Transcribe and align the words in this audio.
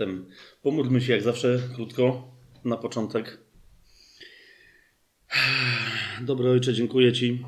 Zatem 0.00 0.26
pomódlmy 0.62 1.00
się 1.00 1.12
jak 1.12 1.22
zawsze 1.22 1.62
krótko 1.74 2.34
na 2.64 2.76
początek. 2.76 3.38
Dobry 6.20 6.50
Ojcze, 6.50 6.74
dziękuję 6.74 7.12
Ci 7.12 7.44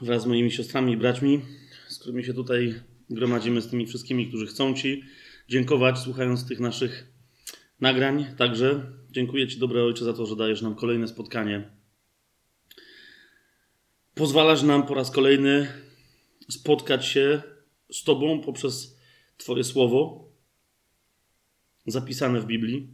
wraz 0.00 0.22
z 0.22 0.26
moimi 0.26 0.50
siostrami 0.50 0.92
i 0.92 0.96
braćmi, 0.96 1.40
z 1.88 1.98
którymi 1.98 2.24
się 2.24 2.34
tutaj 2.34 2.74
gromadzimy, 3.10 3.60
z 3.60 3.68
tymi 3.68 3.86
wszystkimi, 3.86 4.28
którzy 4.28 4.46
chcą 4.46 4.74
Ci 4.74 5.04
dziękować, 5.48 5.98
słuchając 5.98 6.48
tych 6.48 6.60
naszych 6.60 7.06
nagrań. 7.80 8.26
Także 8.38 8.92
dziękuję 9.10 9.48
Ci, 9.48 9.58
dobry 9.58 9.82
Ojcze, 9.82 10.04
za 10.04 10.12
to, 10.12 10.26
że 10.26 10.36
dajesz 10.36 10.62
nam 10.62 10.74
kolejne 10.74 11.08
spotkanie. 11.08 11.70
Pozwalasz 14.14 14.62
nam 14.62 14.86
po 14.86 14.94
raz 14.94 15.10
kolejny 15.10 15.68
spotkać 16.50 17.06
się 17.06 17.42
z 17.92 18.04
Tobą 18.04 18.40
poprzez 18.40 18.93
Twoje 19.36 19.64
słowo 19.64 20.28
zapisane 21.86 22.40
w 22.40 22.46
Biblii. 22.46 22.88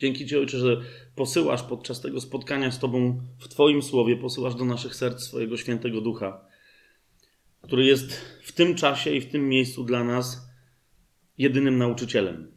Dzięki 0.00 0.26
Ci, 0.26 0.36
Ojcze, 0.36 0.58
że 0.58 0.80
posyłasz 1.14 1.62
podczas 1.62 2.00
tego 2.00 2.20
spotkania 2.20 2.70
z 2.70 2.78
Tobą 2.78 3.20
w 3.38 3.48
Twoim 3.48 3.82
słowie, 3.82 4.16
posyłasz 4.16 4.54
do 4.54 4.64
naszych 4.64 4.94
serc 4.94 5.22
swojego 5.22 5.56
świętego 5.56 6.00
ducha, 6.00 6.44
który 7.62 7.84
jest 7.84 8.12
w 8.42 8.52
tym 8.52 8.74
czasie 8.74 9.10
i 9.10 9.20
w 9.20 9.30
tym 9.30 9.48
miejscu 9.48 9.84
dla 9.84 10.04
nas 10.04 10.48
jedynym 11.38 11.78
nauczycielem. 11.78 12.52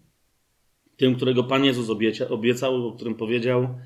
Tym, 0.97 1.15
którego 1.15 1.43
Pan 1.43 1.65
Jezus 1.65 1.89
obiecał, 2.29 2.87
o 2.87 2.91
którym 2.95 3.15
powiedział, 3.15 3.79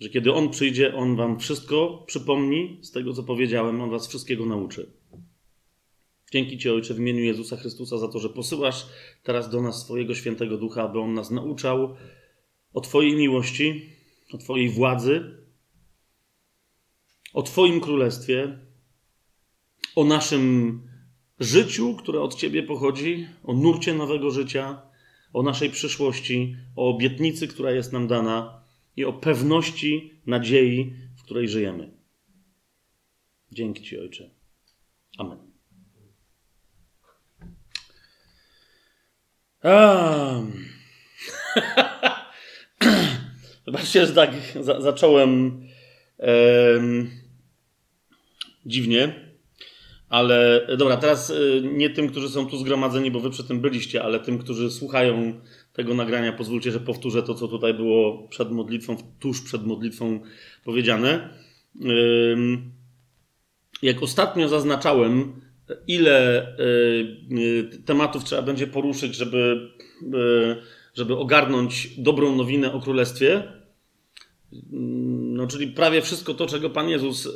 że 0.00 0.08
kiedy 0.08 0.32
On 0.32 0.50
przyjdzie, 0.50 0.94
On 0.94 1.16
Wam 1.16 1.38
wszystko 1.38 2.04
przypomni 2.06 2.78
z 2.82 2.90
tego, 2.90 3.12
co 3.12 3.22
powiedziałem, 3.22 3.80
On 3.80 3.90
Was 3.90 4.08
wszystkiego 4.08 4.46
nauczy. 4.46 4.92
Dzięki 6.34 6.58
Ci, 6.58 6.70
Ojcze, 6.70 6.94
w 6.94 6.98
imieniu 6.98 7.24
Jezusa 7.24 7.56
Chrystusa 7.56 7.98
za 7.98 8.08
to, 8.08 8.18
że 8.18 8.28
posyłasz 8.28 8.86
teraz 9.22 9.50
do 9.50 9.62
nas 9.62 9.82
swojego 9.82 10.14
świętego 10.14 10.58
ducha, 10.58 10.82
aby 10.82 11.00
On 11.00 11.14
nas 11.14 11.30
nauczał 11.30 11.96
o 12.72 12.80
Twojej 12.80 13.16
miłości, 13.16 13.90
o 14.32 14.38
Twojej 14.38 14.68
władzy, 14.68 15.36
o 17.32 17.42
Twoim 17.42 17.80
królestwie, 17.80 18.58
o 19.96 20.04
naszym 20.04 20.80
życiu, 21.40 21.96
które 21.96 22.20
od 22.20 22.34
Ciebie 22.34 22.62
pochodzi, 22.62 23.28
o 23.44 23.52
nurcie 23.52 23.94
nowego 23.94 24.30
życia, 24.30 24.82
o 25.32 25.42
naszej 25.42 25.70
przyszłości, 25.70 26.56
o 26.76 26.88
obietnicy, 26.88 27.48
która 27.48 27.70
jest 27.70 27.92
nam 27.92 28.06
dana 28.06 28.64
i 28.96 29.04
o 29.04 29.12
pewności 29.12 30.20
nadziei, 30.26 30.94
w 31.16 31.22
której 31.22 31.48
żyjemy. 31.48 31.90
Dzięki 33.52 33.82
Ci, 33.82 33.98
Ojcze. 33.98 34.30
Amen. 35.18 35.43
Um. 39.64 40.52
Zobaczcie, 43.66 44.06
że 44.06 44.12
tak 44.12 44.30
za, 44.60 44.80
zacząłem 44.80 45.60
um, 46.18 47.10
dziwnie, 48.66 49.14
ale 50.08 50.66
dobra, 50.78 50.96
teraz 50.96 51.30
y, 51.30 51.62
nie 51.72 51.90
tym, 51.90 52.08
którzy 52.08 52.28
są 52.28 52.46
tu 52.46 52.56
zgromadzeni, 52.56 53.10
bo 53.10 53.20
wy 53.20 53.30
przy 53.30 53.44
tym 53.44 53.60
byliście, 53.60 54.02
ale 54.02 54.20
tym, 54.20 54.38
którzy 54.38 54.70
słuchają 54.70 55.40
tego 55.72 55.94
nagrania, 55.94 56.32
pozwólcie, 56.32 56.70
że 56.70 56.80
powtórzę 56.80 57.22
to, 57.22 57.34
co 57.34 57.48
tutaj 57.48 57.74
było 57.74 58.28
przed 58.28 58.50
modlitwą, 58.50 58.96
tuż 59.20 59.42
przed 59.42 59.66
modlitwą 59.66 60.20
powiedziane. 60.64 61.28
Jak 63.82 64.02
ostatnio 64.02 64.48
zaznaczałem, 64.48 65.40
ile 65.86 66.46
y, 66.58 67.82
tematów 67.84 68.24
trzeba 68.24 68.42
będzie 68.42 68.66
poruszyć, 68.66 69.14
żeby, 69.14 69.70
y, 70.02 70.56
żeby 70.94 71.16
ogarnąć 71.16 72.00
dobrą 72.00 72.36
nowinę 72.36 72.72
o 72.72 72.80
Królestwie, 72.80 73.42
no, 74.72 75.46
czyli 75.46 75.66
prawie 75.66 76.02
wszystko 76.02 76.34
to, 76.34 76.46
czego 76.46 76.70
Pan 76.70 76.88
Jezus 76.88 77.28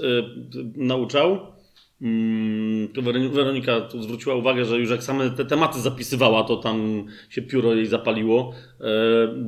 nauczał, 0.77 1.59
Mm, 2.03 2.89
to 2.89 3.03
Weronika 3.03 3.81
tu 3.81 4.03
zwróciła 4.03 4.35
uwagę, 4.35 4.65
że 4.65 4.79
już 4.79 4.91
jak 4.91 5.03
same 5.03 5.31
te 5.31 5.45
tematy 5.45 5.81
zapisywała, 5.81 6.45
to 6.45 6.57
tam 6.57 7.07
się 7.31 7.43
pióro 7.43 7.75
jej 7.75 7.87
zapaliło 7.87 8.53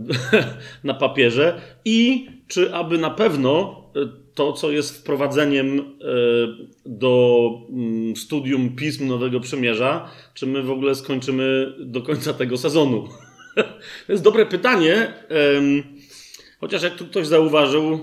na 0.84 0.94
papierze. 0.94 1.60
I 1.84 2.28
czy 2.48 2.74
aby 2.74 2.98
na 2.98 3.10
pewno 3.10 3.79
to, 4.40 4.52
co 4.52 4.70
jest 4.70 4.98
wprowadzeniem 4.98 5.78
e, 5.78 5.82
do 6.86 7.50
mm, 7.70 8.16
studium 8.16 8.76
pism 8.76 9.08
Nowego 9.08 9.40
Przymierza, 9.40 10.10
czy 10.34 10.46
my 10.46 10.62
w 10.62 10.70
ogóle 10.70 10.94
skończymy 10.94 11.74
do 11.78 12.02
końca 12.02 12.32
tego 12.32 12.56
sezonu? 12.56 13.08
to 14.06 14.12
jest 14.12 14.24
dobre 14.24 14.46
pytanie. 14.46 15.12
Chociaż 16.60 16.82
jak 16.82 16.94
tu 16.94 17.06
ktoś 17.06 17.26
zauważył 17.26 18.00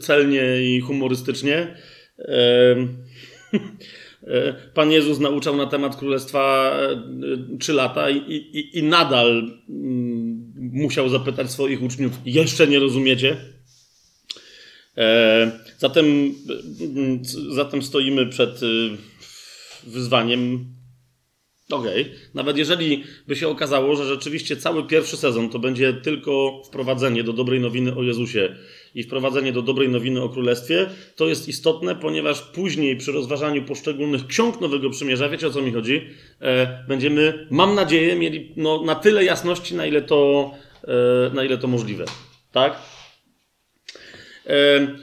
celnie 0.00 0.42
i 0.62 0.80
humorystycznie, 0.80 1.76
Pan 4.74 4.92
Jezus 4.92 5.20
nauczał 5.20 5.56
na 5.56 5.66
temat 5.66 5.96
Królestwa 5.96 6.72
e, 7.52 7.58
trzy 7.58 7.72
lata 7.72 8.10
i, 8.10 8.16
i, 8.16 8.78
i 8.78 8.82
nadal 8.82 9.50
mm, 9.68 10.52
musiał 10.72 11.08
zapytać 11.08 11.50
swoich 11.50 11.82
uczniów: 11.82 12.12
Jeszcze 12.24 12.66
nie 12.66 12.78
rozumiecie? 12.78 13.36
E, 14.96 15.60
zatem, 15.78 16.34
mm, 16.80 17.22
zatem 17.50 17.82
stoimy 17.82 18.26
przed 18.26 18.62
e, 18.62 18.66
wyzwaniem 19.86 20.74
Okej. 21.70 22.02
Okay. 22.02 22.14
Nawet 22.34 22.56
jeżeli 22.58 23.04
by 23.26 23.36
się 23.36 23.48
okazało, 23.48 23.96
że 23.96 24.04
rzeczywiście 24.04 24.56
cały 24.56 24.86
pierwszy 24.86 25.16
sezon 25.16 25.48
to 25.48 25.58
będzie 25.58 25.92
tylko 25.92 26.62
wprowadzenie 26.66 27.24
do 27.24 27.32
dobrej 27.32 27.60
nowiny 27.60 27.96
o 27.96 28.02
Jezusie 28.02 28.56
i 28.94 29.02
wprowadzenie 29.02 29.52
do 29.52 29.62
dobrej 29.62 29.88
nowiny 29.88 30.22
o 30.22 30.28
Królestwie, 30.28 30.86
to 31.16 31.28
jest 31.28 31.48
istotne, 31.48 31.94
ponieważ 31.94 32.42
później 32.42 32.96
przy 32.96 33.12
rozważaniu 33.12 33.62
poszczególnych 33.62 34.26
ksiąg 34.26 34.60
Nowego 34.60 34.90
Przymierza, 34.90 35.28
wiecie 35.28 35.46
o 35.46 35.50
co 35.50 35.62
mi 35.62 35.72
chodzi, 35.72 36.02
e, 36.40 36.84
będziemy, 36.88 37.46
mam 37.50 37.74
nadzieję, 37.74 38.16
mieli 38.16 38.52
no, 38.56 38.82
na 38.82 38.94
tyle 38.94 39.24
jasności, 39.24 39.74
na 39.74 39.86
ile 39.86 40.02
to, 40.02 40.50
e, 40.84 41.34
na 41.34 41.44
ile 41.44 41.58
to 41.58 41.68
możliwe. 41.68 42.04
Tak? 42.52 42.93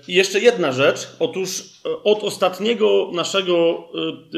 I 0.08 0.14
jeszcze 0.14 0.40
jedna 0.40 0.72
rzecz. 0.72 1.08
Otóż 1.20 1.60
e, 1.86 2.04
od 2.04 2.24
ostatniego 2.24 3.12
naszego 3.14 3.84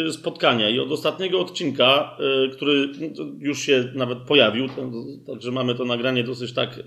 e, 0.08 0.12
spotkania 0.12 0.70
i 0.70 0.80
od 0.80 0.92
ostatniego 0.92 1.40
odcinka, 1.40 2.18
e, 2.46 2.50
który 2.50 2.90
już 3.40 3.62
się 3.62 3.92
nawet 3.96 4.18
pojawił, 4.20 4.68
także 5.28 5.52
mamy 5.52 5.76
to 5.76 5.86
nagranie 5.86 6.24
dosyć 6.24 6.54
tak 6.54 6.80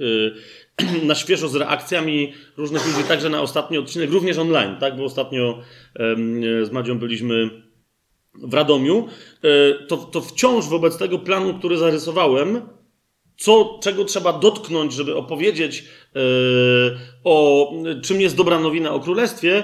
na 1.02 1.14
świeżo 1.14 1.48
z 1.48 1.56
reakcjami 1.56 2.32
różnych 2.56 2.86
ludzi, 2.86 3.08
także 3.08 3.30
na 3.30 3.42
ostatni 3.42 3.78
odcinek, 3.78 4.10
również 4.10 4.38
online, 4.38 4.76
tak? 4.80 4.96
Bo 4.96 5.04
ostatnio 5.04 5.58
z 6.62 6.72
Madzią 6.72 6.98
byliśmy 6.98 7.50
w 8.34 8.54
Radomiu. 8.54 9.08
To, 9.88 9.96
to 9.96 10.20
wciąż 10.20 10.66
wobec 10.66 10.98
tego 10.98 11.18
planu, 11.18 11.54
który 11.54 11.78
zarysowałem, 11.78 12.60
co, 13.36 13.78
czego 13.82 14.04
trzeba 14.04 14.32
dotknąć, 14.32 14.92
żeby 14.92 15.16
opowiedzieć 15.16 15.84
o 17.24 17.72
czym 18.02 18.20
jest 18.20 18.36
dobra 18.36 18.60
nowina 18.60 18.94
o 18.94 19.00
królestwie, 19.00 19.62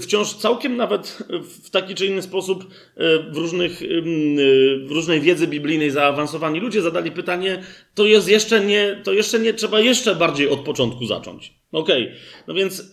wciąż 0.00 0.34
całkiem 0.34 0.76
nawet 0.76 1.18
w 1.64 1.70
taki 1.70 1.94
czy 1.94 2.06
inny 2.06 2.22
sposób 2.22 2.64
yy, 2.96 3.32
w, 3.32 3.36
różnych, 3.36 3.82
yy, 3.82 4.02
w 4.86 4.90
różnej 4.90 5.20
wiedzy 5.20 5.46
biblijnej 5.46 5.90
zaawansowani 5.90 6.60
ludzie 6.60 6.82
zadali 6.82 7.10
pytanie, 7.10 7.62
to 7.94 8.06
jest 8.06 8.28
jeszcze 8.28 8.64
nie, 8.64 9.00
to 9.04 9.12
jeszcze 9.12 9.38
nie, 9.38 9.54
trzeba 9.54 9.80
jeszcze 9.80 10.14
bardziej 10.14 10.48
od 10.48 10.60
początku 10.60 11.06
zacząć. 11.06 11.54
Okej, 11.72 12.02
okay. 12.02 12.16
no 12.46 12.54
więc 12.54 12.92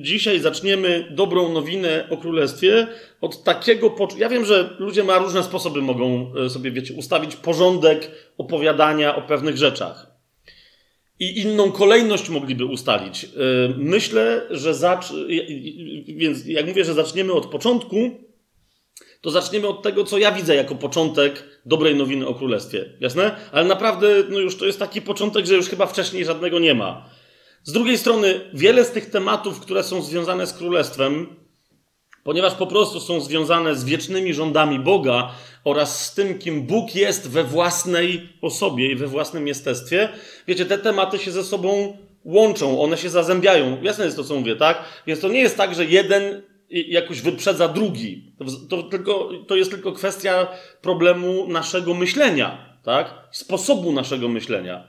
dzisiaj 0.00 0.40
zaczniemy 0.40 1.08
dobrą 1.10 1.52
nowinę 1.52 2.06
o 2.10 2.16
królestwie 2.16 2.86
od 3.20 3.44
takiego 3.44 3.94
Ja 4.18 4.28
wiem, 4.28 4.44
że 4.44 4.76
ludzie 4.78 5.04
na 5.04 5.18
różne 5.18 5.42
sposoby 5.42 5.82
mogą 5.82 6.32
e, 6.34 6.50
sobie, 6.50 6.70
wiecie, 6.70 6.94
ustawić 6.94 7.36
porządek 7.36 8.10
opowiadania 8.38 9.16
o 9.16 9.22
pewnych 9.22 9.56
rzeczach. 9.56 10.09
I 11.20 11.40
inną 11.40 11.72
kolejność 11.72 12.28
mogliby 12.28 12.64
ustalić. 12.64 13.24
E, 13.24 13.28
myślę, 13.76 14.46
że 14.50 14.74
zacz... 14.74 15.12
Więc 16.06 16.46
jak 16.46 16.66
mówię, 16.66 16.84
że 16.84 16.94
zaczniemy 16.94 17.32
od 17.32 17.46
początku, 17.46 17.96
to 19.20 19.30
zaczniemy 19.30 19.68
od 19.68 19.82
tego, 19.82 20.04
co 20.04 20.18
ja 20.18 20.32
widzę 20.32 20.54
jako 20.54 20.74
początek 20.74 21.60
dobrej 21.66 21.94
nowiny 21.94 22.26
o 22.26 22.34
królestwie. 22.34 22.92
Jasne? 23.00 23.36
Ale 23.52 23.64
naprawdę, 23.64 24.08
no 24.30 24.38
już 24.38 24.56
to 24.56 24.66
jest 24.66 24.78
taki 24.78 25.02
początek, 25.02 25.46
że 25.46 25.54
już 25.54 25.68
chyba 25.68 25.86
wcześniej 25.86 26.24
żadnego 26.24 26.58
nie 26.58 26.74
ma. 26.74 27.10
Z 27.62 27.72
drugiej 27.72 27.98
strony, 27.98 28.40
wiele 28.54 28.84
z 28.84 28.90
tych 28.90 29.10
tematów, 29.10 29.60
które 29.60 29.82
są 29.82 30.02
związane 30.02 30.46
z 30.46 30.52
królestwem, 30.52 31.26
ponieważ 32.24 32.54
po 32.54 32.66
prostu 32.66 33.00
są 33.00 33.20
związane 33.20 33.74
z 33.76 33.84
wiecznymi 33.84 34.34
rządami 34.34 34.78
Boga 34.78 35.32
oraz 35.64 36.06
z 36.06 36.14
tym, 36.14 36.38
kim 36.38 36.62
Bóg 36.62 36.94
jest 36.94 37.30
we 37.30 37.44
własnej 37.44 38.28
osobie 38.42 38.92
i 38.92 38.96
we 38.96 39.06
własnym 39.06 39.48
jestestwie. 39.48 40.08
Wiecie, 40.46 40.66
te 40.66 40.78
tematy 40.78 41.18
się 41.18 41.30
ze 41.30 41.44
sobą 41.44 41.96
łączą, 42.24 42.80
one 42.80 42.96
się 42.96 43.10
zazębiają. 43.10 43.82
Jasne 43.82 44.04
jest 44.04 44.16
to, 44.16 44.24
co 44.24 44.34
mówię, 44.34 44.56
tak? 44.56 44.84
Więc 45.06 45.20
to 45.20 45.28
nie 45.28 45.40
jest 45.40 45.56
tak, 45.56 45.74
że 45.74 45.84
jeden 45.84 46.42
jakoś 46.70 47.20
wyprzedza 47.20 47.68
drugi. 47.68 48.34
To, 48.38 48.44
to, 48.68 48.82
tylko, 48.82 49.30
to 49.48 49.56
jest 49.56 49.70
tylko 49.70 49.92
kwestia 49.92 50.48
problemu 50.82 51.48
naszego 51.48 51.94
myślenia. 51.94 52.76
tak? 52.84 53.14
Sposobu 53.32 53.92
naszego 53.92 54.28
myślenia. 54.28 54.88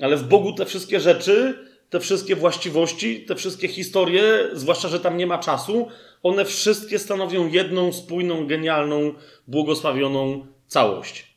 Ale 0.00 0.16
w 0.16 0.28
Bogu 0.28 0.52
te 0.52 0.66
wszystkie 0.66 1.00
rzeczy, 1.00 1.54
te 1.90 2.00
wszystkie 2.00 2.36
właściwości, 2.36 3.24
te 3.24 3.34
wszystkie 3.34 3.68
historie, 3.68 4.22
zwłaszcza, 4.52 4.88
że 4.88 5.00
tam 5.00 5.16
nie 5.16 5.26
ma 5.26 5.38
czasu, 5.38 5.88
one 6.22 6.44
wszystkie 6.44 6.98
stanowią 6.98 7.48
jedną 7.48 7.92
spójną, 7.92 8.46
genialną, 8.46 9.14
błogosławioną 9.48 10.46
całość. 10.66 11.36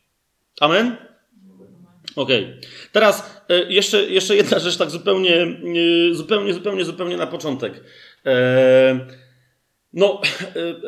Amen? 0.62 0.96
Okay. 2.16 2.58
Teraz 2.92 3.44
e, 3.50 3.74
jeszcze, 3.74 4.06
jeszcze 4.06 4.36
jedna 4.36 4.60
rzecz, 4.60 4.78
tak 4.78 4.90
zupełnie, 4.90 5.36
e, 5.42 6.14
zupełnie, 6.14 6.54
zupełnie, 6.54 6.86
zupełnie 6.86 7.18
na 7.18 7.28
początek. 7.28 7.84
E, 8.26 9.08
no, 9.94 10.22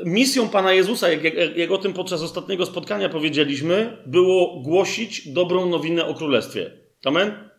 misją 0.06 0.50
Pana 0.50 0.74
Jezusa, 0.74 1.10
jak, 1.10 1.24
jak, 1.24 1.58
jak 1.58 1.72
o 1.72 1.78
tym 1.78 1.94
podczas 1.94 2.22
ostatniego 2.22 2.66
spotkania 2.66 3.10
powiedzieliśmy, 3.10 3.98
było 4.06 4.62
głosić 4.62 5.28
dobrą 5.28 5.70
nowinę 5.70 6.06
o 6.06 6.14
Królestwie. 6.14 6.72
Amen? 7.06 7.50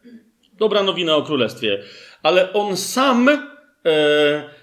Dobra 0.52 0.82
nowina 0.82 1.17
o 1.17 1.23
Królestwie. 1.23 1.82
Ale 2.23 2.52
On 2.52 2.76
sam 2.76 3.28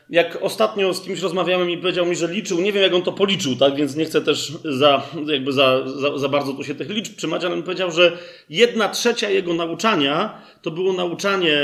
jak 0.10 0.38
ostatnio 0.42 0.94
z 0.94 1.02
kimś 1.02 1.20
rozmawiałem 1.20 1.70
i 1.70 1.78
powiedział 1.78 2.06
mi, 2.06 2.16
że 2.16 2.28
liczył, 2.28 2.62
nie 2.62 2.74
wiem 2.74 2.84
jak 2.84 2.94
on 2.94 3.02
to 3.02 3.12
policzył, 3.12 3.56
tak, 3.56 3.76
więc 3.76 3.96
nie 3.96 4.06
chcę 4.06 4.22
też 4.22 4.54
za, 4.66 5.04
jakby 5.28 5.54
za, 5.54 5.88
za, 5.88 6.18
za 6.18 6.30
bardzo 6.30 6.54
tu 6.54 6.64
się 6.64 6.76
tych 6.76 6.90
liczb 6.90 7.16
trzymać, 7.16 7.44
ale 7.44 7.54
on 7.54 7.64
powiedział, 7.64 7.92
że 7.92 8.18
jedna 8.50 8.90
trzecia 8.90 9.30
jego 9.30 9.54
nauczania 9.54 10.42
to 10.62 10.72
było 10.72 10.94
nauczanie 10.94 11.56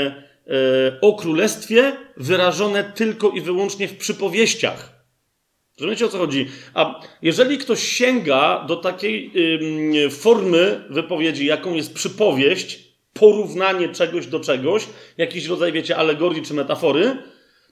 e, 0.46 1.00
o 1.00 1.12
królestwie 1.12 1.96
wyrażone 2.16 2.92
tylko 2.94 3.30
i 3.30 3.40
wyłącznie 3.40 3.88
w 3.88 3.96
przypowieściach. 3.96 4.96
Rozumiecie 5.80 6.06
o 6.06 6.08
co 6.08 6.18
chodzi? 6.18 6.46
A 6.74 7.00
jeżeli 7.22 7.58
ktoś 7.58 7.82
sięga 7.82 8.64
do 8.68 8.76
takiej 8.76 9.30
y, 10.06 10.10
formy 10.10 10.84
wypowiedzi, 10.90 11.46
jaką 11.46 11.74
jest 11.74 11.94
przypowieść, 11.94 12.78
porównanie 13.12 13.88
czegoś 13.88 14.26
do 14.26 14.40
czegoś, 14.40 14.86
jakiś 15.16 15.46
rodzaj, 15.46 15.72
wiecie, 15.72 15.96
alegorii 15.96 16.42
czy 16.42 16.54
metafory, 16.54 17.16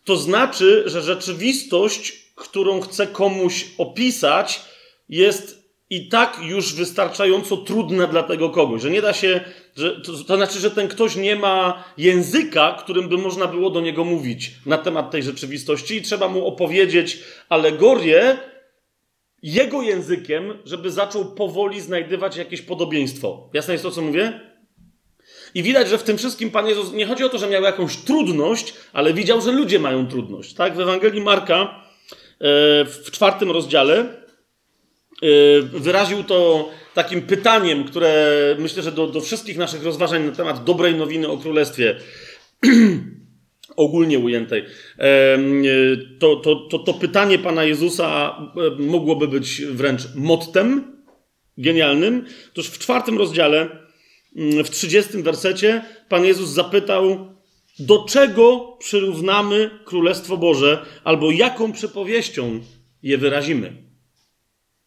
to 0.04 0.16
znaczy, 0.16 0.82
że 0.86 1.02
rzeczywistość, 1.02 2.32
którą 2.34 2.80
chcę 2.80 3.06
komuś 3.06 3.66
opisać, 3.78 4.60
jest 5.08 5.64
i 5.90 6.08
tak 6.08 6.38
już 6.42 6.74
wystarczająco 6.74 7.56
trudna 7.56 8.06
dla 8.06 8.22
tego 8.22 8.50
kogoś, 8.50 8.82
że 8.82 8.90
nie 8.90 9.02
da 9.02 9.12
się, 9.12 9.40
że, 9.76 10.00
to, 10.00 10.12
to 10.12 10.36
znaczy, 10.36 10.58
że 10.58 10.70
ten 10.70 10.88
ktoś 10.88 11.16
nie 11.16 11.36
ma 11.36 11.84
języka, 11.98 12.76
którym 12.84 13.08
by 13.08 13.18
można 13.18 13.46
było 13.46 13.70
do 13.70 13.80
niego 13.80 14.04
mówić 14.04 14.52
na 14.66 14.78
temat 14.78 15.10
tej 15.10 15.22
rzeczywistości 15.22 15.96
i 15.96 16.02
trzeba 16.02 16.28
mu 16.28 16.46
opowiedzieć 16.46 17.18
alegorię 17.48 18.38
jego 19.42 19.82
językiem, 19.82 20.58
żeby 20.64 20.90
zaczął 20.90 21.24
powoli 21.24 21.80
znajdywać 21.80 22.36
jakieś 22.36 22.62
podobieństwo. 22.62 23.50
Jasne 23.52 23.74
jest 23.74 23.84
to, 23.84 23.90
co 23.90 24.02
mówię? 24.02 24.40
I 25.54 25.62
widać, 25.62 25.88
że 25.88 25.98
w 25.98 26.02
tym 26.02 26.18
wszystkim 26.18 26.50
Pan 26.50 26.66
Jezus 26.66 26.92
nie 26.92 27.06
chodzi 27.06 27.24
o 27.24 27.28
to, 27.28 27.38
że 27.38 27.48
miał 27.48 27.62
jakąś 27.62 27.96
trudność, 27.96 28.74
ale 28.92 29.14
widział, 29.14 29.40
że 29.40 29.52
ludzie 29.52 29.78
mają 29.78 30.06
trudność. 30.06 30.54
Tak? 30.54 30.76
W 30.76 30.80
Ewangelii 30.80 31.20
Marka 31.20 31.54
e, 31.60 31.66
w 32.84 33.10
czwartym 33.10 33.50
rozdziale 33.50 33.98
e, 34.00 34.06
wyraził 35.62 36.24
to 36.24 36.68
takim 36.94 37.22
pytaniem, 37.22 37.84
które 37.84 38.40
myślę, 38.58 38.82
że 38.82 38.92
do, 38.92 39.06
do 39.06 39.20
wszystkich 39.20 39.56
naszych 39.56 39.84
rozważań 39.84 40.24
na 40.24 40.32
temat 40.32 40.64
dobrej 40.64 40.94
nowiny 40.94 41.28
o 41.28 41.38
Królestwie 41.38 41.96
ogólnie 43.76 44.18
ujętej. 44.18 44.64
E, 44.98 45.38
to, 46.18 46.36
to, 46.36 46.56
to, 46.56 46.78
to 46.78 46.94
pytanie 46.94 47.38
Pana 47.38 47.64
Jezusa 47.64 48.38
mogłoby 48.78 49.28
być 49.28 49.62
wręcz 49.62 50.02
mottem 50.14 50.94
genialnym. 51.58 52.26
Otóż 52.52 52.66
w 52.66 52.78
czwartym 52.78 53.18
rozdziale 53.18 53.83
w 54.64 54.70
30 54.70 55.22
wersecie 55.22 55.84
Pan 56.08 56.24
Jezus 56.24 56.50
zapytał, 56.50 57.34
do 57.78 58.04
czego 58.04 58.76
przyrównamy 58.80 59.70
Królestwo 59.84 60.36
Boże, 60.36 60.86
albo 61.04 61.30
jaką 61.30 61.72
przypowieścią 61.72 62.60
je 63.02 63.18
wyrazimy. 63.18 63.72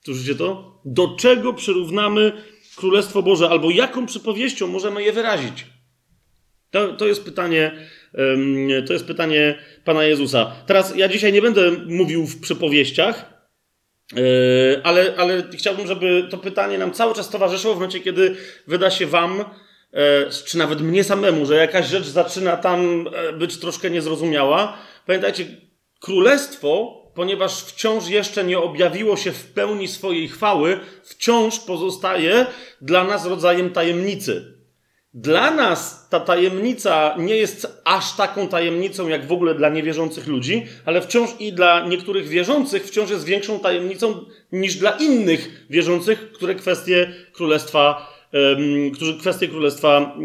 Słyszycie 0.06 0.36
to? 0.36 0.82
Do 0.86 1.16
czego 1.16 1.54
przyrównamy 1.54 2.32
Królestwo 2.76 3.24
Boże, 3.24 3.50
albo 3.50 3.72
jaką 3.72 4.06
przypowieścią 4.06 4.68
możemy 4.68 5.04
je 5.04 5.14
wyrazić? 5.14 5.66
To, 6.72 6.94
to 6.94 7.08
jest 7.08 7.24
pytanie, 7.24 7.72
to 8.88 8.94
jest 8.94 9.06
pytanie 9.06 9.60
Pana 9.84 10.04
Jezusa. 10.04 10.56
Teraz 10.66 10.96
ja 10.96 11.08
dzisiaj 11.08 11.34
nie 11.34 11.42
będę 11.42 11.72
mówił 11.72 12.26
w 12.26 12.40
przypowieściach, 12.40 13.37
ale, 14.84 15.14
ale 15.18 15.44
chciałbym, 15.58 15.88
żeby 15.88 16.28
to 16.32 16.38
pytanie 16.38 16.78
nam 16.78 16.92
cały 16.92 17.16
czas 17.16 17.30
towarzyszyło 17.30 17.74
w 17.74 17.78
momencie, 17.78 18.00
kiedy 18.00 18.36
wyda 18.68 18.92
się 18.92 19.06
Wam, 19.06 19.38
yy, 19.94 20.00
czy 20.46 20.58
nawet 20.58 20.82
mnie 20.82 21.04
samemu, 21.04 21.46
że 21.46 21.56
jakaś 21.56 21.88
rzecz 21.88 22.06
zaczyna 22.06 22.58
tam 22.58 23.06
yy, 23.06 23.34
być 23.34 23.60
troszkę 23.60 23.90
niezrozumiała. 23.90 24.78
Pamiętajcie, 25.06 25.46
królestwo, 26.00 27.02
ponieważ 27.16 27.64
wciąż 27.64 28.08
jeszcze 28.08 28.44
nie 28.44 28.60
objawiło 28.60 29.18
się 29.18 29.32
w 29.32 29.46
pełni 29.46 29.88
swojej 29.88 30.28
chwały, 30.28 30.80
wciąż 31.04 31.60
pozostaje 31.60 32.46
dla 32.82 33.04
nas 33.04 33.26
rodzajem 33.26 33.70
tajemnicy. 33.70 34.57
Dla 35.22 35.52
nas 35.52 36.10
ta 36.10 36.20
tajemnica 36.20 37.16
nie 37.18 37.36
jest 37.36 37.82
aż 37.84 38.16
taką 38.16 38.48
tajemnicą, 38.48 39.08
jak 39.08 39.28
w 39.28 39.32
ogóle 39.32 39.56
dla 39.56 39.70
niewierzących 39.70 40.28
ludzi, 40.28 40.66
ale 40.86 41.02
wciąż 41.02 41.30
i 41.40 41.54
dla 41.54 41.88
niektórych 41.88 42.28
wierzących 42.28 42.84
wciąż 42.84 43.10
jest 43.10 43.26
większą 43.26 43.60
tajemnicą 43.60 44.26
niż 44.52 44.76
dla 44.76 44.92
innych 44.92 45.66
wierzących, 45.70 46.32
które 46.32 46.56
kwestie 46.56 47.14
królestwa 47.34 48.18
którzy 48.94 49.18
kwestie 49.20 49.48
królestwa 49.48 50.16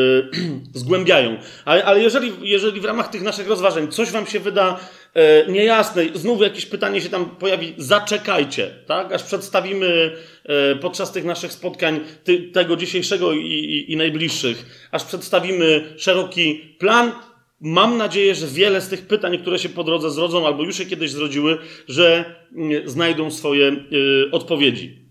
zgłębiają. 0.74 1.36
Ale, 1.64 1.84
ale 1.84 2.02
jeżeli, 2.02 2.32
jeżeli 2.40 2.80
w 2.80 2.84
ramach 2.84 3.08
tych 3.08 3.22
naszych 3.22 3.48
rozważań 3.48 3.88
coś 3.88 4.10
wam 4.10 4.26
się 4.26 4.40
wyda 4.40 4.80
e, 5.16 5.52
niejasne, 5.52 6.04
znów 6.14 6.40
jakieś 6.40 6.66
pytanie 6.66 7.00
się 7.00 7.08
tam 7.08 7.30
pojawi, 7.30 7.74
zaczekajcie, 7.78 8.70
tak? 8.86 9.12
aż 9.12 9.22
przedstawimy 9.22 10.16
e, 10.44 10.76
podczas 10.76 11.12
tych 11.12 11.24
naszych 11.24 11.52
spotkań 11.52 12.00
ty, 12.24 12.38
tego 12.38 12.76
dzisiejszego 12.76 13.32
i, 13.32 13.38
i, 13.38 13.92
i 13.92 13.96
najbliższych, 13.96 14.88
aż 14.92 15.04
przedstawimy 15.04 15.94
szeroki 15.96 16.76
plan, 16.78 17.12
Mam 17.60 17.96
nadzieję, 17.96 18.34
że 18.34 18.46
wiele 18.46 18.80
z 18.80 18.88
tych 18.88 19.06
pytań, 19.06 19.38
które 19.38 19.58
się 19.58 19.68
po 19.68 19.84
drodze 19.84 20.10
zrodzą, 20.10 20.46
albo 20.46 20.62
już 20.62 20.78
się 20.78 20.86
kiedyś 20.86 21.10
zrodziły, 21.10 21.58
że 21.88 22.34
mm, 22.56 22.88
znajdą 22.88 23.30
swoje 23.30 23.68
y, 23.92 24.30
odpowiedzi. 24.32 25.06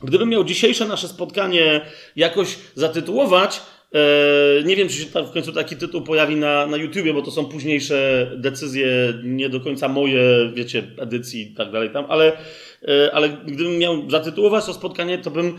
Gdybym 0.00 0.28
miał 0.28 0.44
dzisiejsze 0.44 0.86
nasze 0.86 1.08
spotkanie 1.08 1.80
jakoś 2.16 2.58
zatytułować, 2.74 3.60
nie 4.64 4.76
wiem, 4.76 4.88
czy 4.88 4.94
się 4.94 5.06
w 5.06 5.32
końcu 5.32 5.52
taki 5.52 5.76
tytuł 5.76 6.02
pojawi 6.02 6.36
na, 6.36 6.66
na 6.66 6.76
YouTubie, 6.76 7.14
bo 7.14 7.22
to 7.22 7.30
są 7.30 7.44
późniejsze 7.44 8.30
decyzje, 8.36 9.14
nie 9.24 9.48
do 9.48 9.60
końca 9.60 9.88
moje, 9.88 10.52
wiecie, 10.54 10.82
edycji 10.98 11.52
i 11.52 11.54
tak 11.54 11.72
dalej 11.72 11.90
tam, 11.90 12.04
ale, 12.08 12.32
e, 12.88 13.14
ale 13.14 13.28
gdybym 13.28 13.78
miał 13.78 14.10
zatytułować 14.10 14.66
to 14.66 14.74
spotkanie, 14.74 15.18
to 15.18 15.30
bym 15.30 15.56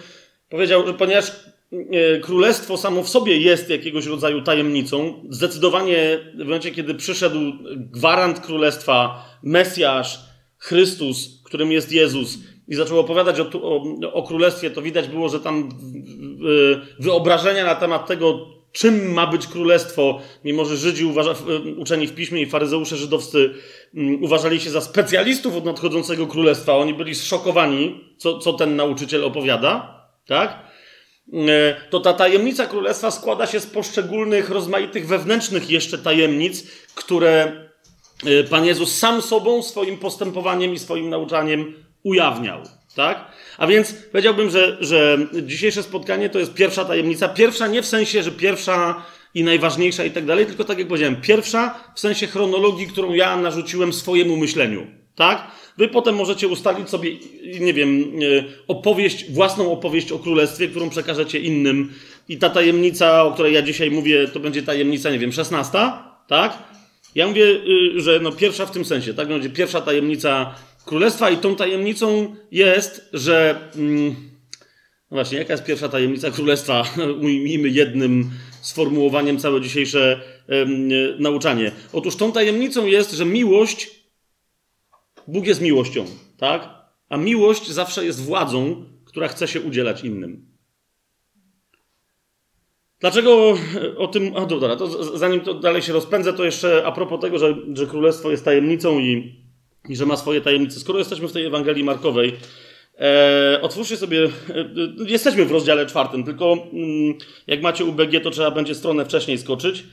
powiedział, 0.50 0.88
że 0.88 0.94
ponieważ 0.94 1.32
e, 1.72 2.20
królestwo 2.20 2.78
samo 2.78 3.04
w 3.04 3.10
sobie 3.10 3.38
jest 3.38 3.70
jakiegoś 3.70 4.06
rodzaju 4.06 4.42
tajemnicą, 4.42 5.24
zdecydowanie 5.30 6.20
w 6.36 6.44
momencie, 6.44 6.72
kiedy 6.72 6.96
przyszedł 6.96 7.40
gwarant 7.76 8.40
królestwa, 8.40 9.26
Mesjasz, 9.44 10.20
Chrystus, 10.58 11.42
którym 11.46 11.72
jest 11.72 11.92
Jezus, 11.92 12.38
i 12.68 12.76
zaczął 12.76 13.00
opowiadać 13.00 13.40
o, 13.40 13.50
o, 13.62 13.84
o 14.14 14.24
królestwie, 14.24 14.70
to 14.70 14.82
widać 14.82 15.08
było, 15.08 15.30
że 15.30 15.40
tam 15.40 15.70
wyobrażenia 17.00 17.66
na 17.66 17.76
temat 17.76 18.08
tego, 18.08 18.48
czym 18.72 19.14
ma 19.14 19.28
być 19.28 19.48
królestwo, 19.48 20.22
mimo 20.44 20.66
że 20.66 20.78
Żydzi 20.78 21.06
uważa, 21.06 21.36
uczeni 21.78 22.08
w 22.08 22.16
piśmie 22.16 22.42
i 22.42 22.46
faryzeusze 22.46 22.98
żydowscy 22.98 23.54
mm, 23.96 24.24
uważali 24.24 24.60
się 24.60 24.70
za 24.70 24.82
specjalistów 24.82 25.56
od 25.56 25.66
nadchodzącego 25.66 26.28
królestwa. 26.28 26.78
Oni 26.78 26.94
byli 26.94 27.16
zszokowani, 27.16 28.14
co, 28.18 28.40
co 28.40 28.54
ten 28.54 28.76
nauczyciel 28.76 29.24
opowiada, 29.24 30.04
tak? 30.28 30.60
E, 31.34 31.76
to 31.90 32.00
ta 32.00 32.14
tajemnica 32.14 32.66
królestwa 32.66 33.12
składa 33.12 33.48
się 33.48 33.60
z 33.60 33.66
poszczególnych, 33.66 34.50
rozmaitych 34.50 35.08
wewnętrznych 35.08 35.70
jeszcze 35.70 35.98
tajemnic, 35.98 36.68
które 36.96 37.70
Pan 38.50 38.66
Jezus 38.66 38.98
sam 38.98 39.22
sobą, 39.22 39.64
swoim 39.64 39.98
postępowaniem 39.98 40.74
i 40.74 40.80
swoim 40.80 41.10
nauczaniem 41.10 41.74
ujawniał. 42.04 42.64
Tak? 42.96 43.32
A 43.58 43.68
więc 43.68 43.94
powiedziałbym, 44.12 44.50
że, 44.50 44.78
że 44.80 45.18
dzisiejsze 45.44 45.84
spotkanie 45.84 46.30
to 46.30 46.40
jest 46.40 46.54
pierwsza 46.54 46.86
tajemnica. 46.86 47.30
Pierwsza 47.30 47.68
nie 47.68 47.82
w 47.82 47.86
sensie, 47.86 48.24
że 48.24 48.32
pierwsza 48.32 49.06
i 49.34 49.44
najważniejsza 49.44 50.04
i 50.06 50.12
tak 50.12 50.26
dalej, 50.26 50.46
tylko 50.46 50.64
tak 50.64 50.80
jak 50.80 50.88
powiedziałem, 50.88 51.22
pierwsza 51.22 51.80
w 51.96 52.00
sensie 52.00 52.28
chronologii, 52.28 52.88
którą 52.88 53.14
ja 53.14 53.38
narzuciłem 53.38 53.94
swojemu 53.94 54.38
myśleniu. 54.38 54.88
Tak? 55.16 55.52
Wy 55.78 55.88
potem 55.88 56.16
możecie 56.16 56.48
ustalić 56.48 56.90
sobie, 56.90 57.12
nie 57.60 57.74
wiem, 57.74 58.12
e, 58.22 58.44
opowieść, 58.68 59.32
własną 59.32 59.72
opowieść 59.72 60.12
o 60.12 60.20
królestwie, 60.20 60.68
którą 60.68 60.90
przekażecie 60.90 61.40
innym. 61.40 61.94
I 62.30 62.38
ta 62.38 62.50
tajemnica, 62.50 63.24
o 63.24 63.32
której 63.32 63.54
ja 63.54 63.62
dzisiaj 63.62 63.92
mówię, 63.92 64.28
to 64.28 64.40
będzie 64.40 64.64
tajemnica, 64.64 65.10
nie 65.10 65.20
wiem, 65.20 65.32
szesnasta, 65.32 66.16
tak? 66.28 66.58
Ja 67.16 67.28
mówię, 67.28 67.46
y, 67.46 68.02
że 68.02 68.20
no 68.20 68.32
pierwsza 68.32 68.66
w 68.66 68.72
tym 68.72 68.86
sensie, 68.86 69.14
tak? 69.14 69.28
Będzie 69.28 69.50
pierwsza 69.50 69.82
tajemnica 69.82 70.56
królestwa 70.86 71.30
i 71.30 71.38
tą 71.38 71.56
tajemnicą 71.56 72.36
jest, 72.52 73.10
że 73.14 73.70
mm, 73.76 74.30
No 75.12 75.16
właśnie, 75.16 75.38
jaka 75.38 75.54
jest 75.54 75.66
pierwsza 75.66 75.90
tajemnica 75.90 76.32
królestwa? 76.32 76.84
Ujmijmy 77.24 77.70
jednym 77.70 78.32
sformułowaniem 78.62 79.40
całe 79.40 79.62
dzisiejsze 79.62 80.22
nauczanie. 81.20 81.72
Otóż 81.94 82.16
tą 82.16 82.32
tajemnicą 82.32 82.86
jest, 82.86 83.12
że 83.12 83.26
miłość, 83.26 83.90
Bóg 85.28 85.46
jest 85.46 85.62
miłością, 85.62 86.06
tak? 86.38 86.70
A 87.10 87.18
miłość 87.18 87.72
zawsze 87.72 88.06
jest 88.06 88.24
władzą, 88.24 88.86
która 89.06 89.28
chce 89.28 89.48
się 89.48 89.62
udzielać 89.62 90.04
innym. 90.04 90.50
Dlaczego 93.00 93.58
o 93.98 94.08
tym. 94.08 94.32
A 94.38 94.46
dobra, 94.46 94.76
to 94.76 95.18
zanim 95.18 95.42
to 95.42 95.54
dalej 95.54 95.82
się 95.82 95.94
rozpędzę, 95.94 96.34
to 96.34 96.46
jeszcze 96.46 96.84
a 96.86 96.92
propos 96.92 97.22
tego, 97.22 97.40
że, 97.40 97.56
że 97.74 97.88
królestwo 97.88 98.32
jest 98.32 98.46
tajemnicą 98.46 99.00
i, 99.00 99.36
i 99.90 99.96
że 99.96 100.06
ma 100.06 100.18
swoje 100.18 100.42
tajemnice. 100.42 100.80
Skoro 100.80 101.00
jesteśmy 101.00 101.28
w 101.28 101.32
tej 101.32 101.46
Ewangelii 101.46 101.84
Markowej, 101.84 102.34
e, 103.00 103.60
otwórzcie 103.62 103.98
sobie. 103.98 104.24
E, 104.24 104.30
jesteśmy 105.08 105.46
w 105.46 105.52
rozdziale 105.52 105.86
czwartym, 105.86 106.24
tylko 106.24 106.54
mm, 106.74 107.14
jak 107.48 107.62
macie 107.62 107.86
UBG, 107.86 108.24
to 108.24 108.32
trzeba 108.32 108.52
będzie 108.52 108.76
stronę 108.76 109.06
wcześniej 109.06 109.38
skoczyć. 109.38 109.84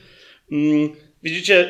Mm, 0.51 0.89
widzicie, 1.23 1.69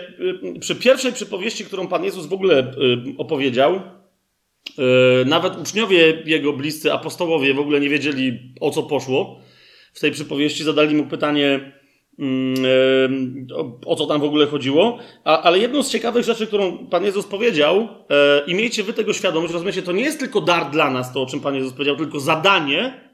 y, 0.56 0.60
przy 0.60 0.76
pierwszej 0.76 1.14
przypowieści, 1.14 1.66
którą 1.66 1.88
Pan 1.88 2.04
Jezus 2.04 2.26
w 2.26 2.34
ogóle 2.34 2.60
y, 2.60 3.18
opowiedział, 3.18 3.76
y, 3.76 5.26
nawet 5.26 5.58
uczniowie 5.58 6.24
jego 6.26 6.54
bliscy, 6.54 6.94
apostołowie 6.94 7.54
w 7.54 7.60
ogóle 7.60 7.80
nie 7.80 7.90
wiedzieli 7.90 8.54
o 8.60 8.72
co 8.72 8.84
poszło 8.84 9.42
w 9.94 10.00
tej 10.00 10.12
przypowieści 10.12 10.64
zadali 10.64 10.96
mu 10.96 11.06
pytanie, 11.06 11.72
o 13.86 13.96
co 13.96 14.06
tam 14.06 14.22
w 14.22 14.24
ogóle 14.24 14.48
chodziło. 14.48 15.00
A, 15.24 15.42
ale 15.42 15.60
jedną 15.60 15.84
z 15.84 15.92
ciekawych 15.92 16.26
rzeczy, 16.26 16.48
którą 16.48 16.78
Pan 16.78 17.04
Jezus 17.04 17.26
powiedział, 17.26 17.88
e, 18.10 18.44
i 18.48 18.56
miejcie 18.56 18.84
wy 18.84 18.94
tego 18.94 19.14
świadomość, 19.14 19.54
rozumiecie, 19.54 19.82
to 19.82 19.92
nie 19.92 20.04
jest 20.04 20.20
tylko 20.20 20.42
dar 20.42 20.72
dla 20.72 20.90
nas, 20.90 21.14
to 21.14 21.22
o 21.22 21.26
czym 21.26 21.40
Pan 21.40 21.56
Jezus 21.56 21.74
powiedział, 21.74 21.96
tylko 21.96 22.20
zadanie, 22.20 23.08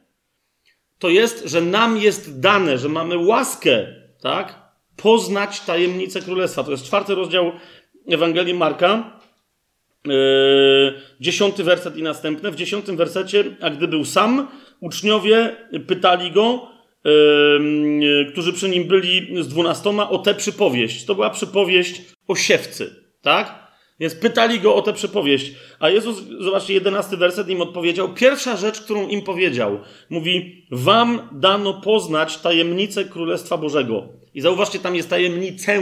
to 1.00 1.10
jest, 1.10 1.44
że 1.46 1.62
nam 1.62 1.98
jest 1.98 2.40
dane, 2.40 2.78
że 2.78 2.90
mamy 2.90 3.18
łaskę, 3.18 3.88
tak? 4.22 4.74
Poznać 4.96 5.62
tajemnicę 5.62 6.22
Królestwa. 6.22 6.64
To 6.64 6.72
jest 6.72 6.86
czwarty 6.86 7.16
rozdział 7.16 7.52
Ewangelii 8.12 8.54
Marka, 8.54 9.20
yy, 10.06 10.14
dziesiąty 11.20 11.64
werset 11.64 11.98
i 11.98 12.04
następne. 12.04 12.52
W 12.52 12.56
dziesiątym 12.56 12.98
wersecie, 12.98 13.44
a 13.62 13.70
gdy 13.70 13.88
był 13.88 14.06
sam, 14.06 14.48
uczniowie 14.80 15.56
pytali 15.88 16.32
go, 16.32 16.73
którzy 18.32 18.54
przy 18.54 18.70
nim 18.70 18.84
byli 18.84 19.44
z 19.44 19.48
dwunastoma, 19.48 20.10
o 20.10 20.18
tę 20.18 20.36
przypowieść. 20.36 21.06
To 21.06 21.16
była 21.16 21.30
przypowieść 21.30 22.02
o 22.28 22.36
siewcy, 22.36 22.96
tak? 23.22 23.64
Więc 24.00 24.16
pytali 24.16 24.60
go 24.60 24.76
o 24.76 24.82
tę 24.82 24.94
przypowieść. 24.94 25.52
A 25.80 25.90
Jezus, 25.90 26.24
zobaczcie, 26.40 26.74
jedenasty 26.74 27.18
werset 27.18 27.50
im 27.50 27.62
odpowiedział. 27.62 28.14
Pierwsza 28.14 28.58
rzecz, 28.58 28.82
którą 28.82 29.08
im 29.08 29.22
powiedział, 29.22 29.80
mówi: 30.10 30.66
Wam 30.72 31.30
dano 31.32 31.74
poznać 31.74 32.38
tajemnicę 32.38 33.06
Królestwa 33.06 33.58
Bożego. 33.58 34.08
I 34.34 34.42
zauważcie, 34.42 34.80
tam 34.80 34.96
jest 34.96 35.10
tajemnicę 35.10 35.82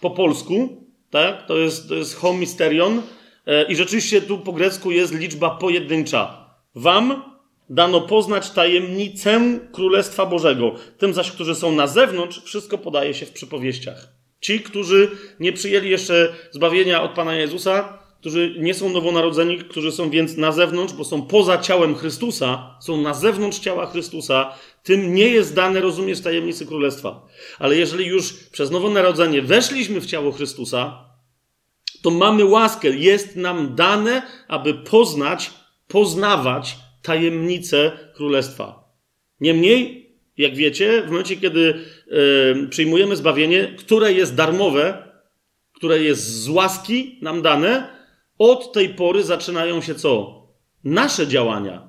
po 0.00 0.10
polsku, 0.10 0.86
tak? 1.10 1.46
To 1.46 1.58
jest, 1.58 1.88
to 1.88 1.94
jest 1.94 2.16
homisterion. 2.16 3.02
E, 3.46 3.64
I 3.64 3.76
rzeczywiście 3.76 4.22
tu 4.22 4.38
po 4.38 4.52
grecku 4.52 4.90
jest 4.90 5.14
liczba 5.14 5.50
pojedyncza. 5.50 6.46
Wam 6.74 7.31
dano 7.72 8.00
poznać 8.00 8.50
tajemnicę 8.50 9.40
Królestwa 9.72 10.26
Bożego. 10.26 10.74
Tym 10.98 11.14
zaś, 11.14 11.30
którzy 11.30 11.54
są 11.54 11.72
na 11.72 11.86
zewnątrz, 11.86 12.42
wszystko 12.44 12.78
podaje 12.78 13.14
się 13.14 13.26
w 13.26 13.32
przypowieściach. 13.32 14.08
Ci, 14.40 14.60
którzy 14.60 15.10
nie 15.40 15.52
przyjęli 15.52 15.90
jeszcze 15.90 16.34
zbawienia 16.50 17.02
od 17.02 17.10
Pana 17.10 17.34
Jezusa, 17.34 17.98
którzy 18.20 18.54
nie 18.58 18.74
są 18.74 18.88
nowonarodzeni, 18.88 19.58
którzy 19.58 19.92
są 19.92 20.10
więc 20.10 20.36
na 20.36 20.52
zewnątrz, 20.52 20.94
bo 20.94 21.04
są 21.04 21.22
poza 21.22 21.58
ciałem 21.58 21.94
Chrystusa, 21.94 22.78
są 22.80 23.00
na 23.00 23.14
zewnątrz 23.14 23.58
ciała 23.58 23.86
Chrystusa, 23.86 24.54
tym 24.82 25.14
nie 25.14 25.28
jest 25.28 25.54
dane 25.54 25.80
rozumieć 25.80 26.20
tajemnicy 26.20 26.66
Królestwa. 26.66 27.26
Ale 27.58 27.76
jeżeli 27.76 28.06
już 28.06 28.32
przez 28.32 28.70
nowonarodzenie 28.70 29.42
weszliśmy 29.42 30.00
w 30.00 30.06
ciało 30.06 30.32
Chrystusa, 30.32 31.04
to 32.02 32.10
mamy 32.10 32.44
łaskę, 32.44 32.88
jest 32.88 33.36
nam 33.36 33.74
dane, 33.74 34.22
aby 34.48 34.74
poznać, 34.74 35.50
poznawać 35.88 36.76
tajemnicę 37.02 37.92
królestwa. 38.14 38.94
Niemniej, 39.40 40.10
jak 40.36 40.56
wiecie, 40.56 41.02
w 41.02 41.10
momencie, 41.10 41.36
kiedy 41.36 41.74
przyjmujemy 42.70 43.16
zbawienie, 43.16 43.74
które 43.78 44.12
jest 44.12 44.34
darmowe, 44.34 45.12
które 45.82 46.02
jest 46.02 46.24
z 46.24 46.48
łaski 46.48 47.18
nam 47.22 47.42
dane, 47.42 47.88
od 48.38 48.72
tej 48.72 48.88
pory 48.88 49.22
zaczynają 49.22 49.80
się 49.80 49.94
co? 49.94 50.42
Nasze 50.84 51.26
działania, 51.26 51.88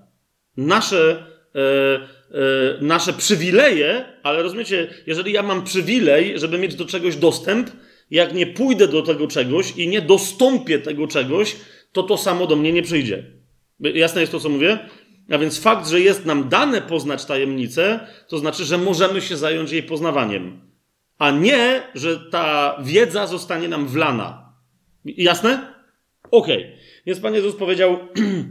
nasze, 0.58 1.26
e, 1.56 1.60
e, 1.60 2.82
nasze 2.82 3.14
przywileje, 3.14 4.06
ale 4.24 4.44
rozumiecie, 4.44 4.88
jeżeli 5.08 5.34
ja 5.34 5.44
mam 5.44 5.64
przywilej, 5.64 6.40
żeby 6.40 6.58
mieć 6.58 6.76
do 6.76 6.86
czegoś 6.86 7.16
dostęp, 7.16 7.72
jak 8.12 8.34
nie 8.34 8.48
pójdę 8.48 8.88
do 8.88 9.02
tego 9.02 9.28
czegoś 9.28 9.72
i 9.78 9.88
nie 9.88 10.02
dostąpię 10.02 10.80
tego 10.80 11.08
czegoś, 11.08 11.56
to 11.92 12.04
to 12.04 12.18
samo 12.18 12.48
do 12.48 12.56
mnie 12.56 12.74
nie 12.74 12.84
przyjdzie. 12.84 13.24
Jasne 13.80 14.22
jest 14.22 14.32
to, 14.32 14.40
co 14.40 14.50
mówię? 14.50 14.80
A 15.32 15.38
więc 15.38 15.60
fakt, 15.60 15.88
że 15.90 16.02
jest 16.02 16.26
nam 16.26 16.50
dane 16.50 16.82
poznać 16.82 17.26
tajemnicę, 17.26 18.08
to 18.28 18.38
znaczy, 18.38 18.66
że 18.66 18.78
możemy 18.78 19.22
się 19.22 19.38
zająć 19.38 19.72
jej 19.72 19.84
poznawaniem. 19.84 20.62
A 21.18 21.32
nie, 21.32 21.84
że 21.96 22.20
ta 22.20 22.78
wiedza 22.84 23.28
zostanie 23.28 23.68
nam 23.68 23.88
wlana. 23.88 24.54
Jasne? 25.06 25.74
Okej. 26.32 26.58
Okay. 26.58 26.78
Więc 27.06 27.20
Pan 27.20 27.34
Jezus 27.34 27.56
powiedział: 27.56 27.98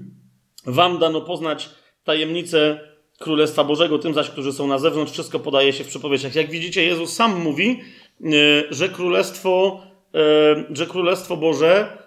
Wam 0.66 0.98
dano 0.98 1.20
poznać 1.20 1.70
tajemnicę 2.04 2.80
Królestwa 3.18 3.64
Bożego, 3.64 3.98
tym 3.98 4.14
zaś, 4.14 4.30
którzy 4.30 4.52
są 4.52 4.66
na 4.66 4.78
zewnątrz, 4.78 5.12
wszystko 5.12 5.38
podaje 5.38 5.72
się 5.72 5.84
w 5.84 5.88
przypowieściach. 5.88 6.34
Jak 6.34 6.50
widzicie, 6.50 6.84
Jezus 6.84 7.12
sam 7.12 7.40
mówi, 7.40 7.80
e, 8.24 8.28
że 8.70 8.88
Królestwo, 8.88 9.82
e, 10.14 10.64
że 10.70 10.86
Królestwo 10.86 11.36
Boże 11.36 11.98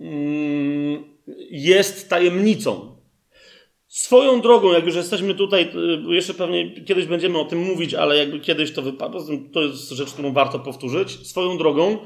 mm, 0.00 1.04
jest 1.50 2.10
tajemnicą. 2.10 2.97
Swoją 3.88 4.40
drogą, 4.40 4.72
jak 4.72 4.86
już 4.86 4.94
jesteśmy 4.94 5.34
tutaj, 5.34 5.72
jeszcze 6.08 6.34
pewnie 6.34 6.84
kiedyś 6.84 7.06
będziemy 7.06 7.38
o 7.38 7.44
tym 7.44 7.58
mówić, 7.58 7.94
ale 7.94 8.16
jakby 8.16 8.40
kiedyś 8.40 8.72
to 8.72 8.82
wypadło, 8.82 9.20
to 9.52 9.62
jest 9.62 9.90
rzecz, 9.90 10.12
którą 10.12 10.32
warto 10.32 10.58
powtórzyć. 10.58 11.28
Swoją 11.28 11.58
drogą, 11.58 11.98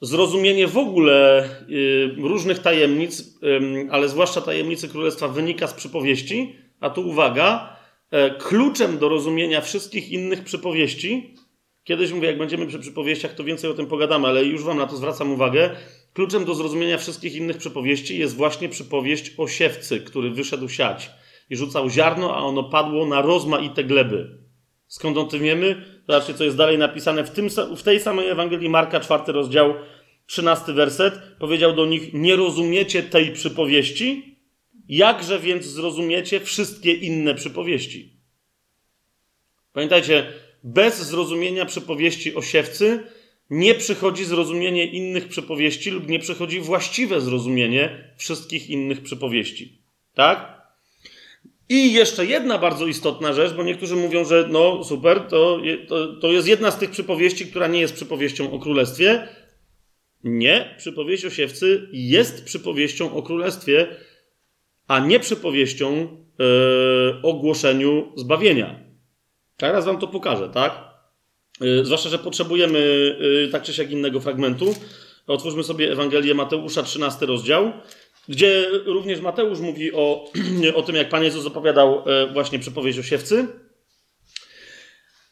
zrozumienie 0.00 0.66
w 0.66 0.78
ogóle 0.78 1.48
y, 1.70 2.14
różnych 2.18 2.58
tajemnic, 2.58 3.38
ale 3.90 4.08
zwłaszcza 4.08 4.40
tajemnicy 4.40 4.88
królestwa, 4.88 5.28
wynika 5.28 5.66
z 5.66 5.74
przypowieści. 5.74 6.56
A 6.80 6.90
tu 6.90 7.08
uwaga, 7.08 7.76
e, 8.10 8.30
kluczem 8.30 8.98
do 8.98 9.08
rozumienia 9.08 9.60
wszystkich 9.60 10.10
innych 10.10 10.44
przypowieści, 10.44 11.34
kiedyś 11.84 12.12
mówię, 12.12 12.26
jak 12.26 12.38
będziemy 12.38 12.66
przy 12.66 12.78
przypowieściach, 12.78 13.34
to 13.34 13.44
więcej 13.44 13.70
o 13.70 13.74
tym 13.74 13.86
pogadamy, 13.86 14.28
ale 14.28 14.44
już 14.44 14.64
Wam 14.64 14.78
na 14.78 14.86
to 14.86 14.96
zwracam 14.96 15.32
uwagę. 15.32 15.70
Kluczem 16.14 16.44
do 16.44 16.54
zrozumienia 16.54 16.98
wszystkich 16.98 17.34
innych 17.34 17.56
przypowieści 17.56 18.18
jest 18.18 18.36
właśnie 18.36 18.68
przypowieść 18.68 19.32
o 19.38 19.48
siewcy, 19.48 20.00
który 20.00 20.30
wyszedł 20.30 20.68
siać 20.68 21.10
i 21.50 21.56
rzucał 21.56 21.90
ziarno, 21.90 22.36
a 22.36 22.38
ono 22.38 22.64
padło 22.64 23.06
na 23.06 23.22
rozmaite 23.22 23.84
gleby. 23.84 24.38
Skąd 24.86 25.18
o 25.18 25.24
tym 25.24 25.42
wiemy? 25.42 25.84
Zobaczcie, 26.08 26.34
co 26.34 26.44
jest 26.44 26.56
dalej 26.56 26.78
napisane 26.78 27.24
w, 27.24 27.30
tym, 27.30 27.48
w 27.76 27.82
tej 27.82 28.00
samej 28.00 28.28
Ewangelii 28.28 28.68
Marka, 28.68 29.00
czwarty 29.00 29.32
rozdział, 29.32 29.74
trzynasty 30.26 30.72
werset. 30.72 31.14
Powiedział 31.38 31.76
do 31.76 31.86
nich, 31.86 32.12
nie 32.12 32.36
rozumiecie 32.36 33.02
tej 33.02 33.32
przypowieści? 33.32 34.38
Jakże 34.88 35.38
więc 35.38 35.64
zrozumiecie 35.64 36.40
wszystkie 36.40 36.92
inne 36.92 37.34
przypowieści? 37.34 38.16
Pamiętajcie, 39.72 40.26
bez 40.64 41.02
zrozumienia 41.02 41.66
przypowieści 41.66 42.34
o 42.34 42.42
siewcy 42.42 43.06
nie 43.52 43.74
przychodzi 43.74 44.24
zrozumienie 44.24 44.86
innych 44.86 45.28
przypowieści 45.28 45.90
lub 45.90 46.08
nie 46.08 46.18
przychodzi 46.18 46.60
właściwe 46.60 47.20
zrozumienie 47.20 48.14
wszystkich 48.16 48.70
innych 48.70 49.02
przypowieści. 49.02 49.78
Tak? 50.14 50.62
I 51.68 51.92
jeszcze 51.92 52.26
jedna 52.26 52.58
bardzo 52.58 52.86
istotna 52.86 53.32
rzecz, 53.32 53.52
bo 53.52 53.62
niektórzy 53.62 53.96
mówią, 53.96 54.24
że 54.24 54.48
no 54.50 54.84
super, 54.84 55.20
to, 55.20 55.60
to, 55.88 56.16
to 56.16 56.32
jest 56.32 56.48
jedna 56.48 56.70
z 56.70 56.78
tych 56.78 56.90
przypowieści, 56.90 57.46
która 57.46 57.66
nie 57.66 57.80
jest 57.80 57.94
przypowieścią 57.94 58.52
o 58.52 58.58
królestwie. 58.58 59.28
Nie, 60.24 60.74
przypowieść 60.78 61.24
o 61.24 61.30
siewcy 61.30 61.88
jest 61.92 62.44
przypowieścią 62.44 63.14
o 63.14 63.22
królestwie, 63.22 63.96
a 64.88 64.98
nie 64.98 65.20
przypowieścią 65.20 66.16
yy, 66.38 67.22
o 67.22 67.32
głoszeniu 67.32 68.12
zbawienia. 68.16 68.80
Teraz 69.56 69.84
wam 69.84 69.98
to 69.98 70.08
pokażę, 70.08 70.48
tak? 70.48 70.91
Yy, 71.62 71.84
zwłaszcza, 71.84 72.08
że 72.08 72.18
potrzebujemy 72.18 72.78
yy, 73.20 73.48
tak 73.52 73.62
czy 73.62 73.72
siak 73.72 73.90
innego 73.90 74.20
fragmentu. 74.20 74.74
Otwórzmy 75.26 75.64
sobie 75.64 75.92
Ewangelię 75.92 76.34
Mateusza, 76.34 76.82
13 76.82 77.26
rozdział 77.26 77.72
gdzie 78.28 78.66
również 78.84 79.20
Mateusz 79.20 79.60
mówi 79.60 79.92
o, 79.92 80.30
o 80.74 80.82
tym, 80.82 80.96
jak 80.96 81.08
Pan 81.08 81.24
Jezus 81.24 81.46
opowiadał 81.46 82.02
e, 82.06 82.26
właśnie 82.32 82.58
przypowieść 82.58 82.98
o 82.98 83.02
siewcy. 83.02 83.46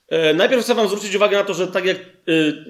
E, 0.08 0.34
najpierw 0.34 0.62
chcę 0.62 0.74
Wam 0.74 0.88
zwrócić 0.88 1.14
uwagę 1.14 1.36
na 1.36 1.44
to, 1.44 1.54
że 1.54 1.66
tak 1.66 1.84
jak 1.84 1.96
e, 1.98 2.02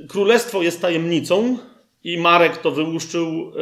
królestwo 0.09 0.63
jest 0.63 0.81
tajemnicą 0.81 1.59
i 2.05 2.19
Marek 2.19 2.57
to 2.57 2.71
wyłuszczył, 2.71 3.53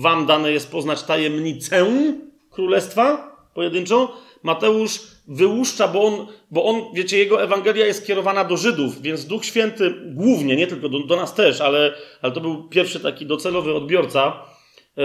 Wam 0.00 0.26
dane 0.26 0.52
jest 0.52 0.70
poznać 0.70 1.02
tajemnicę 1.02 1.86
królestwa, 2.50 3.36
pojedynczo, 3.54 4.16
Mateusz 4.46 5.00
wyłuszcza, 5.28 5.88
bo 5.88 6.04
on, 6.04 6.26
bo 6.50 6.64
on, 6.64 6.82
wiecie, 6.94 7.18
jego 7.18 7.42
Ewangelia 7.42 7.86
jest 7.86 8.06
kierowana 8.06 8.44
do 8.44 8.56
Żydów, 8.56 9.02
więc 9.02 9.24
Duch 9.24 9.44
Święty 9.44 9.94
głównie, 10.06 10.56
nie 10.56 10.66
tylko 10.66 10.88
do, 10.88 10.98
do 10.98 11.16
nas 11.16 11.34
też, 11.34 11.60
ale, 11.60 11.94
ale 12.22 12.32
to 12.32 12.40
był 12.40 12.68
pierwszy 12.68 13.00
taki 13.00 13.26
docelowy 13.26 13.74
odbiorca. 13.74 14.42
Yy, 14.96 15.04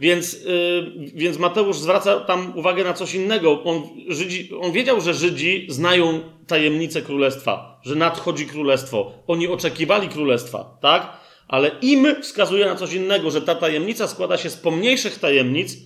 więc, 0.00 0.44
yy, 0.44 1.10
więc 1.14 1.38
Mateusz 1.38 1.76
zwraca 1.76 2.20
tam 2.20 2.58
uwagę 2.58 2.84
na 2.84 2.92
coś 2.92 3.14
innego. 3.14 3.62
On, 3.64 3.82
Żydzi, 4.08 4.50
on 4.60 4.72
wiedział, 4.72 5.00
że 5.00 5.14
Żydzi 5.14 5.66
znają 5.68 6.20
tajemnicę 6.46 7.02
królestwa, 7.02 7.80
że 7.82 7.94
nadchodzi 7.94 8.46
królestwo. 8.46 9.12
Oni 9.26 9.48
oczekiwali 9.48 10.08
królestwa, 10.08 10.78
tak? 10.82 11.12
Ale 11.48 11.70
im 11.82 12.22
wskazuje 12.22 12.66
na 12.66 12.74
coś 12.74 12.92
innego, 12.92 13.30
że 13.30 13.42
ta 13.42 13.54
tajemnica 13.54 14.08
składa 14.08 14.36
się 14.36 14.50
z 14.50 14.56
pomniejszych 14.56 15.18
tajemnic, 15.18 15.76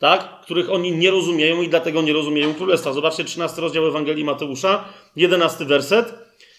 tak? 0.00 0.40
których 0.40 0.70
oni 0.70 0.92
nie 0.92 1.10
rozumieją 1.10 1.62
i 1.62 1.68
dlatego 1.68 2.02
nie 2.02 2.12
rozumieją 2.12 2.54
królestwa. 2.54 2.92
Zobaczcie 2.92 3.24
13 3.24 3.60
rozdział 3.60 3.86
Ewangelii 3.86 4.24
Mateusza, 4.24 4.84
11 5.16 5.64
werset. 5.64 6.14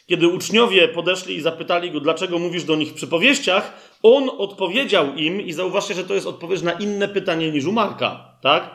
Kiedy 0.08 0.28
uczniowie 0.28 0.88
podeszli 0.88 1.36
i 1.36 1.42
zapytali 1.42 1.92
go, 1.92 2.00
dlaczego 2.00 2.40
mówisz 2.40 2.64
do 2.64 2.76
nich 2.76 2.90
w 2.90 2.94
przypowieściach, 2.94 3.74
on 4.04 4.30
odpowiedział 4.38 5.16
im 5.16 5.42
i 5.42 5.54
zauważcie, 5.54 5.94
że 5.94 6.04
to 6.04 6.14
jest 6.14 6.28
odpowiedź 6.28 6.62
na 6.62 6.72
inne 6.72 7.08
pytanie 7.08 7.52
niż 7.52 7.66
u 7.66 7.72
Marka, 7.72 8.38
tak? 8.42 8.70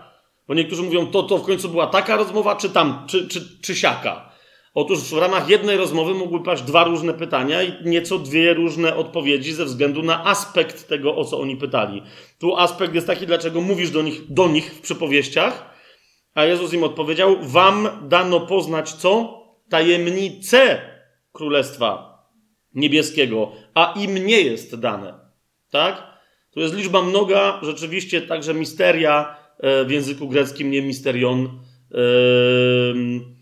Bo 0.48 0.54
niektórzy 0.54 0.82
mówią, 0.82 1.06
to, 1.06 1.22
to 1.22 1.38
w 1.38 1.46
końcu 1.46 1.68
była 1.68 1.86
taka 1.86 2.16
rozmowa, 2.16 2.56
czy 2.56 2.70
tam, 2.70 3.04
czy, 3.06 3.28
czy, 3.28 3.60
czy 3.62 3.76
siaka. 3.76 4.35
Otóż 4.76 4.98
w 4.98 5.18
ramach 5.18 5.48
jednej 5.48 5.76
rozmowy 5.76 6.14
mogły 6.14 6.42
paść 6.42 6.62
dwa 6.62 6.84
różne 6.84 7.14
pytania 7.14 7.62
i 7.62 7.72
nieco 7.84 8.18
dwie 8.18 8.54
różne 8.54 8.96
odpowiedzi 8.96 9.52
ze 9.52 9.64
względu 9.64 10.02
na 10.02 10.24
aspekt 10.24 10.88
tego, 10.88 11.16
o 11.16 11.24
co 11.24 11.40
oni 11.40 11.56
pytali. 11.56 12.02
Tu 12.38 12.56
aspekt 12.56 12.94
jest 12.94 13.06
taki, 13.06 13.26
dlaczego 13.26 13.60
mówisz 13.60 13.90
do 13.90 14.02
nich, 14.02 14.32
do 14.32 14.48
nich 14.48 14.72
w 14.74 14.80
przypowieściach, 14.80 15.74
a 16.34 16.44
Jezus 16.44 16.72
im 16.72 16.84
odpowiedział: 16.84 17.36
Wam 17.40 17.88
dano 18.08 18.40
poznać 18.40 18.92
co? 18.92 19.42
Tajemnice 19.68 20.80
Królestwa 21.32 22.18
Niebieskiego, 22.74 23.52
a 23.74 23.94
im 23.96 24.26
nie 24.26 24.40
jest 24.40 24.80
dane. 24.80 25.14
Tak? 25.70 26.02
To 26.50 26.60
jest 26.60 26.74
liczba 26.74 27.02
mnoga, 27.02 27.60
rzeczywiście 27.62 28.22
także 28.22 28.54
misteria 28.54 29.36
e, 29.58 29.84
w 29.84 29.90
języku 29.90 30.28
greckim, 30.28 30.70
nie 30.70 30.82
misterion. 30.82 31.60
Yy, 31.90 33.35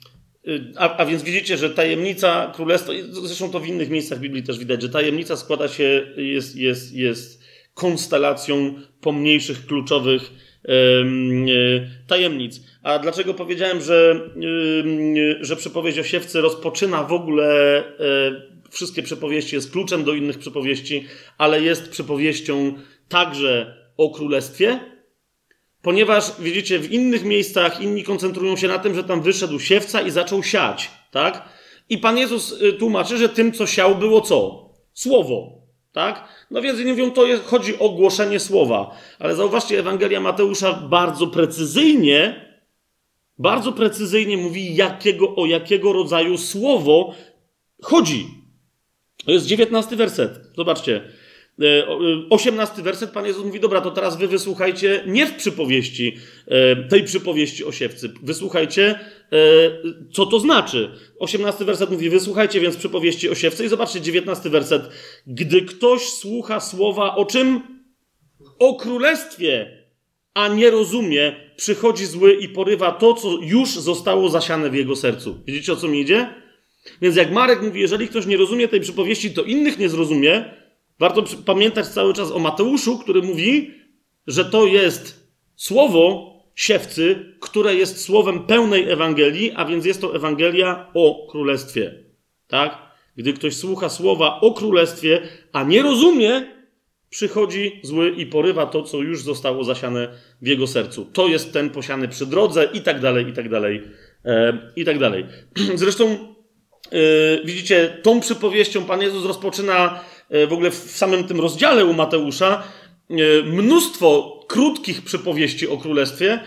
a, 0.76 0.96
a, 0.96 1.06
więc 1.06 1.22
widzicie, 1.22 1.56
że 1.56 1.70
tajemnica 1.70 2.52
królestwa, 2.54 2.92
zresztą 3.10 3.50
to 3.50 3.60
w 3.60 3.66
innych 3.66 3.90
miejscach 3.90 4.20
Biblii 4.20 4.42
też 4.42 4.58
widać, 4.58 4.82
że 4.82 4.88
tajemnica 4.88 5.36
składa 5.36 5.68
się, 5.68 6.06
jest, 6.16 6.56
jest, 6.56 6.94
jest 6.94 7.44
konstelacją 7.74 8.74
pomniejszych, 9.00 9.66
kluczowych 9.66 10.32
yy, 10.64 11.90
tajemnic. 12.06 12.60
A 12.82 12.98
dlaczego 12.98 13.34
powiedziałem, 13.34 13.80
że, 13.80 14.20
że 15.40 15.56
przypowieść 15.56 15.98
o 15.98 16.02
siewcy 16.02 16.40
rozpoczyna 16.40 17.04
w 17.04 17.12
ogóle 17.12 17.82
yy, 17.98 18.70
wszystkie 18.70 19.02
przypowieści, 19.02 19.56
jest 19.56 19.72
kluczem 19.72 20.04
do 20.04 20.14
innych 20.14 20.38
przypowieści, 20.38 21.04
ale 21.38 21.62
jest 21.62 21.90
przypowieścią 21.90 22.74
także 23.08 23.76
o 23.96 24.10
królestwie? 24.10 24.93
Ponieważ, 25.84 26.32
widzicie, 26.38 26.78
w 26.78 26.92
innych 26.92 27.24
miejscach 27.24 27.80
inni 27.80 28.04
koncentrują 28.04 28.56
się 28.56 28.68
na 28.68 28.78
tym, 28.78 28.94
że 28.94 29.04
tam 29.04 29.22
wyszedł 29.22 29.58
siewca 29.58 30.02
i 30.02 30.10
zaczął 30.10 30.42
siać, 30.42 30.90
tak? 31.10 31.48
I 31.88 31.98
Pan 31.98 32.18
Jezus 32.18 32.52
y, 32.62 32.72
tłumaczy, 32.72 33.18
że 33.18 33.28
tym, 33.28 33.52
co 33.52 33.66
siał, 33.66 33.94
było 33.94 34.20
co? 34.20 34.70
Słowo, 34.94 35.52
tak? 35.92 36.28
No 36.50 36.62
więc 36.62 36.78
nie 36.78 36.84
mówią, 36.84 37.10
to 37.10 37.26
jest, 37.26 37.44
chodzi 37.44 37.78
o 37.78 37.88
głoszenie 37.88 38.40
słowa. 38.40 38.96
Ale 39.18 39.36
zauważcie, 39.36 39.78
Ewangelia 39.78 40.20
Mateusza 40.20 40.72
bardzo 40.72 41.26
precyzyjnie, 41.26 42.44
bardzo 43.38 43.72
precyzyjnie 43.72 44.36
mówi, 44.36 44.76
jakiego, 44.76 45.36
o 45.36 45.46
jakiego 45.46 45.92
rodzaju 45.92 46.38
słowo 46.38 47.14
chodzi. 47.82 48.26
To 49.24 49.32
jest 49.32 49.46
dziewiętnasty 49.46 49.96
werset. 49.96 50.40
Zobaczcie. 50.56 51.12
18 52.30 52.76
e, 52.76 52.80
e, 52.80 52.82
werset 52.82 53.10
Pan 53.10 53.26
Jezus 53.26 53.44
mówi: 53.44 53.60
Dobra, 53.60 53.80
to 53.80 53.90
teraz 53.90 54.16
wy 54.16 54.28
wysłuchajcie 54.28 55.02
nie 55.06 55.26
w 55.26 55.34
przypowieści, 55.34 56.16
e, 56.46 56.76
tej 56.76 57.04
przypowieści 57.04 57.64
o 57.64 57.72
siewcy. 57.72 58.12
Wysłuchajcie, 58.22 59.00
co 60.12 60.26
to 60.26 60.40
znaczy. 60.40 60.90
18 61.18 61.64
werset 61.64 61.90
mówi: 61.90 62.10
Wysłuchajcie 62.10 62.60
więc 62.60 62.76
przypowieści 62.76 63.28
o 63.28 63.34
siewcy. 63.34 63.64
I 63.64 63.68
zobaczcie, 63.68 64.00
19 64.00 64.50
werset. 64.50 64.82
Gdy 65.26 65.62
ktoś 65.62 66.02
słucha 66.02 66.60
słowa 66.60 67.16
o 67.16 67.24
czym? 67.24 67.60
O 68.58 68.74
królestwie, 68.74 69.84
a 70.34 70.48
nie 70.48 70.70
rozumie, 70.70 71.36
przychodzi 71.56 72.06
zły 72.06 72.32
i 72.34 72.48
porywa 72.48 72.92
to, 72.92 73.14
co 73.14 73.38
już 73.42 73.68
zostało 73.68 74.28
zasiane 74.28 74.70
w 74.70 74.74
jego 74.74 74.96
sercu. 74.96 75.38
Widzicie 75.46 75.72
o 75.72 75.76
co 75.76 75.88
mi 75.88 76.00
idzie? 76.00 76.34
Więc 77.02 77.16
jak 77.16 77.32
Marek 77.32 77.62
mówi, 77.62 77.80
jeżeli 77.80 78.08
ktoś 78.08 78.26
nie 78.26 78.36
rozumie 78.36 78.68
tej 78.68 78.80
przypowieści, 78.80 79.30
to 79.30 79.42
innych 79.42 79.78
nie 79.78 79.88
zrozumie, 79.88 80.63
Warto 80.98 81.24
pamiętać 81.44 81.86
cały 81.86 82.14
czas 82.14 82.30
o 82.30 82.38
Mateuszu, 82.38 82.98
który 82.98 83.22
mówi, 83.22 83.74
że 84.26 84.44
to 84.44 84.66
jest 84.66 85.30
słowo 85.56 86.34
siewcy, 86.54 87.34
które 87.40 87.74
jest 87.74 88.00
słowem 88.00 88.46
pełnej 88.46 88.90
Ewangelii, 88.90 89.52
a 89.56 89.64
więc 89.64 89.84
jest 89.84 90.00
to 90.00 90.16
Ewangelia 90.16 90.90
o 90.94 91.26
Królestwie. 91.30 91.94
Tak? 92.48 92.78
Gdy 93.16 93.32
ktoś 93.32 93.56
słucha 93.56 93.88
słowa 93.88 94.40
o 94.40 94.52
Królestwie, 94.52 95.22
a 95.52 95.62
nie 95.62 95.82
rozumie, 95.82 96.54
przychodzi 97.10 97.80
zły 97.82 98.10
i 98.10 98.26
porywa 98.26 98.66
to, 98.66 98.82
co 98.82 98.98
już 98.98 99.22
zostało 99.22 99.64
zasiane 99.64 100.08
w 100.42 100.46
jego 100.46 100.66
sercu. 100.66 101.06
To 101.12 101.28
jest 101.28 101.52
ten 101.52 101.70
posiany 101.70 102.08
przy 102.08 102.26
drodze 102.26 102.68
i 102.72 102.80
tak 102.80 103.00
dalej, 103.00 103.28
i 103.28 103.32
tak 103.32 103.48
dalej, 103.48 103.82
e, 104.24 104.58
i 104.76 104.84
tak 104.84 104.98
dalej. 104.98 105.26
Zresztą 105.74 106.34
e, 106.92 107.44
widzicie, 107.44 107.98
tą 108.02 108.20
przypowieścią 108.20 108.84
Pan 108.84 109.02
Jezus 109.02 109.26
rozpoczyna 109.26 110.00
w 110.30 110.52
ogóle 110.52 110.70
w 110.70 110.74
samym 110.74 111.24
tym 111.24 111.40
rozdziale 111.40 111.84
u 111.84 111.92
Mateusza 111.92 112.62
e, 113.10 113.14
mnóstwo 113.42 114.40
krótkich 114.48 115.02
przypowieści 115.02 115.68
o 115.68 115.76
królestwie. 115.76 116.32
E, 116.32 116.40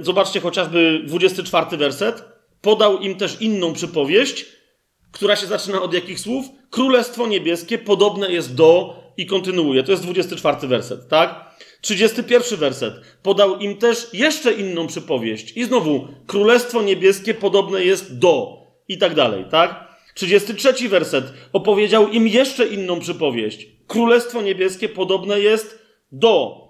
zobaczcie 0.00 0.40
chociażby 0.40 1.02
24 1.06 1.76
werset. 1.76 2.24
Podał 2.60 2.98
im 2.98 3.16
też 3.16 3.40
inną 3.40 3.72
przypowieść, 3.72 4.46
która 5.12 5.36
się 5.36 5.46
zaczyna 5.46 5.82
od 5.82 5.94
jakich 5.94 6.20
słów? 6.20 6.46
Królestwo 6.70 7.26
niebieskie 7.26 7.78
podobne 7.78 8.32
jest 8.32 8.54
do 8.54 9.02
i 9.16 9.26
kontynuuje. 9.26 9.82
To 9.82 9.90
jest 9.90 10.02
24 10.02 10.68
werset, 10.68 11.08
tak? 11.08 11.52
31 11.80 12.58
werset. 12.58 12.94
Podał 13.22 13.58
im 13.58 13.76
też 13.76 14.08
jeszcze 14.12 14.52
inną 14.52 14.86
przypowieść. 14.86 15.52
I 15.56 15.64
znowu, 15.64 16.08
Królestwo 16.26 16.82
niebieskie 16.82 17.34
podobne 17.34 17.84
jest 17.84 18.18
do 18.18 18.62
i 18.88 18.98
tak 18.98 19.14
dalej, 19.14 19.44
tak? 19.50 19.91
33 20.14 20.88
werset 20.88 21.24
opowiedział 21.52 22.08
im 22.08 22.28
jeszcze 22.28 22.66
inną 22.66 23.00
przypowieść. 23.00 23.66
Królestwo 23.86 24.42
niebieskie 24.42 24.88
podobne 24.88 25.40
jest 25.40 25.78
do. 26.12 26.62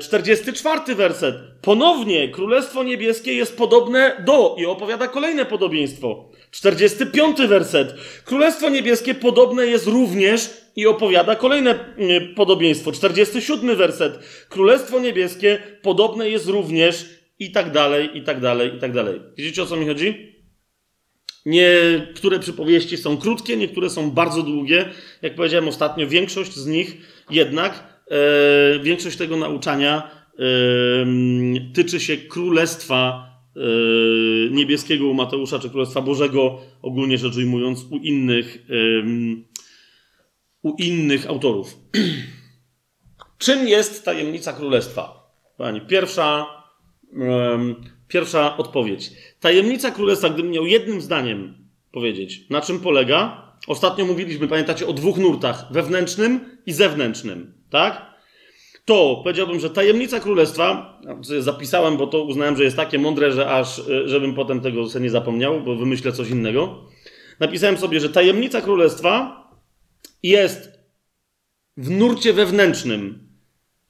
44 0.00 0.80
e, 0.88 0.94
werset. 0.94 1.34
Ponownie 1.62 2.28
Królestwo 2.28 2.82
niebieskie 2.82 3.34
jest 3.34 3.56
podobne 3.56 4.22
do 4.26 4.56
i 4.58 4.66
opowiada 4.66 5.08
kolejne 5.08 5.44
podobieństwo. 5.44 6.30
45 6.50 7.36
werset. 7.42 7.94
Królestwo 8.24 8.68
niebieskie 8.68 9.14
podobne 9.14 9.66
jest 9.66 9.86
również 9.86 10.50
i 10.76 10.86
opowiada 10.86 11.36
kolejne 11.36 11.94
podobieństwo. 12.36 12.92
47 12.92 13.76
werset. 13.76 14.18
Królestwo 14.48 15.00
niebieskie 15.00 15.58
podobne 15.82 16.30
jest 16.30 16.48
również 16.48 17.06
i 17.38 17.52
tak 17.52 17.72
dalej, 17.72 18.18
i 18.18 18.22
tak 18.22 18.40
dalej, 18.40 18.76
i 18.76 18.78
tak 18.78 18.92
dalej. 18.92 19.20
Widzicie 19.36 19.62
o 19.62 19.66
co 19.66 19.76
mi 19.76 19.86
chodzi? 19.86 20.33
Niektóre 21.46 22.38
przypowieści 22.38 22.96
są 22.96 23.16
krótkie, 23.16 23.56
niektóre 23.56 23.90
są 23.90 24.10
bardzo 24.10 24.42
długie. 24.42 24.88
Jak 25.22 25.34
powiedziałem 25.34 25.68
ostatnio, 25.68 26.08
większość 26.08 26.54
z 26.54 26.66
nich 26.66 26.96
jednak, 27.30 28.02
e, 28.10 28.78
większość 28.78 29.16
tego 29.16 29.36
nauczania 29.36 30.10
e, 30.38 30.44
tyczy 31.74 32.00
się 32.00 32.16
królestwa 32.16 33.28
e, 33.56 33.60
niebieskiego 34.50 35.06
u 35.06 35.14
Mateusza, 35.14 35.58
czy 35.58 35.70
królestwa 35.70 36.00
Bożego, 36.00 36.60
ogólnie 36.82 37.18
rzecz 37.18 37.36
ujmując, 37.36 37.86
u 37.90 37.96
innych, 37.96 38.66
u 40.62 40.74
innych 40.78 41.26
autorów. 41.26 41.76
Czym 43.38 43.68
jest 43.68 44.04
tajemnica 44.04 44.52
królestwa? 44.52 45.30
Pani, 45.56 45.80
pierwsza 45.80 46.46
Pierwsza 48.14 48.56
odpowiedź. 48.56 49.10
Tajemnica 49.40 49.90
królestwa, 49.90 50.30
gdybym 50.30 50.52
miał 50.52 50.66
jednym 50.66 51.00
zdaniem 51.00 51.54
powiedzieć, 51.92 52.50
na 52.50 52.60
czym 52.60 52.80
polega? 52.80 53.52
Ostatnio 53.66 54.04
mówiliśmy, 54.04 54.48
pamiętacie, 54.48 54.86
o 54.86 54.92
dwóch 54.92 55.18
nurtach, 55.18 55.66
wewnętrznym 55.70 56.58
i 56.66 56.72
zewnętrznym, 56.72 57.54
tak? 57.70 58.14
To 58.84 59.20
powiedziałbym, 59.24 59.60
że 59.60 59.70
tajemnica 59.70 60.20
królestwa, 60.20 60.98
zapisałem, 61.38 61.96
bo 61.96 62.06
to 62.06 62.24
uznałem, 62.24 62.56
że 62.56 62.64
jest 62.64 62.76
takie 62.76 62.98
mądre, 62.98 63.32
że 63.32 63.50
aż, 63.50 63.78
e, 63.78 64.08
żebym 64.08 64.34
potem 64.34 64.60
tego 64.60 64.88
sobie 64.88 65.02
nie 65.02 65.10
zapomniał, 65.10 65.60
bo 65.60 65.76
wymyślę 65.76 66.12
coś 66.12 66.30
innego. 66.30 66.84
Napisałem 67.40 67.76
sobie, 67.76 68.00
że 68.00 68.08
tajemnica 68.08 68.60
królestwa 68.60 69.44
jest 70.22 70.70
w 71.76 71.90
nurcie 71.90 72.32
wewnętrznym 72.32 73.28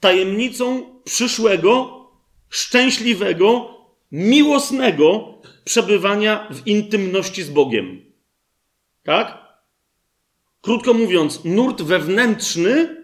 tajemnicą 0.00 0.82
przyszłego, 1.04 2.00
szczęśliwego, 2.48 3.73
miłosnego 4.14 5.34
przebywania 5.64 6.48
w 6.50 6.66
intymności 6.66 7.42
z 7.42 7.50
Bogiem. 7.50 8.02
Tak? 9.02 9.38
Krótko 10.60 10.94
mówiąc, 10.94 11.44
nurt 11.44 11.82
wewnętrzny 11.82 12.96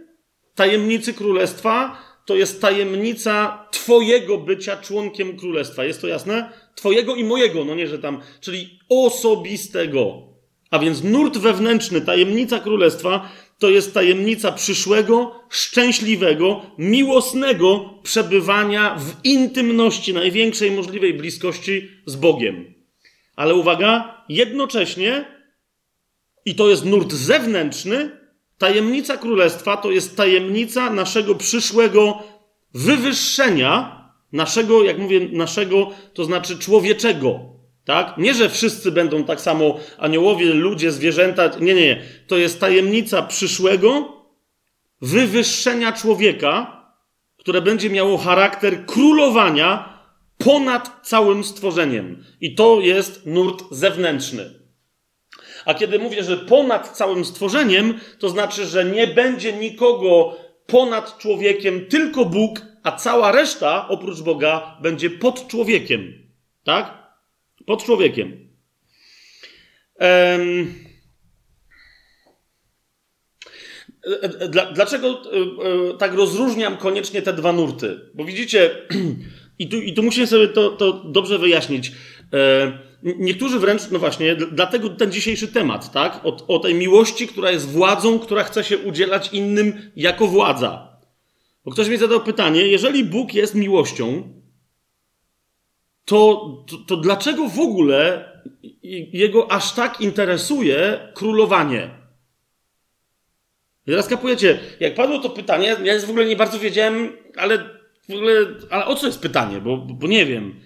tajemnicy 0.55 1.15
królestwa 1.15 1.97
to 2.25 2.37
jest 2.37 2.61
tajemnica 2.61 3.67
Twojego 3.71 4.39
bycia 4.39 4.77
członkiem 4.77 5.37
królestwa. 5.37 5.85
Jest 5.85 6.01
to 6.01 6.07
jasne? 6.07 6.53
Twojego 6.75 7.15
i 7.15 7.25
mojego, 7.25 7.65
no 7.65 7.75
nie, 7.75 7.87
że 7.87 7.99
tam, 7.99 8.21
czyli 8.41 8.81
osobistego. 8.89 10.23
A 10.71 10.79
więc 10.79 11.03
nurt 11.05 11.39
wewnętrzny, 11.39 12.01
tajemnica 12.01 12.61
królestwa, 12.61 13.29
to 13.61 13.71
jest 13.71 13.95
tajemnica 13.95 14.53
przyszłego, 14.53 15.41
szczęśliwego, 15.49 16.63
miłosnego 16.79 17.95
przebywania 18.03 18.99
w 18.99 19.25
intymności, 19.25 20.15
największej 20.15 20.71
możliwej 20.71 21.15
bliskości 21.15 21.89
z 22.07 22.17
Bogiem. 22.17 22.75
Ale 23.37 23.55
uwaga, 23.55 24.25
jednocześnie, 24.29 25.25
i 26.45 26.55
to 26.55 26.69
jest 26.71 26.85
nurt 26.85 27.13
zewnętrzny, 27.13 28.11
tajemnica 28.59 29.17
królestwa 29.17 29.77
to 29.77 29.91
jest 29.91 30.17
tajemnica 30.17 30.91
naszego 30.91 31.35
przyszłego 31.35 32.23
wywyższenia, 32.75 34.01
naszego, 34.33 34.85
jak 34.85 34.99
mówię, 34.99 35.29
naszego, 35.33 35.91
to 36.15 36.25
znaczy 36.25 36.59
człowieczego, 36.59 37.60
tak? 37.91 38.19
Nie, 38.19 38.35
że 38.35 38.49
wszyscy 38.49 38.93
będą 38.93 39.25
tak 39.25 39.41
samo 39.41 39.79
aniołowie, 39.99 40.55
ludzie, 40.55 40.93
zwierzęta. 40.93 41.51
Nie, 41.61 41.75
nie, 41.75 41.87
nie. 41.87 42.03
To 42.27 42.37
jest 42.37 42.61
tajemnica 42.61 43.23
przyszłego 43.23 44.13
wywyższenia 45.01 45.93
człowieka, 45.93 46.83
które 47.39 47.63
będzie 47.63 47.91
miało 47.91 48.19
charakter 48.19 48.87
królowania 48.87 49.99
ponad 50.39 50.91
całym 51.03 51.45
stworzeniem. 51.45 52.25
I 52.41 52.55
to 52.55 52.81
jest 52.81 53.27
nurt 53.27 53.65
zewnętrzny. 53.71 54.51
A 55.65 55.75
kiedy 55.75 55.99
mówię, 55.99 56.25
że 56.25 56.37
ponad 56.37 56.89
całym 56.97 57.25
stworzeniem, 57.25 58.01
to 58.19 58.29
znaczy, 58.29 58.67
że 58.67 58.85
nie 58.85 59.07
będzie 59.07 59.53
nikogo 59.53 60.37
ponad 60.67 61.19
człowiekiem, 61.19 61.87
tylko 61.87 62.25
Bóg, 62.25 62.61
a 62.83 62.93
cała 62.93 63.33
reszta 63.33 63.89
oprócz 63.89 64.21
Boga 64.21 64.77
będzie 64.83 65.11
pod 65.11 65.49
człowiekiem. 65.49 66.13
Tak? 66.65 67.00
Pod 67.67 67.85
człowiekiem. 67.85 68.49
Dlaczego 74.75 75.09
e, 75.09 75.37
e, 75.91 75.99
tak 75.99 76.15
rozróżniam 76.15 76.77
koniecznie 76.77 77.23
te 77.23 77.33
dwa 77.33 77.53
nurty? 77.53 78.01
Bo 78.15 78.25
widzicie, 78.25 78.71
i 79.59 79.69
tu, 79.69 79.77
i 79.77 79.95
tu 79.95 80.03
musimy 80.03 80.27
sobie 80.27 80.49
to, 80.49 80.71
to 80.71 80.93
dobrze 80.93 81.39
wyjaśnić. 81.39 81.93
Niektórzy 83.03 83.59
wręcz, 83.59 83.83
no 83.91 83.99
właśnie, 83.99 84.37
dlatego 84.37 84.89
ten 84.89 85.13
dzisiejszy 85.13 85.49
temat, 85.49 85.93
tak? 85.93 86.21
O, 86.25 86.47
o 86.47 86.59
tej 86.59 86.75
miłości, 86.75 87.29
która 87.29 87.51
jest 87.51 87.69
władzą, 87.69 88.19
która 88.19 88.45
chce 88.45 88.65
się 88.65 88.79
udzielać 88.79 89.33
innym 89.33 89.91
jako 89.97 90.27
władza. 90.27 90.99
Bo 91.65 91.71
ktoś 91.71 91.89
mi 91.89 91.97
zadał 91.97 92.21
pytanie, 92.21 92.67
jeżeli 92.67 93.05
Bóg 93.05 93.35
jest 93.35 93.55
miłością, 93.55 94.33
to, 96.11 96.65
to, 96.67 96.77
to 96.77 96.97
dlaczego 96.97 97.49
w 97.49 97.59
ogóle 97.59 98.31
jego 99.13 99.53
aż 99.53 99.73
tak 99.73 100.01
interesuje 100.01 101.09
królowanie? 101.15 101.91
I 103.87 103.91
teraz 103.91 104.09
kapujecie, 104.09 104.59
jak 104.81 104.95
padło 104.95 105.19
to 105.19 105.31
pytanie, 105.31 105.77
ja 105.85 105.99
w 105.99 106.11
ogóle 106.11 106.27
nie 106.27 106.37
bardzo 106.37 106.59
wiedziałem, 106.59 107.13
ale 107.37 107.59
w 108.09 108.15
ogóle, 108.15 108.33
ale 108.71 108.87
o 108.87 108.95
co 108.95 109.07
jest 109.07 109.21
pytanie, 109.21 109.61
bo, 109.61 109.77
bo 109.77 110.07
nie 110.07 110.27
wiem. 110.27 110.61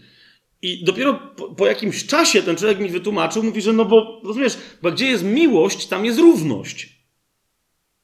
I 0.62 0.84
dopiero 0.84 1.14
po, 1.14 1.54
po, 1.54 1.66
jakimś 1.66 2.06
czasie 2.06 2.42
ten 2.42 2.56
człowiek 2.56 2.78
mi 2.78 2.88
wytłumaczył, 2.88 3.42
mówi, 3.42 3.62
że 3.62 3.72
no 3.72 3.84
bo, 3.84 4.20
rozumiesz, 4.24 4.58
bo 4.82 4.92
gdzie 4.92 5.06
jest 5.06 5.24
miłość, 5.24 5.86
tam 5.86 6.04
jest 6.04 6.18
równość. 6.18 6.88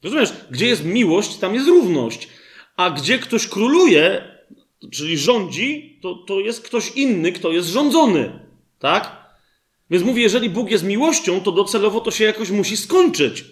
Rozumiesz, 0.03 0.33
gdzie 0.51 0.67
jest 0.67 0.85
miłość, 0.85 1.37
tam 1.37 1.55
jest 1.55 1.67
równość. 1.67 2.29
A 2.75 2.89
gdzie 2.89 3.19
ktoś 3.19 3.47
króluje, 3.47 4.31
czyli 4.91 5.17
rządzi, 5.17 5.99
to, 6.01 6.15
to 6.15 6.39
jest 6.39 6.61
ktoś 6.61 6.91
inny, 6.91 7.31
kto 7.31 7.51
jest 7.51 7.67
rządzony. 7.69 8.39
Tak? 8.79 9.21
Więc 9.89 10.03
mówię, 10.03 10.21
jeżeli 10.21 10.49
Bóg 10.49 10.71
jest 10.71 10.83
miłością, 10.83 11.41
to 11.41 11.51
docelowo 11.51 12.01
to 12.01 12.11
się 12.11 12.23
jakoś 12.23 12.49
musi 12.49 12.77
skończyć. 12.77 13.45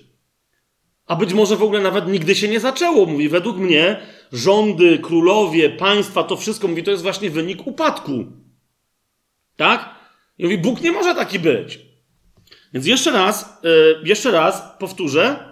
A 1.06 1.16
być 1.16 1.34
może 1.34 1.56
w 1.56 1.64
ogóle 1.64 1.82
nawet 1.82 2.08
nigdy 2.08 2.36
się 2.36 2.48
nie 2.48 2.60
zaczęło. 2.60 3.06
Mówi, 3.06 3.30
według 3.30 3.58
mnie 3.58 4.02
rządy, 4.32 5.00
królowie, 5.00 5.70
państwa, 5.70 6.24
to 6.24 6.38
wszystko, 6.38 6.68
mówi, 6.68 6.84
to 6.84 6.92
jest 6.92 7.04
właśnie 7.04 7.30
wynik 7.30 7.68
upadku. 7.68 8.26
Tak? 9.56 9.96
I 10.38 10.44
mówi, 10.44 10.58
Bóg 10.58 10.82
nie 10.82 10.92
może 10.92 11.16
taki 11.16 11.40
być. 11.40 11.80
Więc 12.74 12.86
jeszcze 12.86 13.12
raz, 13.12 13.60
yy, 13.64 14.02
jeszcze 14.04 14.32
raz 14.32 14.64
powtórzę. 14.80 15.50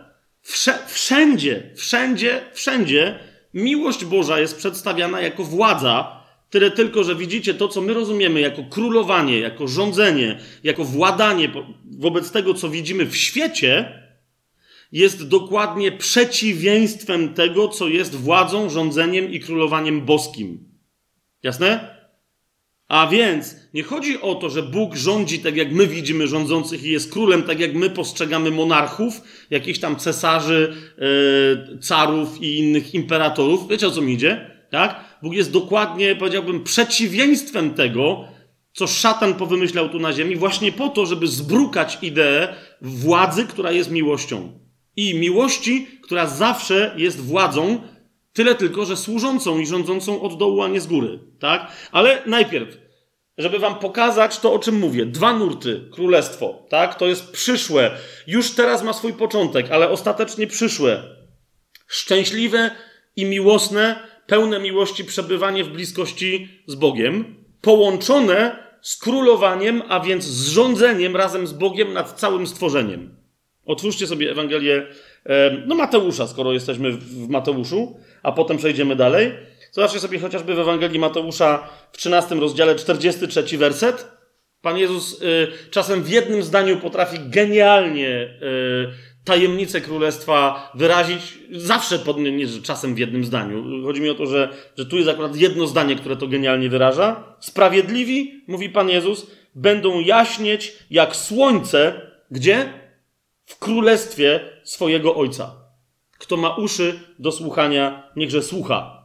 wszędzie, 0.88 1.74
wszędzie, 1.76 2.42
wszędzie 2.54 3.20
miłość 3.58 4.06
Boża 4.06 4.40
jest 4.40 4.58
przedstawiana 4.58 5.22
jako 5.22 5.44
władza, 5.44 6.24
tyle 6.50 6.72
tylko, 6.72 7.04
że 7.04 7.16
widzicie 7.16 7.54
to, 7.54 7.68
co 7.68 7.82
my 7.82 7.94
rozumiemy 7.94 8.40
jako 8.40 8.64
królowanie, 8.64 9.40
jako 9.40 9.68
rządzenie, 9.68 10.40
jako 10.64 10.84
władanie 10.84 11.52
wobec 12.00 12.32
tego, 12.32 12.54
co 12.54 12.70
widzimy 12.70 13.06
w 13.06 13.18
świecie, 13.18 14.04
jest 14.92 15.28
dokładnie 15.28 15.92
przeciwieństwem 15.92 17.34
tego, 17.34 17.68
co 17.68 17.88
jest 17.88 18.16
władzą, 18.16 18.70
rządzeniem 18.70 19.32
i 19.32 19.40
królowaniem 19.40 20.02
boskim. 20.02 20.70
Jasne? 21.44 21.97
A 22.88 23.08
więc 23.08 23.56
nie 23.74 23.84
chodzi 23.84 24.22
o 24.22 24.36
to, 24.36 24.50
że 24.50 24.64
Bóg 24.64 24.96
rządzi 24.96 25.40
tak, 25.40 25.58
jak 25.58 25.72
my 25.72 25.88
widzimy 25.88 26.28
rządzących 26.28 26.84
i 26.84 26.90
jest 26.90 27.12
królem, 27.12 27.44
tak 27.44 27.60
jak 27.60 27.74
my 27.74 27.90
postrzegamy 27.90 28.52
monarchów, 28.52 29.22
jakichś 29.50 29.80
tam 29.80 29.96
cesarzy, 29.96 30.74
yy, 30.98 31.80
carów 31.80 32.42
i 32.42 32.58
innych 32.58 32.94
imperatorów. 32.94 33.68
Wiecie 33.68 33.88
o 33.88 33.92
co 33.92 34.02
mi 34.02 34.14
idzie? 34.14 34.52
Tak? 34.70 35.18
Bóg 35.22 35.34
jest 35.34 35.52
dokładnie, 35.52 36.16
powiedziałbym, 36.16 36.64
przeciwieństwem 36.64 37.74
tego, 37.74 38.26
co 38.74 38.88
szatan 38.88 39.34
powymyślał 39.34 39.90
tu 39.90 40.00
na 40.00 40.14
ziemi, 40.14 40.36
właśnie 40.36 40.72
po 40.72 40.90
to, 40.90 41.06
żeby 41.06 41.28
zbrukać 41.28 41.98
ideę 42.02 42.56
władzy, 42.82 43.46
która 43.46 43.72
jest 43.72 43.92
miłością. 43.92 44.60
I 44.96 45.16
miłości, 45.20 45.88
która 46.02 46.28
zawsze 46.28 46.94
jest 46.98 47.22
władzą, 47.22 47.82
Tyle 48.38 48.56
tylko, 48.56 48.86
że 48.86 48.98
służącą 48.98 49.60
i 49.60 49.68
rządzącą 49.68 50.22
od 50.22 50.38
dołu, 50.38 50.62
a 50.62 50.68
nie 50.68 50.82
z 50.82 50.88
góry. 50.88 51.20
Tak? 51.40 51.72
Ale 51.92 52.22
najpierw, 52.26 52.78
żeby 53.38 53.60
wam 53.60 53.76
pokazać 53.76 54.40
to, 54.40 54.54
o 54.54 54.60
czym 54.60 54.80
mówię. 54.80 55.06
Dwa 55.06 55.34
nurty, 55.34 55.82
królestwo. 55.92 56.66
Tak? 56.70 56.96
To 56.96 57.08
jest 57.08 57.32
przyszłe. 57.32 57.92
Już 58.28 58.52
teraz 58.52 58.84
ma 58.84 58.94
swój 58.94 59.14
początek, 59.14 59.72
ale 59.72 59.90
ostatecznie 59.90 60.48
przyszłe. 60.48 61.04
Szczęśliwe 61.88 62.72
i 63.16 63.26
miłosne, 63.26 64.00
pełne 64.28 64.60
miłości 64.60 65.06
przebywanie 65.06 65.64
w 65.64 65.70
bliskości 65.70 66.50
z 66.68 66.76
Bogiem, 66.76 67.36
połączone 67.62 68.64
z 68.82 68.98
królowaniem, 68.98 69.82
a 69.90 70.00
więc 70.00 70.24
z 70.24 70.48
rządzeniem 70.48 71.16
razem 71.16 71.48
z 71.48 71.54
Bogiem 71.54 71.94
nad 71.94 72.20
całym 72.20 72.48
stworzeniem. 72.48 73.16
Otwórzcie 73.66 74.08
sobie 74.08 74.32
Ewangelię 74.32 74.88
no 75.68 75.76
Mateusza, 75.76 76.28
skoro 76.28 76.54
jesteśmy 76.54 76.92
w 76.92 77.30
Mateuszu 77.30 78.00
a 78.24 78.32
potem 78.32 78.58
przejdziemy 78.58 78.96
dalej. 78.96 79.32
Zobaczcie 79.72 80.00
sobie 80.00 80.20
chociażby 80.20 80.56
w 80.56 80.60
Ewangelii 80.60 81.00
Mateusza 81.00 81.70
w 81.92 81.98
13 81.98 82.36
rozdziale 82.36 82.76
43 82.76 83.58
werset. 83.58 84.08
Pan 84.62 84.78
Jezus 84.78 85.22
y, 85.22 85.48
czasem 85.72 86.04
w 86.04 86.10
jednym 86.10 86.44
zdaniu 86.44 86.78
potrafi 86.78 87.18
genialnie 87.30 88.10
y, 88.10 89.18
tajemnicę 89.24 89.82
królestwa 89.82 90.72
wyrazić. 90.76 91.38
Zawsze, 91.52 92.00
pod, 92.00 92.18
nie 92.18 92.48
czasem 92.64 92.96
w 92.96 92.98
jednym 92.98 93.26
zdaniu. 93.26 93.84
Chodzi 93.84 94.02
mi 94.02 94.10
o 94.10 94.16
to, 94.16 94.26
że, 94.26 94.50
że 94.78 94.86
tu 94.86 94.98
jest 94.98 95.10
akurat 95.10 95.36
jedno 95.36 95.68
zdanie, 95.68 95.96
które 95.96 96.16
to 96.16 96.28
genialnie 96.28 96.70
wyraża. 96.70 97.36
Sprawiedliwi, 97.40 98.44
mówi 98.48 98.70
Pan 98.70 98.90
Jezus, 98.90 99.28
będą 99.56 100.00
jaśnieć 100.00 100.74
jak 100.90 101.16
słońce. 101.16 102.02
Gdzie? 102.32 102.74
W 103.46 103.60
królestwie 103.60 104.40
swojego 104.64 105.16
Ojca. 105.16 105.67
Kto 106.18 106.38
ma 106.38 106.56
uszy 106.56 107.00
do 107.20 107.32
słuchania, 107.32 108.12
niechże 108.16 108.44
słucha. 108.44 108.98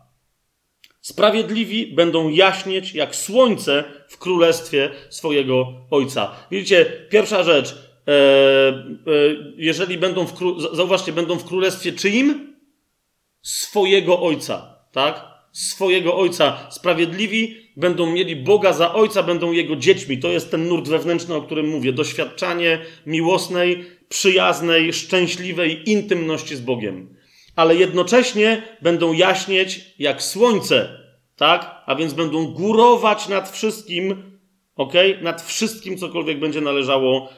Sprawiedliwi 1.00 1.86
będą 1.86 2.28
jaśnieć 2.28 2.94
jak 2.94 3.16
słońce 3.16 3.84
w 4.08 4.18
królestwie 4.18 4.90
swojego 5.10 5.72
Ojca. 5.90 6.30
Widzicie, 6.50 6.86
pierwsza 7.10 7.42
rzecz, 7.42 7.74
e, 8.08 8.12
e, 8.12 8.92
jeżeli 9.56 9.98
będą 9.98 10.26
w, 10.26 10.32
zauważcie, 10.72 11.12
będą 11.12 11.38
w 11.38 11.44
królestwie 11.44 11.92
czyim? 11.92 12.56
Swojego 13.42 14.20
Ojca, 14.20 14.76
tak? 14.92 15.24
Swojego 15.52 16.16
Ojca. 16.16 16.70
Sprawiedliwi 16.70 17.56
będą 17.76 18.12
mieli 18.12 18.36
Boga 18.36 18.72
za 18.72 18.94
Ojca, 18.94 19.22
będą 19.22 19.52
Jego 19.52 19.76
dziećmi. 19.76 20.18
To 20.18 20.28
jest 20.28 20.50
ten 20.50 20.68
nurt 20.68 20.88
wewnętrzny, 20.88 21.34
o 21.34 21.42
którym 21.42 21.68
mówię. 21.68 21.92
Doświadczanie 21.92 22.78
miłosnej, 23.06 23.84
przyjaznej, 24.12 24.92
szczęśliwej 24.92 25.90
intymności 25.90 26.56
z 26.56 26.60
Bogiem. 26.60 27.16
Ale 27.56 27.76
jednocześnie 27.76 28.62
będą 28.82 29.12
jaśnieć 29.12 29.94
jak 29.98 30.22
słońce, 30.22 30.88
tak? 31.36 31.82
A 31.86 31.94
więc 31.94 32.14
będą 32.14 32.46
górować 32.46 33.28
nad 33.28 33.50
wszystkim, 33.50 34.22
ok? 34.76 34.92
Nad 35.22 35.42
wszystkim, 35.42 35.98
cokolwiek 35.98 36.38
będzie 36.38 36.60
należało 36.60 37.28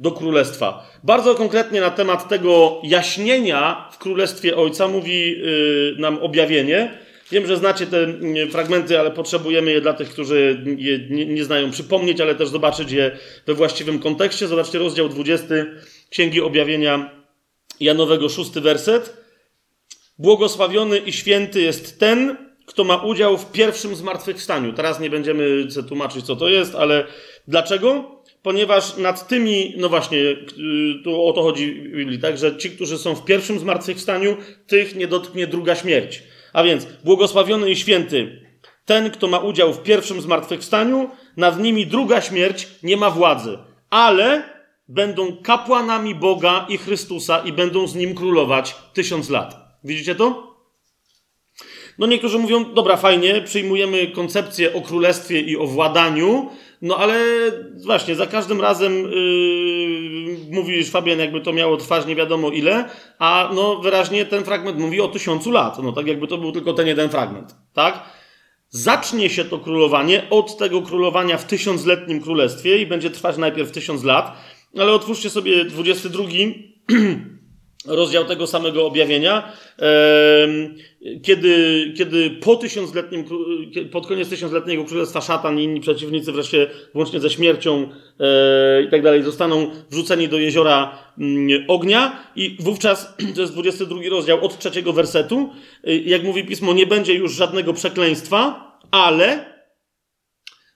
do 0.00 0.10
królestwa. 0.10 0.90
Bardzo 1.04 1.34
konkretnie 1.34 1.80
na 1.80 1.90
temat 1.90 2.28
tego 2.28 2.80
jaśnienia 2.84 3.88
w 3.92 3.98
królestwie 3.98 4.56
Ojca 4.56 4.88
mówi 4.88 5.30
yy, 5.30 5.96
nam 5.98 6.18
objawienie. 6.18 6.98
Wiem, 7.32 7.46
że 7.46 7.56
znacie 7.56 7.86
te 7.86 8.04
mm, 8.04 8.50
fragmenty, 8.50 9.00
ale 9.00 9.10
potrzebujemy 9.10 9.72
je 9.72 9.80
dla 9.80 9.92
tych, 9.92 10.08
którzy 10.08 10.64
je 10.78 10.98
nie, 11.26 11.44
znają 11.44 11.70
przypomnieć, 11.70 12.20
ale 12.20 12.34
też 12.34 12.48
zobaczyć 12.48 12.92
je 12.92 13.18
we 13.46 13.54
właściwym 13.54 13.98
kontekście. 13.98 14.48
Zobaczcie 14.48 14.78
rozdział 14.78 15.08
20 15.08 15.46
Księgi 16.10 16.40
Objawienia 16.40 17.10
Janowego, 17.80 18.28
szósty 18.28 18.60
werset. 18.60 19.16
Błogosławiony 20.18 20.98
i 20.98 21.12
święty 21.12 21.60
jest 21.60 22.00
ten, 22.00 22.36
kto 22.66 22.84
ma 22.84 22.96
udział 22.96 23.38
w 23.38 23.52
pierwszym 23.52 23.96
zmartwychwstaniu. 23.96 24.72
Teraz 24.72 25.00
nie 25.00 25.10
będziemy 25.10 25.66
tłumaczyć, 25.88 26.26
co 26.26 26.36
to 26.36 26.48
jest, 26.48 26.74
ale 26.74 27.06
dlaczego? 27.48 28.18
Ponieważ 28.42 28.96
nad 28.96 29.28
tymi, 29.28 29.74
no 29.76 29.88
właśnie, 29.88 30.18
y, 30.18 30.36
tu 31.04 31.24
o 31.24 31.32
to 31.32 31.42
chodzi 31.42 31.72
w 31.72 31.96
Biblii, 31.96 32.18
tak, 32.18 32.38
że 32.38 32.56
ci, 32.56 32.70
którzy 32.70 32.98
są 32.98 33.14
w 33.14 33.24
pierwszym 33.24 33.58
zmartwychwstaniu, 33.58 34.36
tych 34.66 34.94
nie 34.94 35.08
dotknie 35.08 35.46
druga 35.46 35.74
śmierć. 35.74 36.22
A 36.52 36.62
więc 36.62 36.86
błogosławiony 37.04 37.70
i 37.70 37.76
święty 37.76 38.48
ten, 38.84 39.10
kto 39.10 39.28
ma 39.28 39.38
udział 39.38 39.72
w 39.72 39.82
pierwszym 39.82 40.20
zmartwychwstaniu, 40.20 41.10
nad 41.36 41.60
nimi 41.60 41.86
druga 41.86 42.20
śmierć 42.20 42.68
nie 42.82 42.96
ma 42.96 43.10
władzy, 43.10 43.58
ale 43.90 44.42
będą 44.88 45.36
kapłanami 45.42 46.14
Boga 46.14 46.66
i 46.68 46.78
Chrystusa 46.78 47.38
i 47.38 47.52
będą 47.52 47.86
z 47.86 47.94
nim 47.94 48.14
królować 48.14 48.74
tysiąc 48.92 49.30
lat. 49.30 49.56
Widzicie 49.84 50.14
to? 50.14 50.54
No 51.98 52.06
niektórzy 52.06 52.38
mówią, 52.38 52.74
dobra, 52.74 52.96
fajnie, 52.96 53.42
przyjmujemy 53.42 54.06
koncepcję 54.06 54.74
o 54.74 54.80
królestwie 54.80 55.40
i 55.40 55.56
o 55.56 55.66
władaniu, 55.66 56.50
no 56.82 56.96
ale 56.96 57.24
właśnie, 57.84 58.14
za 58.14 58.26
każdym 58.26 58.60
razem 58.60 58.92
yy, 58.92 60.38
mówisz, 60.50 60.90
Fabian, 60.90 61.18
jakby 61.18 61.40
to 61.40 61.52
miało 61.52 61.76
trwać 61.76 62.06
nie 62.06 62.16
wiadomo 62.16 62.50
ile, 62.50 62.90
a 63.18 63.50
no 63.54 63.76
wyraźnie 63.76 64.26
ten 64.26 64.44
fragment 64.44 64.78
mówi 64.78 65.00
o 65.00 65.08
tysiącu 65.08 65.50
lat. 65.50 65.78
No 65.82 65.92
tak 65.92 66.06
jakby 66.06 66.26
to 66.26 66.38
był 66.38 66.52
tylko 66.52 66.72
ten 66.72 66.86
jeden 66.86 67.08
fragment, 67.08 67.56
tak? 67.72 68.02
Zacznie 68.70 69.30
się 69.30 69.44
to 69.44 69.58
królowanie 69.58 70.30
od 70.30 70.58
tego 70.58 70.82
królowania 70.82 71.38
w 71.38 71.44
tysiącletnim 71.44 72.20
królestwie 72.20 72.78
i 72.78 72.86
będzie 72.86 73.10
trwać 73.10 73.36
najpierw 73.36 73.70
tysiąc 73.72 74.04
lat, 74.04 74.36
ale 74.78 74.92
otwórzcie 74.92 75.30
sobie 75.30 75.64
22 75.64 76.24
rozdział 77.88 78.24
tego 78.24 78.46
samego 78.46 78.86
objawienia, 78.86 79.52
kiedy, 81.22 81.84
kiedy 81.96 82.30
po 82.30 82.56
tysiącletnim, 82.56 83.24
pod 83.92 84.06
koniec 84.06 84.28
tysiącletniego 84.28 84.84
królestwa 84.84 85.20
szatan 85.20 85.58
i 85.58 85.62
inni 85.64 85.80
przeciwnicy 85.80 86.32
wreszcie 86.32 86.70
włącznie 86.94 87.20
ze 87.20 87.30
śmiercią 87.30 87.88
e, 88.20 88.82
i 88.82 88.90
tak 88.90 89.02
dalej 89.02 89.22
zostaną 89.22 89.70
wrzuceni 89.90 90.28
do 90.28 90.38
jeziora 90.38 90.98
mm, 91.18 91.64
ognia. 91.68 92.24
I 92.36 92.56
wówczas, 92.60 93.16
to 93.34 93.40
jest 93.40 93.52
22 93.52 94.00
rozdział 94.10 94.44
od 94.44 94.58
trzeciego 94.58 94.92
wersetu, 94.92 95.50
e, 95.84 95.96
jak 95.96 96.22
mówi 96.22 96.44
pismo, 96.44 96.72
nie 96.72 96.86
będzie 96.86 97.14
już 97.14 97.32
żadnego 97.34 97.72
przekleństwa, 97.72 98.72
ale 98.90 99.57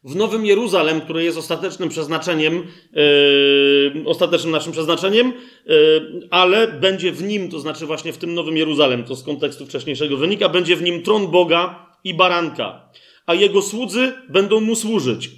w 0.05 0.17
Nowym 0.17 0.47
Jeruzalem, 0.47 1.01
które 1.01 1.25
jest 1.25 1.39
ostatecznym 1.39 1.89
przeznaczeniem, 1.89 2.67
yy, 2.93 4.05
ostatecznym 4.07 4.53
naszym 4.53 4.73
przeznaczeniem, 4.73 5.33
yy, 5.67 6.29
ale 6.31 6.69
będzie 6.69 7.13
w 7.13 7.23
nim, 7.23 7.51
to 7.51 7.61
znaczy 7.61 7.87
właśnie 7.87 8.13
w 8.13 8.19
tym 8.19 8.35
Nowym 8.35 8.57
Jeruzalem, 8.57 9.05
to 9.05 9.17
z 9.17 9.23
kontekstu 9.23 9.67
wcześniejszego 9.67 10.17
wynika, 10.17 10.49
będzie 10.49 10.77
w 10.77 10.83
nim 10.83 11.03
tron 11.03 11.27
Boga 11.27 11.87
i 12.05 12.15
baranka, 12.15 12.91
a 13.27 13.35
jego 13.35 13.63
słudzy 13.63 14.13
będą 14.29 14.61
mu 14.61 14.77
służyć. 14.77 15.31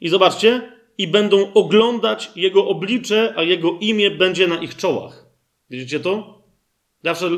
I 0.00 0.08
zobaczcie, 0.08 0.72
i 0.98 1.08
będą 1.08 1.52
oglądać 1.52 2.30
jego 2.36 2.68
oblicze, 2.68 3.34
a 3.36 3.42
jego 3.42 3.78
imię 3.80 4.10
będzie 4.10 4.48
na 4.48 4.56
ich 4.56 4.76
czołach. 4.76 5.26
Widzicie 5.70 6.00
to? 6.00 6.42
Zawsze 7.04 7.28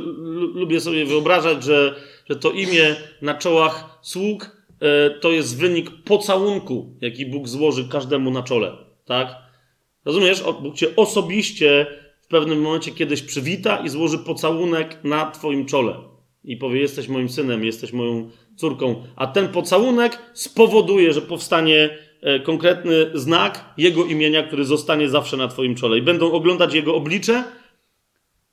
lubię 0.55 0.81
sobie 0.81 1.07
wyobrażać, 1.07 1.65
że, 1.65 1.95
że 2.31 2.37
to 2.37 2.51
imię 2.51 2.97
na 3.23 3.35
czołach 3.35 3.99
sług 4.03 4.54
to 5.21 5.33
jest 5.33 5.59
wynik 5.59 5.91
pocałunku, 5.91 6.97
jaki 7.01 7.27
Bóg 7.27 7.49
złoży 7.49 7.89
każdemu 7.89 8.31
na 8.31 8.43
czole. 8.43 8.73
Tak? 9.05 9.37
Rozumiesz? 10.05 10.43
Bóg 10.63 10.75
cię 10.75 10.97
osobiście 10.97 11.87
w 12.21 12.27
pewnym 12.27 12.61
momencie 12.61 12.91
kiedyś 12.91 13.23
przywita 13.23 13.77
i 13.77 13.89
złoży 13.89 14.19
pocałunek 14.19 14.99
na 15.05 15.31
twoim 15.31 15.67
czole. 15.67 15.95
I 16.45 16.57
powie: 16.57 16.81
Jesteś 16.81 17.09
moim 17.09 17.29
synem, 17.29 17.65
jesteś 17.65 17.93
moją 17.93 18.31
córką. 18.57 19.03
A 19.17 19.27
ten 19.27 19.49
pocałunek 19.49 20.19
spowoduje, 20.33 21.13
że 21.13 21.23
powstanie 21.23 21.99
e, 22.23 22.41
konkretny 22.41 23.11
znak 23.15 23.75
jego 23.79 24.05
imienia, 24.05 24.43
który 24.43 24.65
zostanie 24.65 25.09
zawsze 25.09 25.37
na 25.37 25.49
twoim 25.49 25.75
czole. 25.75 25.99
I 25.99 26.03
będą 26.03 26.33
oglądać 26.33 26.75
jego 26.75 26.95
oblicze. 26.95 27.45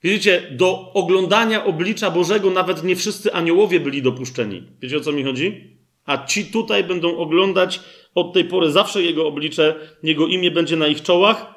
Widzicie, 0.04 0.44
do 0.52 0.94
oglądania 0.94 1.66
oblicza 1.66 2.12
Bożego 2.12 2.50
nawet 2.50 2.84
nie 2.84 2.96
wszyscy 2.96 3.34
aniołowie 3.34 3.80
byli 3.80 4.02
dopuszczeni. 4.02 4.64
Wiecie 4.82 4.98
o 4.98 5.00
co 5.00 5.12
mi 5.12 5.24
chodzi? 5.24 5.78
A 6.06 6.26
ci 6.26 6.46
tutaj 6.46 6.84
będą 6.84 7.18
oglądać 7.18 7.80
od 8.16 8.34
tej 8.34 8.46
pory 8.46 8.72
zawsze 8.72 9.04
Jego 9.04 9.28
oblicze, 9.28 9.76
Jego 10.04 10.28
imię 10.28 10.52
będzie 10.52 10.76
na 10.76 10.88
ich 10.88 11.02
czołach. 11.02 11.56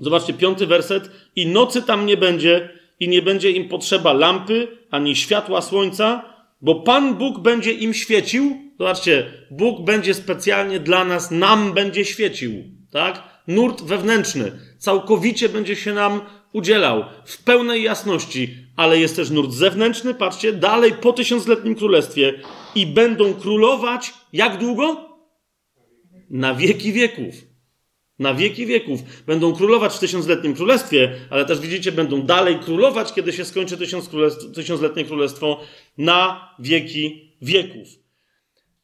Zobaczcie, 0.00 0.32
piąty 0.32 0.66
werset. 0.66 1.10
I 1.36 1.46
nocy 1.46 1.82
tam 1.82 2.06
nie 2.06 2.16
będzie, 2.16 2.68
i 3.00 3.08
nie 3.08 3.22
będzie 3.22 3.50
im 3.50 3.68
potrzeba 3.68 4.12
lampy, 4.12 4.68
ani 4.90 5.16
światła 5.16 5.62
słońca, 5.62 6.22
bo 6.60 6.74
Pan 6.74 7.14
Bóg 7.14 7.38
będzie 7.38 7.72
im 7.72 7.94
świecił. 7.94 8.56
Zobaczcie, 8.78 9.32
Bóg 9.50 9.84
będzie 9.84 10.14
specjalnie 10.14 10.80
dla 10.80 11.04
nas, 11.04 11.30
nam 11.30 11.72
będzie 11.72 12.04
świecił. 12.04 12.64
Tak? 12.90 13.22
Nurt 13.46 13.82
wewnętrzny. 13.82 14.52
Całkowicie 14.78 15.48
będzie 15.48 15.76
się 15.76 15.92
nam 15.92 16.20
udzielał 16.52 17.04
w 17.24 17.44
pełnej 17.44 17.82
jasności, 17.82 18.63
ale 18.76 18.98
jest 18.98 19.16
też 19.16 19.30
nurt 19.30 19.50
zewnętrzny, 19.50 20.14
patrzcie, 20.14 20.52
dalej 20.52 20.92
po 20.92 21.12
tysiącletnim 21.12 21.74
królestwie 21.74 22.34
i 22.74 22.86
będą 22.86 23.34
królować 23.34 24.14
jak 24.32 24.58
długo? 24.58 25.08
Na 26.30 26.54
wieki 26.54 26.92
wieków. 26.92 27.34
Na 28.18 28.34
wieki 28.34 28.66
wieków. 28.66 29.00
Będą 29.26 29.54
królować 29.54 29.94
w 29.94 29.98
tysiącletnim 29.98 30.54
królestwie, 30.54 31.12
ale 31.30 31.44
też 31.44 31.60
widzicie, 31.60 31.92
będą 31.92 32.22
dalej 32.22 32.58
królować, 32.58 33.12
kiedy 33.12 33.32
się 33.32 33.44
skończy 33.44 33.76
tysiąc 33.76 34.10
tysiącletnie 34.54 35.04
królestwo 35.04 35.60
na 35.98 36.48
wieki 36.58 37.36
wieków. 37.42 37.88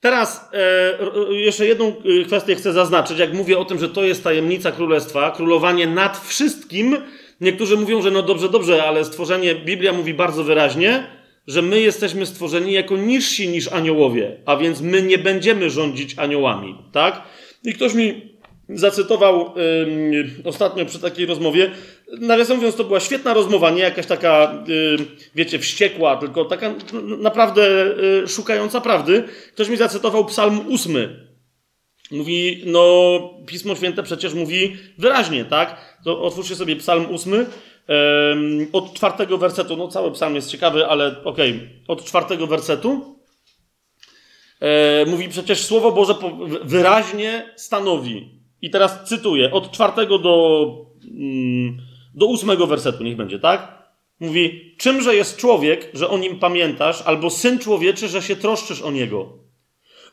Teraz 0.01 0.51
e, 0.53 1.35
jeszcze 1.35 1.67
jedną 1.67 1.89
e, 1.89 2.25
kwestię 2.25 2.55
chcę 2.55 2.73
zaznaczyć. 2.73 3.19
Jak 3.19 3.35
mówię 3.35 3.59
o 3.59 3.65
tym, 3.65 3.79
że 3.79 3.89
to 3.89 4.05
jest 4.05 4.25
tajemnica 4.25 4.73
królestwa, 4.73 5.31
królowanie 5.31 5.87
nad 5.87 6.27
wszystkim, 6.27 6.97
Niektórzy 7.41 7.77
mówią, 7.77 8.03
że 8.03 8.11
no 8.11 8.23
dobrze, 8.23 8.49
dobrze, 8.49 8.85
ale 8.85 9.05
stworzenie, 9.05 9.55
Biblia 9.55 9.93
mówi 9.93 10.15
bardzo 10.15 10.45
wyraźnie, 10.45 11.07
że 11.47 11.63
my 11.63 11.81
jesteśmy 11.81 12.27
stworzeni 12.27 12.73
jako 12.73 12.97
niżsi 12.97 13.49
niż 13.49 13.73
aniołowie, 13.73 14.37
a 14.47 14.57
więc 14.57 14.81
my 14.81 15.03
nie 15.03 15.19
będziemy 15.19 15.71
rządzić 15.71 16.15
aniołami, 16.19 16.75
tak? 16.93 17.23
I 17.65 17.75
ktoś 17.75 17.95
mi 17.95 18.31
zacytował 18.69 19.55
ostatnio 20.45 20.87
przy 20.87 20.99
takiej 20.99 21.27
rozmowie. 21.27 21.71
Nawiasem 22.21 22.57
mówiąc, 22.57 22.77
to 22.77 22.85
była 22.85 23.01
świetna 23.01 23.35
rozmowa, 23.35 23.71
nie 23.71 23.83
jakaś 23.83 24.07
taka, 24.07 24.65
wiecie, 25.35 25.59
wściekła, 25.59 26.17
tylko 26.17 26.45
taka 26.45 26.75
naprawdę 27.19 27.87
y, 28.25 28.29
szukająca 28.29 28.81
prawdy. 28.81 29.25
Ktoś 29.55 29.69
mi 29.69 29.77
zacytował 29.77 30.25
Psalm 30.25 30.61
8. 30.75 31.30
Mówi, 32.11 32.63
no, 32.67 32.81
Pismo 33.47 33.75
Święte 33.75 34.03
przecież 34.03 34.35
mówi 34.35 34.77
wyraźnie, 34.99 35.45
tak? 35.45 35.99
To 36.05 36.23
otwórzcie 36.23 36.57
sobie 36.57 36.77
Psalm 36.77 37.07
8 37.15 37.33
um, 37.33 37.47
od 38.73 38.95
czwartego 38.95 39.39
wersetu. 39.39 39.77
No, 39.77 39.89
cały 39.89 40.13
psalm 40.13 40.35
jest 40.35 40.51
ciekawy, 40.51 40.87
ale 40.87 41.25
okej, 41.25 41.51
okay. 41.51 41.69
od 41.89 42.05
czwartego 42.05 42.47
wersetu. 42.47 43.17
E, 44.61 45.07
mówi 45.07 45.29
przecież 45.29 45.65
Słowo 45.65 45.93
Boże 45.93 46.15
wyraźnie 46.65 47.53
stanowi. 47.57 48.41
I 48.63 48.71
teraz 48.71 49.05
cytuję, 49.05 49.53
od 49.53 49.71
czwartego 49.71 50.19
do, 50.19 50.67
mm, 51.05 51.79
do 52.15 52.27
ósmego 52.27 52.67
wersetu, 52.67 53.05
niech 53.05 53.17
będzie, 53.17 53.39
tak? 53.39 53.81
Mówi, 54.21 54.75
czymże 54.79 55.15
jest 55.15 55.37
człowiek, 55.37 55.91
że 55.95 56.09
o 56.09 56.19
nim 56.19 56.39
pamiętasz, 56.39 57.03
albo 57.03 57.31
syn 57.31 57.59
człowieczy, 57.59 58.09
że 58.09 58.23
się 58.23 58.37
troszczysz 58.37 58.83
o 58.83 58.91
niego. 58.91 59.39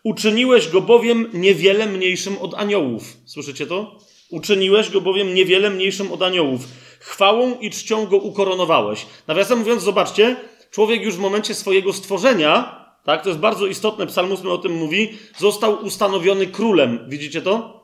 Uczyniłeś 0.07 0.69
go 0.69 0.81
bowiem 0.81 1.29
niewiele 1.33 1.85
mniejszym 1.85 2.37
od 2.37 2.53
aniołów. 2.53 3.17
Słyszycie 3.25 3.67
to? 3.67 3.99
Uczyniłeś 4.29 4.89
go 4.89 5.01
bowiem 5.01 5.33
niewiele 5.33 5.69
mniejszym 5.69 6.11
od 6.11 6.21
aniołów. 6.21 6.61
Chwałą 6.99 7.59
i 7.59 7.69
czcią 7.69 8.05
go 8.05 8.17
ukoronowałeś. 8.17 9.05
Nawiasem 9.27 9.59
mówiąc, 9.59 9.83
zobaczcie, 9.83 10.35
człowiek 10.71 11.03
już 11.03 11.15
w 11.15 11.19
momencie 11.19 11.53
swojego 11.53 11.93
stworzenia, 11.93 12.85
tak, 13.03 13.23
to 13.23 13.29
jest 13.29 13.39
bardzo 13.39 13.67
istotne, 13.67 14.07
psalmus 14.07 14.45
o 14.45 14.57
tym 14.57 14.71
mówi, 14.71 15.17
został 15.37 15.85
ustanowiony 15.85 16.47
królem. 16.47 16.99
Widzicie 17.07 17.41
to? 17.41 17.83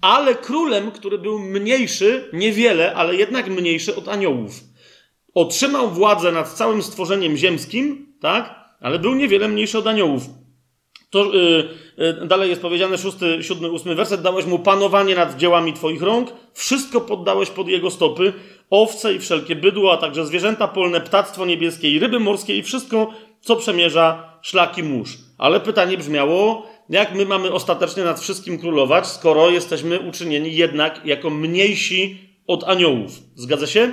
Ale 0.00 0.34
królem, 0.34 0.90
który 0.90 1.18
był 1.18 1.38
mniejszy, 1.38 2.30
niewiele, 2.32 2.94
ale 2.94 3.16
jednak 3.16 3.48
mniejszy 3.48 3.96
od 3.96 4.08
aniołów. 4.08 4.60
Otrzymał 5.34 5.90
władzę 5.90 6.32
nad 6.32 6.52
całym 6.52 6.82
stworzeniem 6.82 7.36
ziemskim, 7.36 8.14
tak? 8.20 8.54
ale 8.80 8.98
był 8.98 9.14
niewiele 9.14 9.48
mniejszy 9.48 9.78
od 9.78 9.86
aniołów. 9.86 10.41
To 11.12 11.32
yy, 11.96 12.26
dalej 12.26 12.50
jest 12.50 12.62
powiedziane, 12.62 12.98
szósty, 12.98 13.38
siódmy, 13.42 13.70
ósmy 13.70 13.94
werset, 13.94 14.22
dałeś 14.22 14.46
mu 14.46 14.58
panowanie 14.58 15.14
nad 15.14 15.36
dziełami 15.36 15.72
twoich 15.72 16.02
rąk, 16.02 16.32
wszystko 16.54 17.00
poddałeś 17.00 17.50
pod 17.50 17.68
jego 17.68 17.90
stopy, 17.90 18.32
owce 18.70 19.14
i 19.14 19.18
wszelkie 19.18 19.56
bydło, 19.56 19.92
a 19.92 19.96
także 19.96 20.26
zwierzęta 20.26 20.68
polne, 20.68 21.00
ptactwo 21.00 21.46
niebieskie 21.46 21.90
i 21.90 21.98
ryby 21.98 22.20
morskie 22.20 22.56
i 22.56 22.62
wszystko, 22.62 23.14
co 23.40 23.56
przemierza 23.56 24.38
szlaki 24.42 24.82
mórz. 24.82 25.18
Ale 25.38 25.60
pytanie 25.60 25.98
brzmiało, 25.98 26.66
jak 26.88 27.14
my 27.14 27.26
mamy 27.26 27.52
ostatecznie 27.52 28.04
nad 28.04 28.20
wszystkim 28.20 28.58
królować, 28.58 29.06
skoro 29.06 29.50
jesteśmy 29.50 30.00
uczynieni 30.00 30.56
jednak 30.56 31.06
jako 31.06 31.30
mniejsi 31.30 32.18
od 32.46 32.64
aniołów. 32.64 33.12
Zgadza 33.34 33.66
się? 33.66 33.92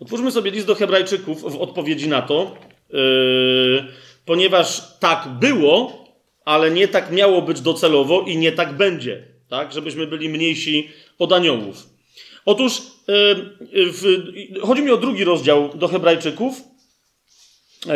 Otwórzmy 0.00 0.30
sobie 0.30 0.50
list 0.50 0.66
do 0.66 0.74
Hebrajczyków 0.74 1.42
w 1.42 1.60
odpowiedzi 1.60 2.08
na 2.08 2.22
to, 2.22 2.56
yy, 2.90 3.84
ponieważ 4.24 4.98
tak 4.98 5.28
było, 5.28 6.04
ale 6.44 6.70
nie 6.70 6.88
tak 6.88 7.12
miało 7.12 7.42
być 7.42 7.60
docelowo 7.60 8.20
i 8.20 8.36
nie 8.36 8.52
tak 8.52 8.72
będzie, 8.72 9.28
tak, 9.48 9.72
żebyśmy 9.72 10.06
byli 10.06 10.28
mniejsi 10.28 10.88
od 11.18 11.32
aniołów. 11.32 11.86
Otóż 12.44 12.82
yy, 13.72 14.60
chodzi 14.62 14.82
mi 14.82 14.90
o 14.90 14.96
drugi 14.96 15.24
rozdział 15.24 15.68
do 15.74 15.88
Hebrajczyków. 15.88 16.62
Yy, 17.86 17.94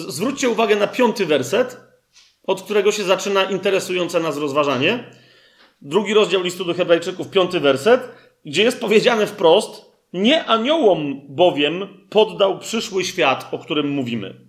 zwróćcie 0.00 0.48
uwagę 0.48 0.76
na 0.76 0.86
piąty 0.86 1.26
werset, 1.26 1.76
od 2.44 2.62
którego 2.62 2.92
się 2.92 3.04
zaczyna 3.04 3.44
interesujące 3.44 4.20
nas 4.20 4.36
rozważanie. 4.36 5.04
Drugi 5.82 6.14
rozdział 6.14 6.42
listu 6.42 6.64
do 6.64 6.74
Hebrajczyków, 6.74 7.30
piąty 7.30 7.60
werset, 7.60 8.00
gdzie 8.44 8.62
jest 8.62 8.80
powiedziane 8.80 9.26
wprost, 9.26 9.88
nie 10.12 10.44
aniołom 10.44 11.20
bowiem 11.28 11.88
poddał 12.10 12.58
przyszły 12.58 13.04
świat, 13.04 13.48
o 13.52 13.58
którym 13.58 13.88
mówimy. 13.90 14.47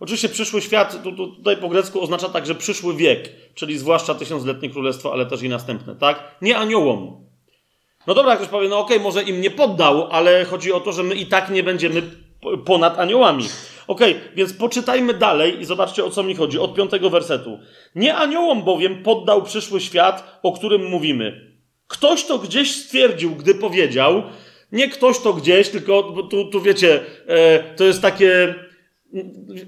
Oczywiście 0.00 0.28
przyszły 0.28 0.62
świat 0.62 1.02
tu, 1.02 1.12
tu, 1.12 1.26
tutaj 1.26 1.56
po 1.56 1.68
grecku 1.68 2.02
oznacza 2.02 2.28
także 2.28 2.54
przyszły 2.54 2.96
wiek, 2.96 3.32
czyli 3.54 3.78
zwłaszcza 3.78 4.14
tysiącletnie 4.14 4.70
królestwo, 4.70 5.12
ale 5.12 5.26
też 5.26 5.42
i 5.42 5.48
następne, 5.48 5.96
tak? 5.96 6.36
Nie 6.42 6.56
aniołom. 6.56 7.28
No 8.06 8.14
dobra, 8.14 8.36
ktoś 8.36 8.48
powie, 8.48 8.68
no 8.68 8.78
okej, 8.78 8.96
okay, 8.96 9.04
może 9.04 9.22
im 9.22 9.40
nie 9.40 9.50
poddał, 9.50 10.08
ale 10.10 10.44
chodzi 10.44 10.72
o 10.72 10.80
to, 10.80 10.92
że 10.92 11.02
my 11.02 11.14
i 11.14 11.26
tak 11.26 11.50
nie 11.50 11.62
będziemy 11.62 12.02
ponad 12.64 12.98
aniołami. 12.98 13.44
Okej, 13.86 14.12
okay, 14.12 14.28
więc 14.36 14.52
poczytajmy 14.52 15.14
dalej 15.14 15.60
i 15.60 15.64
zobaczcie 15.64 16.04
o 16.04 16.10
co 16.10 16.22
mi 16.22 16.34
chodzi. 16.34 16.58
Od 16.58 16.74
piątego 16.74 17.10
wersetu. 17.10 17.58
Nie 17.94 18.16
aniołom 18.16 18.62
bowiem 18.62 19.02
poddał 19.02 19.42
przyszły 19.42 19.80
świat, 19.80 20.40
o 20.42 20.52
którym 20.52 20.84
mówimy. 20.84 21.56
Ktoś 21.86 22.24
to 22.24 22.38
gdzieś 22.38 22.76
stwierdził, 22.76 23.30
gdy 23.30 23.54
powiedział, 23.54 24.22
nie 24.72 24.88
ktoś 24.88 25.18
to 25.18 25.32
gdzieś, 25.32 25.68
tylko 25.68 26.02
tu, 26.30 26.44
tu 26.44 26.60
wiecie, 26.60 27.00
e, 27.26 27.74
to 27.74 27.84
jest 27.84 28.02
takie, 28.02 28.54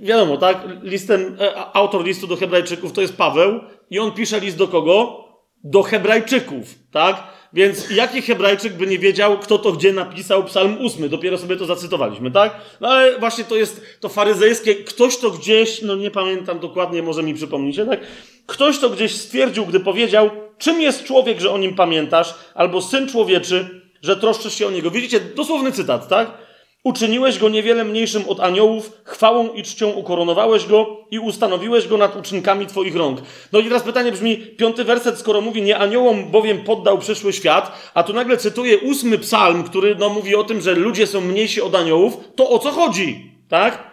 wiadomo, 0.02 0.36
tak? 0.36 0.58
Listem, 0.82 1.36
e, 1.40 1.76
autor 1.76 2.04
listu 2.04 2.26
do 2.26 2.36
Hebrajczyków 2.36 2.92
to 2.92 3.00
jest 3.00 3.16
Paweł 3.16 3.60
i 3.90 3.98
on 3.98 4.12
pisze 4.12 4.40
list 4.40 4.56
do 4.56 4.68
kogo? 4.68 5.24
Do 5.64 5.82
Hebrajczyków, 5.82 6.74
tak? 6.90 7.22
Więc 7.52 7.90
jaki 7.90 8.22
Hebrajczyk 8.22 8.72
by 8.72 8.86
nie 8.86 8.98
wiedział, 8.98 9.38
kto 9.38 9.58
to 9.58 9.72
gdzie 9.72 9.92
napisał 9.92 10.44
Psalm 10.44 10.78
8? 10.86 11.08
Dopiero 11.08 11.38
sobie 11.38 11.56
to 11.56 11.66
zacytowaliśmy, 11.66 12.30
tak? 12.30 12.60
No 12.80 12.88
ale 12.88 13.18
właśnie 13.18 13.44
to 13.44 13.56
jest 13.56 13.82
to 14.00 14.08
faryzejskie, 14.08 14.74
ktoś 14.74 15.16
to 15.16 15.30
gdzieś, 15.30 15.82
no 15.82 15.96
nie 15.96 16.10
pamiętam 16.10 16.58
dokładnie, 16.58 17.02
może 17.02 17.22
mi 17.22 17.34
przypomnicie, 17.34 17.86
tak? 17.86 18.00
Ktoś 18.46 18.78
to 18.78 18.90
gdzieś 18.90 19.14
stwierdził, 19.14 19.66
gdy 19.66 19.80
powiedział, 19.80 20.30
czym 20.58 20.80
jest 20.80 21.04
człowiek, 21.04 21.40
że 21.40 21.50
o 21.50 21.58
nim 21.58 21.74
pamiętasz, 21.74 22.34
albo 22.54 22.82
syn 22.82 23.08
człowieczy, 23.08 23.82
że 24.02 24.16
troszczysz 24.16 24.54
się 24.54 24.66
o 24.66 24.70
niego. 24.70 24.90
Widzicie, 24.90 25.20
dosłowny 25.20 25.72
cytat, 25.72 26.08
tak? 26.08 26.49
Uczyniłeś 26.84 27.38
go 27.38 27.48
niewiele 27.48 27.84
mniejszym 27.84 28.28
od 28.28 28.40
aniołów, 28.40 28.92
chwałą 29.04 29.52
i 29.52 29.62
czcią 29.62 29.90
ukoronowałeś 29.90 30.66
go 30.66 31.06
i 31.10 31.18
ustanowiłeś 31.18 31.88
go 31.88 31.96
nad 31.96 32.16
uczynkami 32.16 32.66
twoich 32.66 32.96
rąk. 32.96 33.20
No 33.52 33.58
i 33.58 33.64
teraz 33.64 33.82
pytanie 33.82 34.12
brzmi, 34.12 34.36
piąty 34.36 34.84
werset, 34.84 35.18
skoro 35.18 35.40
mówi, 35.40 35.62
nie 35.62 35.78
aniołom 35.78 36.30
bowiem 36.30 36.64
poddał 36.64 36.98
przyszły 36.98 37.32
świat, 37.32 37.90
a 37.94 38.02
tu 38.02 38.12
nagle 38.12 38.36
cytuję 38.36 38.78
ósmy 38.78 39.18
psalm, 39.18 39.64
który 39.64 39.94
no, 39.94 40.08
mówi 40.08 40.34
o 40.34 40.44
tym, 40.44 40.60
że 40.60 40.74
ludzie 40.74 41.06
są 41.06 41.20
mniejsi 41.20 41.62
od 41.62 41.74
aniołów, 41.74 42.16
to 42.36 42.50
o 42.50 42.58
co 42.58 42.70
chodzi? 42.70 43.32
Tak? 43.48 43.92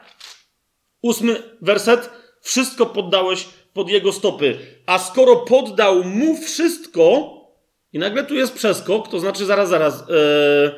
Ósmy 1.01 1.43
werset, 1.61 2.09
wszystko 2.41 2.85
poddałeś 2.85 3.47
pod 3.73 3.89
jego 3.89 4.13
stopy. 4.13 4.57
A 4.85 4.99
skoro 4.99 5.35
poddał 5.35 6.03
mu 6.03 6.37
wszystko, 6.37 7.33
i 7.93 7.99
nagle 7.99 8.23
tu 8.23 8.35
jest 8.35 8.53
przeskok, 8.53 9.07
to 9.07 9.19
znaczy 9.19 9.45
zaraz, 9.45 9.69
zaraz, 9.69 10.03
yy, 10.09 10.71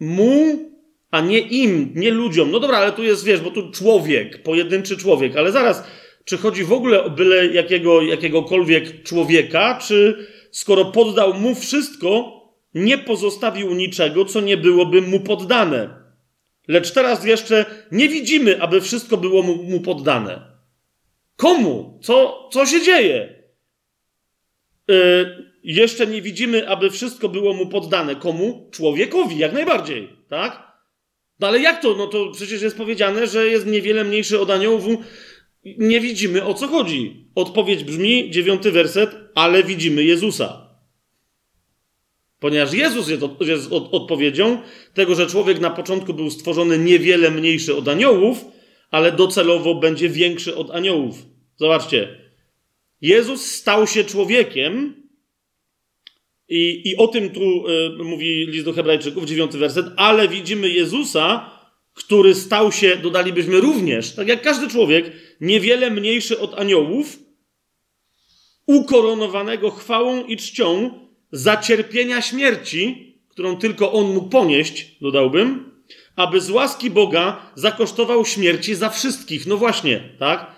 mu 0.00 0.73
a 1.14 1.20
nie 1.20 1.38
im, 1.38 1.92
nie 1.94 2.10
ludziom. 2.10 2.50
No 2.50 2.60
dobra, 2.60 2.78
ale 2.78 2.92
tu 2.92 3.02
jest, 3.02 3.24
wiesz, 3.24 3.40
bo 3.40 3.50
tu 3.50 3.70
człowiek, 3.70 4.42
pojedynczy 4.42 4.96
człowiek, 4.96 5.36
ale 5.36 5.52
zaraz, 5.52 5.84
czy 6.24 6.38
chodzi 6.38 6.64
w 6.64 6.72
ogóle 6.72 7.04
o 7.04 7.10
byle 7.10 7.46
jakiego, 7.46 8.02
jakiegokolwiek 8.02 9.02
człowieka, 9.02 9.78
czy 9.82 10.26
skoro 10.50 10.84
poddał 10.84 11.34
mu 11.34 11.54
wszystko, 11.54 12.40
nie 12.74 12.98
pozostawił 12.98 13.74
niczego, 13.74 14.24
co 14.24 14.40
nie 14.40 14.56
byłoby 14.56 15.02
mu 15.02 15.20
poddane. 15.20 16.04
Lecz 16.68 16.92
teraz 16.92 17.24
jeszcze 17.24 17.64
nie 17.92 18.08
widzimy, 18.08 18.62
aby 18.62 18.80
wszystko 18.80 19.16
było 19.16 19.42
mu, 19.42 19.62
mu 19.62 19.80
poddane. 19.80 20.42
Komu? 21.36 22.00
Co, 22.02 22.48
co 22.52 22.66
się 22.66 22.82
dzieje? 22.82 23.44
Yy, 24.88 25.52
jeszcze 25.64 26.06
nie 26.06 26.22
widzimy, 26.22 26.68
aby 26.68 26.90
wszystko 26.90 27.28
było 27.28 27.54
mu 27.54 27.66
poddane. 27.66 28.16
Komu? 28.16 28.68
Człowiekowi, 28.72 29.38
jak 29.38 29.52
najbardziej, 29.52 30.08
tak? 30.28 30.63
No 31.44 31.48
ale 31.48 31.60
jak 31.60 31.82
to? 31.82 31.94
No 31.94 32.06
to 32.06 32.30
przecież 32.30 32.62
jest 32.62 32.76
powiedziane, 32.76 33.26
że 33.26 33.46
jest 33.46 33.66
niewiele 33.66 34.04
mniejszy 34.04 34.40
od 34.40 34.50
aniołów. 34.50 34.84
Nie 35.64 36.00
widzimy 36.00 36.44
o 36.44 36.54
co 36.54 36.68
chodzi. 36.68 37.26
Odpowiedź 37.34 37.84
brzmi, 37.84 38.30
dziewiąty 38.30 38.72
werset, 38.72 39.10
ale 39.34 39.62
widzimy 39.62 40.04
Jezusa. 40.04 40.76
Ponieważ 42.38 42.72
Jezus 42.72 43.08
jest, 43.08 43.22
od, 43.22 43.46
jest 43.46 43.72
od, 43.72 43.94
odpowiedzią 43.94 44.58
tego, 44.94 45.14
że 45.14 45.26
człowiek 45.26 45.60
na 45.60 45.70
początku 45.70 46.14
był 46.14 46.30
stworzony 46.30 46.78
niewiele 46.78 47.30
mniejszy 47.30 47.76
od 47.76 47.88
aniołów, 47.88 48.44
ale 48.90 49.12
docelowo 49.12 49.74
będzie 49.74 50.08
większy 50.08 50.56
od 50.56 50.70
aniołów. 50.70 51.26
Zobaczcie. 51.56 52.18
Jezus 53.00 53.50
stał 53.50 53.86
się 53.86 54.04
człowiekiem, 54.04 54.94
i, 56.48 56.82
I 56.90 56.96
o 56.96 57.08
tym 57.08 57.30
tu 57.30 57.68
y, 57.68 58.04
mówi 58.04 58.46
list 58.46 58.64
do 58.64 58.72
Hebrajczyków, 58.72 59.24
dziewiąty 59.24 59.58
werset, 59.58 59.86
ale 59.96 60.28
widzimy 60.28 60.68
Jezusa, 60.68 61.50
który 61.94 62.34
stał 62.34 62.72
się, 62.72 62.96
dodalibyśmy 62.96 63.60
również, 63.60 64.14
tak 64.14 64.28
jak 64.28 64.42
każdy 64.42 64.68
człowiek, 64.68 65.12
niewiele 65.40 65.90
mniejszy 65.90 66.40
od 66.40 66.58
aniołów, 66.58 67.18
ukoronowanego 68.66 69.70
chwałą 69.70 70.24
i 70.24 70.36
czcią 70.36 70.90
za 71.32 71.56
cierpienia 71.56 72.22
śmierci, 72.22 73.14
którą 73.28 73.56
tylko 73.56 73.92
on 73.92 74.14
mógł 74.14 74.28
ponieść, 74.28 74.98
dodałbym, 75.00 75.74
aby 76.16 76.40
z 76.40 76.50
łaski 76.50 76.90
Boga 76.90 77.52
zakosztował 77.54 78.24
śmierci 78.24 78.74
za 78.74 78.90
wszystkich. 78.90 79.46
No 79.46 79.56
właśnie, 79.56 80.16
tak? 80.18 80.52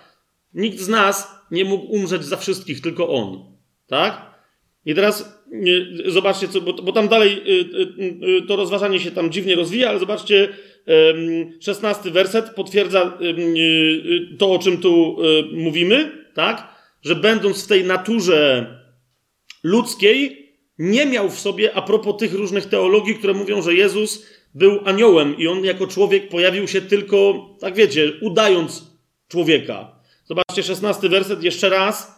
Nikt 0.53 0.79
z 0.79 0.87
nas 0.87 1.27
nie 1.51 1.65
mógł 1.65 1.85
umrzeć 1.85 2.25
za 2.25 2.37
wszystkich, 2.37 2.81
tylko 2.81 3.09
on. 3.09 3.57
Tak? 3.87 4.39
I 4.85 4.95
teraz 4.95 5.36
zobaczcie, 6.05 6.47
co, 6.47 6.61
bo, 6.61 6.73
bo 6.73 6.91
tam 6.91 7.07
dalej 7.07 7.31
y, 7.31 7.51
y, 8.01 8.37
y, 8.43 8.47
to 8.47 8.55
rozważanie 8.55 8.99
się 8.99 9.11
tam 9.11 9.31
dziwnie 9.31 9.55
rozwija, 9.55 9.89
ale 9.89 9.99
zobaczcie, 9.99 10.49
szesnasty 11.61 12.11
werset 12.11 12.49
potwierdza 12.49 13.17
to, 14.37 14.51
o 14.51 14.59
czym 14.59 14.77
tu 14.77 15.17
mówimy, 15.53 16.11
tak? 16.33 16.67
Że 17.01 17.15
będąc 17.15 17.63
w 17.63 17.67
tej 17.67 17.83
naturze 17.83 18.65
ludzkiej, 19.63 20.47
nie 20.79 21.05
miał 21.05 21.29
w 21.29 21.39
sobie, 21.39 21.75
a 21.75 21.81
propos 21.81 22.17
tych 22.17 22.33
różnych 22.33 22.65
teologii, 22.65 23.15
które 23.15 23.33
mówią, 23.33 23.61
że 23.61 23.73
Jezus 23.73 24.25
był 24.55 24.79
aniołem 24.85 25.37
i 25.37 25.47
on 25.47 25.65
jako 25.65 25.87
człowiek 25.87 26.29
pojawił 26.29 26.67
się 26.67 26.81
tylko, 26.81 27.49
tak 27.59 27.75
wiecie, 27.75 28.11
udając 28.21 28.83
człowieka. 29.27 30.01
Zobaczcie, 30.25 30.63
szesnasty 30.63 31.09
werset 31.09 31.43
jeszcze 31.43 31.69
raz. 31.69 32.16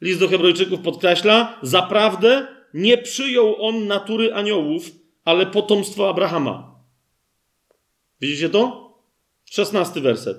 List 0.00 0.20
do 0.20 0.28
Hebrajczyków 0.28 0.80
podkreśla, 0.80 1.58
zaprawdę 1.62 2.46
nie 2.74 2.98
przyjął 2.98 3.62
on 3.62 3.86
natury 3.86 4.34
aniołów, 4.34 4.90
ale 5.24 5.46
potomstwo 5.46 6.08
Abrahama. 6.08 6.74
Widzicie 8.20 8.48
to? 8.48 8.94
Szesnasty 9.44 10.00
werset. 10.00 10.36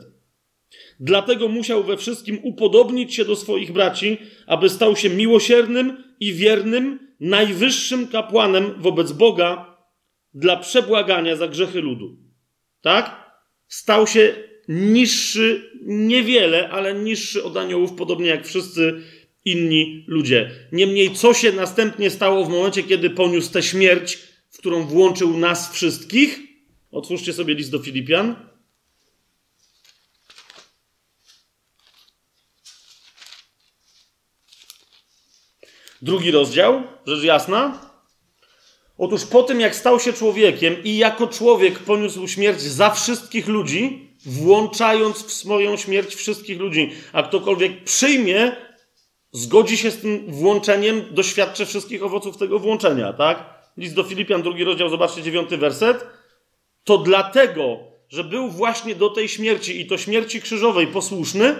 Dlatego 1.00 1.48
musiał 1.48 1.84
we 1.84 1.98
wszystkim 1.98 2.40
upodobnić 2.44 3.16
się 3.16 3.26
do 3.26 3.36
swoich 3.36 3.72
braci, 3.72 4.18
aby 4.48 4.70
stał 4.70 4.96
się 4.96 5.10
miłosiernym 5.10 6.04
i 6.20 6.34
wiernym, 6.34 7.00
najwyższym 7.20 8.08
kapłanem 8.08 8.74
wobec 8.78 9.12
Boga 9.12 9.78
dla 10.34 10.58
przebłagania 10.58 11.36
za 11.36 11.48
grzechy 11.48 11.82
ludu. 11.82 12.18
Tak? 12.82 13.32
Stał 13.68 14.08
się 14.08 14.36
niższy, 14.68 15.72
niewiele, 15.86 16.70
ale 16.70 16.94
niższy 16.94 17.44
od 17.44 17.58
aniołów, 17.58 17.94
podobnie 17.94 18.28
jak 18.28 18.48
wszyscy 18.48 19.02
inni 19.46 20.06
ludzie. 20.08 20.52
Niemniej, 20.72 21.16
co 21.16 21.34
się 21.34 21.52
następnie 21.52 22.10
stało 22.10 22.46
w 22.46 22.50
momencie, 22.50 22.84
kiedy 22.84 23.10
poniósł 23.10 23.52
tę 23.52 23.64
śmierć, 23.64 24.18
w 24.50 24.58
którą 24.58 24.86
włączył 24.86 25.38
nas 25.38 25.74
wszystkich? 25.74 26.40
Otwórzcie 26.92 27.34
sobie 27.34 27.54
list 27.54 27.72
do 27.72 27.80
Filipian. 27.80 28.36
Drugi 36.02 36.32
rozdział, 36.32 36.84
rzecz 37.06 37.24
jasna. 37.24 37.92
Otóż 38.98 39.26
po 39.26 39.44
tym, 39.44 39.60
jak 39.60 39.76
stał 39.76 40.00
się 40.00 40.14
człowiekiem 40.14 40.84
i 40.84 40.98
jako 40.98 41.28
człowiek 41.28 41.80
poniósł 41.80 42.28
śmierć 42.28 42.62
za 42.62 42.90
wszystkich 42.90 43.48
ludzi, 43.48 44.10
włączając 44.26 45.24
w 45.24 45.32
swoją 45.32 45.78
śmierć 45.78 46.16
wszystkich 46.16 46.60
ludzi, 46.60 46.92
a 47.14 47.24
ktokolwiek 47.24 47.84
przyjmie 47.84 48.56
zgodzi 49.32 49.78
się 49.78 49.92
z 49.92 50.02
tym 50.02 50.26
włączeniem, 50.28 51.06
doświadczy 51.12 51.66
wszystkich 51.66 52.04
owoców 52.04 52.38
tego 52.38 52.60
włączenia, 52.60 53.14
tak? 53.14 53.56
List 53.78 53.96
do 53.96 54.04
Filipian, 54.04 54.42
drugi 54.42 54.64
rozdział, 54.64 54.90
zobaczcie 54.90 55.24
dziewiąty 55.24 55.58
werset. 55.58 56.08
To 56.84 56.98
dlatego, 56.98 57.78
że 58.10 58.24
był 58.24 58.50
właśnie 58.50 58.96
do 58.96 59.10
tej 59.10 59.28
śmierci 59.28 59.82
i 59.82 59.86
to 59.86 59.98
śmierci 59.98 60.42
krzyżowej 60.42 60.88
posłuszny, 60.88 61.56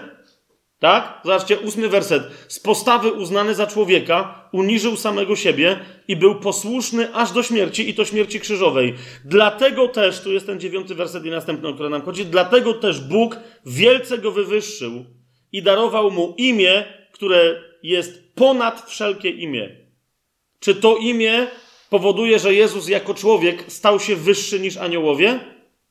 tak? 0.78 1.20
Zobaczcie, 1.24 1.58
ósmy 1.58 1.88
werset. 1.88 2.22
Z 2.48 2.60
postawy 2.60 3.12
uznany 3.12 3.54
za 3.54 3.66
człowieka, 3.66 4.48
uniżył 4.52 4.96
samego 4.96 5.36
siebie 5.36 5.78
i 6.08 6.16
był 6.16 6.34
posłuszny 6.34 7.14
aż 7.14 7.32
do 7.32 7.42
śmierci 7.42 7.90
i 7.90 7.94
to 7.94 8.04
śmierci 8.04 8.40
krzyżowej. 8.40 8.94
Dlatego 9.24 9.88
też, 9.88 10.20
tu 10.20 10.32
jest 10.32 10.46
ten 10.46 10.60
dziewiąty 10.60 10.94
werset 10.94 11.24
i 11.24 11.30
następny, 11.30 11.68
o 11.68 11.74
który 11.74 11.90
nam 11.90 12.02
chodzi, 12.02 12.26
dlatego 12.26 12.74
też 12.74 13.00
Bóg 13.00 13.36
wielce 13.66 14.18
go 14.18 14.30
wywyższył 14.30 15.04
i 15.52 15.62
darował 15.62 16.10
mu 16.10 16.34
imię, 16.38 16.84
które 17.16 17.62
jest 17.82 18.34
ponad 18.34 18.90
wszelkie 18.90 19.30
imię. 19.30 19.76
Czy 20.60 20.74
to 20.74 20.96
imię 20.96 21.46
powoduje, 21.90 22.38
że 22.38 22.54
Jezus 22.54 22.88
jako 22.88 23.14
człowiek 23.14 23.64
stał 23.68 24.00
się 24.00 24.16
wyższy 24.16 24.60
niż 24.60 24.76
aniołowie? 24.76 25.40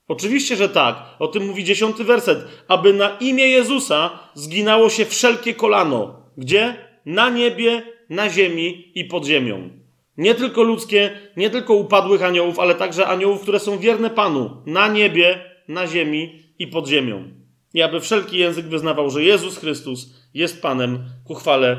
Oczywiście, 0.07 0.55
że 0.55 0.69
tak. 0.69 1.03
O 1.19 1.28
tym 1.28 1.47
mówi 1.47 1.63
dziesiąty 1.63 2.03
werset. 2.03 2.39
Aby 2.67 2.93
na 2.93 3.17
imię 3.19 3.49
Jezusa 3.49 4.19
zginało 4.34 4.89
się 4.89 5.05
wszelkie 5.05 5.53
kolano. 5.53 6.21
Gdzie? 6.38 6.76
Na 7.05 7.30
niebie, 7.30 7.84
na 8.09 8.30
ziemi 8.30 8.91
i 8.95 9.05
pod 9.05 9.26
ziemią. 9.26 9.69
Nie 10.17 10.36
tylko 10.36 10.63
ludzkie, 10.63 11.19
nie 11.38 11.49
tylko 11.49 11.73
upadłych 11.73 12.23
aniołów, 12.23 12.59
ale 12.59 12.76
także 12.76 13.07
aniołów, 13.07 13.41
które 13.41 13.59
są 13.59 13.80
wierne 13.80 14.09
Panu. 14.09 14.61
Na 14.65 14.88
niebie, 14.88 15.39
na 15.67 15.88
ziemi 15.88 16.39
i 16.59 16.67
pod 16.67 16.88
ziemią. 16.88 17.32
I 17.73 17.82
aby 17.82 17.99
wszelki 17.99 18.38
język 18.38 18.65
wyznawał, 18.65 19.09
że 19.09 19.23
Jezus 19.23 19.57
Chrystus 19.57 20.24
jest 20.36 20.62
Panem 20.62 21.06
ku 21.28 21.36
chwale 21.36 21.78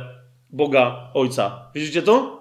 Boga 0.50 1.10
Ojca. 1.14 1.70
Widzicie 1.74 2.02
to? 2.02 2.36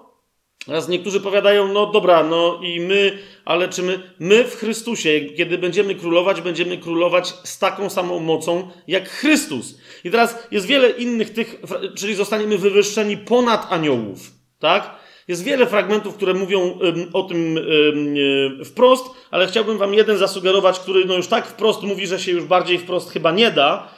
Teraz 0.66 0.88
niektórzy 0.88 1.20
powiadają, 1.20 1.72
no 1.72 1.86
dobra, 1.86 2.22
no 2.22 2.60
i 2.62 2.80
my, 2.80 3.18
ale 3.44 3.68
czy 3.68 3.82
my, 3.82 4.02
my 4.18 4.44
w 4.44 4.54
Chrystusie, 4.56 5.20
kiedy 5.20 5.58
będziemy 5.58 5.94
królować, 5.94 6.40
będziemy 6.40 6.78
królować 6.78 7.28
z 7.44 7.58
taką 7.58 7.90
samą 7.90 8.20
mocą 8.20 8.68
jak 8.88 9.08
Chrystus. 9.08 9.78
I 10.04 10.10
teraz 10.10 10.48
jest 10.50 10.66
wiele 10.66 10.90
innych 10.90 11.32
tych, 11.32 11.62
czyli 11.96 12.14
zostaniemy 12.14 12.58
wywyższeni 12.58 13.16
ponad 13.16 13.66
aniołów, 13.72 14.30
tak? 14.58 14.94
Jest 15.28 15.44
wiele 15.44 15.66
fragmentów, 15.66 16.16
które 16.16 16.34
mówią 16.34 16.78
o 17.12 17.22
tym 17.22 17.54
um, 17.56 18.64
wprost, 18.64 19.04
ale 19.30 19.46
chciałbym 19.46 19.78
wam 19.78 19.94
jeden 19.94 20.18
zasugerować, 20.18 20.78
który 20.78 21.04
no 21.04 21.14
już 21.14 21.26
tak 21.26 21.46
wprost 21.46 21.82
mówi, 21.82 22.06
że 22.06 22.18
się 22.18 22.32
już 22.32 22.44
bardziej 22.44 22.78
wprost 22.78 23.10
chyba 23.10 23.32
nie 23.32 23.50
da, 23.50 23.88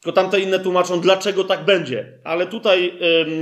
tylko 0.00 0.12
tamte 0.12 0.40
inne 0.40 0.58
tłumaczą, 0.60 1.00
dlaczego 1.00 1.44
tak 1.44 1.64
będzie. 1.64 2.18
Ale 2.24 2.46
tutaj 2.46 2.94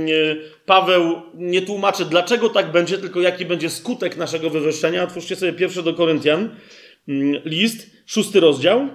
yy, 0.05 0.51
Paweł 0.65 1.21
nie 1.33 1.61
tłumaczy, 1.61 2.05
dlaczego 2.05 2.49
tak 2.49 2.71
będzie, 2.71 2.97
tylko 2.97 3.21
jaki 3.21 3.45
będzie 3.45 3.69
skutek 3.69 4.17
naszego 4.17 4.49
wywyższenia. 4.49 5.03
Otwórzcie 5.03 5.35
sobie 5.35 5.53
pierwszy 5.53 5.83
do 5.83 5.93
Koryntian 5.93 6.55
yy, 7.07 7.41
list, 7.45 7.89
szósty 8.05 8.39
rozdział. 8.39 8.89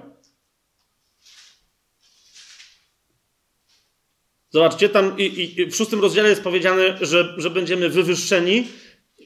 Zobaczcie, 4.49 4.89
tam 4.89 5.19
i, 5.19 5.53
i 5.57 5.65
w 5.65 5.75
szóstym 5.75 6.01
rozdziale 6.01 6.29
jest 6.29 6.43
powiedziane, 6.43 6.97
że, 7.01 7.33
że 7.37 7.49
będziemy 7.49 7.89
wywyższeni 7.89 8.67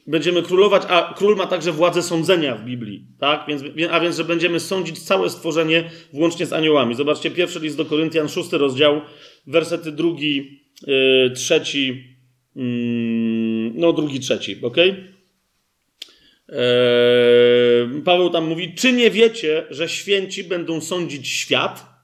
będziemy 0.08 0.42
królować, 0.42 0.82
a 0.88 1.14
król 1.16 1.36
ma 1.36 1.46
także 1.46 1.72
władzę 1.72 2.02
sądzenia 2.02 2.54
w 2.54 2.64
Biblii, 2.64 3.06
tak? 3.18 3.44
Więc, 3.48 3.62
a 3.90 4.00
więc, 4.00 4.16
że 4.16 4.24
będziemy 4.24 4.60
sądzić 4.60 4.98
całe 5.02 5.30
stworzenie 5.30 5.90
włącznie 6.12 6.46
z 6.46 6.52
aniołami. 6.52 6.94
Zobaczcie, 6.94 7.30
pierwszy 7.30 7.60
list 7.60 7.76
do 7.76 7.84
Koryntian, 7.84 8.28
szósty 8.28 8.58
rozdział, 8.58 9.00
wersety 9.46 9.92
drugi, 9.92 10.60
yy, 10.86 11.30
trzeci, 11.34 12.04
yy, 12.56 12.62
no 13.74 13.92
drugi, 13.92 14.20
trzeci, 14.20 14.56
ok? 14.62 14.76
Yy, 14.76 16.54
Paweł 18.04 18.30
tam 18.30 18.48
mówi, 18.48 18.74
czy 18.74 18.92
nie 18.92 19.10
wiecie, 19.10 19.64
że 19.70 19.88
święci 19.88 20.44
będą 20.44 20.80
sądzić 20.80 21.28
świat? 21.28 21.97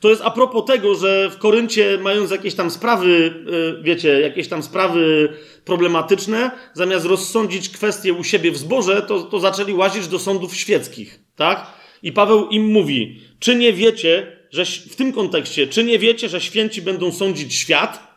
To 0.00 0.10
jest 0.10 0.22
a 0.24 0.30
propos 0.30 0.64
tego, 0.64 0.94
że 0.94 1.30
w 1.30 1.38
Koryncie, 1.38 1.98
mając 2.02 2.30
jakieś 2.30 2.54
tam 2.54 2.70
sprawy, 2.70 3.34
e, 3.78 3.82
wiecie, 3.82 4.20
jakieś 4.20 4.48
tam 4.48 4.62
sprawy 4.62 5.28
problematyczne, 5.64 6.50
zamiast 6.74 7.06
rozsądzić 7.06 7.68
kwestie 7.68 8.12
u 8.12 8.24
siebie 8.24 8.52
w 8.52 8.56
zborze, 8.56 9.02
to, 9.02 9.20
to 9.22 9.40
zaczęli 9.40 9.72
łazić 9.72 10.08
do 10.08 10.18
sądów 10.18 10.56
świeckich, 10.56 11.20
tak? 11.36 11.66
I 12.02 12.12
Paweł 12.12 12.48
im 12.48 12.66
mówi, 12.66 13.20
czy 13.38 13.54
nie 13.54 13.72
wiecie, 13.72 14.36
że 14.50 14.64
w 14.64 14.96
tym 14.96 15.12
kontekście, 15.12 15.66
czy 15.66 15.84
nie 15.84 15.98
wiecie, 15.98 16.28
że 16.28 16.40
święci 16.40 16.82
będą 16.82 17.12
sądzić 17.12 17.54
świat? 17.54 18.14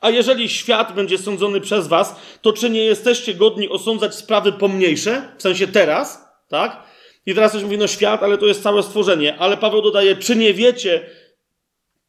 A 0.00 0.10
jeżeli 0.10 0.48
świat 0.48 0.94
będzie 0.94 1.18
sądzony 1.18 1.60
przez 1.60 1.88
was, 1.88 2.16
to 2.42 2.52
czy 2.52 2.70
nie 2.70 2.84
jesteście 2.84 3.34
godni 3.34 3.68
osądzać 3.68 4.14
sprawy 4.14 4.52
pomniejsze, 4.52 5.28
w 5.38 5.42
sensie 5.42 5.66
teraz, 5.66 6.24
tak? 6.48 6.93
I 7.26 7.34
teraz 7.34 7.50
ktoś 7.50 7.62
mówi, 7.62 7.78
no 7.78 7.86
świat, 7.86 8.22
ale 8.22 8.38
to 8.38 8.46
jest 8.46 8.62
całe 8.62 8.82
stworzenie. 8.82 9.36
Ale 9.36 9.56
Paweł 9.56 9.82
dodaje, 9.82 10.16
czy 10.16 10.36
nie 10.36 10.54
wiecie, 10.54 11.10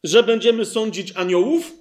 że 0.04 0.22
będziemy 0.22 0.64
sądzić 0.64 1.12
aniołów? 1.14 1.72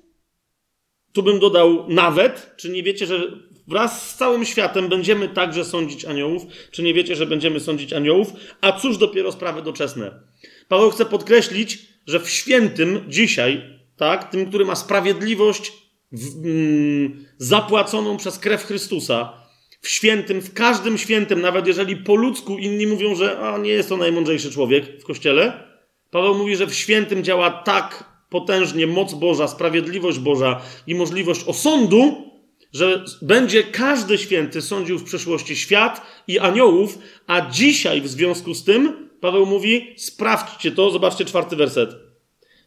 Tu 1.13 1.23
bym 1.23 1.39
dodał 1.39 1.85
nawet, 1.89 2.51
czy 2.57 2.69
nie 2.69 2.83
wiecie, 2.83 3.05
że 3.05 3.19
wraz 3.67 4.09
z 4.09 4.15
całym 4.15 4.45
światem 4.45 4.89
będziemy 4.89 5.29
także 5.29 5.65
sądzić 5.65 6.05
aniołów? 6.05 6.43
Czy 6.71 6.83
nie 6.83 6.93
wiecie, 6.93 7.15
że 7.15 7.25
będziemy 7.25 7.59
sądzić 7.59 7.93
aniołów? 7.93 8.33
A 8.61 8.79
cóż 8.79 8.97
dopiero 8.97 9.31
sprawy 9.31 9.61
doczesne? 9.61 10.19
Paweł 10.67 10.91
chce 10.91 11.05
podkreślić, 11.05 11.87
że 12.07 12.19
w 12.19 12.29
świętym 12.29 13.05
dzisiaj, 13.07 13.79
tak, 13.97 14.31
tym, 14.31 14.45
który 14.45 14.65
ma 14.65 14.75
sprawiedliwość 14.75 15.73
w, 16.11 16.45
mm, 16.45 17.25
zapłaconą 17.37 18.17
przez 18.17 18.39
krew 18.39 18.63
Chrystusa, 18.63 19.44
w 19.85 19.89
świętym, 19.89 20.41
w 20.41 20.53
każdym 20.53 20.97
świętym, 20.97 21.41
nawet 21.41 21.67
jeżeli 21.67 21.95
po 21.95 22.15
ludzku 22.15 22.57
inni 22.57 22.87
mówią, 22.87 23.15
że 23.15 23.39
a, 23.39 23.57
nie 23.57 23.69
jest 23.69 23.89
to 23.89 23.97
najmądrzejszy 23.97 24.51
człowiek 24.51 25.01
w 25.01 25.03
kościele, 25.03 25.63
Paweł 26.11 26.35
mówi, 26.35 26.55
że 26.55 26.67
w 26.67 26.73
świętym 26.73 27.23
działa 27.23 27.51
tak 27.51 28.03
potężnie 28.29 28.87
moc 28.87 29.13
Boża, 29.13 29.47
sprawiedliwość 29.47 30.19
Boża 30.19 30.61
i 30.87 30.95
możliwość 30.95 31.43
osądu, 31.47 32.31
że 32.73 33.05
będzie 33.21 33.63
każdy 33.63 34.17
święty 34.17 34.61
sądził 34.61 34.99
w 34.99 35.03
przyszłości 35.03 35.55
świat 35.55 36.01
i 36.27 36.39
aniołów, 36.39 36.97
a 37.27 37.49
dzisiaj 37.49 38.01
w 38.01 38.07
związku 38.07 38.53
z 38.53 38.63
tym 38.63 39.09
Paweł 39.19 39.45
mówi: 39.45 39.93
sprawdźcie 39.97 40.71
to, 40.71 40.91
zobaczcie 40.91 41.25
czwarty 41.25 41.55
werset. 41.55 41.89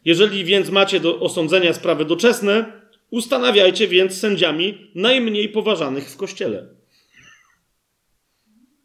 Jeżeli 0.05 0.45
więc 0.45 0.69
macie 0.69 0.99
do 0.99 1.19
osądzenia 1.19 1.73
sprawy 1.73 2.05
doczesne, 2.05 2.81
ustanawiajcie 3.09 3.87
więc 3.87 4.19
sędziami 4.19 4.91
najmniej 4.95 5.49
poważanych 5.49 6.09
w 6.09 6.17
kościele. 6.17 6.78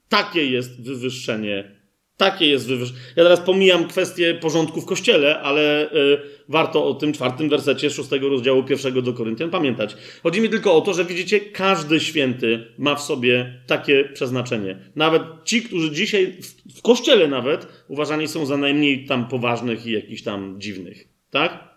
Takie 0.08 0.46
jest 0.46 0.82
wywyższenie. 0.82 1.74
Takie 2.16 2.46
jest 2.46 2.68
wywyższenie. 2.68 3.00
Ja 3.16 3.22
teraz 3.22 3.40
pomijam 3.40 3.88
kwestię 3.88 4.34
porządku 4.34 4.80
w 4.80 4.86
kościele, 4.86 5.40
ale 5.40 5.92
y, 5.92 6.18
warto 6.48 6.86
o 6.86 6.94
tym 6.94 7.12
czwartym 7.12 7.48
wersecie 7.48 7.90
szóstego 7.90 8.28
rozdziału 8.28 8.64
pierwszego 8.64 9.02
do 9.02 9.12
Koryntian 9.12 9.50
pamiętać. 9.50 9.96
Chodzi 10.22 10.40
mi 10.40 10.48
tylko 10.48 10.76
o 10.76 10.80
to, 10.80 10.94
że 10.94 11.04
widzicie, 11.04 11.40
każdy 11.40 12.00
święty 12.00 12.74
ma 12.78 12.94
w 12.94 13.02
sobie 13.02 13.62
takie 13.66 14.04
przeznaczenie. 14.04 14.78
Nawet 14.96 15.22
ci, 15.44 15.62
którzy 15.62 15.90
dzisiaj 15.90 16.32
w, 16.42 16.78
w 16.78 16.82
kościele 16.82 17.28
nawet 17.28 17.84
uważani 17.88 18.28
są 18.28 18.46
za 18.46 18.56
najmniej 18.56 19.06
tam 19.06 19.28
poważnych 19.28 19.86
i 19.86 19.92
jakichś 19.92 20.22
tam 20.22 20.60
dziwnych. 20.60 21.08
Tak? 21.30 21.74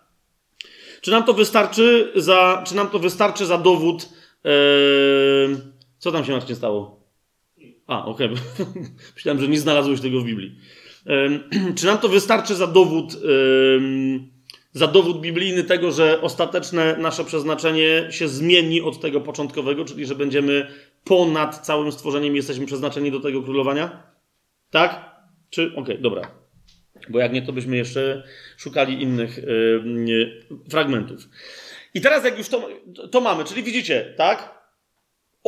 Czy 1.00 1.10
nam 1.10 1.24
to 1.24 1.34
wystarczy 1.34 2.12
za, 2.14 2.64
czy 2.66 2.76
nam 2.76 2.88
to 2.88 2.98
wystarczy 2.98 3.46
za 3.46 3.58
dowód? 3.58 4.08
Yy, 4.44 4.50
co 5.98 6.12
tam 6.12 6.24
się 6.24 6.32
właśnie 6.32 6.54
stało? 6.54 6.97
A, 7.88 8.04
okej. 8.04 8.26
Okay. 8.26 8.38
Myślałem, 9.14 9.40
że 9.40 9.48
nie 9.48 9.58
znalazłeś 9.58 10.00
tego 10.00 10.20
w 10.20 10.24
Biblii. 10.24 10.58
Czy 11.78 11.86
nam 11.86 11.98
to 11.98 12.08
wystarczy 12.08 12.54
za 12.54 12.66
dowód, 12.66 13.16
za 14.72 14.86
dowód 14.86 15.20
biblijny 15.20 15.64
tego, 15.64 15.92
że 15.92 16.20
ostateczne 16.20 16.96
nasze 16.96 17.24
przeznaczenie 17.24 18.06
się 18.10 18.28
zmieni 18.28 18.82
od 18.82 19.00
tego 19.00 19.20
początkowego, 19.20 19.84
czyli 19.84 20.06
że 20.06 20.14
będziemy 20.14 20.66
ponad 21.04 21.66
całym 21.66 21.92
stworzeniem 21.92 22.36
jesteśmy 22.36 22.66
przeznaczeni 22.66 23.10
do 23.10 23.20
tego 23.20 23.42
królowania? 23.42 24.02
Tak? 24.70 25.16
Czy. 25.50 25.66
Okej, 25.66 25.78
okay, 25.78 25.98
dobra. 25.98 26.30
Bo 27.08 27.18
jak 27.18 27.32
nie, 27.32 27.42
to 27.42 27.52
byśmy 27.52 27.76
jeszcze 27.76 28.22
szukali 28.56 29.02
innych 29.02 29.40
fragmentów. 30.70 31.28
I 31.94 32.00
teraz, 32.00 32.24
jak 32.24 32.38
już 32.38 32.48
to, 32.48 32.68
to 33.10 33.20
mamy, 33.20 33.44
czyli 33.44 33.62
widzicie, 33.62 34.14
tak? 34.16 34.57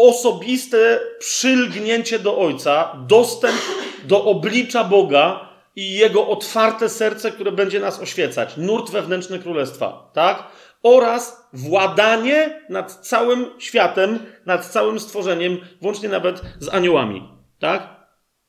Osobiste 0.08 1.00
przylgnięcie 1.18 2.18
do 2.18 2.38
Ojca, 2.38 2.96
dostęp 3.08 3.56
do 4.04 4.24
oblicza 4.24 4.84
Boga 4.84 5.48
i 5.76 5.92
Jego 5.92 6.28
otwarte 6.28 6.88
serce, 6.88 7.30
które 7.30 7.52
będzie 7.52 7.80
nas 7.80 8.00
oświecać. 8.00 8.56
Nurt 8.56 8.90
wewnętrzny 8.90 9.38
królestwa, 9.38 10.10
tak? 10.12 10.50
oraz 10.82 11.48
władanie 11.52 12.60
nad 12.68 12.92
całym 12.92 13.46
światem, 13.58 14.18
nad 14.46 14.66
całym 14.66 15.00
stworzeniem, 15.00 15.58
włącznie 15.80 16.08
nawet 16.08 16.42
z 16.58 16.68
aniołami. 16.68 17.28
Tak? 17.58 18.00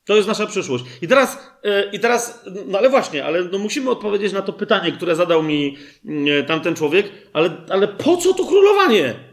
To 0.04 0.16
jest 0.16 0.28
nasza 0.28 0.46
przyszłość. 0.46 0.84
I 1.02 1.08
teraz, 1.08 1.38
yy, 1.64 1.90
i 1.92 2.00
teraz 2.00 2.44
no 2.66 2.78
ale 2.78 2.90
właśnie, 2.90 3.24
ale 3.24 3.44
no 3.44 3.58
musimy 3.58 3.90
odpowiedzieć 3.90 4.32
na 4.32 4.42
to 4.42 4.52
pytanie, 4.52 4.92
które 4.92 5.16
zadał 5.16 5.42
mi 5.42 5.76
yy, 6.04 6.44
tamten 6.44 6.74
człowiek, 6.74 7.12
ale, 7.32 7.50
ale 7.68 7.88
po 7.88 8.16
co 8.16 8.34
to 8.34 8.44
królowanie? 8.44 9.31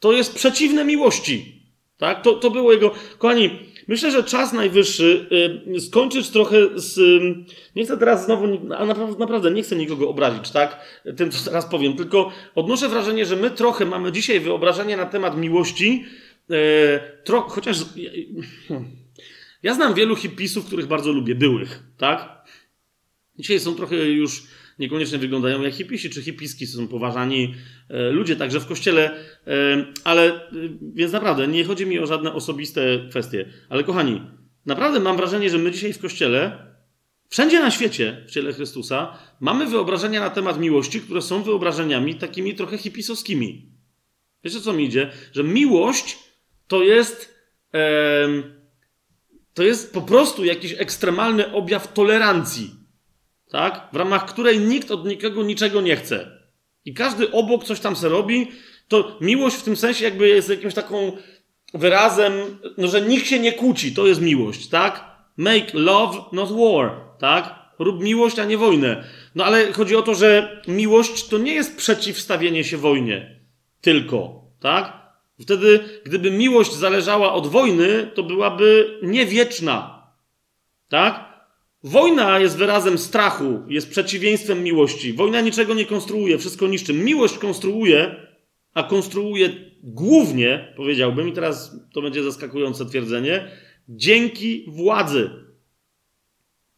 To 0.00 0.12
jest 0.12 0.34
przeciwne 0.34 0.84
miłości. 0.84 1.62
Tak? 1.98 2.22
To, 2.22 2.32
to 2.32 2.50
było 2.50 2.72
jego. 2.72 2.94
Kochani, 3.18 3.50
myślę, 3.88 4.10
że 4.10 4.24
czas 4.24 4.52
najwyższy 4.52 5.28
yy, 5.66 5.80
skończyć 5.80 6.28
trochę 6.28 6.56
z. 6.74 7.22
nie 7.76 7.84
chcę 7.84 7.98
teraz 7.98 8.24
znowu, 8.24 8.44
a 8.76 8.84
naprawdę, 8.84 9.18
naprawdę 9.18 9.50
nie 9.50 9.62
chcę 9.62 9.76
nikogo 9.76 10.08
obrazić, 10.08 10.50
tak? 10.50 11.00
Tym, 11.16 11.30
co 11.30 11.44
teraz 11.44 11.66
powiem, 11.66 11.96
tylko 11.96 12.32
odnoszę 12.54 12.88
wrażenie, 12.88 13.26
że 13.26 13.36
my 13.36 13.50
trochę 13.50 13.86
mamy 13.86 14.12
dzisiaj 14.12 14.40
wyobrażenie 14.40 14.96
na 14.96 15.06
temat 15.06 15.36
miłości, 15.36 16.04
tro, 17.24 17.40
chociaż. 17.40 17.76
Ja 19.62 19.74
znam 19.74 19.94
wielu 19.94 20.16
hipisów, 20.16 20.66
których 20.66 20.86
bardzo 20.86 21.12
lubię, 21.12 21.34
byłych, 21.34 21.82
tak? 21.98 22.44
Dzisiaj 23.38 23.60
są 23.60 23.74
trochę 23.74 23.96
już 23.96 24.42
niekoniecznie 24.80 25.18
wyglądają 25.18 25.62
jak 25.62 25.74
hipisi, 25.74 26.10
czy 26.10 26.22
hipiski 26.22 26.66
są 26.66 26.88
poważani 26.88 27.54
e, 27.88 28.10
ludzie 28.10 28.36
także 28.36 28.60
w 28.60 28.66
kościele, 28.66 29.10
e, 29.46 29.84
ale 30.04 30.34
e, 30.34 30.50
więc 30.94 31.12
naprawdę 31.12 31.48
nie 31.48 31.64
chodzi 31.64 31.86
mi 31.86 31.98
o 31.98 32.06
żadne 32.06 32.32
osobiste 32.32 32.80
kwestie. 33.10 33.46
Ale 33.68 33.84
kochani, 33.84 34.22
naprawdę 34.66 35.00
mam 35.00 35.16
wrażenie, 35.16 35.50
że 35.50 35.58
my 35.58 35.70
dzisiaj 35.70 35.92
w 35.92 35.98
kościele, 35.98 36.66
wszędzie 37.28 37.60
na 37.60 37.70
świecie 37.70 38.24
w 38.26 38.30
ciele 38.30 38.52
Chrystusa, 38.52 39.18
mamy 39.40 39.66
wyobrażenia 39.66 40.20
na 40.20 40.30
temat 40.30 40.60
miłości, 40.60 41.00
które 41.00 41.22
są 41.22 41.42
wyobrażeniami 41.42 42.14
takimi 42.14 42.54
trochę 42.54 42.78
hipisowskimi. 42.78 43.72
Wiecie 44.44 44.60
co 44.60 44.72
mi 44.72 44.84
idzie? 44.84 45.10
Że 45.32 45.44
miłość 45.44 46.18
to 46.68 46.82
jest. 46.82 47.34
E, 47.74 48.28
to 49.54 49.62
jest 49.62 49.92
po 49.92 50.02
prostu 50.02 50.44
jakiś 50.44 50.74
ekstremalny 50.78 51.52
objaw 51.52 51.92
tolerancji, 51.92 52.79
tak? 53.50 53.88
w 53.92 53.96
ramach 53.96 54.26
której 54.26 54.58
nikt 54.58 54.90
od 54.90 55.06
nikogo 55.06 55.42
niczego 55.42 55.80
nie 55.80 55.96
chce. 55.96 56.40
I 56.84 56.94
każdy 56.94 57.32
obok 57.32 57.64
coś 57.64 57.80
tam 57.80 57.96
se 57.96 58.08
robi, 58.08 58.48
to 58.88 59.18
miłość 59.20 59.56
w 59.56 59.62
tym 59.62 59.76
sensie 59.76 60.04
jakby 60.04 60.28
jest 60.28 60.48
jakimś 60.48 60.74
taką 60.74 61.12
wyrazem, 61.74 62.32
no, 62.78 62.88
że 62.88 63.02
nikt 63.02 63.26
się 63.26 63.38
nie 63.38 63.52
kłóci, 63.52 63.94
to 63.94 64.06
jest 64.06 64.20
miłość, 64.20 64.68
tak? 64.68 65.04
Make 65.36 65.74
love, 65.74 66.18
not 66.32 66.52
war, 66.52 66.90
tak? 67.18 67.54
Rób 67.78 68.02
miłość, 68.02 68.38
a 68.38 68.44
nie 68.44 68.58
wojnę. 68.58 69.04
No 69.34 69.44
ale 69.44 69.72
chodzi 69.72 69.96
o 69.96 70.02
to, 70.02 70.14
że 70.14 70.62
miłość 70.68 71.28
to 71.28 71.38
nie 71.38 71.54
jest 71.54 71.76
przeciwstawienie 71.76 72.64
się 72.64 72.76
wojnie, 72.76 73.40
tylko, 73.80 74.44
tak? 74.60 75.00
Wtedy, 75.40 75.80
gdyby 76.04 76.30
miłość 76.30 76.72
zależała 76.72 77.32
od 77.32 77.46
wojny, 77.46 78.10
to 78.14 78.22
byłaby 78.22 78.98
niewieczna. 79.02 80.06
Tak? 80.88 81.29
Wojna 81.84 82.38
jest 82.38 82.56
wyrazem 82.56 82.98
strachu, 82.98 83.62
jest 83.68 83.90
przeciwieństwem 83.90 84.64
miłości. 84.64 85.12
Wojna 85.12 85.40
niczego 85.40 85.74
nie 85.74 85.86
konstruuje, 85.86 86.38
wszystko 86.38 86.66
niszczy. 86.66 86.94
Miłość 86.94 87.38
konstruuje, 87.38 88.16
a 88.74 88.82
konstruuje 88.82 89.50
głównie, 89.82 90.74
powiedziałbym, 90.76 91.28
i 91.28 91.32
teraz 91.32 91.76
to 91.92 92.02
będzie 92.02 92.22
zaskakujące 92.22 92.86
twierdzenie, 92.86 93.50
dzięki 93.88 94.64
władzy. 94.68 95.30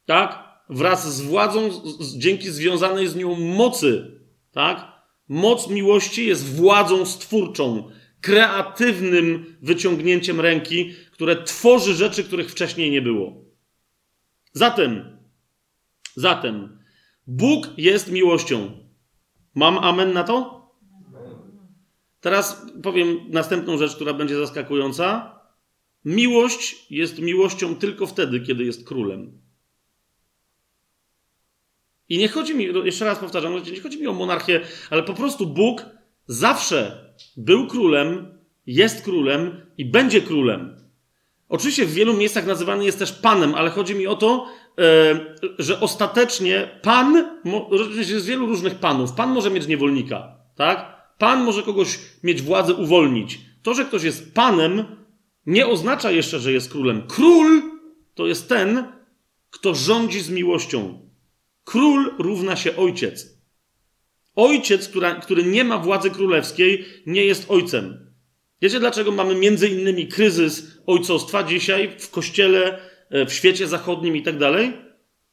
Tak? 0.07 0.53
Wraz 0.69 1.17
z 1.17 1.21
władzą, 1.21 1.71
z, 2.01 2.19
dzięki 2.19 2.51
związanej 2.51 3.09
z 3.09 3.17
nią 3.17 3.35
mocy. 3.35 4.21
Tak? 4.53 4.93
Moc 5.29 5.69
miłości 5.69 6.27
jest 6.27 6.55
władzą 6.57 7.07
stwórczą 7.07 7.91
kreatywnym 8.21 9.57
wyciągnięciem 9.63 10.41
ręki, 10.41 10.91
które 11.13 11.43
tworzy 11.43 11.95
rzeczy, 11.95 12.25
których 12.25 12.51
wcześniej 12.51 12.91
nie 12.91 13.03
było. 13.03 13.42
Zatem, 14.53 15.19
zatem, 16.15 16.79
Bóg 17.27 17.69
jest 17.77 18.13
miłością. 18.13 18.71
Mam 19.55 19.79
amen 19.79 20.13
na 20.13 20.25
to? 20.25 20.63
Teraz 22.21 22.67
powiem 22.83 23.19
następną 23.29 23.79
rzecz, 23.79 23.95
która 23.95 24.15
będzie 24.15 24.37
zaskakująca. 24.37 25.39
Miłość 26.05 26.87
jest 26.91 27.19
miłością 27.19 27.77
tylko 27.77 28.07
wtedy, 28.07 28.41
kiedy 28.41 28.65
jest 28.65 28.87
królem. 28.87 29.43
I 32.09 32.19
nie 32.19 32.29
chodzi 32.29 32.55
mi, 32.55 32.69
jeszcze 32.85 33.05
raz 33.05 33.19
powtarzam, 33.19 33.55
nie 33.73 33.81
chodzi 33.81 34.01
mi 34.01 34.07
o 34.07 34.13
monarchię, 34.13 34.61
ale 34.91 35.03
po 35.03 35.15
prostu 35.15 35.47
Bóg 35.47 35.87
zawsze 36.27 37.13
był 37.37 37.67
królem, 37.67 38.39
jest 38.67 39.05
królem 39.05 39.67
i 39.79 39.85
będzie 39.85 40.21
królem. 40.21 40.82
Oczywiście 41.53 41.87
w 41.87 41.95
wielu 41.95 42.15
miejscach 42.15 42.47
nazywany 42.47 42.85
jest 42.85 42.99
też 42.99 43.13
panem, 43.13 43.55
ale 43.55 43.71
chodzi 43.71 43.95
mi 43.95 44.07
o 44.07 44.17
to, 44.17 44.47
e, 44.79 45.37
że 45.59 45.81
ostatecznie 45.81 46.81
pan, 46.83 47.39
jest 47.99 48.27
wielu 48.27 48.47
różnych 48.47 48.75
panów. 48.75 49.13
Pan 49.13 49.31
może 49.31 49.51
mieć 49.51 49.67
niewolnika, 49.67 50.37
tak? 50.57 51.07
Pan 51.19 51.45
może 51.45 51.63
kogoś 51.63 51.99
mieć 52.23 52.43
władzę 52.43 52.75
uwolnić. 52.75 53.41
To, 53.63 53.75
że 53.75 53.85
ktoś 53.85 54.03
jest 54.03 54.35
panem, 54.35 54.85
nie 55.47 55.67
oznacza 55.67 56.11
jeszcze, 56.11 56.39
że 56.39 56.53
jest 56.53 56.71
królem. 56.71 57.03
Król 57.09 57.63
to 58.15 58.27
jest 58.27 58.49
ten, 58.49 58.85
kto 59.51 59.75
rządzi 59.75 60.21
z 60.21 60.31
miłością. 60.31 61.11
Król 61.65 62.15
równa 62.19 62.57
się 62.57 62.77
ojciec. 62.77 63.39
Ojciec, 64.37 64.91
który 65.23 65.45
nie 65.45 65.65
ma 65.65 65.79
władzy 65.79 66.11
królewskiej, 66.11 66.85
nie 67.07 67.25
jest 67.25 67.51
ojcem. 67.51 68.12
Wiecie, 68.63 68.81
dlaczego 68.81 69.13
mamy 69.13 69.35
między 69.35 69.69
innymi 69.69 70.09
kryzys 70.09 70.79
ojcostwa 70.87 71.43
dzisiaj 71.43 71.97
w 71.99 72.11
kościele, 72.11 72.79
e, 73.11 73.27
w 73.27 73.33
świecie 73.33 73.69
zachodnim 73.69 74.17
i 74.17 74.23
tak 74.23 74.39
dalej? 74.39 74.73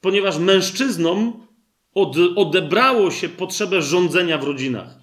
Ponieważ 0.01 0.37
mężczyznom 0.37 1.47
od, 1.93 2.17
odebrało 2.35 3.11
się 3.11 3.29
potrzebę 3.29 3.81
rządzenia 3.81 4.37
w 4.37 4.43
rodzinach. 4.43 4.99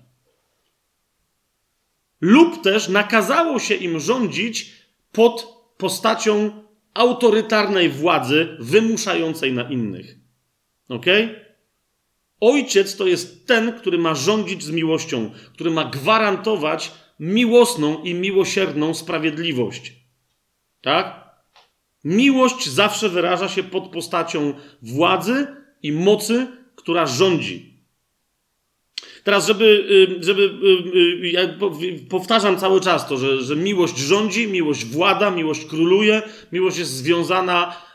Lub 2.20 2.62
też 2.62 2.88
nakazało 2.88 3.58
się 3.58 3.74
im 3.74 4.00
rządzić 4.00 4.72
pod 5.12 5.46
postacią 5.76 6.50
autorytarnej 6.94 7.88
władzy 7.88 8.56
wymuszającej 8.60 9.52
na 9.52 9.70
innych. 9.70 10.16
Okay? 10.88 11.40
Ojciec 12.40 12.96
to 12.96 13.06
jest 13.06 13.46
ten, 13.46 13.72
który 13.72 13.98
ma 13.98 14.14
rządzić 14.14 14.62
z 14.64 14.70
miłością, 14.70 15.30
który 15.52 15.70
ma 15.70 15.84
gwarantować 15.84 16.92
miłosną 17.20 18.02
i 18.02 18.14
miłosierną 18.14 18.94
sprawiedliwość. 18.94 19.92
Tak? 20.82 21.26
Miłość 22.04 22.68
zawsze 22.68 23.08
wyraża 23.08 23.48
się 23.48 23.62
pod 23.62 23.88
postacią 23.88 24.54
władzy 24.82 25.46
i 25.82 25.92
mocy, 25.92 26.46
która 26.76 27.06
rządzi. 27.06 27.76
Teraz, 29.24 29.46
żeby, 29.46 29.86
żeby 30.20 30.50
ja 31.22 31.40
powtarzam 32.08 32.58
cały 32.58 32.80
czas 32.80 33.08
to, 33.08 33.16
że, 33.16 33.42
że 33.42 33.56
miłość 33.56 33.98
rządzi, 33.98 34.48
miłość 34.48 34.84
włada, 34.84 35.30
miłość 35.30 35.64
króluje, 35.64 36.22
miłość 36.52 36.78
jest 36.78 36.90
związana 36.90 37.85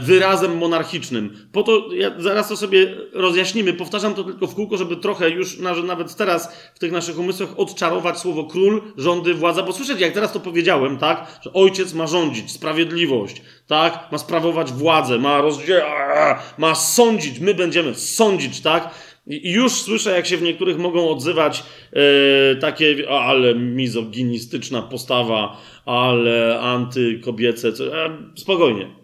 wyrazem 0.00 0.56
monarchicznym. 0.56 1.48
Po 1.52 1.62
to, 1.62 1.88
ja, 1.94 2.10
zaraz 2.18 2.48
to 2.48 2.56
sobie 2.56 2.96
rozjaśnimy, 3.12 3.72
powtarzam 3.72 4.14
to 4.14 4.24
tylko 4.24 4.46
w 4.46 4.54
kółko, 4.54 4.76
żeby 4.76 4.96
trochę 4.96 5.30
już 5.30 5.58
nawet 5.86 6.16
teraz 6.16 6.54
w 6.74 6.78
tych 6.78 6.92
naszych 6.92 7.18
umysłach 7.18 7.58
odczarować 7.58 8.18
słowo 8.18 8.44
król, 8.44 8.82
rządy, 8.96 9.34
władza, 9.34 9.62
bo 9.62 9.72
słyszeć, 9.72 10.00
jak 10.00 10.12
teraz 10.12 10.32
to 10.32 10.40
powiedziałem, 10.40 10.98
tak, 10.98 11.40
że 11.42 11.52
ojciec 11.52 11.94
ma 11.94 12.06
rządzić, 12.06 12.50
sprawiedliwość, 12.50 13.42
tak, 13.66 14.08
ma 14.12 14.18
sprawować 14.18 14.72
władzę, 14.72 15.18
ma 15.18 15.40
rozdzielać, 15.40 16.38
ma 16.58 16.74
sądzić, 16.74 17.38
my 17.38 17.54
będziemy 17.54 17.94
sądzić, 17.94 18.60
tak, 18.60 18.94
i 19.26 19.52
już 19.52 19.72
słyszę, 19.72 20.10
jak 20.10 20.26
się 20.26 20.36
w 20.36 20.42
niektórych 20.42 20.78
mogą 20.78 21.08
odzywać 21.08 21.62
e, 21.92 22.56
takie, 22.56 22.96
ale 23.10 23.54
mizoginistyczna 23.54 24.82
postawa, 24.82 25.56
ale 25.84 26.60
antykobiece. 26.60 27.72
Co, 27.72 28.04
e, 28.04 28.10
spokojnie. 28.34 28.99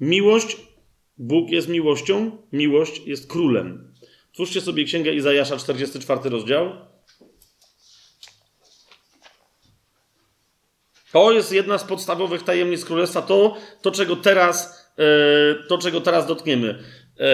Miłość, 0.00 0.56
Bóg 1.18 1.50
jest 1.50 1.68
miłością, 1.68 2.38
miłość 2.52 3.06
jest 3.06 3.30
królem. 3.30 3.94
Twórzcie 4.32 4.60
sobie 4.60 4.84
księgę 4.84 5.14
Izajasza, 5.14 5.56
44 5.56 6.30
rozdział. 6.30 6.72
To 11.12 11.32
jest 11.32 11.52
jedna 11.52 11.78
z 11.78 11.84
podstawowych 11.84 12.42
tajemnic 12.42 12.84
królestwa. 12.84 13.22
To, 13.22 13.56
to 13.82 13.90
czego 13.90 14.16
teraz, 14.16 14.88
e, 14.98 15.68
to, 15.68 15.78
czego 15.78 16.00
teraz 16.00 16.26
dotkniemy. 16.26 16.84
E, 17.20 17.28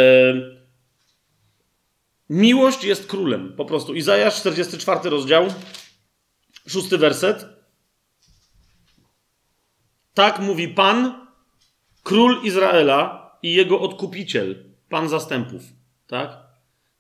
miłość 2.30 2.84
jest 2.84 3.06
królem. 3.06 3.54
Po 3.56 3.64
prostu. 3.64 3.94
Izajasz, 3.94 4.36
44 4.36 5.10
rozdział, 5.10 5.46
szósty 6.68 6.98
werset. 6.98 7.46
Tak 10.14 10.38
mówi 10.38 10.68
Pan, 10.68 11.21
król 12.02 12.40
Izraela 12.44 13.30
i 13.42 13.54
jego 13.54 13.80
odkupiciel, 13.80 14.64
pan 14.88 15.08
zastępów. 15.08 15.62
Tak? 16.06 16.38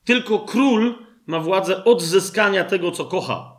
Tylko 0.04 0.38
król 0.38 0.94
ma 1.26 1.40
władzę 1.40 1.84
odzyskania 1.84 2.64
tego, 2.64 2.90
co 2.90 3.04
kocha. 3.04 3.52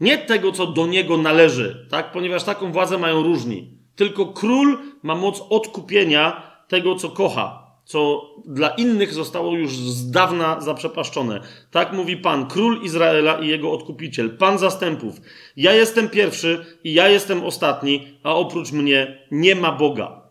Nie 0.00 0.18
tego, 0.18 0.52
co 0.52 0.66
do 0.66 0.86
niego 0.86 1.16
należy, 1.16 1.86
tak? 1.90 2.12
Ponieważ 2.12 2.44
taką 2.44 2.72
władzę 2.72 2.98
mają 2.98 3.22
różni. 3.22 3.78
Tylko 3.96 4.26
król 4.26 4.78
ma 5.02 5.14
moc 5.14 5.42
odkupienia 5.50 6.42
tego, 6.68 6.94
co 6.94 7.08
kocha, 7.08 7.64
co 7.84 8.30
dla 8.46 8.68
innych 8.68 9.14
zostało 9.14 9.56
już 9.56 9.76
z 9.76 10.10
dawna 10.10 10.60
zaprzepaszczone. 10.60 11.40
Tak 11.70 11.92
mówi 11.92 12.16
Pan, 12.16 12.46
król 12.46 12.82
Izraela 12.82 13.38
i 13.38 13.48
jego 13.48 13.72
odkupiciel, 13.72 14.36
Pan 14.36 14.58
zastępów. 14.58 15.20
Ja 15.56 15.72
jestem 15.72 16.08
pierwszy 16.08 16.78
i 16.84 16.94
ja 16.94 17.08
jestem 17.08 17.44
ostatni, 17.44 18.18
a 18.22 18.34
oprócz 18.34 18.72
mnie 18.72 19.26
nie 19.30 19.54
ma 19.54 19.72
Boga. 19.72 20.23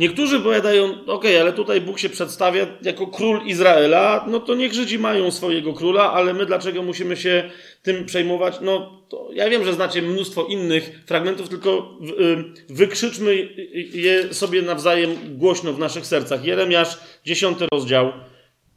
Niektórzy 0.00 0.40
powiadają, 0.40 1.04
ok, 1.06 1.24
ale 1.40 1.52
tutaj 1.52 1.80
Bóg 1.80 1.98
się 1.98 2.08
przedstawia 2.08 2.66
jako 2.82 3.06
król 3.06 3.46
Izraela, 3.46 4.24
no 4.28 4.40
to 4.40 4.54
niech 4.54 4.72
Żydzi 4.72 4.98
mają 4.98 5.30
swojego 5.30 5.72
króla, 5.72 6.12
ale 6.12 6.34
my 6.34 6.46
dlaczego 6.46 6.82
musimy 6.82 7.16
się 7.16 7.50
tym 7.82 8.06
przejmować? 8.06 8.58
No, 8.60 9.02
ja 9.32 9.50
wiem, 9.50 9.64
że 9.64 9.74
znacie 9.74 10.02
mnóstwo 10.02 10.44
innych 10.44 11.02
fragmentów, 11.06 11.48
tylko 11.48 11.98
y, 12.20 12.74
wykrzyczmy 12.74 13.48
je 13.92 14.34
sobie 14.34 14.62
nawzajem 14.62 15.10
głośno 15.28 15.72
w 15.72 15.78
naszych 15.78 16.06
sercach. 16.06 16.44
Jeremiasz, 16.44 16.98
dziesiąty 17.24 17.66
rozdział, 17.72 18.12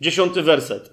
dziesiąty 0.02 0.42
werset. 0.42 0.90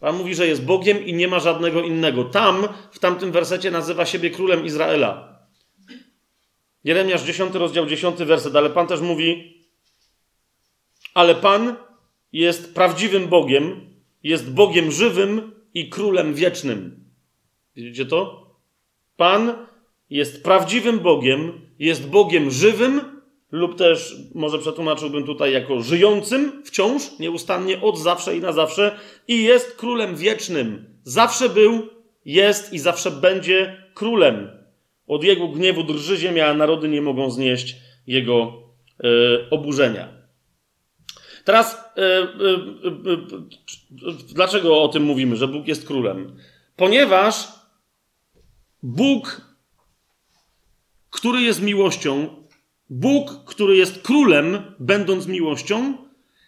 Pan 0.00 0.16
mówi, 0.16 0.34
że 0.34 0.46
jest 0.46 0.64
Bogiem 0.64 1.06
i 1.06 1.14
nie 1.14 1.28
ma 1.28 1.40
żadnego 1.40 1.82
innego. 1.82 2.24
Tam, 2.24 2.68
w 2.90 2.98
tamtym 2.98 3.32
wersecie 3.32 3.70
nazywa 3.70 4.06
siebie 4.06 4.30
królem 4.30 4.64
Izraela. 4.64 5.38
Jeremiasz, 6.84 7.22
dziesiąty 7.22 7.58
rozdział, 7.58 7.86
dziesiąty 7.86 8.24
werset, 8.24 8.56
ale 8.56 8.70
Pan 8.70 8.86
też 8.86 9.00
mówi, 9.00 9.57
ale 11.18 11.34
Pan 11.34 11.76
jest 12.32 12.74
prawdziwym 12.74 13.28
Bogiem, 13.28 13.80
jest 14.22 14.52
Bogiem 14.52 14.92
żywym 14.92 15.52
i 15.74 15.88
królem 15.88 16.34
wiecznym. 16.34 17.04
Widzicie 17.76 18.06
to? 18.06 18.46
Pan 19.16 19.52
jest 20.10 20.44
prawdziwym 20.44 20.98
Bogiem, 20.98 21.52
jest 21.78 22.08
Bogiem 22.08 22.50
żywym, 22.50 23.00
lub 23.50 23.78
też 23.78 24.16
może 24.34 24.58
przetłumaczyłbym 24.58 25.24
tutaj 25.24 25.52
jako 25.52 25.80
żyjącym 25.80 26.62
wciąż, 26.64 27.18
nieustannie, 27.18 27.80
od 27.80 27.98
zawsze 27.98 28.36
i 28.36 28.40
na 28.40 28.52
zawsze, 28.52 28.98
i 29.28 29.42
jest 29.44 29.76
królem 29.76 30.16
wiecznym. 30.16 30.84
Zawsze 31.02 31.48
był, 31.48 31.88
jest 32.24 32.72
i 32.72 32.78
zawsze 32.78 33.10
będzie 33.10 33.82
królem. 33.94 34.50
Od 35.06 35.24
jego 35.24 35.48
gniewu 35.48 35.82
drży 35.82 36.16
ziemia, 36.16 36.46
a 36.46 36.54
narody 36.54 36.88
nie 36.88 37.02
mogą 37.02 37.30
znieść 37.30 37.76
jego 38.06 38.52
e, 39.04 39.50
oburzenia. 39.50 40.17
Teraz, 41.48 41.84
yy, 41.96 42.04
yy, 42.84 43.30
yy, 44.02 44.12
dlaczego 44.34 44.82
o 44.82 44.88
tym 44.88 45.02
mówimy, 45.02 45.36
że 45.36 45.48
Bóg 45.48 45.68
jest 45.68 45.86
królem? 45.86 46.36
Ponieważ 46.76 47.48
Bóg, 48.82 49.40
który 51.10 51.42
jest 51.42 51.62
miłością, 51.62 52.28
Bóg, 52.90 53.44
który 53.44 53.76
jest 53.76 54.02
królem, 54.02 54.62
będąc 54.78 55.26
miłością, 55.26 55.96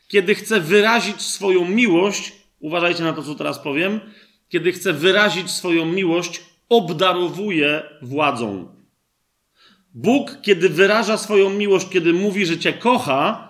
kiedy 0.09 0.35
chce 0.35 0.61
wyrazić 0.61 1.23
swoją 1.23 1.65
miłość, 1.69 2.33
uważajcie 2.59 3.03
na 3.03 3.13
to, 3.13 3.23
co 3.23 3.35
teraz 3.35 3.59
powiem, 3.59 4.01
kiedy 4.49 4.73
chce 4.73 4.93
wyrazić 4.93 5.51
swoją 5.51 5.87
miłość, 5.87 6.41
obdarowuje 6.69 7.83
władzą. 8.03 8.75
Bóg, 9.95 10.37
kiedy 10.43 10.69
wyraża 10.69 11.17
swoją 11.17 11.51
miłość, 11.51 11.89
kiedy 11.89 12.13
mówi, 12.13 12.47
że 12.47 12.59
cię 12.59 12.73
kocha, 12.73 13.50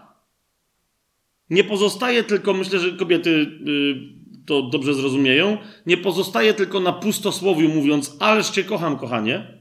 nie 1.51 1.65
pozostaje 1.65 2.25
tylko, 2.25 2.55
myślę, 2.55 2.79
że 2.79 2.93
kobiety 2.93 3.31
y, 3.31 4.47
to 4.47 4.63
dobrze 4.63 4.95
zrozumieją, 4.95 5.59
nie 5.87 5.97
pozostaje 5.97 6.55
tylko 6.55 6.81
na 6.81 6.93
pustosłowiu 6.93 7.69
mówiąc, 7.69 8.17
ależ 8.19 8.51
cię 8.51 8.65
kocham, 8.65 8.99
kochanie, 8.99 9.61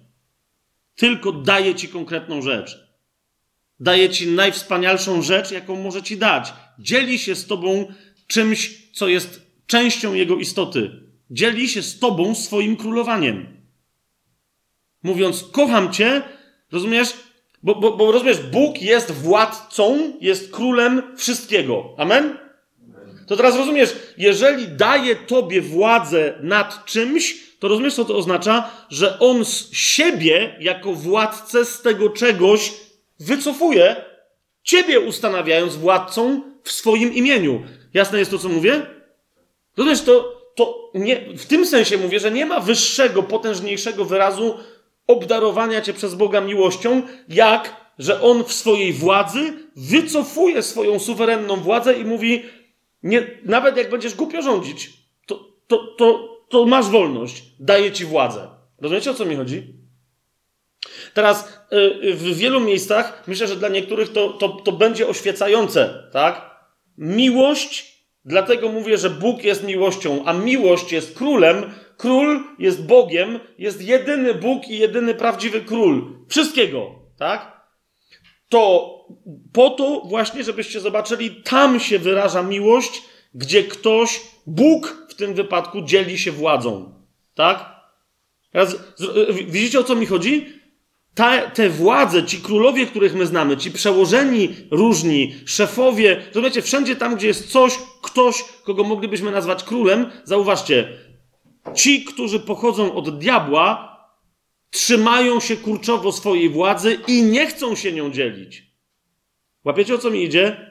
tylko 0.96 1.32
daje 1.32 1.76
ci 1.76 1.88
konkretną 1.88 2.42
rzecz. 2.42 2.90
Daje 3.80 4.10
ci 4.10 4.28
najwspanialszą 4.28 5.22
rzecz, 5.22 5.52
jaką 5.52 5.84
może 5.84 6.04
ci 6.04 6.18
dać. 6.18 6.54
Dzieli 6.80 7.20
się 7.20 7.36
z 7.36 7.48
tobą 7.48 7.94
czymś, 8.28 8.92
co 8.94 9.08
jest 9.08 9.42
częścią 9.68 10.14
jego 10.14 10.36
istoty. 10.36 10.92
Dzieli 11.32 11.70
się 11.70 11.82
z 11.82 12.00
tobą 12.00 12.36
swoim 12.36 12.76
królowaniem. 12.76 13.48
Mówiąc, 15.04 15.44
kocham 15.52 15.94
cię, 15.94 16.22
rozumiesz? 16.72 17.14
Bo, 17.64 17.76
bo, 17.76 17.98
bo 17.98 18.12
rozumiesz, 18.12 18.40
Bóg 18.40 18.82
jest 18.82 19.12
władcą, 19.12 20.14
jest 20.22 20.52
królem 20.52 21.02
wszystkiego. 21.18 21.94
Amen? 21.98 22.38
To 23.28 23.38
teraz 23.38 23.56
rozumiesz, 23.56 23.96
jeżeli 24.18 24.68
daje 24.68 25.16
tobie 25.16 25.62
władzę 25.62 26.34
nad 26.42 26.86
czymś, 26.86 27.50
to 27.60 27.68
rozumiesz, 27.68 27.96
co 27.96 28.06
to 28.06 28.16
oznacza? 28.16 28.72
Że 28.90 29.20
on 29.20 29.46
z 29.46 29.74
siebie, 29.74 30.56
jako 30.60 30.94
władcę 30.94 31.66
z 31.66 31.82
tego 31.82 32.10
czegoś, 32.10 32.74
wycofuje, 33.20 33.96
ciebie 34.64 35.00
ustanawiając 35.00 35.76
władcą 35.76 36.42
w 36.64 36.72
swoim 36.72 37.14
imieniu. 37.14 37.64
Jasne 37.94 38.20
jest 38.20 38.32
to, 38.32 38.38
co 38.38 38.50
mówię? 38.50 38.86
Rozumiesz, 39.78 40.02
to, 40.02 40.42
to 40.56 40.92
nie, 40.94 41.38
w 41.38 41.46
tym 41.46 41.66
sensie 41.66 41.98
mówię, 41.98 42.20
że 42.20 42.32
nie 42.32 42.46
ma 42.46 42.60
wyższego, 42.60 43.24
potężniejszego 43.24 44.06
wyrazu 44.06 44.58
obdarowania 45.10 45.82
cię 45.82 45.94
przez 45.94 46.16
Boga 46.16 46.42
miłością, 46.42 47.02
jak 47.30 47.90
że 48.00 48.22
on 48.22 48.44
w 48.44 48.54
swojej 48.54 48.94
władzy 48.94 49.54
wycofuje 49.76 50.62
swoją 50.62 51.00
suwerenną 51.00 51.56
władzę 51.56 51.94
i 51.94 52.06
mówi: 52.06 52.44
nie, 53.04 53.28
Nawet 53.44 53.78
jak 53.78 53.90
będziesz 53.90 54.16
głupio 54.16 54.42
rządzić, 54.42 54.90
to, 55.26 55.46
to, 55.68 55.96
to, 55.98 56.38
to 56.50 56.66
masz 56.66 56.86
wolność, 56.86 57.44
daję 57.60 57.92
ci 57.92 58.06
władzę. 58.06 58.48
Rozumiecie 58.82 59.12
o 59.12 59.14
co 59.14 59.26
mi 59.26 59.36
chodzi? 59.36 59.74
Teraz 61.14 61.60
yy, 61.72 62.14
w 62.14 62.38
wielu 62.38 62.60
miejscach 62.60 63.24
myślę, 63.28 63.48
że 63.48 63.56
dla 63.56 63.70
niektórych 63.70 64.12
to, 64.12 64.30
to, 64.30 64.50
to 64.50 64.72
będzie 64.72 65.08
oświecające, 65.08 66.10
tak? 66.14 66.50
Miłość, 66.98 68.04
dlatego 68.26 68.70
mówię, 68.70 68.98
że 68.98 69.10
Bóg 69.10 69.44
jest 69.44 69.64
miłością, 69.64 70.24
a 70.26 70.34
miłość 70.34 70.92
jest 70.92 71.18
królem, 71.18 71.72
Król 72.00 72.44
jest 72.60 72.86
Bogiem, 72.86 73.40
jest 73.58 73.82
jedyny 73.82 74.34
Bóg 74.34 74.68
i 74.68 74.78
jedyny 74.78 75.14
prawdziwy 75.14 75.62
król. 75.62 76.16
Wszystkiego, 76.30 76.96
tak? 77.18 77.62
To 78.50 78.94
po 79.54 79.70
to 79.70 80.02
właśnie, 80.06 80.44
żebyście 80.44 80.80
zobaczyli, 80.80 81.36
tam 81.44 81.80
się 81.80 82.00
wyraża 82.00 82.44
miłość, 82.44 83.02
gdzie 83.34 83.64
ktoś, 83.64 84.22
Bóg 84.48 85.06
w 85.10 85.14
tym 85.14 85.34
wypadku, 85.34 85.82
dzieli 85.82 86.20
się 86.20 86.32
władzą. 86.32 86.94
Tak? 87.36 87.66
Teraz, 88.52 88.76
widzicie 89.48 89.80
o 89.80 89.84
co 89.84 89.96
mi 89.96 90.06
chodzi? 90.06 90.46
Ta, 91.16 91.42
te 91.42 91.70
władze, 91.70 92.24
ci 92.24 92.38
królowie, 92.38 92.86
których 92.86 93.16
my 93.16 93.26
znamy, 93.26 93.58
ci 93.58 93.72
przełożeni 93.72 94.56
różni, 94.72 95.36
szefowie, 95.46 96.22
rozumiecie, 96.28 96.62
wszędzie 96.62 96.96
tam, 96.96 97.16
gdzie 97.16 97.28
jest 97.28 97.52
coś, 97.52 97.80
ktoś, 98.02 98.44
kogo 98.64 98.84
moglibyśmy 98.84 99.32
nazwać 99.32 99.64
królem, 99.64 100.12
zauważcie, 100.24 101.09
Ci, 101.76 102.04
którzy 102.04 102.40
pochodzą 102.40 102.94
od 102.94 103.20
diabła, 103.20 103.90
trzymają 104.70 105.40
się 105.40 105.58
kurczowo 105.58 106.12
swojej 106.12 106.50
władzy 106.50 106.98
i 107.08 107.24
nie 107.24 107.48
chcą 107.48 107.76
się 107.76 107.92
nią 107.92 108.12
dzielić. 108.12 108.64
Łapiecie 109.66 109.96
o 109.96 109.98
co 109.98 110.10
mi 110.10 110.24
idzie? 110.24 110.70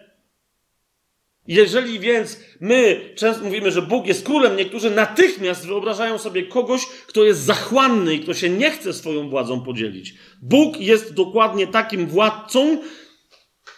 Jeżeli 1.48 2.00
więc 2.00 2.40
my 2.60 3.00
często 3.14 3.44
mówimy, 3.44 3.70
że 3.70 3.82
Bóg 3.82 4.06
jest 4.06 4.24
królem, 4.24 4.56
niektórzy 4.56 4.90
natychmiast 4.90 5.66
wyobrażają 5.66 6.18
sobie 6.18 6.42
kogoś, 6.42 6.86
kto 6.86 7.24
jest 7.24 7.40
zachłanny 7.40 8.14
i 8.14 8.20
kto 8.20 8.34
się 8.34 8.50
nie 8.50 8.70
chce 8.70 8.92
swoją 8.92 9.30
władzą 9.30 9.60
podzielić. 9.60 10.14
Bóg 10.42 10.80
jest 10.80 11.14
dokładnie 11.14 11.66
takim 11.66 12.06
władcą, 12.06 12.78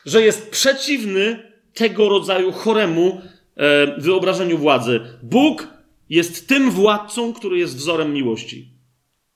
że 0.06 0.22
jest 0.22 0.50
przeciwny 0.50 1.52
tego 1.74 2.08
rodzaju 2.08 2.52
choremu 2.52 3.20
e, 3.56 4.00
wyobrażeniu 4.00 4.58
władzy. 4.58 5.00
Bóg 5.22 5.68
jest 6.10 6.48
tym 6.48 6.70
władcą, 6.70 7.32
który 7.32 7.58
jest 7.58 7.76
wzorem 7.76 8.12
miłości. 8.12 8.72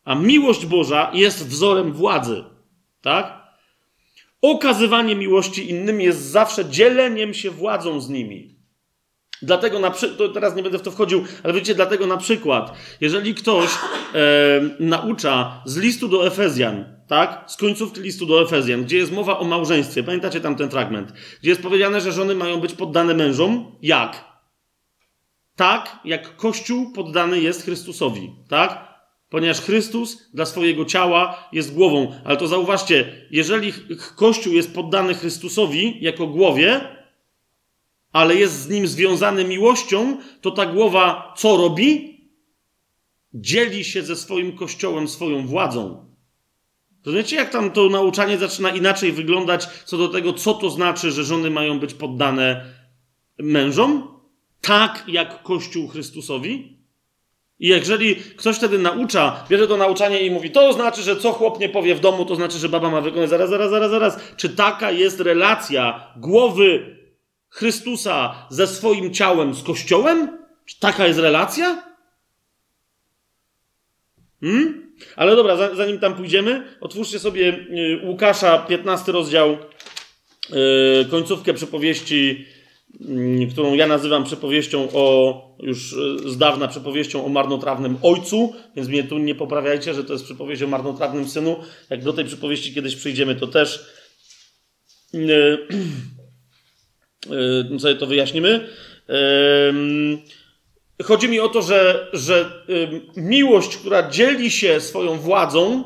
A 0.04 0.14
miłość 0.14 0.66
Boża 0.66 1.10
jest 1.14 1.48
wzorem 1.48 1.92
władzy. 1.92 2.44
Tak? 3.00 3.44
Okazywanie 4.42 5.16
miłości 5.16 5.70
innym 5.70 6.00
jest 6.00 6.22
zawsze 6.22 6.64
dzieleniem 6.64 7.34
się 7.34 7.50
władzą 7.50 8.00
z 8.00 8.08
nimi. 8.08 8.54
Dlatego 9.42 9.78
na 9.78 9.90
przykład, 9.90 10.32
teraz 10.34 10.56
nie 10.56 10.62
będę 10.62 10.78
w 10.78 10.82
to 10.82 10.90
wchodził, 10.90 11.24
ale 11.42 11.52
wiecie, 11.52 11.74
dlatego 11.74 12.06
na 12.06 12.16
przykład, 12.16 12.72
jeżeli 13.00 13.34
ktoś 13.34 13.70
e, 14.14 14.18
naucza 14.80 15.62
z 15.64 15.76
listu 15.76 16.08
do 16.08 16.26
Efezjan, 16.26 16.84
tak, 17.08 17.44
z 17.46 17.56
końcówki 17.56 18.00
listu 18.00 18.26
do 18.26 18.42
Efezjan, 18.42 18.84
gdzie 18.84 18.96
jest 18.96 19.12
mowa 19.12 19.38
o 19.38 19.44
małżeństwie, 19.44 20.02
pamiętacie 20.02 20.40
tam 20.40 20.56
ten 20.56 20.70
fragment, 20.70 21.12
gdzie 21.40 21.50
jest 21.50 21.62
powiedziane, 21.62 22.00
że 22.00 22.12
żony 22.12 22.34
mają 22.34 22.60
być 22.60 22.72
poddane 22.72 23.14
mężom, 23.14 23.76
jak? 23.82 24.33
Tak 25.56 25.98
jak 26.04 26.36
Kościół 26.36 26.92
poddany 26.92 27.40
jest 27.40 27.62
Chrystusowi, 27.62 28.32
tak? 28.48 28.94
Ponieważ 29.28 29.60
Chrystus 29.60 30.30
dla 30.34 30.46
swojego 30.46 30.84
ciała 30.84 31.48
jest 31.52 31.74
głową. 31.74 32.20
Ale 32.24 32.36
to 32.36 32.46
zauważcie, 32.46 33.26
jeżeli 33.30 33.72
Kościół 34.16 34.52
jest 34.52 34.74
poddany 34.74 35.14
Chrystusowi 35.14 35.98
jako 36.00 36.26
głowie, 36.26 36.80
ale 38.12 38.34
jest 38.34 38.60
z 38.60 38.68
nim 38.68 38.86
związany 38.86 39.44
miłością, 39.44 40.16
to 40.40 40.50
ta 40.50 40.66
głowa 40.66 41.34
co 41.36 41.56
robi? 41.56 42.14
Dzieli 43.34 43.84
się 43.84 44.02
ze 44.02 44.16
swoim 44.16 44.56
kościołem, 44.56 45.08
swoją 45.08 45.46
władzą. 45.46 46.14
Rozumiecie, 47.06 47.36
jak 47.36 47.50
tam 47.50 47.70
to 47.70 47.88
nauczanie 47.88 48.38
zaczyna 48.38 48.70
inaczej 48.70 49.12
wyglądać 49.12 49.66
co 49.84 49.98
do 49.98 50.08
tego, 50.08 50.32
co 50.32 50.54
to 50.54 50.70
znaczy, 50.70 51.12
że 51.12 51.24
żony 51.24 51.50
mają 51.50 51.80
być 51.80 51.94
poddane 51.94 52.74
mężom? 53.38 54.13
Tak 54.66 55.04
jak 55.06 55.42
Kościół 55.42 55.88
Chrystusowi? 55.88 56.78
I 57.58 57.68
jeżeli 57.68 58.16
ktoś 58.16 58.56
wtedy 58.56 58.78
naucza, 58.78 59.44
bierze 59.50 59.68
to 59.68 59.76
nauczanie 59.76 60.20
i 60.20 60.30
mówi, 60.30 60.50
to 60.50 60.72
znaczy, 60.72 61.02
że 61.02 61.16
co 61.16 61.32
chłop 61.32 61.60
nie 61.60 61.68
powie 61.68 61.94
w 61.94 62.00
domu, 62.00 62.24
to 62.24 62.36
znaczy, 62.36 62.58
że 62.58 62.68
baba 62.68 62.90
ma 62.90 63.00
wykonać. 63.00 63.30
Zaraz, 63.30 63.50
zaraz, 63.50 63.70
zaraz, 63.70 63.90
zaraz. 63.90 64.18
Czy 64.36 64.48
taka 64.48 64.90
jest 64.90 65.20
relacja 65.20 66.12
głowy 66.16 66.96
Chrystusa 67.48 68.46
ze 68.50 68.66
swoim 68.66 69.14
ciałem, 69.14 69.54
z 69.54 69.62
Kościołem? 69.62 70.38
Czy 70.64 70.80
taka 70.80 71.06
jest 71.06 71.18
relacja? 71.18 71.82
Hmm? 74.40 74.94
Ale 75.16 75.36
dobra, 75.36 75.74
zanim 75.74 75.98
tam 75.98 76.14
pójdziemy, 76.14 76.76
otwórzcie 76.80 77.18
sobie 77.18 77.48
y, 77.48 78.00
Łukasza, 78.04 78.58
15 78.58 79.12
rozdział, 79.12 79.56
y, 81.02 81.10
końcówkę 81.10 81.54
przypowieści, 81.54 82.46
którą 83.52 83.74
ja 83.74 83.86
nazywam 83.86 84.24
przypowieścią 84.24 84.88
o, 84.92 85.56
już 85.60 85.92
y, 85.92 86.30
z 86.30 86.38
dawna 86.38 86.68
przypowieścią 86.68 87.24
o 87.24 87.28
marnotrawnym 87.28 87.96
ojcu, 88.02 88.54
więc 88.76 88.88
mnie 88.88 89.04
tu 89.04 89.18
nie 89.18 89.34
poprawiajcie, 89.34 89.94
że 89.94 90.04
to 90.04 90.12
jest 90.12 90.24
przypowieść 90.24 90.62
o 90.62 90.66
marnotrawnym 90.66 91.28
synu. 91.28 91.56
Jak 91.90 92.04
do 92.04 92.12
tej 92.12 92.24
przypowieści 92.24 92.74
kiedyś 92.74 92.96
przyjdziemy, 92.96 93.34
to 93.34 93.46
też 93.46 93.86
sobie 97.78 97.94
to 97.94 98.06
wyjaśnimy. 98.06 98.68
Chodzi 101.02 101.28
mi 101.28 101.40
o 101.40 101.48
to, 101.48 101.62
że, 101.62 102.08
że 102.12 102.64
miłość, 103.16 103.76
która 103.76 104.10
dzieli 104.10 104.50
się 104.50 104.80
swoją 104.80 105.18
władzą, 105.18 105.84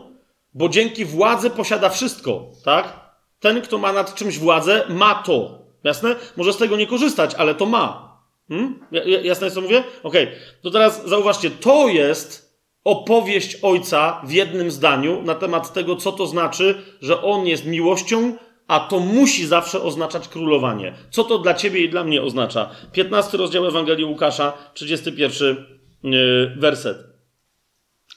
bo 0.54 0.68
dzięki 0.68 1.04
władzy 1.04 1.50
posiada 1.50 1.88
wszystko, 1.88 2.50
tak? 2.64 3.08
Ten, 3.40 3.62
kto 3.62 3.78
ma 3.78 3.92
nad 3.92 4.14
czymś 4.14 4.38
władzę, 4.38 4.84
ma 4.88 5.14
to. 5.14 5.67
Jasne? 5.84 6.16
Może 6.36 6.52
z 6.52 6.56
tego 6.56 6.76
nie 6.76 6.86
korzystać, 6.86 7.34
ale 7.34 7.54
to 7.54 7.66
ma. 7.66 8.08
Hmm? 8.48 8.80
Jasne 9.22 9.46
jest, 9.46 9.54
co 9.54 9.60
mówię? 9.60 9.84
Okay. 10.02 10.26
To 10.62 10.70
teraz 10.70 11.08
zauważcie, 11.08 11.50
to 11.50 11.88
jest 11.88 12.48
opowieść 12.84 13.56
ojca 13.62 14.22
w 14.24 14.32
jednym 14.32 14.70
zdaniu 14.70 15.22
na 15.22 15.34
temat 15.34 15.72
tego, 15.72 15.96
co 15.96 16.12
to 16.12 16.26
znaczy, 16.26 16.82
że 17.00 17.22
on 17.22 17.46
jest 17.46 17.66
miłością, 17.66 18.36
a 18.68 18.80
to 18.80 19.00
musi 19.00 19.46
zawsze 19.46 19.82
oznaczać 19.82 20.28
królowanie. 20.28 20.94
Co 21.10 21.24
to 21.24 21.38
dla 21.38 21.54
ciebie 21.54 21.80
i 21.80 21.88
dla 21.88 22.04
mnie 22.04 22.22
oznacza? 22.22 22.70
15 22.92 23.38
rozdział 23.38 23.66
Ewangelii 23.66 24.04
Łukasza, 24.04 24.52
31 24.74 25.66
yy, 26.02 26.54
werset. 26.56 26.98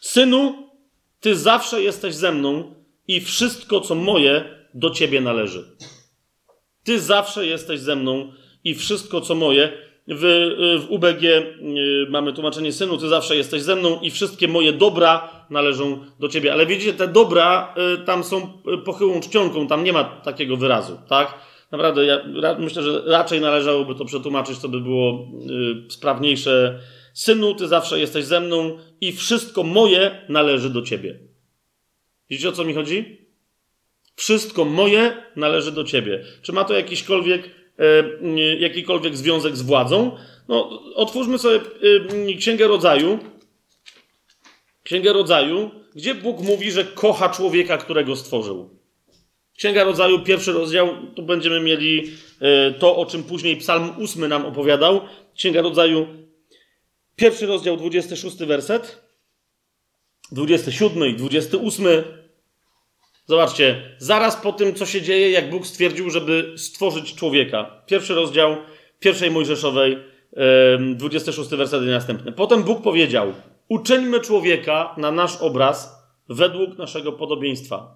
Synu, 0.02 0.70
ty 1.20 1.36
zawsze 1.36 1.82
jesteś 1.82 2.16
ze 2.16 2.32
mną 2.32 2.76
i 3.08 3.22
wszystko, 3.22 3.82
co 3.82 3.96
moje, 3.96 4.44
do 4.74 4.90
ciebie 4.90 5.22
należy. 5.22 5.78
Ty 6.84 7.00
zawsze 7.00 7.46
jesteś 7.46 7.80
ze 7.80 7.96
mną 7.96 8.32
i 8.64 8.76
wszystko, 8.76 9.22
co 9.22 9.36
moje, 9.36 9.72
w, 10.08 10.22
w 10.88 10.92
UBG 10.92 11.24
y, 11.24 12.08
mamy 12.10 12.34
tłumaczenie 12.34 12.72
synu, 12.72 12.98
ty 12.98 13.08
zawsze 13.08 13.36
jesteś 13.36 13.62
ze 13.62 13.76
mną 13.76 14.00
i 14.02 14.12
wszystkie 14.12 14.48
moje 14.48 14.74
dobra 14.74 15.46
należą 15.50 16.06
do 16.20 16.28
ciebie. 16.28 16.54
Ale 16.54 16.66
widzicie, 16.66 16.94
te 16.94 17.08
dobra 17.08 17.76
y, 17.96 18.06
tam 18.06 18.24
są 18.24 18.48
pochyłą 18.86 19.20
czcionką, 19.20 19.68
tam 19.68 19.84
nie 19.84 19.94
ma 19.94 20.04
takiego 20.04 20.58
wyrazu, 20.58 20.98
tak? 21.10 21.34
Naprawdę, 21.72 22.06
ja 22.06 22.20
myślę, 22.60 22.84
że 22.84 23.02
raczej 23.06 23.42
należałoby 23.42 23.96
to 23.96 24.06
przetłumaczyć, 24.06 24.60
to 24.60 24.70
by 24.70 24.82
było 24.82 25.28
y, 25.88 25.92
sprawniejsze. 25.92 26.80
Synu, 27.14 27.56
ty 27.56 27.68
zawsze 27.68 28.00
jesteś 28.00 28.26
ze 28.26 28.40
mną 28.40 28.78
i 29.02 29.12
wszystko 29.12 29.64
moje 29.64 30.26
należy 30.30 30.70
do 30.70 30.82
ciebie. 30.82 31.20
Widzicie, 32.30 32.50
o 32.50 32.52
co 32.52 32.66
mi 32.66 32.74
chodzi? 32.74 33.21
Wszystko 34.22 34.66
moje 34.66 35.14
należy 35.36 35.72
do 35.72 35.84
ciebie. 35.84 36.24
Czy 36.42 36.54
ma 36.54 36.64
to 36.64 36.74
jakiśkolwiek 36.74 37.50
E, 37.82 38.60
jakikolwiek 38.60 39.18
związek 39.18 39.58
z 39.58 39.62
władzą. 39.62 40.18
No, 40.48 40.82
otwórzmy 40.96 41.40
sobie 41.40 41.60
e, 42.30 42.34
Księgę 42.38 42.68
Rodzaju. 42.68 43.20
Księgę 44.84 45.14
Rodzaju, 45.14 45.72
gdzie 45.96 46.16
Bóg 46.16 46.42
mówi, 46.42 46.72
że 46.72 46.84
kocha 46.84 47.30
człowieka, 47.30 47.78
którego 47.78 48.16
stworzył. 48.16 48.70
Księga 49.58 49.84
Rodzaju, 49.84 50.20
pierwszy 50.20 50.52
rozdział, 50.52 50.88
tu 51.16 51.24
będziemy 51.24 51.60
mieli 51.60 52.12
e, 52.42 52.72
to, 52.72 52.96
o 52.96 53.06
czym 53.06 53.24
później 53.24 53.58
Psalm 53.58 53.90
8 54.04 54.28
nam 54.28 54.46
opowiadał. 54.46 55.02
Księga 55.36 55.62
Rodzaju, 55.62 56.08
pierwszy 57.16 57.46
rozdział, 57.46 57.78
26 57.78 58.38
werset, 58.38 59.02
27 60.32 61.06
i 61.06 61.16
28 61.16 61.86
Zobaczcie, 63.26 63.96
zaraz 63.98 64.36
po 64.36 64.54
tym, 64.54 64.76
co 64.76 64.86
się 64.86 65.02
dzieje, 65.02 65.32
jak 65.32 65.50
Bóg 65.50 65.68
stwierdził, 65.68 66.10
żeby 66.10 66.54
stworzyć 66.58 67.16
człowieka. 67.16 67.84
Pierwszy 67.86 68.16
rozdział 68.16 68.58
pierwszej 69.00 69.32
Mojżeszowej, 69.32 69.98
26 70.96 71.50
werset 71.50 71.84
następny. 71.84 72.32
Potem 72.32 72.64
Bóg 72.64 72.82
powiedział: 72.82 73.34
Uczyńmy 73.70 74.20
człowieka 74.20 74.96
na 74.98 75.12
nasz 75.12 75.38
obraz, 75.42 76.06
według 76.30 76.78
naszego 76.78 77.12
podobieństwa. 77.12 77.96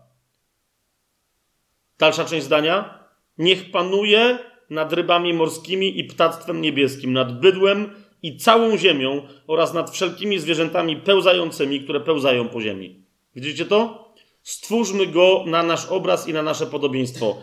Dalsza 1.99 2.25
część 2.25 2.45
zdania. 2.45 3.05
Niech 3.37 3.71
panuje 3.71 4.39
nad 4.69 4.93
rybami 4.93 5.33
morskimi 5.33 5.99
i 5.99 6.03
ptactwem 6.03 6.61
niebieskim, 6.61 7.13
nad 7.13 7.39
bydłem 7.39 7.89
i 8.23 8.37
całą 8.37 8.77
ziemią 8.77 9.27
oraz 9.47 9.73
nad 9.73 9.91
wszelkimi 9.91 10.39
zwierzętami 10.39 10.97
pełzającymi, 10.97 11.81
które 11.81 11.99
pełzają 11.99 12.49
po 12.49 12.61
ziemi. 12.61 13.03
Widzicie 13.35 13.65
to? 13.65 14.04
Stwórzmy 14.45 15.07
go 15.07 15.43
na 15.47 15.63
nasz 15.63 15.85
obraz 15.85 16.27
i 16.27 16.33
na 16.33 16.43
nasze 16.43 16.65
podobieństwo. 16.65 17.37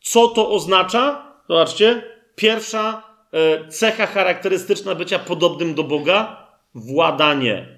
Co 0.00 0.28
to 0.28 0.50
oznacza? 0.50 1.32
Zobaczcie. 1.48 2.02
Pierwsza 2.34 3.02
e, 3.32 3.68
cecha 3.68 4.06
charakterystyczna 4.06 4.94
bycia 4.94 5.18
podobnym 5.18 5.74
do 5.74 5.84
Boga 5.84 6.46
władanie. 6.74 7.68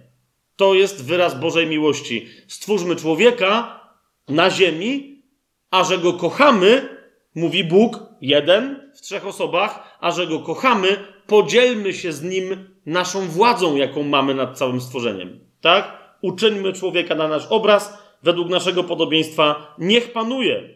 To 0.57 0.75
jest 0.75 1.05
wyraz 1.05 1.41
Bożej 1.41 1.67
miłości. 1.67 2.29
Stwórzmy 2.49 2.97
człowieka 2.97 3.81
na 4.29 4.51
ziemi, 4.51 5.23
a 5.71 5.85
że 5.85 5.99
go 5.99 6.13
kochamy, 6.13 6.89
mówi 7.35 7.65
Bóg, 7.65 7.99
jeden 8.21 8.91
w 8.95 9.01
trzech 9.01 9.27
osobach, 9.27 9.99
a 10.01 10.11
że 10.11 10.27
go 10.27 10.39
kochamy, 10.39 10.97
podzielmy 11.27 11.95
się 11.95 12.13
z 12.13 12.23
nim 12.23 12.75
naszą 12.87 13.29
władzą, 13.29 13.77
jaką 13.77 14.03
mamy 14.03 14.35
nad 14.35 14.59
całym 14.59 14.81
stworzeniem. 14.81 15.41
Tak? 15.61 16.01
Uczyńmy 16.23 16.73
człowieka 16.73 17.15
na 17.15 17.29
nasz 17.29 17.47
obraz 17.47 18.00
według 18.23 18.49
naszego 18.49 18.85
podobieństwa, 18.85 19.75
niech 19.79 20.13
panuje. 20.13 20.69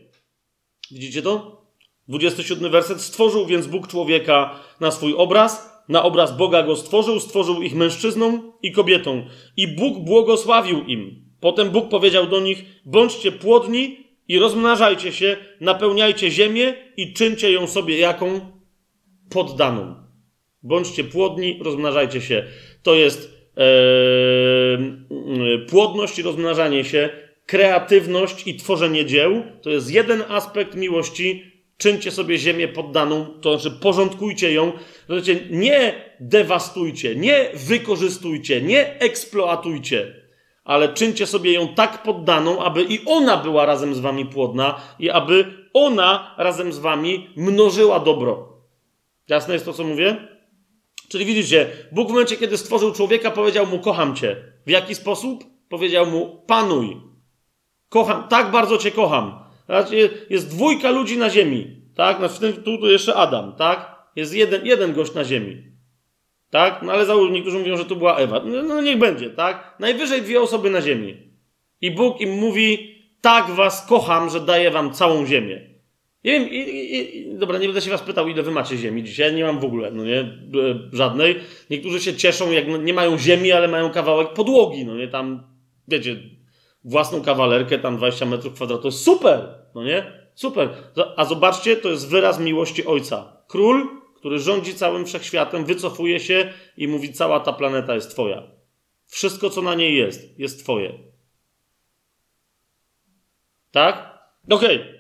Widzicie 0.91 1.23
to? 1.23 1.65
27 2.09 2.71
werset. 2.71 3.01
Stworzył 3.01 3.47
więc 3.47 3.67
Bóg 3.67 3.89
człowieka 3.89 4.61
na 4.81 4.91
swój 4.91 5.15
obraz, 5.17 5.85
na 5.89 6.03
obraz 6.03 6.37
Boga 6.37 6.63
go 6.63 6.77
stworzył, 6.77 7.21
stworzył 7.21 7.63
ich 7.63 7.75
mężczyzną 7.75 8.53
i 8.63 8.73
kobietą. 8.73 9.27
I 9.57 9.69
Bóg 9.69 9.99
błogosławił 9.99 10.85
im. 10.85 11.25
Potem 11.41 11.71
Bóg 11.71 11.89
powiedział 11.89 12.27
do 12.27 12.41
nich: 12.41 12.65
bądźcie 12.85 13.33
płodni 13.33 13.97
i 14.29 14.39
rozmnażajcie 14.39 15.13
się, 15.13 15.37
napełniajcie 15.61 16.31
ziemię 16.31 16.75
i 16.97 17.13
czyńcie 17.13 17.53
ją 17.53 17.67
sobie 17.67 17.99
jaką? 17.99 18.41
Poddaną. 19.31 19.95
Bądźcie 20.63 21.05
płodni, 21.05 21.61
rozmnażajcie 21.63 22.21
się. 22.21 22.45
To 22.83 22.95
jest 22.95 23.35
płodność 25.69 26.19
i 26.19 26.23
rozmnażanie 26.23 26.85
się 26.85 27.24
kreatywność 27.47 28.47
i 28.47 28.57
tworzenie 28.57 29.07
dzieł 29.07 29.43
to 29.63 29.71
jest 29.71 29.91
jeden 29.91 30.25
aspekt 30.29 30.75
miłości. 30.75 31.55
Czyńcie 31.77 32.11
sobie 32.11 32.39
ziemię 32.39 32.69
poddaną, 32.69 33.27
to 33.41 33.59
znaczy 33.59 33.81
porządkujcie 33.81 34.53
ją. 34.53 34.73
Znaczy, 35.07 35.49
nie 35.51 35.95
dewastujcie, 36.21 37.17
nie 37.17 37.51
wykorzystujcie, 37.55 38.63
nie 38.63 38.99
eksploatujcie, 39.01 40.15
ale 40.65 40.89
czyńcie 40.89 41.27
sobie 41.27 41.53
ją 41.53 41.69
tak 41.69 42.03
poddaną, 42.03 42.65
aby 42.65 42.83
i 42.83 43.01
ona 43.07 43.37
była 43.37 43.67
razem 43.67 43.95
z 43.95 44.01
wami 44.01 44.27
płodna 44.27 44.81
i 44.99 45.11
aby 45.11 45.45
ona 45.73 46.35
razem 46.39 46.73
z 46.73 46.79
wami 46.79 47.31
mnożyła 47.37 48.01
dobro. 48.01 48.49
Jasne 49.29 49.55
jest 49.55 49.67
to, 49.67 49.73
co 49.73 49.85
mówię? 49.85 50.17
Czyli 51.09 51.25
widzicie, 51.25 51.71
Bóg 51.93 52.09
w 52.09 52.11
momencie, 52.11 52.37
kiedy 52.37 52.59
stworzył 52.59 52.93
człowieka, 52.93 53.31
powiedział 53.31 53.67
mu: 53.67 53.79
Kocham 53.79 54.17
cię. 54.17 54.37
W 54.67 54.71
jaki 54.71 54.95
sposób? 54.95 55.45
Powiedział 55.69 56.07
mu: 56.07 56.43
Panuj, 56.47 56.97
Kocham, 57.95 58.29
tak 58.29 58.51
bardzo 58.51 58.79
Cię 58.79 58.91
kocham. 58.91 59.39
Jest 60.31 60.51
dwójka 60.51 60.91
ludzi 60.91 61.19
na 61.19 61.31
ziemi, 61.31 61.77
tak? 61.97 62.19
Znaczy, 62.19 62.35
w 62.35 62.39
tym, 62.39 62.53
tu, 62.53 62.79
tu 62.79 62.91
jeszcze 62.91 63.15
Adam, 63.15 63.53
tak? 63.57 63.95
Jest 64.17 64.35
jeden, 64.35 64.67
jeden 64.67 64.93
gość 64.93 65.15
na 65.15 65.25
ziemi. 65.25 65.63
Tak? 66.51 66.83
No 66.83 66.93
ale 66.93 67.07
załóż, 67.07 67.31
niektórzy 67.31 67.59
mówią, 67.59 67.77
że 67.77 67.85
to 67.85 67.97
była 67.97 68.17
Ewa. 68.17 68.41
No, 68.45 68.63
no 68.63 68.83
niech 68.83 68.99
będzie, 68.99 69.31
tak? 69.31 69.77
Najwyżej 69.81 70.23
dwie 70.23 70.41
osoby 70.41 70.71
na 70.71 70.83
ziemi. 70.83 71.17
I 71.81 71.91
Bóg 71.91 72.21
im 72.21 72.31
mówi, 72.31 72.95
tak 73.21 73.51
was 73.51 73.87
kocham, 73.87 74.31
że 74.31 74.41
daję 74.41 74.71
wam 74.71 74.93
całą 74.93 75.27
ziemię. 75.27 75.61
Nie 76.25 76.33
wiem, 76.33 76.51
i, 76.51 76.57
i, 76.57 77.19
i, 77.19 77.39
dobra, 77.39 77.59
nie 77.59 77.67
będę 77.67 77.81
się 77.81 77.91
was 77.91 78.03
pytał, 78.03 78.29
ile 78.29 78.43
wy 78.43 78.51
macie 78.51 78.77
ziemi 78.77 79.05
dzisiaj. 79.05 79.35
Nie 79.35 79.45
mam 79.45 79.61
w 79.61 79.65
ogóle, 79.65 79.91
no 79.91 80.05
nie, 80.05 80.39
żadnej. 80.93 81.37
Niektórzy 81.71 82.01
się 82.01 82.15
cieszą, 82.15 82.53
jak 82.53 82.69
no, 82.69 82.77
nie 82.77 82.95
mają 82.95 83.19
ziemi, 83.19 83.53
ale 83.53 83.69
mają 83.69 83.91
kawałek 83.91 84.33
podłogi, 84.33 84.85
no 84.85 84.97
nie, 84.97 85.09
tam, 85.09 85.43
wiecie, 85.89 86.17
własną 86.85 87.23
kawalerkę, 87.23 87.79
tam 87.79 87.97
20 87.97 88.27
metrów 88.27 88.55
kwadratowych. 88.55 88.95
Super, 88.95 89.49
no 89.75 89.85
nie? 89.85 90.25
Super. 90.35 90.69
A 91.17 91.25
zobaczcie, 91.25 91.77
to 91.77 91.89
jest 91.91 92.09
wyraz 92.09 92.41
miłości 92.41 92.87
Ojca. 92.87 93.37
Król, 93.49 93.89
który 94.17 94.39
rządzi 94.39 94.75
całym 94.75 95.07
wszechświatem, 95.07 95.65
wycofuje 95.65 96.21
się 96.21 96.53
i 96.77 96.89
mówi: 96.89 97.13
Cała 97.13 97.41
ta 97.41 97.53
planeta 97.53 97.95
jest 97.95 98.11
Twoja. 98.11 98.43
Wszystko, 99.07 99.51
co 99.51 99.63
na 99.63 99.75
niej 99.75 99.97
jest, 99.97 100.39
jest 100.39 100.63
Twoje. 100.63 100.99
Tak? 103.71 104.19
Okej. 104.51 104.81
Okay. 104.81 104.94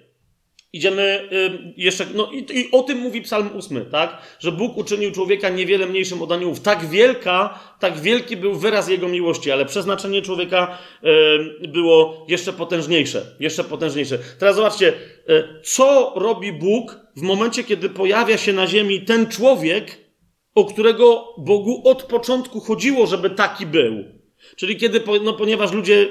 Idziemy 0.74 1.28
jeszcze, 1.76 2.06
no 2.14 2.30
i, 2.32 2.58
i, 2.58 2.70
o 2.72 2.82
tym 2.82 2.98
mówi 2.98 3.22
Psalm 3.22 3.48
8, 3.58 3.84
tak? 3.90 4.18
Że 4.38 4.52
Bóg 4.52 4.76
uczynił 4.76 5.12
człowieka 5.12 5.48
niewiele 5.48 5.86
mniejszym 5.86 6.22
od 6.22 6.32
aniołów. 6.32 6.60
Tak 6.60 6.86
wielka, 6.86 7.58
tak 7.80 8.00
wielki 8.00 8.36
był 8.36 8.54
wyraz 8.54 8.88
Jego 8.88 9.08
miłości, 9.08 9.50
ale 9.50 9.64
przeznaczenie 9.64 10.22
człowieka 10.22 10.78
było 11.68 12.26
jeszcze 12.28 12.52
potężniejsze, 12.52 13.26
jeszcze 13.40 13.64
potężniejsze. 13.64 14.18
Teraz 14.38 14.56
zobaczcie, 14.56 14.92
y, 15.28 15.44
co 15.62 16.12
robi 16.16 16.52
Bóg 16.52 17.00
w 17.16 17.22
momencie, 17.22 17.64
kiedy 17.64 17.88
pojawia 17.88 18.38
się 18.38 18.52
na 18.52 18.66
ziemi 18.66 19.00
ten 19.00 19.26
człowiek, 19.26 19.98
o 20.54 20.64
którego 20.64 21.34
Bogu 21.38 21.82
od 21.88 22.02
początku 22.02 22.60
chodziło, 22.60 23.06
żeby 23.06 23.30
taki 23.30 23.66
był. 23.66 24.04
Czyli 24.56 24.76
kiedy, 24.76 25.00
no 25.24 25.32
ponieważ 25.32 25.72
ludzie 25.72 25.94
y, 25.94 26.06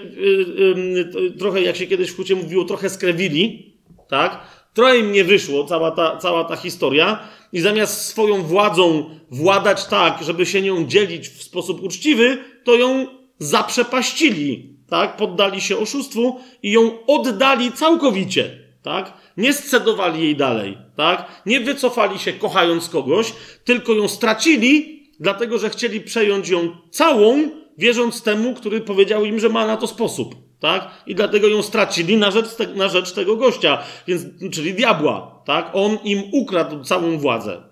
y, 1.17 1.31
trochę, 1.39 1.61
jak 1.61 1.75
się 1.75 1.87
kiedyś 1.87 2.09
w 2.09 2.15
hucie 2.15 2.35
mówiło, 2.35 2.65
trochę 2.65 2.89
skrewili, 2.89 3.72
tak? 4.13 4.39
Trochę 4.73 4.97
im 4.97 5.11
nie 5.11 5.23
wyszło 5.23 5.63
cała 5.63 5.91
ta, 5.91 6.17
cała 6.17 6.43
ta 6.43 6.55
historia 6.55 7.19
i 7.53 7.59
zamiast 7.59 8.05
swoją 8.05 8.43
władzą 8.43 9.09
władać 9.31 9.85
tak, 9.85 10.23
żeby 10.23 10.45
się 10.45 10.61
nią 10.61 10.85
dzielić 10.87 11.29
w 11.29 11.43
sposób 11.43 11.83
uczciwy, 11.83 12.37
to 12.63 12.75
ją 12.75 13.07
zaprzepaścili, 13.39 14.77
tak? 14.89 15.17
Poddali 15.17 15.61
się 15.61 15.77
oszustwu 15.77 16.39
i 16.63 16.71
ją 16.71 17.05
oddali 17.07 17.71
całkowicie, 17.71 18.59
tak? 18.83 19.13
Nie 19.37 19.53
scedowali 19.53 20.23
jej 20.23 20.35
dalej, 20.35 20.77
tak? 20.97 21.41
Nie 21.45 21.59
wycofali 21.59 22.19
się 22.19 22.33
kochając 22.33 22.89
kogoś, 22.89 23.33
tylko 23.63 23.93
ją 23.93 24.07
stracili, 24.07 25.03
dlatego 25.19 25.59
że 25.59 25.69
chcieli 25.69 26.01
przejąć 26.01 26.49
ją 26.49 26.77
całą, 26.91 27.49
wierząc 27.77 28.23
temu, 28.23 28.53
który 28.53 28.81
powiedział 28.81 29.25
im, 29.25 29.39
że 29.39 29.49
ma 29.49 29.67
na 29.67 29.77
to 29.77 29.87
sposób 29.87 30.42
tak? 30.63 31.03
I 31.07 31.15
dlatego 31.15 31.47
ją 31.47 31.63
stracili 31.63 32.17
na 32.17 32.31
rzecz, 32.31 32.55
te, 32.55 32.67
na 32.67 32.89
rzecz 32.89 33.11
tego 33.11 33.35
gościa, 33.35 33.83
więc, 34.07 34.23
czyli 34.51 34.73
diabła, 34.73 35.41
tak? 35.45 35.69
On 35.73 35.97
im 36.03 36.23
ukradł 36.31 36.83
całą 36.83 37.17
władzę. 37.17 37.63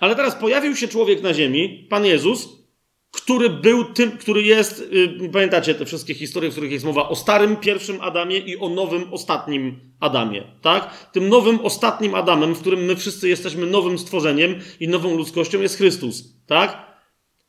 Ale 0.00 0.16
teraz 0.16 0.34
pojawił 0.34 0.76
się 0.76 0.88
człowiek 0.88 1.22
na 1.22 1.34
ziemi, 1.34 1.86
Pan 1.90 2.04
Jezus, 2.04 2.48
który 3.10 3.50
był 3.50 3.84
tym, 3.84 4.18
który 4.18 4.42
jest, 4.42 4.92
yy, 5.20 5.28
pamiętacie 5.28 5.74
te 5.74 5.84
wszystkie 5.84 6.14
historie, 6.14 6.50
w 6.50 6.52
których 6.52 6.72
jest 6.72 6.84
mowa 6.84 7.08
o 7.08 7.16
starym 7.16 7.56
pierwszym 7.56 8.00
Adamie 8.00 8.38
i 8.38 8.58
o 8.58 8.68
nowym 8.68 9.12
ostatnim 9.12 9.80
Adamie, 10.00 10.42
tak? 10.62 11.10
Tym 11.12 11.28
nowym 11.28 11.60
ostatnim 11.60 12.14
Adamem, 12.14 12.54
w 12.54 12.60
którym 12.60 12.84
my 12.84 12.96
wszyscy 12.96 13.28
jesteśmy 13.28 13.66
nowym 13.66 13.98
stworzeniem 13.98 14.54
i 14.80 14.88
nową 14.88 15.16
ludzkością 15.16 15.60
jest 15.60 15.76
Chrystus, 15.76 16.24
tak? 16.46 16.96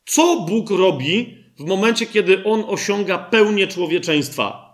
Co 0.05 0.45
Bóg 0.49 0.69
robi, 0.69 1.36
w 1.59 1.65
momencie, 1.65 2.05
kiedy 2.05 2.43
on 2.43 2.63
osiąga 2.67 3.17
pełnię 3.17 3.67
człowieczeństwa. 3.67 4.67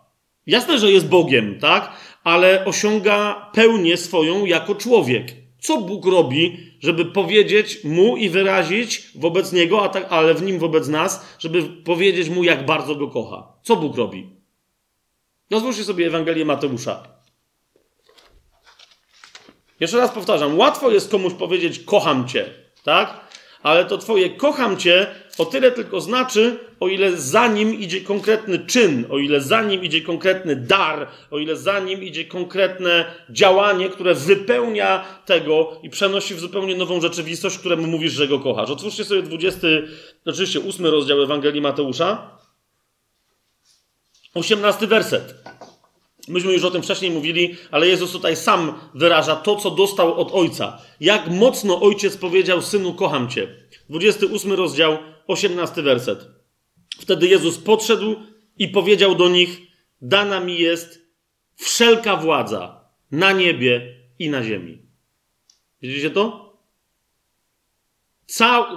Jasne, 0.48 0.80
że 0.80 0.92
jest 0.92 1.08
Bogiem, 1.08 1.60
tak? 1.60 1.92
Ale 2.24 2.66
osiąga 2.66 3.50
pełnię 3.54 3.98
swoją 3.98 4.46
jako 4.46 4.76
człowiek. 4.76 5.28
Co 5.60 5.82
Bóg 5.82 6.06
robi, 6.06 6.58
żeby 6.80 7.06
powiedzieć 7.06 7.84
mu 7.84 8.18
i 8.18 8.30
wyrazić 8.30 9.10
wobec 9.16 9.54
niego, 9.54 9.84
a 9.84 9.90
tak, 9.90 10.08
ale 10.10 10.34
w 10.34 10.44
nim 10.44 10.60
wobec 10.60 10.88
nas, 10.88 11.26
żeby 11.40 11.64
powiedzieć 11.64 12.30
mu, 12.30 12.44
jak 12.44 12.66
bardzo 12.66 12.96
go 12.96 13.08
kocha? 13.08 13.48
Co 13.64 13.76
Bóg 13.76 13.98
robi? 13.98 14.30
Rozłóżcie 15.52 15.84
sobie 15.84 16.08
Ewangelię 16.08 16.46
Mateusza. 16.46 17.04
Jeszcze 19.80 19.98
raz 19.98 20.12
powtarzam, 20.12 20.58
łatwo 20.58 20.92
jest 20.92 21.12
komuś 21.12 21.34
powiedzieć 21.34 21.80
kocham 21.80 22.28
cię, 22.28 22.50
tak? 22.84 23.23
Ale 23.64 23.86
to 23.86 23.98
twoje 23.98 24.30
kocham 24.30 24.78
cię 24.78 25.08
o 25.38 25.46
tyle 25.46 25.72
tylko 25.72 26.02
znaczy, 26.02 26.58
o 26.80 26.88
ile 26.88 27.18
za 27.18 27.48
nim 27.48 27.74
idzie 27.74 28.02
konkretny 28.02 28.60
czyn, 28.60 29.06
o 29.10 29.20
ile 29.20 29.42
za 29.42 29.62
nim 29.62 29.84
idzie 29.84 30.02
konkretny 30.02 30.56
dar, 30.56 31.08
o 31.32 31.40
ile 31.40 31.56
za 31.56 31.80
nim 31.80 32.04
idzie 32.04 32.26
konkretne 32.26 33.06
działanie, 33.30 33.90
które 33.90 34.14
wypełnia 34.16 35.06
tego 35.26 35.80
i 35.84 35.90
przenosi 35.90 36.36
w 36.36 36.40
zupełnie 36.40 36.76
nową 36.76 37.02
rzeczywistość, 37.02 37.58
któremu 37.58 37.88
mówisz, 37.88 38.14
że 38.14 38.28
go 38.28 38.40
kochasz. 38.40 38.70
Otwórzcie 38.70 39.06
sobie 39.06 39.22
20, 39.22 39.68
oczywiście 40.26 40.60
8 40.70 40.86
rozdział 40.86 41.22
Ewangelii 41.22 41.62
Mateusza, 41.62 42.38
18 44.34 44.88
werset. 44.88 45.36
Myśmy 46.28 46.54
już 46.54 46.64
o 46.64 46.72
tym 46.72 46.84
wcześniej 46.84 47.12
mówili, 47.12 47.56
ale 47.72 47.88
Jezus 47.88 48.12
tutaj 48.12 48.36
sam 48.36 48.80
wyraża 48.94 49.36
to, 49.36 49.56
co 49.56 49.72
dostał 49.72 50.22
od 50.22 50.32
Ojca. 50.32 50.82
Jak 51.00 51.28
mocno 51.30 51.82
Ojciec 51.82 52.18
powiedział, 52.18 52.62
Synu, 52.62 52.94
kocham 52.94 53.30
Cię. 53.30 53.48
28 53.90 54.54
rozdział, 54.54 54.98
18 55.28 55.82
werset. 55.82 56.28
Wtedy 57.00 57.28
Jezus 57.28 57.58
podszedł 57.58 58.16
i 58.58 58.68
powiedział 58.68 59.16
do 59.16 59.30
nich: 59.30 59.62
Dana 60.02 60.40
mi 60.40 60.60
jest 60.60 61.02
wszelka 61.56 62.18
władza 62.18 62.90
na 63.12 63.32
niebie 63.32 63.96
i 64.20 64.30
na 64.30 64.44
ziemi. 64.44 64.82
Widzicie 65.82 66.10
to? 66.10 66.44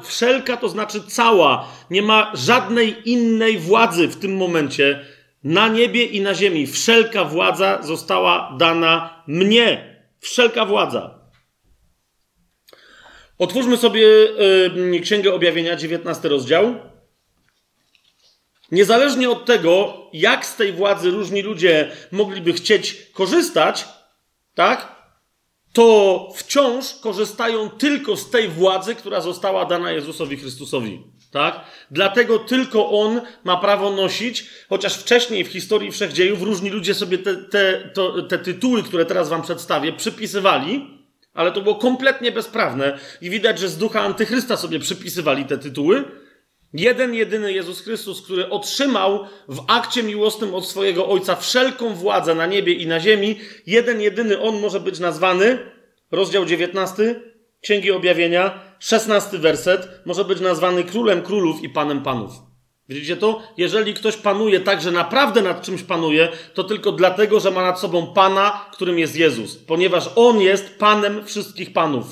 Wszelka 0.02 0.56
to 0.56 0.68
znaczy 0.68 1.02
cała. 1.08 1.68
Nie 1.90 2.02
ma 2.02 2.32
żadnej 2.34 3.10
innej 3.10 3.58
władzy 3.58 4.08
w 4.08 4.16
tym 4.16 4.36
momencie 4.36 5.04
na 5.44 5.68
niebie 5.68 6.04
i 6.04 6.20
na 6.20 6.34
ziemi. 6.34 6.66
Wszelka 6.66 7.24
władza 7.24 7.82
została 7.82 8.56
dana 8.58 9.22
mnie. 9.26 9.96
Wszelka 10.20 10.64
władza. 10.64 11.18
Otwórzmy 13.38 13.76
sobie 13.76 14.06
y, 14.96 15.00
Księgę 15.00 15.34
Objawienia, 15.34 15.76
19 15.76 16.28
rozdział. 16.28 16.74
Niezależnie 18.72 19.30
od 19.30 19.44
tego, 19.44 20.02
jak 20.12 20.46
z 20.46 20.56
tej 20.56 20.72
władzy 20.72 21.10
różni 21.10 21.42
ludzie 21.42 21.92
mogliby 22.12 22.52
chcieć 22.52 23.10
korzystać, 23.12 23.84
tak? 24.54 24.96
To 25.72 26.28
wciąż 26.36 26.94
korzystają 26.94 27.70
tylko 27.70 28.16
z 28.16 28.30
tej 28.30 28.48
władzy, 28.48 28.94
która 28.94 29.20
została 29.20 29.64
dana 29.64 29.92
Jezusowi 29.92 30.36
Chrystusowi. 30.36 31.02
Tak? 31.30 31.60
Dlatego 31.90 32.38
tylko 32.38 32.90
on 32.90 33.20
ma 33.44 33.56
prawo 33.56 33.90
nosić, 33.90 34.46
chociaż 34.68 34.94
wcześniej 34.94 35.44
w 35.44 35.48
historii 35.48 35.92
wszechdziejów 35.92 36.42
różni 36.42 36.70
ludzie 36.70 36.94
sobie 36.94 37.18
te, 37.18 37.36
te, 37.36 37.90
to, 37.94 38.22
te 38.22 38.38
tytuły, 38.38 38.82
które 38.82 39.04
teraz 39.04 39.28
wam 39.28 39.42
przedstawię, 39.42 39.92
przypisywali, 39.92 41.00
ale 41.34 41.52
to 41.52 41.60
było 41.60 41.74
kompletnie 41.74 42.32
bezprawne 42.32 42.98
i 43.20 43.30
widać, 43.30 43.58
że 43.58 43.68
z 43.68 43.78
ducha 43.78 44.00
antychrysta 44.00 44.56
sobie 44.56 44.78
przypisywali 44.78 45.44
te 45.44 45.58
tytuły. 45.58 46.04
Jeden, 46.72 47.14
jedyny 47.14 47.52
Jezus 47.52 47.80
Chrystus, 47.80 48.22
który 48.22 48.50
otrzymał 48.50 49.26
w 49.48 49.64
akcie 49.68 50.02
miłosnym 50.02 50.54
od 50.54 50.66
swojego 50.66 51.08
Ojca 51.08 51.36
wszelką 51.36 51.94
władzę 51.94 52.34
na 52.34 52.46
niebie 52.46 52.72
i 52.72 52.86
na 52.86 53.00
ziemi, 53.00 53.38
jeden, 53.66 54.00
jedyny 54.00 54.40
On 54.40 54.60
może 54.60 54.80
być 54.80 54.98
nazwany, 54.98 55.58
rozdział 56.10 56.44
19 56.44 57.20
Księgi 57.60 57.90
Objawienia, 57.90 58.60
16 58.78 59.38
werset, 59.38 59.88
może 60.06 60.24
być 60.24 60.40
nazwany 60.40 60.84
Królem 60.84 61.22
Królów 61.22 61.62
i 61.62 61.68
Panem 61.68 62.02
Panów. 62.02 62.32
Widzicie 62.88 63.16
to? 63.16 63.42
Jeżeli 63.56 63.94
ktoś 63.94 64.16
panuje 64.16 64.60
tak, 64.60 64.82
że 64.82 64.90
naprawdę 64.90 65.42
nad 65.42 65.62
czymś 65.62 65.82
panuje, 65.82 66.28
to 66.54 66.64
tylko 66.64 66.92
dlatego, 66.92 67.40
że 67.40 67.50
ma 67.50 67.62
nad 67.62 67.80
sobą 67.80 68.06
Pana, 68.06 68.66
którym 68.72 68.98
jest 68.98 69.16
Jezus, 69.16 69.56
ponieważ 69.56 70.10
On 70.16 70.40
jest 70.40 70.78
Panem 70.78 71.24
wszystkich 71.24 71.72
Panów. 71.72 72.06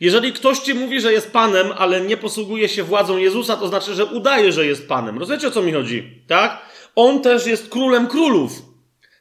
Jeżeli 0.00 0.32
ktoś 0.32 0.58
ci 0.58 0.74
mówi, 0.74 1.00
że 1.00 1.12
jest 1.12 1.32
Panem, 1.32 1.72
ale 1.78 2.00
nie 2.00 2.16
posługuje 2.16 2.68
się 2.68 2.82
władzą 2.82 3.16
Jezusa, 3.16 3.56
to 3.56 3.68
znaczy, 3.68 3.94
że 3.94 4.04
udaje, 4.04 4.52
że 4.52 4.66
jest 4.66 4.88
Panem. 4.88 5.18
Rozumiecie, 5.18 5.48
o 5.48 5.50
co 5.50 5.62
mi 5.62 5.72
chodzi? 5.72 6.22
Tak? 6.26 6.62
On 6.96 7.20
też 7.20 7.46
jest 7.46 7.68
Królem 7.68 8.06
Królów. 8.06 8.52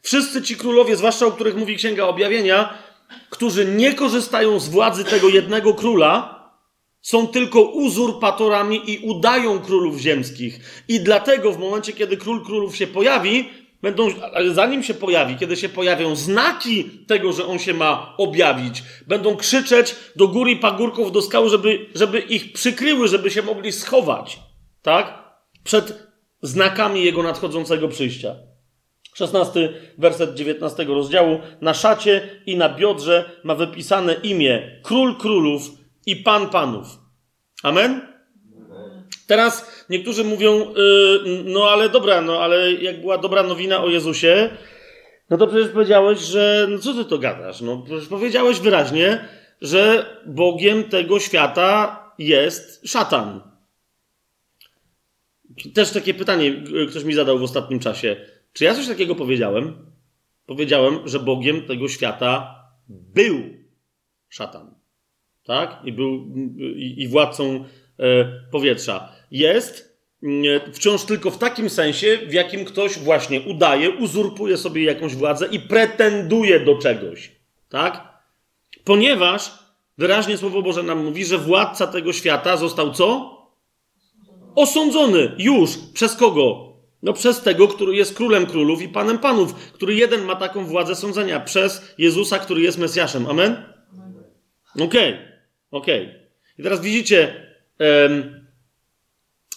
Wszyscy 0.01 0.41
ci 0.41 0.55
królowie, 0.55 0.95
zwłaszcza 0.95 1.25
o 1.25 1.31
których 1.31 1.55
mówi 1.55 1.75
Księga 1.75 2.03
Objawienia, 2.03 2.73
którzy 3.41 3.65
nie 3.65 3.93
korzystają 3.93 4.59
z 4.59 4.69
władzy 4.69 5.03
tego 5.03 5.29
jednego 5.29 5.73
króla, 5.73 6.41
są 7.01 7.27
tylko 7.27 7.61
uzurpatorami 7.61 8.91
i 8.91 8.99
udają 8.99 9.59
królów 9.59 9.97
ziemskich. 9.99 10.83
I 10.87 10.99
dlatego 10.99 11.51
w 11.51 11.59
momencie, 11.59 11.93
kiedy 11.93 12.17
król 12.17 12.45
królów 12.45 12.75
się 12.75 12.87
pojawi, 12.87 13.49
będą, 13.81 14.07
zanim 14.51 14.83
się 14.83 14.93
pojawi, 14.93 15.35
kiedy 15.35 15.57
się 15.57 15.69
pojawią 15.69 16.15
znaki 16.15 16.83
tego, 17.07 17.33
że 17.33 17.45
on 17.45 17.59
się 17.59 17.73
ma 17.73 18.13
objawić, 18.17 18.83
będą 19.07 19.35
krzyczeć 19.35 19.95
do 20.15 20.27
góry 20.27 20.55
pagórków, 20.55 21.11
do 21.11 21.21
skał, 21.21 21.49
żeby, 21.49 21.89
żeby 21.95 22.19
ich 22.19 22.53
przykryły, 22.53 23.07
żeby 23.07 23.31
się 23.31 23.41
mogli 23.41 23.71
schować, 23.71 24.39
tak? 24.81 25.33
Przed 25.63 26.07
znakami 26.41 27.03
jego 27.03 27.23
nadchodzącego 27.23 27.87
przyjścia. 27.87 28.50
16 29.13 29.73
werset 29.97 30.35
19 30.35 30.83
rozdziału. 30.83 31.39
Na 31.61 31.73
szacie 31.73 32.29
i 32.45 32.57
na 32.57 32.69
biodrze 32.69 33.29
ma 33.43 33.55
wypisane 33.55 34.13
imię 34.13 34.79
Król 34.83 35.15
Królów 35.15 35.63
i 36.05 36.15
Pan 36.15 36.49
Panów. 36.49 36.87
Amen? 37.63 38.01
Teraz 39.27 39.85
niektórzy 39.89 40.23
mówią, 40.23 40.59
yy, 40.59 41.43
no 41.45 41.69
ale 41.69 41.89
dobra, 41.89 42.21
no 42.21 42.39
ale 42.39 42.73
jak 42.73 43.01
była 43.01 43.17
dobra 43.17 43.43
nowina 43.43 43.83
o 43.83 43.89
Jezusie, 43.89 44.49
no 45.29 45.37
to 45.37 45.47
przecież 45.47 45.69
powiedziałeś, 45.69 46.19
że 46.19 46.67
no 46.69 46.79
co 46.79 46.93
ty 46.93 47.05
to 47.05 47.17
gadasz? 47.17 47.61
No 47.61 47.77
przecież 47.85 48.07
powiedziałeś 48.07 48.59
wyraźnie, 48.59 49.27
że 49.61 50.05
Bogiem 50.25 50.83
tego 50.83 51.19
świata 51.19 51.99
jest 52.19 52.87
szatan. 52.87 53.41
Też 55.73 55.91
takie 55.91 56.13
pytanie 56.13 56.63
ktoś 56.89 57.03
mi 57.03 57.13
zadał 57.13 57.39
w 57.39 57.43
ostatnim 57.43 57.79
czasie. 57.79 58.15
Czy 58.53 58.63
ja 58.63 58.75
coś 58.75 58.87
takiego 58.87 59.15
powiedziałem? 59.15 59.91
Powiedziałem, 60.45 61.07
że 61.07 61.19
Bogiem 61.19 61.61
tego 61.61 61.87
świata 61.87 62.55
był 62.89 63.35
szatan. 64.29 64.75
Tak? 65.43 65.81
I 65.83 65.91
był 65.91 66.33
i, 66.75 66.95
i 66.97 67.07
władcą 67.07 67.65
e, 67.99 68.25
powietrza. 68.51 69.11
Jest 69.31 69.97
e, 70.23 70.71
wciąż 70.71 71.03
tylko 71.03 71.31
w 71.31 71.37
takim 71.37 71.69
sensie, 71.69 72.17
w 72.27 72.33
jakim 72.33 72.65
ktoś 72.65 72.99
właśnie 72.99 73.41
udaje, 73.41 73.89
uzurpuje 73.89 74.57
sobie 74.57 74.83
jakąś 74.83 75.15
władzę 75.15 75.47
i 75.51 75.59
pretenduje 75.59 76.59
do 76.59 76.77
czegoś. 76.77 77.31
Tak? 77.69 78.11
Ponieważ 78.83 79.51
wyraźnie 79.97 80.37
Słowo 80.37 80.61
Boże 80.61 80.83
nam 80.83 81.05
mówi, 81.05 81.25
że 81.25 81.37
władca 81.37 81.87
tego 81.87 82.13
świata 82.13 82.57
został 82.57 82.93
co? 82.93 83.37
Osądzony 84.55 85.31
już. 85.37 85.77
Przez 85.93 86.15
kogo? 86.15 86.70
No 87.03 87.13
przez 87.13 87.41
tego, 87.41 87.67
który 87.67 87.95
jest 87.95 88.15
królem 88.15 88.45
królów 88.45 88.81
i 88.81 88.89
panem 88.89 89.19
panów, 89.19 89.53
który 89.53 89.95
jeden 89.95 90.25
ma 90.25 90.35
taką 90.35 90.65
władzę 90.65 90.95
sądzenia. 90.95 91.39
Przez 91.39 91.93
Jezusa, 91.97 92.39
który 92.39 92.61
jest 92.61 92.77
Mesjaszem. 92.77 93.27
Amen? 93.27 93.63
Okej. 94.75 94.85
Okay. 94.85 95.17
Okej. 95.71 96.05
Okay. 96.05 96.21
I 96.57 96.63
teraz 96.63 96.81
widzicie, 96.81 97.45
um, 97.79 98.45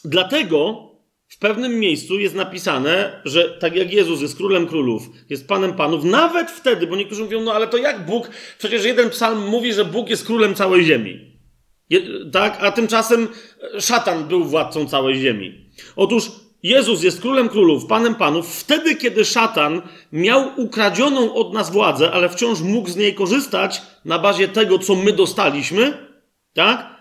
dlatego 0.05 0.91
w 1.29 1.39
pewnym 1.39 1.79
miejscu 1.79 2.19
jest 2.19 2.35
napisane, 2.35 3.21
że 3.25 3.49
tak 3.49 3.77
jak 3.77 3.93
Jezus 3.93 4.21
jest 4.23 4.37
królem 4.37 4.67
królów, 4.67 5.03
jest 5.31 5.49
panem 5.49 5.73
panów, 5.73 6.05
nawet 6.05 6.51
wtedy, 6.51 6.87
bo 6.87 6.97
niektórzy 6.97 7.23
mówią, 7.23 7.41
no 7.41 7.53
ale 7.53 7.67
to 7.67 7.77
jak 7.77 8.07
Bóg? 8.07 8.31
Przecież 8.59 8.85
jeden 8.85 9.11
psalm 9.11 9.49
mówi, 9.49 9.73
że 9.73 9.85
Bóg 9.85 10.11
jest 10.11 10.27
królem 10.27 10.55
całej 10.55 10.85
ziemi. 10.85 11.39
Je, 11.91 12.01
tak? 12.33 12.59
A 12.61 12.73
tymczasem 12.73 13.29
szatan 13.81 14.29
był 14.29 14.45
władcą 14.45 14.87
całej 14.87 15.21
ziemi. 15.21 15.71
Otóż 15.97 16.31
Jezus 16.65 17.03
jest 17.03 17.21
królem 17.21 17.49
królów, 17.49 17.87
panem 17.87 18.15
panów, 18.15 18.57
wtedy, 18.57 18.97
kiedy 18.97 19.25
szatan 19.25 19.83
miał 20.13 20.61
ukradzioną 20.61 21.35
od 21.35 21.53
nas 21.53 21.71
władzę, 21.71 22.11
ale 22.11 22.29
wciąż 22.29 22.61
mógł 22.61 22.89
z 22.89 22.97
niej 22.97 23.15
korzystać 23.15 23.83
na 24.05 24.19
bazie 24.19 24.49
tego, 24.49 24.79
co 24.79 24.95
my 24.95 25.13
dostaliśmy, 25.13 26.07
tak? 26.55 26.95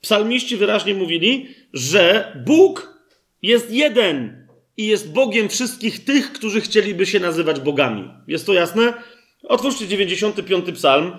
Psalmiści 0.00 0.56
wyraźnie 0.56 0.94
mówili, 0.94 1.54
że 1.72 2.32
Bóg 2.46 3.00
jest 3.42 3.70
jeden 3.70 4.46
i 4.76 4.86
jest 4.86 5.12
Bogiem 5.12 5.48
wszystkich 5.48 6.04
tych, 6.04 6.32
którzy 6.32 6.60
chcieliby 6.60 7.06
się 7.06 7.20
nazywać 7.20 7.60
bogami. 7.60 8.10
Jest 8.28 8.46
to 8.46 8.52
jasne? 8.52 8.94
Otwórzcie 9.42 9.88
95 9.88 10.72
psalm. 10.74 11.12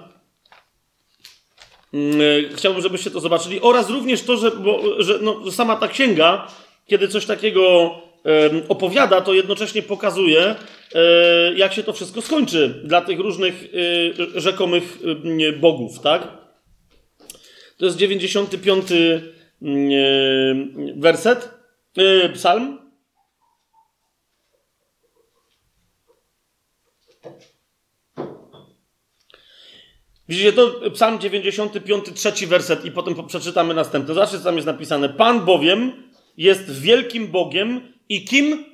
Mm, 1.94 2.22
e, 2.22 2.56
chciałbym, 2.56 2.82
żebyście 2.82 3.12
to 3.12 3.20
zobaczyli. 3.20 3.62
Oraz 3.62 3.90
również 3.90 4.22
to, 4.22 4.38
że, 4.38 4.52
bo, 4.52 5.04
że 5.04 5.20
no, 5.22 5.52
sama 5.52 5.76
ta 5.76 5.88
księga, 5.88 6.48
kiedy 6.88 7.08
coś 7.08 7.26
takiego 7.26 7.92
opowiada, 8.70 9.22
to 9.22 9.34
jednocześnie 9.34 9.82
pokazuje, 9.82 10.56
e, 10.96 11.54
jak 11.56 11.74
się 11.74 11.84
to 11.84 11.94
wszystko 11.94 12.22
skończy 12.22 12.82
dla 12.84 13.02
tych 13.02 13.20
różnych 13.20 13.64
e, 14.36 14.42
rzekomych 14.42 14.98
bogów, 15.60 16.00
tak? 16.00 16.28
To 17.78 17.86
jest 17.86 17.98
95 17.98 18.86
mm, 19.62 19.92
e, 19.92 20.94
werset, 20.96 21.50
psalm. 22.34 22.88
Widzicie, 30.30 30.54
to 30.54 30.92
psalm 30.94 31.20
95, 31.20 32.06
trzeci 32.16 32.48
werset 32.48 32.86
i 32.86 32.92
potem 32.92 33.28
przeczytamy 33.28 33.74
następny. 33.74 34.14
Zobaczcie, 34.14 34.38
co 34.38 34.44
tam 34.44 34.56
jest 34.56 34.68
napisane. 34.68 35.10
Pan 35.10 35.46
bowiem 35.46 36.07
jest 36.38 36.82
wielkim 36.82 37.28
Bogiem 37.28 37.94
i 38.10 38.26
kim? 38.26 38.66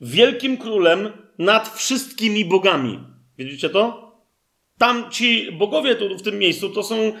Wielkim 0.00 0.56
królem 0.56 1.12
nad 1.38 1.68
wszystkimi 1.68 2.44
bogami. 2.44 3.00
Widzicie 3.38 3.70
to? 3.70 4.08
Tam 4.78 5.10
ci 5.10 5.52
bogowie 5.52 5.94
tu 5.94 6.18
w 6.18 6.22
tym 6.22 6.38
miejscu 6.38 6.68
to 6.70 6.82
są 6.82 7.12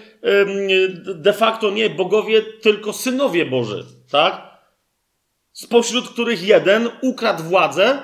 de 1.14 1.32
facto 1.32 1.70
nie 1.70 1.90
bogowie, 1.90 2.42
tylko 2.42 2.92
synowie 2.92 3.46
Boży, 3.46 3.84
tak? 4.10 4.58
Spośród 5.52 6.08
których 6.08 6.42
jeden 6.42 6.88
ukradł 7.02 7.42
władzę 7.42 7.98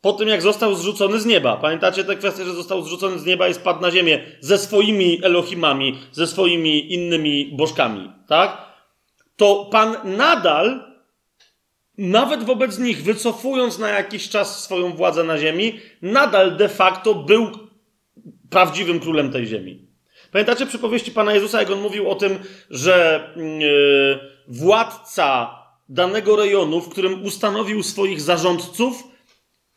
po 0.00 0.12
tym, 0.12 0.28
jak 0.28 0.42
został 0.42 0.74
zrzucony 0.74 1.20
z 1.20 1.26
nieba. 1.26 1.56
Pamiętacie 1.56 2.04
tę 2.04 2.16
kwestię, 2.16 2.44
że 2.44 2.54
został 2.54 2.82
zrzucony 2.82 3.18
z 3.18 3.26
nieba 3.26 3.48
i 3.48 3.54
spadł 3.54 3.82
na 3.82 3.90
ziemię 3.90 4.20
ze 4.40 4.58
swoimi 4.58 5.20
Elohimami, 5.22 5.98
ze 6.12 6.26
swoimi 6.26 6.92
innymi 6.92 7.52
bożkami, 7.56 8.12
tak? 8.28 8.70
To 9.36 9.68
Pan 9.72 9.96
nadal, 10.04 10.89
nawet 12.00 12.44
wobec 12.44 12.78
nich, 12.78 13.02
wycofując 13.02 13.78
na 13.78 13.88
jakiś 13.88 14.28
czas 14.28 14.64
swoją 14.64 14.92
władzę 14.92 15.24
na 15.24 15.38
ziemi, 15.38 15.80
nadal 16.02 16.56
de 16.56 16.68
facto 16.68 17.14
był 17.14 17.50
prawdziwym 18.50 19.00
królem 19.00 19.32
tej 19.32 19.46
ziemi. 19.46 19.86
Pamiętacie 20.32 20.66
przypowieści 20.66 21.10
Pana 21.10 21.34
Jezusa, 21.34 21.60
jak 21.60 21.70
on 21.70 21.80
mówił 21.80 22.10
o 22.10 22.14
tym, 22.14 22.38
że 22.70 23.28
yy, 23.36 24.18
władca 24.48 25.50
danego 25.88 26.36
rejonu, 26.36 26.80
w 26.80 26.88
którym 26.88 27.24
ustanowił 27.24 27.82
swoich 27.82 28.20
zarządców, 28.20 29.02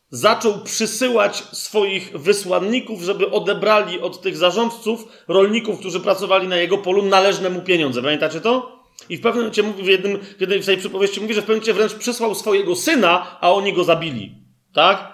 zaczął 0.10 0.60
przysyłać 0.64 1.36
swoich 1.36 2.18
wysłanników, 2.18 3.02
żeby 3.02 3.32
odebrali 3.32 4.02
od 4.02 4.22
tych 4.22 4.38
zarządców, 4.38 5.06
rolników, 5.28 5.80
którzy 5.80 6.00
pracowali 6.00 6.48
na 6.48 6.56
jego 6.56 6.78
polu, 6.78 7.02
należne 7.02 7.50
mu 7.50 7.62
pieniądze. 7.62 8.02
Pamiętacie 8.02 8.42
to? 8.42 8.83
I 9.10 9.18
w 9.18 9.22
pewnym 9.22 9.44
momencie 9.44 9.64
mówi, 9.64 9.84
w 9.84 9.88
jednym, 9.88 10.20
w 10.62 10.66
tej 10.66 10.78
przypowieści 10.78 11.22
mówi, 11.22 11.34
że 11.34 11.42
w 11.42 11.44
pewnym 11.44 11.58
momencie 11.58 11.74
wręcz 11.74 11.94
przysłał 11.94 12.36
swojego 12.36 12.76
syna, 12.76 13.38
a 13.42 13.54
oni 13.54 13.74
go 13.74 13.84
zabili. 13.84 14.36
Tak? 14.74 15.14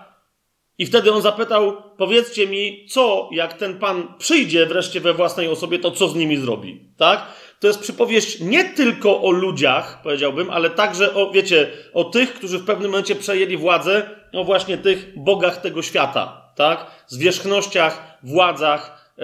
I 0.77 0.85
wtedy 0.85 1.13
on 1.13 1.21
zapytał: 1.21 1.83
Powiedzcie 1.97 2.47
mi, 2.47 2.85
co, 2.89 3.29
jak 3.31 3.53
ten 3.53 3.79
pan 3.79 4.13
przyjdzie 4.17 4.65
wreszcie 4.65 5.01
we 5.01 5.13
własnej 5.13 5.47
osobie, 5.47 5.79
to 5.79 5.91
co 5.91 6.07
z 6.07 6.15
nimi 6.15 6.37
zrobi? 6.37 6.79
Tak? 6.97 7.25
To 7.59 7.67
jest 7.67 7.79
przypowieść 7.79 8.39
nie 8.39 8.63
tylko 8.63 9.21
o 9.21 9.31
ludziach, 9.31 10.01
powiedziałbym, 10.03 10.49
ale 10.49 10.69
także 10.69 11.13
o, 11.13 11.31
wiecie, 11.31 11.71
o 11.93 12.03
tych, 12.03 12.33
którzy 12.33 12.57
w 12.57 12.65
pewnym 12.65 12.91
momencie 12.91 13.15
przejęli 13.15 13.57
władzę, 13.57 14.09
o 14.33 14.43
właśnie 14.43 14.77
tych 14.77 15.13
bogach 15.23 15.61
tego 15.61 15.81
świata, 15.81 16.51
tak? 16.55 16.85
Zwierzchnościach, 17.07 18.17
władzach, 18.23 19.13
ee, 19.17 19.23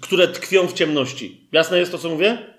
które 0.00 0.28
tkwią 0.28 0.66
w 0.66 0.72
ciemności. 0.72 1.48
Jasne 1.52 1.78
jest 1.78 1.92
to, 1.92 1.98
co 1.98 2.08
mówię? 2.08 2.55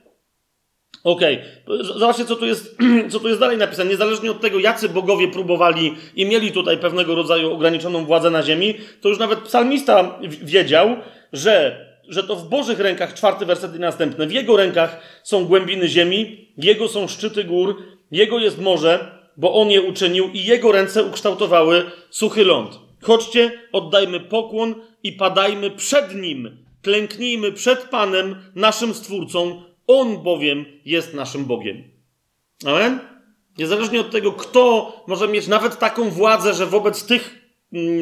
Okej, 1.04 1.42
okay. 1.66 1.84
zobaczcie, 1.84 2.26
co 2.26 2.36
tu, 2.36 2.46
jest, 2.46 2.78
co 3.12 3.20
tu 3.20 3.28
jest 3.28 3.40
dalej 3.40 3.58
napisane. 3.58 3.90
Niezależnie 3.90 4.32
od 4.32 4.42
tego, 4.42 4.60
jacy 4.60 4.90
bogowie 4.90 5.28
próbowali 5.28 5.96
i 6.16 6.26
mieli 6.26 6.52
tutaj 6.52 6.78
pewnego 6.78 7.16
rodzaju 7.16 7.54
ograniczoną 7.54 8.06
władzę 8.06 8.30
na 8.30 8.44
ziemi, 8.44 8.74
to 9.02 9.10
już 9.10 9.20
nawet 9.20 9.40
psalmista 9.40 10.20
wiedział, 10.42 10.96
że 11.34 11.88
że 12.08 12.24
to 12.24 12.36
w 12.36 12.50
Bożych 12.50 12.80
rękach, 12.80 13.14
czwarty 13.14 13.46
werset 13.46 13.76
i 13.76 13.80
następny, 13.80 14.28
w 14.28 14.32
Jego 14.32 14.58
rękach 14.58 15.22
są 15.24 15.46
głębiny 15.46 15.88
ziemi, 15.88 16.48
Jego 16.58 16.88
są 16.88 17.08
szczyty 17.08 17.44
gór, 17.44 17.84
Jego 18.12 18.40
jest 18.40 18.62
morze, 18.62 19.12
bo 19.38 19.54
On 19.54 19.72
je 19.72 19.82
uczynił 19.82 20.30
i 20.34 20.44
Jego 20.44 20.72
ręce 20.72 21.04
ukształtowały 21.04 21.86
suchy 22.10 22.44
ląd. 22.46 22.80
Chodźcie, 23.02 23.52
oddajmy 23.72 24.20
pokłon 24.20 24.76
i 25.04 25.14
padajmy 25.14 25.72
przed 25.72 26.16
Nim, 26.16 26.58
klęknijmy 26.82 27.52
przed 27.52 27.80
Panem, 27.80 28.36
naszym 28.56 28.94
Stwórcą, 28.94 29.64
On 29.88 30.24
bowiem 30.24 30.66
jest 30.86 31.14
naszym 31.14 31.46
Bogiem. 31.46 31.84
Amen? 32.66 33.00
Niezależnie 33.58 34.02
od 34.02 34.12
tego, 34.12 34.32
kto 34.32 34.94
może 35.08 35.28
mieć 35.28 35.48
nawet 35.48 35.80
taką 35.80 36.10
władzę, 36.10 36.54
że 36.54 36.66
wobec 36.66 37.06
tych, 37.06 37.52
mm, 37.74 38.00
e, 38.00 38.02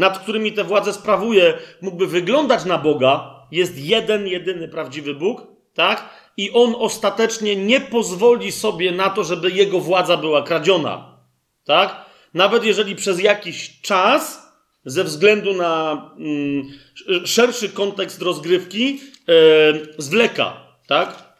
nad 0.00 0.18
którymi 0.18 0.52
tę 0.52 0.64
władzę 0.64 0.92
sprawuje, 0.92 1.54
mógłby 1.82 2.06
wyglądać 2.06 2.64
na 2.64 2.78
Boga, 2.78 3.36
jest 3.52 3.78
jeden, 3.78 4.26
jedyny 4.26 4.68
prawdziwy 4.68 5.14
Bóg, 5.14 5.46
tak? 5.74 6.08
I 6.36 6.50
on 6.52 6.74
ostatecznie 6.78 7.56
nie 7.56 7.80
pozwoli 7.80 8.52
sobie 8.52 8.92
na 8.92 9.10
to, 9.10 9.24
żeby 9.24 9.50
jego 9.50 9.80
władza 9.80 10.16
była 10.16 10.42
kradziona, 10.42 11.18
tak? 11.64 12.04
Nawet 12.34 12.64
jeżeli 12.64 12.96
przez 12.96 13.20
jakiś 13.20 13.80
czas, 13.80 14.46
ze 14.84 15.04
względu 15.04 15.54
na 15.54 15.92
mm, 16.18 16.62
szerszy 17.24 17.68
kontekst 17.68 18.22
rozgrywki, 18.22 19.00
yy, 19.28 19.94
zwleka, 19.98 20.65
tak? 20.86 21.36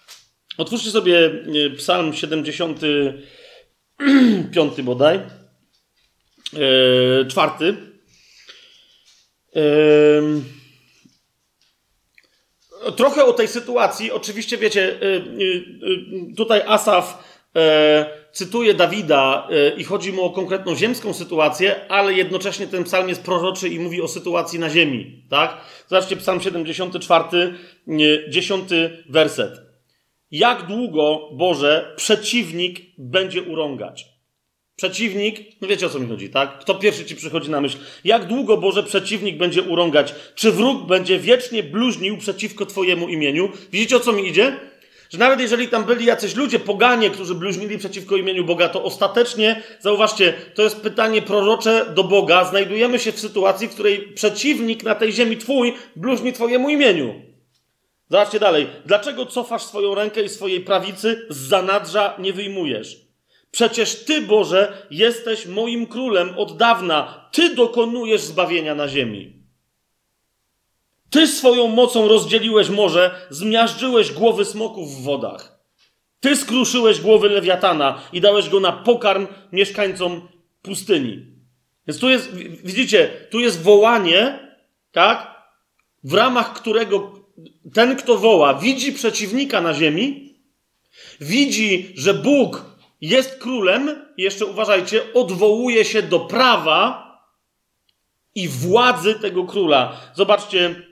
Otwórzcie 0.59 0.91
sobie 0.91 1.27
e, 1.27 1.31
Psalm 1.77 2.15
75 2.15 4.83
bodaj. 4.83 5.17
e, 5.17 5.21
czwarty. 7.25 7.77
Trochę 12.97 13.25
o 13.25 13.33
tej 13.33 13.49
sytuacji, 13.49 14.13
oczywiście 14.13 14.59
wiecie, 14.59 15.01
tutaj 16.37 16.63
Asaf 16.67 17.25
cytuje 18.37 18.75
Dawida 18.75 19.49
i 19.77 19.85
chodzi 19.85 20.13
mu 20.13 20.25
o 20.25 20.31
konkretną 20.31 20.77
ziemską 20.77 21.15
sytuację, 21.15 21.89
ale 21.89 22.13
jednocześnie 22.13 22.67
ten 22.67 22.85
psalm 22.85 23.09
jest 23.09 23.23
proroczy 23.23 23.69
i 23.69 23.79
mówi 23.79 24.03
o 24.03 24.09
sytuacji 24.09 24.59
na 24.59 24.71
ziemi, 24.71 25.25
tak? 25.31 25.61
Zobaczcie 25.89 26.17
psalm 26.17 26.41
74, 26.41 27.55
10 28.29 28.71
werset. 29.09 29.53
Jak 30.31 30.67
długo, 30.67 31.31
Boże, 31.33 31.95
przeciwnik 31.97 32.81
będzie 32.99 33.43
urągać? 33.43 34.07
Przeciwnik, 34.77 35.41
no 35.61 35.69
wiecie 35.69 35.87
o 35.87 35.89
co 35.89 35.99
mi 35.99 36.09
chodzi, 36.09 36.31
tak? 36.31 36.59
Kto 36.59 36.75
pierwszy 36.75 37.05
ci 37.05 37.17
przychodzi 37.17 37.51
na 37.51 37.61
myśl? 37.61 37.79
Jak 38.05 38.27
długo, 38.27 38.57
Boże, 38.57 38.83
przeciwnik 38.83 39.37
będzie 39.37 39.63
urągać? 39.63 40.15
Czy 40.35 40.53
wróg 40.53 40.87
będzie 40.87 41.19
wiecznie 41.19 41.63
bluźnił 41.63 42.19
przeciwko 42.19 42.67
Twojemu 42.67 43.09
imieniu? 43.09 43.49
Widzicie 43.73 43.97
o 43.97 44.01
co 44.01 44.13
mi 44.13 44.29
idzie? 44.29 44.57
Że 45.11 45.19
nawet 45.19 45.41
jeżeli 45.41 45.69
tam 45.69 45.85
byli 45.85 46.05
jacyś 46.07 46.35
ludzie, 46.35 46.59
poganie, 46.59 47.11
którzy 47.11 47.35
bluźnili 47.35 47.79
przeciwko 47.79 48.17
imieniu 48.17 48.45
Boga, 48.45 48.69
to 48.69 48.83
ostatecznie, 48.83 49.63
zauważcie, 49.81 50.35
to 50.55 50.63
jest 50.63 50.81
pytanie 50.81 51.23
prorocze 51.23 51.87
do 51.95 52.05
Boga. 52.05 52.45
Znajdujemy 52.45 52.99
się 52.99 53.13
w 53.13 53.21
sytuacji, 53.21 53.69
w 53.69 53.75
której 53.75 53.99
przeciwnik 53.99 54.83
na 54.83 54.95
tej 54.95 55.13
ziemi 55.13 55.37
Twój 55.37 55.75
bluźni 55.97 56.33
Twojemu 56.33 56.69
imieniu. 56.69 57.23
Zobaczcie 58.11 58.41
dalej. 58.41 58.67
Dlaczego 58.87 59.27
cofasz 59.27 59.63
swoją 59.63 59.95
rękę 59.95 60.23
i 60.23 60.29
swojej 60.29 60.61
prawicy 60.61 61.27
z 61.29 61.37
zanadrza 61.37 62.15
nie 62.19 62.33
wyjmujesz? 62.33 63.07
Przecież 63.51 64.05
Ty, 64.05 64.21
Boże, 64.21 64.87
jesteś 64.91 65.47
moim 65.47 65.87
królem 65.87 66.39
od 66.39 66.57
dawna. 66.57 67.29
Ty 67.33 67.55
dokonujesz 67.55 68.21
zbawienia 68.21 68.75
na 68.75 68.89
ziemi. 68.89 69.36
Ty 71.11 71.27
swoją 71.27 71.69
mocą 71.69 72.09
rozdzieliłeś 72.09 72.69
morze, 72.69 73.27
zmiażdżyłeś 73.31 74.13
głowy 74.13 74.45
smoków 74.45 74.97
w 74.97 75.03
wodach. 75.03 75.59
Ty 76.21 76.37
skruszyłeś 76.37 77.01
głowy 77.01 77.29
lewiatana 77.29 78.03
i 78.13 78.21
dałeś 78.21 78.49
go 78.49 78.61
na 78.61 78.73
pokarm 78.73 79.27
mieszkańcom 79.53 80.29
pustyni. 80.63 81.27
Więc 81.87 82.01
tu 82.01 82.11
jest, 82.11 82.35
widzicie, 82.65 83.11
tu 83.31 83.41
jest 83.41 83.63
wołanie, 83.63 84.39
tak? 84.93 85.37
W 86.05 86.15
ramach 86.15 86.53
którego 86.53 87.13
ten, 87.75 87.97
kto 87.97 88.19
woła, 88.19 88.55
widzi 88.55 88.93
przeciwnika 88.93 89.61
na 89.61 89.75
ziemi, 89.75 90.35
widzi, 91.21 91.93
że 91.95 92.15
Bóg 92.15 92.65
jest 93.01 93.39
królem, 93.39 94.07
jeszcze 94.17 94.47
uważajcie, 94.47 95.13
odwołuje 95.15 95.85
się 95.85 96.03
do 96.03 96.21
prawa 96.21 97.07
i 98.35 98.49
władzy 98.49 99.15
tego 99.15 99.45
króla. 99.45 99.97
Zobaczcie, 100.15 100.87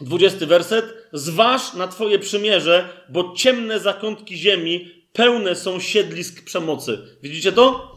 20 0.00 0.46
werset. 0.46 1.08
Zważ 1.12 1.74
na 1.74 1.88
Twoje 1.88 2.18
przymierze, 2.18 2.88
bo 3.08 3.32
ciemne 3.36 3.80
zakątki 3.80 4.36
ziemi 4.36 4.90
pełne 5.12 5.54
są 5.54 5.80
siedlisk 5.80 6.44
przemocy. 6.44 6.98
Widzicie 7.22 7.52
to? 7.52 7.94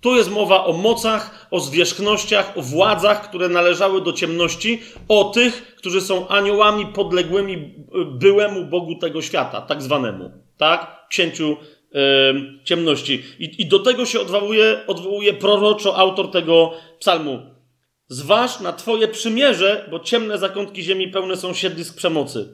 Tu 0.00 0.16
jest 0.16 0.30
mowa 0.30 0.64
o 0.64 0.72
mocach, 0.72 1.46
o 1.50 1.60
zwierzchnościach, 1.60 2.58
o 2.58 2.62
władzach, 2.62 3.28
które 3.28 3.48
należały 3.48 4.00
do 4.00 4.12
ciemności, 4.12 4.82
o 5.08 5.24
tych, 5.24 5.74
którzy 5.76 6.00
są 6.00 6.28
aniołami 6.28 6.86
podległymi 6.86 7.74
byłemu 8.06 8.64
Bogu 8.64 8.94
tego 8.94 9.22
świata, 9.22 9.60
tak 9.60 9.82
zwanemu, 9.82 10.30
tak? 10.56 11.06
Księciu 11.08 11.56
ciemności. 12.64 13.22
I, 13.38 13.62
I, 13.62 13.66
do 13.66 13.78
tego 13.78 14.06
się 14.06 14.20
odwołuje, 14.20 14.80
odwołuje 14.86 15.32
proroczo 15.32 15.96
autor 15.96 16.30
tego 16.30 16.72
psalmu. 16.98 17.51
Zważ 18.12 18.60
na 18.60 18.72
Twoje 18.72 19.08
przymierze, 19.08 19.88
bo 19.90 20.00
ciemne 20.00 20.38
zakątki 20.38 20.82
ziemi 20.82 21.08
pełne 21.08 21.36
są 21.36 21.54
siedlisk 21.54 21.96
przemocy. 21.96 22.48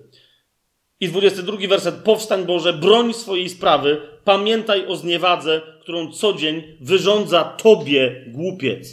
I 1.00 1.08
22 1.08 1.56
werset. 1.68 1.94
Powstań 1.94 2.44
Boże, 2.44 2.72
broń 2.72 3.14
swojej 3.14 3.48
sprawy, 3.48 4.00
pamiętaj 4.24 4.86
o 4.86 4.96
zniewadze, 4.96 5.60
którą 5.80 6.12
co 6.12 6.32
dzień 6.32 6.62
wyrządza 6.80 7.44
Tobie 7.44 8.24
głupiec. 8.28 8.88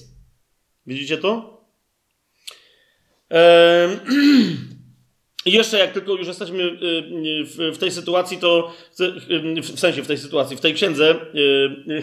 Widzicie 0.88 1.18
to? 1.18 1.62
I 5.46 5.52
jeszcze 5.60 5.80
jak 5.80 5.92
tylko 5.92 6.14
już 6.14 6.28
jesteśmy 6.28 6.64
y, 6.64 7.62
y, 7.64 7.72
w 7.72 7.78
tej 7.78 7.92
sytuacji, 7.92 8.38
to 8.38 8.74
y, 9.00 9.62
w 9.62 9.80
sensie 9.80 10.04
w 10.04 10.08
tej 10.08 10.18
sytuacji, 10.18 10.58
w 10.58 10.62
tej 10.62 10.74
księdze 10.74 11.16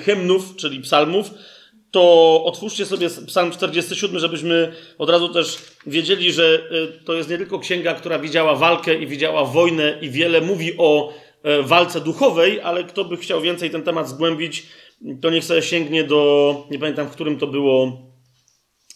hymnów, 0.04 0.56
czyli 0.56 0.80
psalmów, 0.80 1.30
to 1.92 2.44
otwórzcie 2.44 2.86
sobie 2.86 3.08
psalm 3.26 3.50
47, 3.50 4.18
żebyśmy 4.18 4.72
od 4.98 5.10
razu 5.10 5.28
też 5.28 5.58
wiedzieli, 5.86 6.32
że 6.32 6.68
to 7.04 7.14
jest 7.14 7.30
nie 7.30 7.38
tylko 7.38 7.58
księga, 7.58 7.94
która 7.94 8.18
widziała 8.18 8.56
walkę 8.56 8.94
i 8.94 9.06
widziała 9.06 9.44
wojnę 9.44 9.98
i 10.00 10.10
wiele 10.10 10.40
mówi 10.40 10.72
o 10.78 11.12
e, 11.42 11.62
walce 11.62 12.00
duchowej, 12.00 12.60
ale 12.60 12.84
kto 12.84 13.04
by 13.04 13.16
chciał 13.16 13.40
więcej 13.40 13.70
ten 13.70 13.82
temat 13.82 14.08
zgłębić, 14.08 14.66
to 15.20 15.30
niech 15.30 15.44
sobie 15.44 15.62
sięgnie 15.62 16.04
do, 16.04 16.66
nie 16.70 16.78
pamiętam 16.78 17.06
w 17.06 17.12
którym 17.12 17.38
to 17.38 17.46
było 17.46 18.12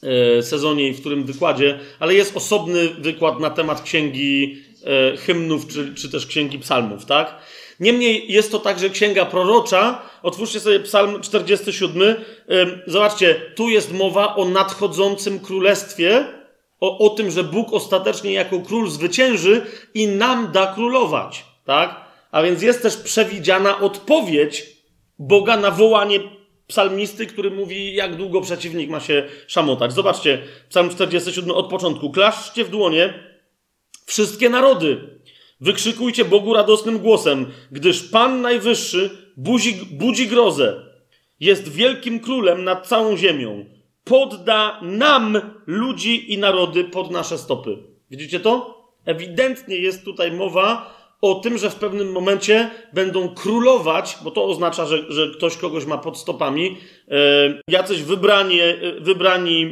E, 0.02 0.42
sezonie 0.42 0.88
i 0.88 0.94
w 0.94 1.00
którym 1.00 1.24
wykładzie, 1.24 1.78
ale 1.98 2.14
jest 2.14 2.36
osobny 2.36 2.88
wykład 2.88 3.40
na 3.40 3.50
temat 3.50 3.82
księgi 3.82 4.62
e, 4.84 5.16
hymnów, 5.16 5.66
czy, 5.66 5.94
czy 5.94 6.10
też 6.10 6.26
księgi 6.26 6.58
psalmów, 6.58 7.06
tak? 7.06 7.38
Niemniej 7.80 8.32
jest 8.32 8.52
to 8.52 8.58
także 8.58 8.90
księga 8.90 9.24
prorocza. 9.24 10.02
Otwórzcie 10.22 10.60
sobie 10.60 10.80
psalm 10.80 11.20
47. 11.20 12.02
E, 12.02 12.16
zobaczcie, 12.86 13.34
tu 13.54 13.68
jest 13.68 13.92
mowa 13.92 14.36
o 14.36 14.44
nadchodzącym 14.44 15.40
królestwie, 15.40 16.26
o, 16.80 16.98
o 16.98 17.10
tym, 17.10 17.30
że 17.30 17.44
Bóg 17.44 17.72
ostatecznie 17.72 18.32
jako 18.32 18.60
król 18.60 18.90
zwycięży 18.90 19.66
i 19.94 20.06
nam 20.06 20.52
da 20.52 20.74
królować, 20.74 21.44
tak? 21.64 22.00
A 22.30 22.42
więc 22.42 22.62
jest 22.62 22.82
też 22.82 22.96
przewidziana 22.96 23.80
odpowiedź 23.80 24.66
Boga 25.18 25.56
na 25.56 25.70
wołanie 25.70 26.20
psalmisty, 26.66 27.26
który 27.26 27.50
mówi, 27.50 27.94
jak 27.94 28.16
długo 28.16 28.40
przeciwnik 28.40 28.90
ma 28.90 29.00
się 29.00 29.28
szamotać. 29.46 29.92
Zobaczcie, 29.92 30.42
psalm 30.68 30.90
47 30.90 31.50
od 31.50 31.70
początku. 31.70 32.10
Klaszczcie 32.10 32.64
w 32.64 32.70
dłonie 32.70 33.14
wszystkie 34.06 34.50
narody. 34.50 35.15
Wykrzykujcie 35.60 36.24
Bogu 36.24 36.54
radosnym 36.54 36.98
głosem, 36.98 37.46
gdyż 37.72 38.02
Pan 38.02 38.40
Najwyższy 38.40 39.10
budzi, 39.36 39.74
budzi 39.90 40.28
grozę. 40.28 40.82
Jest 41.40 41.68
wielkim 41.68 42.20
królem 42.20 42.64
nad 42.64 42.86
całą 42.86 43.16
ziemią. 43.16 43.64
Podda 44.04 44.80
nam 44.82 45.40
ludzi 45.66 46.32
i 46.32 46.38
narody 46.38 46.84
pod 46.84 47.10
nasze 47.10 47.38
stopy. 47.38 47.78
Widzicie 48.10 48.40
to? 48.40 48.76
Ewidentnie 49.04 49.76
jest 49.76 50.04
tutaj 50.04 50.32
mowa 50.32 50.95
o 51.22 51.34
tym, 51.34 51.58
że 51.58 51.70
w 51.70 51.74
pewnym 51.74 52.12
momencie 52.12 52.70
będą 52.92 53.28
królować, 53.28 54.18
bo 54.24 54.30
to 54.30 54.44
oznacza, 54.44 54.86
że, 54.86 55.12
że 55.12 55.30
ktoś 55.30 55.56
kogoś 55.56 55.86
ma 55.86 55.98
pod 55.98 56.18
stopami, 56.18 56.76
e, 57.08 57.16
jacyś 57.68 58.02
wybrani, 58.02 58.60
e, 58.60 58.76
wybrani 59.00 59.64
e, 59.64 59.70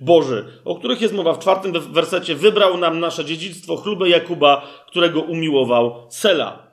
Boży, 0.00 0.44
o 0.64 0.74
których 0.74 1.00
jest 1.00 1.14
mowa 1.14 1.34
w 1.34 1.38
czwartym 1.38 1.72
wersecie. 1.92 2.34
Wybrał 2.34 2.78
nam 2.78 3.00
nasze 3.00 3.24
dziedzictwo, 3.24 3.76
chlubę 3.76 4.08
Jakuba, 4.08 4.68
którego 4.86 5.20
umiłował 5.20 6.06
Sela. 6.08 6.68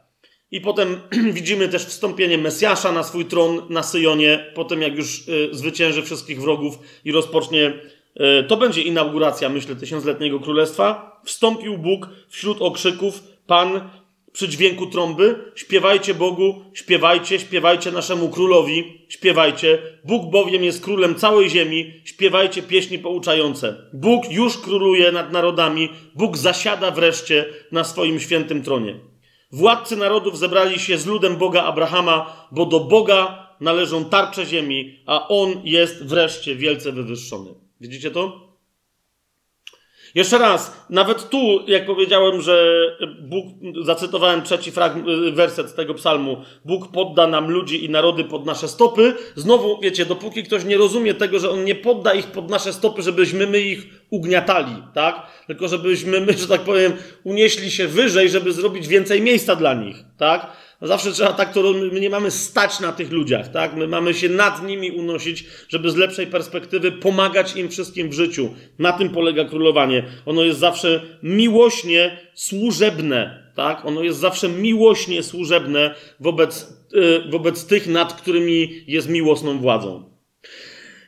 I 0.51 0.61
potem 0.61 0.99
widzimy 1.33 1.67
też 1.67 1.85
wstąpienie 1.85 2.37
Mesjasza 2.37 2.91
na 2.91 3.03
swój 3.03 3.25
tron 3.25 3.61
na 3.69 3.83
Syjonie, 3.83 4.51
potem 4.55 4.81
jak 4.81 4.95
już 4.95 5.23
zwycięży 5.51 6.03
wszystkich 6.03 6.41
wrogów 6.41 6.79
i 7.05 7.11
rozpocznie 7.11 7.73
to 8.47 8.57
będzie 8.57 8.81
inauguracja, 8.81 9.49
myślę, 9.49 9.75
tysiącletniego 9.75 10.39
królestwa. 10.39 11.21
Wstąpił 11.25 11.77
Bóg 11.77 12.09
wśród 12.29 12.61
okrzyków, 12.61 13.23
Pan 13.47 13.89
przy 14.35 14.49
dźwięku 14.49 14.85
trąby. 14.85 15.51
Śpiewajcie 15.55 16.13
Bogu, 16.13 16.65
śpiewajcie, 16.73 17.39
śpiewajcie 17.39 17.91
naszemu 17.91 18.29
królowi, 18.29 19.05
śpiewajcie. 19.09 19.79
Bóg 20.03 20.31
bowiem 20.31 20.63
jest 20.63 20.83
królem 20.83 21.15
całej 21.15 21.49
ziemi, 21.49 21.93
śpiewajcie 22.05 22.61
pieśni 22.63 22.99
pouczające. 22.99 23.75
Bóg 23.93 24.31
już 24.31 24.57
króluje 24.57 25.11
nad 25.11 25.31
narodami, 25.31 25.89
Bóg 26.15 26.37
zasiada 26.37 26.91
wreszcie 26.91 27.45
na 27.71 27.83
swoim 27.83 28.19
świętym 28.19 28.63
tronie. 28.63 28.99
Władcy 29.51 29.95
narodów 29.95 30.37
zebrali 30.37 30.79
się 30.79 30.97
z 30.97 31.05
ludem 31.05 31.37
Boga 31.37 31.63
Abrahama, 31.63 32.47
bo 32.51 32.65
do 32.65 32.79
Boga 32.79 33.49
należą 33.61 34.05
tarcze 34.05 34.45
ziemi, 34.45 34.99
a 35.05 35.27
On 35.27 35.61
jest 35.63 36.05
wreszcie 36.05 36.55
wielce 36.55 36.91
wywyższony. 36.91 37.64
Widzicie 37.81 38.11
to? 38.11 38.55
Jeszcze 40.15 40.37
raz, 40.37 40.85
nawet 40.89 41.29
tu, 41.29 41.59
jak 41.67 41.85
powiedziałem, 41.85 42.41
że 42.41 42.73
Bóg, 43.21 43.45
zacytowałem 43.81 44.41
trzeci 44.41 44.71
werset 45.33 45.75
tego 45.75 45.93
psalmu, 45.93 46.37
Bóg 46.65 46.91
podda 46.91 47.27
nam 47.27 47.51
ludzi 47.51 47.85
i 47.85 47.89
narody 47.89 48.23
pod 48.23 48.45
nasze 48.45 48.67
stopy. 48.67 49.13
Znowu, 49.35 49.79
wiecie, 49.81 50.05
dopóki 50.05 50.43
ktoś 50.43 50.65
nie 50.65 50.77
rozumie 50.77 51.13
tego, 51.13 51.39
że 51.39 51.49
On 51.49 51.63
nie 51.63 51.75
podda 51.75 52.13
ich 52.13 52.27
pod 52.27 52.49
nasze 52.49 52.73
stopy, 52.73 53.01
żebyśmy 53.01 53.47
my 53.47 53.61
ich 53.61 53.85
ugniatali, 54.09 54.83
tak? 54.93 55.27
Tylko 55.47 55.67
żebyśmy 55.67 56.21
my, 56.21 56.33
że 56.33 56.47
tak 56.47 56.61
powiem, 56.61 56.93
unieśli 57.23 57.71
się 57.71 57.87
wyżej, 57.87 58.29
żeby 58.29 58.53
zrobić 58.53 58.87
więcej 58.87 59.21
miejsca 59.21 59.55
dla 59.55 59.73
nich, 59.73 59.97
tak? 60.17 60.51
Zawsze 60.87 61.11
trzeba 61.11 61.33
tak 61.33 61.53
to 61.53 61.73
my 61.91 61.99
nie 61.99 62.09
mamy 62.09 62.31
stać 62.31 62.79
na 62.79 62.91
tych 62.91 63.11
ludziach, 63.11 63.51
tak? 63.51 63.75
My 63.75 63.87
mamy 63.87 64.13
się 64.13 64.29
nad 64.29 64.67
nimi 64.67 64.91
unosić, 64.91 65.45
żeby 65.69 65.91
z 65.91 65.95
lepszej 65.95 66.27
perspektywy 66.27 66.91
pomagać 66.91 67.55
im 67.55 67.69
wszystkim 67.69 68.09
w 68.09 68.13
życiu. 68.13 68.49
Na 68.79 68.93
tym 68.93 69.09
polega 69.09 69.45
królowanie. 69.45 70.03
Ono 70.25 70.43
jest 70.43 70.59
zawsze 70.59 71.01
miłośnie 71.23 72.17
służebne, 72.33 73.51
tak? 73.55 73.85
Ono 73.85 74.03
jest 74.03 74.19
zawsze 74.19 74.49
miłośnie 74.49 75.23
służebne 75.23 75.95
wobec, 76.19 76.73
yy, 76.93 77.23
wobec 77.29 77.65
tych, 77.65 77.87
nad 77.87 78.13
którymi 78.21 78.83
jest 78.87 79.09
miłosną 79.09 79.59
władzą. 79.59 80.09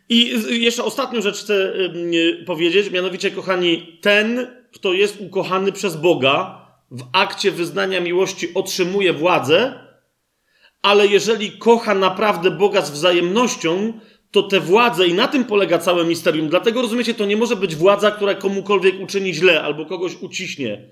I 0.10 0.34
jeszcze 0.50 0.84
ostatnią 0.84 1.22
rzecz 1.22 1.38
chcę 1.38 1.74
yy, 2.12 2.44
powiedzieć, 2.46 2.92
mianowicie, 2.92 3.32
kochani, 3.32 3.98
ten, 4.02 4.48
kto 4.72 4.94
jest 4.94 5.22
ukochany 5.22 5.72
przez 5.72 5.96
Boga, 5.96 6.67
w 6.92 7.04
akcie 7.14 7.52
wyznania 7.52 8.02
miłości 8.02 8.54
otrzymuje 8.54 9.14
władzę, 9.14 9.74
ale 10.82 11.08
jeżeli 11.08 11.52
kocha 11.52 11.96
naprawdę 11.96 12.52
Boga 12.52 12.82
z 12.82 12.92
wzajemnością, 12.92 13.94
to 14.32 14.44
te 14.44 14.60
władze, 14.60 15.08
i 15.08 15.14
na 15.14 15.28
tym 15.28 15.46
polega 15.46 15.78
całe 15.78 16.06
misterium. 16.06 16.50
Dlatego 16.50 16.82
rozumiecie, 16.82 17.14
to 17.14 17.26
nie 17.26 17.38
może 17.38 17.56
być 17.56 17.76
władza, 17.76 18.12
która 18.12 18.36
komukolwiek 18.36 19.02
uczyni 19.02 19.34
źle 19.34 19.64
albo 19.64 19.86
kogoś 19.86 20.16
uciśnie. 20.22 20.90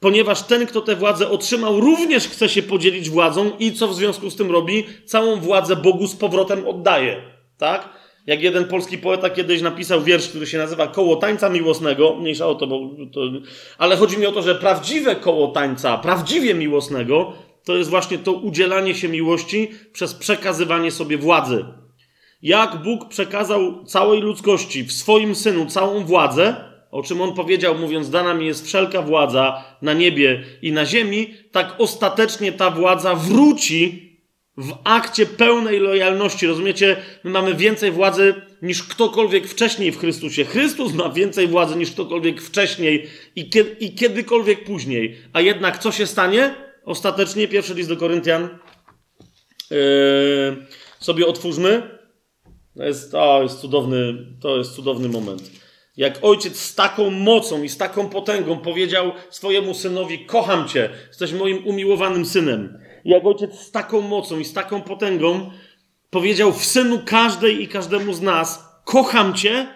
Ponieważ 0.00 0.42
ten, 0.42 0.66
kto 0.66 0.80
tę 0.80 0.96
władzę 0.96 1.28
otrzymał, 1.28 1.80
również 1.80 2.28
chce 2.28 2.48
się 2.48 2.62
podzielić 2.62 3.10
władzą 3.10 3.50
i 3.58 3.72
co 3.72 3.88
w 3.88 3.94
związku 3.94 4.30
z 4.30 4.36
tym 4.36 4.50
robi? 4.50 4.84
Całą 5.04 5.36
władzę 5.36 5.76
Bogu 5.76 6.06
z 6.06 6.16
powrotem 6.16 6.66
oddaje. 6.66 7.22
Tak? 7.58 8.01
Jak 8.26 8.42
jeden 8.42 8.64
polski 8.64 8.98
poeta 8.98 9.30
kiedyś 9.30 9.62
napisał 9.62 10.02
wiersz, 10.02 10.28
który 10.28 10.46
się 10.46 10.58
nazywa 10.58 10.86
Koło 10.86 11.16
tańca 11.16 11.48
miłosnego, 11.48 12.16
mniejsza 12.16 12.46
o 12.46 12.54
to, 12.54 12.66
bo 12.66 12.90
to, 13.12 13.20
ale 13.78 13.96
chodzi 13.96 14.18
mi 14.18 14.26
o 14.26 14.32
to, 14.32 14.42
że 14.42 14.54
prawdziwe 14.54 15.16
koło 15.16 15.48
tańca, 15.48 15.98
prawdziwie 15.98 16.54
miłosnego, 16.54 17.32
to 17.64 17.76
jest 17.76 17.90
właśnie 17.90 18.18
to 18.18 18.32
udzielanie 18.32 18.94
się 18.94 19.08
miłości 19.08 19.70
przez 19.92 20.14
przekazywanie 20.14 20.90
sobie 20.90 21.18
władzy. 21.18 21.64
Jak 22.42 22.82
Bóg 22.82 23.08
przekazał 23.08 23.84
całej 23.84 24.20
ludzkości 24.20 24.84
w 24.84 24.92
swoim 24.92 25.34
synu 25.34 25.66
całą 25.66 26.04
władzę, 26.04 26.56
o 26.90 27.02
czym 27.02 27.20
on 27.20 27.34
powiedział, 27.34 27.78
mówiąc, 27.78 28.10
dana 28.10 28.34
mi 28.34 28.46
jest 28.46 28.66
wszelka 28.66 29.02
władza 29.02 29.64
na 29.82 29.92
niebie 29.92 30.44
i 30.62 30.72
na 30.72 30.86
ziemi, 30.86 31.34
tak 31.52 31.74
ostatecznie 31.78 32.52
ta 32.52 32.70
władza 32.70 33.14
wróci 33.14 34.11
w 34.56 34.72
akcie 34.84 35.26
pełnej 35.26 35.80
lojalności. 35.80 36.46
Rozumiecie? 36.46 36.96
My 37.24 37.30
mamy 37.30 37.54
więcej 37.54 37.90
władzy 37.90 38.34
niż 38.62 38.82
ktokolwiek 38.82 39.46
wcześniej 39.46 39.92
w 39.92 39.98
Chrystusie. 39.98 40.44
Chrystus 40.44 40.92
ma 40.92 41.08
więcej 41.08 41.48
władzy 41.48 41.76
niż 41.76 41.90
ktokolwiek 41.90 42.42
wcześniej 42.42 43.06
i, 43.36 43.50
kiedy, 43.50 43.70
i 43.70 43.94
kiedykolwiek 43.94 44.64
później. 44.64 45.16
A 45.32 45.40
jednak 45.40 45.78
co 45.78 45.92
się 45.92 46.06
stanie? 46.06 46.54
Ostatecznie 46.84 47.48
pierwszy 47.48 47.74
list 47.74 47.88
do 47.88 47.96
Koryntian. 47.96 48.48
Yy, 49.70 49.76
sobie 51.00 51.26
otwórzmy. 51.26 51.98
To 52.76 52.84
jest, 52.84 53.12
to 53.12 53.42
jest 53.42 53.60
cudowny, 53.60 54.26
to 54.40 54.58
jest 54.58 54.74
cudowny 54.74 55.08
moment. 55.08 55.50
Jak 55.96 56.18
ojciec 56.22 56.60
z 56.60 56.74
taką 56.74 57.10
mocą 57.10 57.62
i 57.62 57.68
z 57.68 57.76
taką 57.76 58.08
potęgą 58.08 58.58
powiedział 58.58 59.12
swojemu 59.30 59.74
synowi: 59.74 60.26
Kocham 60.26 60.68
cię, 60.68 60.90
jesteś 61.08 61.32
moim 61.32 61.66
umiłowanym 61.66 62.26
synem 62.26 62.78
jak 63.04 63.26
ojciec 63.26 63.60
z 63.60 63.70
taką 63.70 64.00
mocą 64.00 64.38
i 64.38 64.44
z 64.44 64.52
taką 64.52 64.82
potęgą 64.82 65.50
powiedział 66.10 66.52
w 66.52 66.64
synu 66.64 67.00
każdej 67.06 67.62
i 67.62 67.68
każdemu 67.68 68.12
z 68.12 68.20
nas: 68.20 68.64
Kocham 68.84 69.34
cię, 69.34 69.66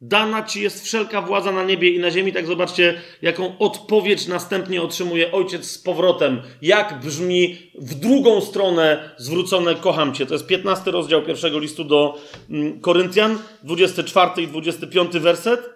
dana 0.00 0.42
ci 0.42 0.62
jest 0.62 0.84
wszelka 0.84 1.22
władza 1.22 1.52
na 1.52 1.64
niebie 1.64 1.90
i 1.90 1.98
na 1.98 2.10
ziemi. 2.10 2.32
Tak 2.32 2.46
zobaczcie, 2.46 3.00
jaką 3.22 3.58
odpowiedź 3.58 4.26
następnie 4.26 4.82
otrzymuje 4.82 5.32
ojciec 5.32 5.70
z 5.70 5.78
powrotem. 5.78 6.42
Jak 6.62 7.00
brzmi 7.00 7.56
w 7.78 7.94
drugą 7.94 8.40
stronę 8.40 9.14
zwrócone: 9.16 9.74
Kocham 9.74 10.14
cię. 10.14 10.26
To 10.26 10.34
jest 10.34 10.46
15 10.46 10.90
rozdział 10.90 11.22
pierwszego 11.22 11.58
listu 11.58 11.84
do 11.84 12.18
mm, 12.50 12.80
Koryntian, 12.80 13.38
24 13.62 14.42
i 14.42 14.48
25 14.48 15.12
werset. 15.12 15.70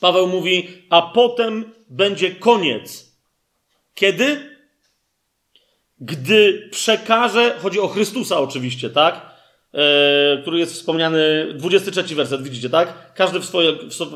Paweł 0.00 0.26
mówi: 0.26 0.68
A 0.90 1.02
potem 1.02 1.72
będzie 1.90 2.30
koniec. 2.30 3.08
Kiedy? 3.94 4.57
Gdy 6.00 6.68
przekaże, 6.70 7.58
chodzi 7.62 7.80
o 7.80 7.88
Chrystusa 7.88 8.40
oczywiście, 8.40 8.90
tak? 8.90 9.38
E, 9.74 10.38
który 10.42 10.58
jest 10.58 10.72
wspomniany, 10.72 11.52
23 11.54 12.14
werset, 12.14 12.42
widzicie, 12.42 12.70
tak? 12.70 13.14
Każdy 13.14 13.40
w, 13.40 13.44
swoje, 13.44 13.72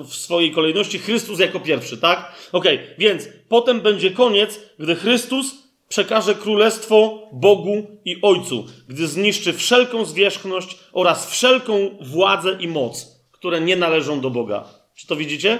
w 0.08 0.14
swojej 0.14 0.52
kolejności, 0.52 0.98
Chrystus 0.98 1.38
jako 1.38 1.60
pierwszy, 1.60 1.98
tak? 1.98 2.32
Ok, 2.52 2.64
więc 2.98 3.28
potem 3.48 3.80
będzie 3.80 4.10
koniec, 4.10 4.60
gdy 4.78 4.94
Chrystus 4.94 5.54
przekaże 5.88 6.34
królestwo 6.34 7.28
Bogu 7.32 8.00
i 8.04 8.22
Ojcu, 8.22 8.66
gdy 8.88 9.06
zniszczy 9.06 9.52
wszelką 9.52 10.04
zwierzchność 10.04 10.78
oraz 10.92 11.30
wszelką 11.30 11.98
władzę 12.00 12.56
i 12.60 12.68
moc, 12.68 13.22
które 13.32 13.60
nie 13.60 13.76
należą 13.76 14.20
do 14.20 14.30
Boga. 14.30 14.64
Czy 14.94 15.06
to 15.06 15.16
widzicie? 15.16 15.58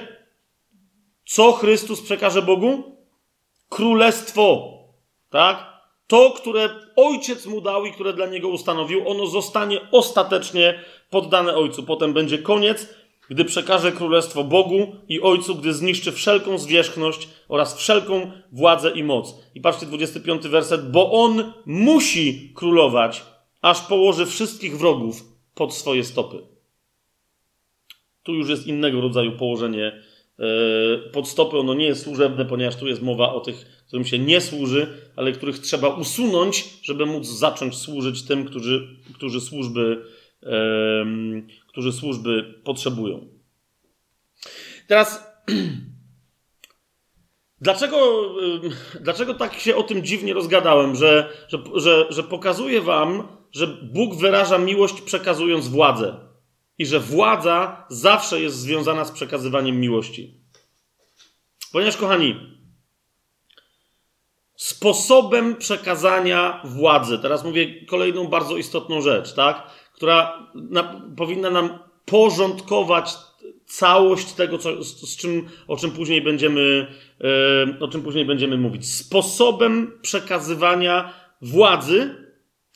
Co 1.27 1.53
Chrystus 1.53 2.01
przekaże 2.01 2.43
Bogu? 2.43 2.97
Królestwo, 3.69 4.79
tak? 5.31 5.72
To, 6.13 6.31
które 6.31 6.71
ojciec 6.97 7.47
mu 7.47 7.61
dał 7.61 7.87
i 7.87 7.93
które 7.93 8.13
dla 8.13 8.27
niego 8.27 8.49
ustanowił, 8.49 9.09
ono 9.09 9.27
zostanie 9.27 9.81
ostatecznie 9.91 10.81
poddane 11.11 11.55
ojcu. 11.55 11.83
Potem 11.83 12.13
będzie 12.13 12.39
koniec, 12.39 12.95
gdy 13.31 13.45
przekaże 13.45 13.93
królestwo 13.93 14.45
Bogu 14.45 14.97
i 15.09 15.21
ojcu, 15.21 15.55
gdy 15.55 15.73
zniszczy 15.73 16.13
wszelką 16.13 16.59
zwierzchność 16.59 17.29
oraz 17.49 17.77
wszelką 17.77 18.31
władzę 18.53 18.91
i 18.91 19.05
moc. 19.05 19.35
I 19.55 19.61
patrzcie, 19.61 19.87
25 19.87 20.43
werset, 20.43 20.91
bo 20.91 21.13
on 21.13 21.53
musi 21.67 22.53
królować, 22.55 23.23
aż 23.63 23.81
położy 23.81 24.27
wszystkich 24.27 24.79
wrogów 24.79 25.25
pod 25.55 25.75
swoje 25.75 26.05
stopy. 26.05 26.37
Tu 28.23 28.35
już 28.35 28.49
jest 28.49 28.67
innego 28.67 29.01
rodzaju 29.01 29.33
położenie 29.33 30.03
E, 30.39 31.11
pod 31.11 31.29
stopy 31.29 31.59
ono 31.59 31.75
nie 31.75 31.87
jest 31.87 32.05
służebne, 32.05 32.45
ponieważ 32.45 32.77
tu 32.77 32.87
jest 32.87 33.03
mowa 33.03 33.33
o 33.33 33.41
tych, 33.41 33.82
którym 33.93 34.07
się 34.07 34.19
nie 34.19 34.41
służy, 34.41 35.11
ale 35.17 35.33
których 35.33 35.59
trzeba 35.59 35.89
usunąć, 35.89 36.65
żeby 36.83 37.07
móc 37.07 37.27
zacząć 37.27 37.77
służyć 37.77 38.23
tym, 38.23 38.45
którzy, 38.45 38.89
którzy, 39.15 39.41
służby, 39.41 40.05
którzy 41.67 41.93
służby 41.93 42.55
potrzebują. 42.65 43.29
Teraz, 44.87 45.27
dlaczego, 47.61 48.31
dlaczego 49.01 49.35
tak 49.35 49.55
się 49.55 49.77
o 49.77 49.83
tym 49.83 50.05
dziwnie 50.05 50.35
rozgadałem, 50.35 50.97
że, 50.97 51.29
że, 51.49 51.59
że, 51.75 52.07
że 52.11 52.23
pokazuję 52.23 52.81
Wam, 52.81 53.29
że 53.53 53.67
Bóg 53.67 54.17
wyraża 54.17 54.59
miłość 54.59 55.01
przekazując 55.01 55.69
władzę? 55.69 56.33
i 56.79 56.87
że 56.87 57.01
władza 57.01 57.87
zawsze 57.91 58.41
jest 58.41 58.57
związana 58.57 59.05
z 59.05 59.11
przekazywaniem 59.11 59.81
miłości. 59.81 60.41
Ponieważ, 61.73 61.97
kochani, 61.97 62.62
sposobem 64.63 65.57
przekazania 65.57 66.61
władzy, 66.65 67.19
teraz 67.19 67.45
mówię 67.45 67.87
kolejną 67.87 68.27
bardzo 68.27 68.57
istotną 68.57 69.01
rzecz, 69.01 69.33
tak, 69.35 69.67
która 69.95 70.49
na, 70.55 71.03
powinna 71.17 71.51
nam 71.51 71.79
porządkować 72.05 73.15
całość 73.67 74.33
tego, 74.33 74.59
co, 74.59 74.83
z, 74.83 75.01
z, 75.01 75.17
czym, 75.17 75.49
o 75.69 75.77
czym 75.77 75.91
później 75.91 76.23
będziemy, 76.23 76.87
yy, 77.21 77.79
o 77.81 77.89
czym 77.89 78.03
później 78.03 78.25
będziemy 78.25 78.59
mówić. 78.59 78.95
Sposobem 78.95 79.99
przekazywania 80.03 81.15
władzy, 81.41 82.15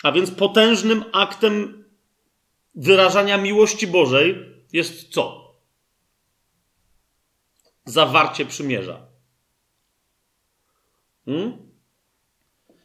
a 0.02 0.12
więc 0.12 0.30
potężnym 0.30 1.04
aktem 1.12 1.84
wyrażania 2.74 3.38
miłości 3.38 3.86
Bożej 3.86 4.36
jest 4.72 5.08
co? 5.08 5.54
Zawarcie 7.84 8.46
przymierza. 8.46 9.00
Hmm? 11.24 11.65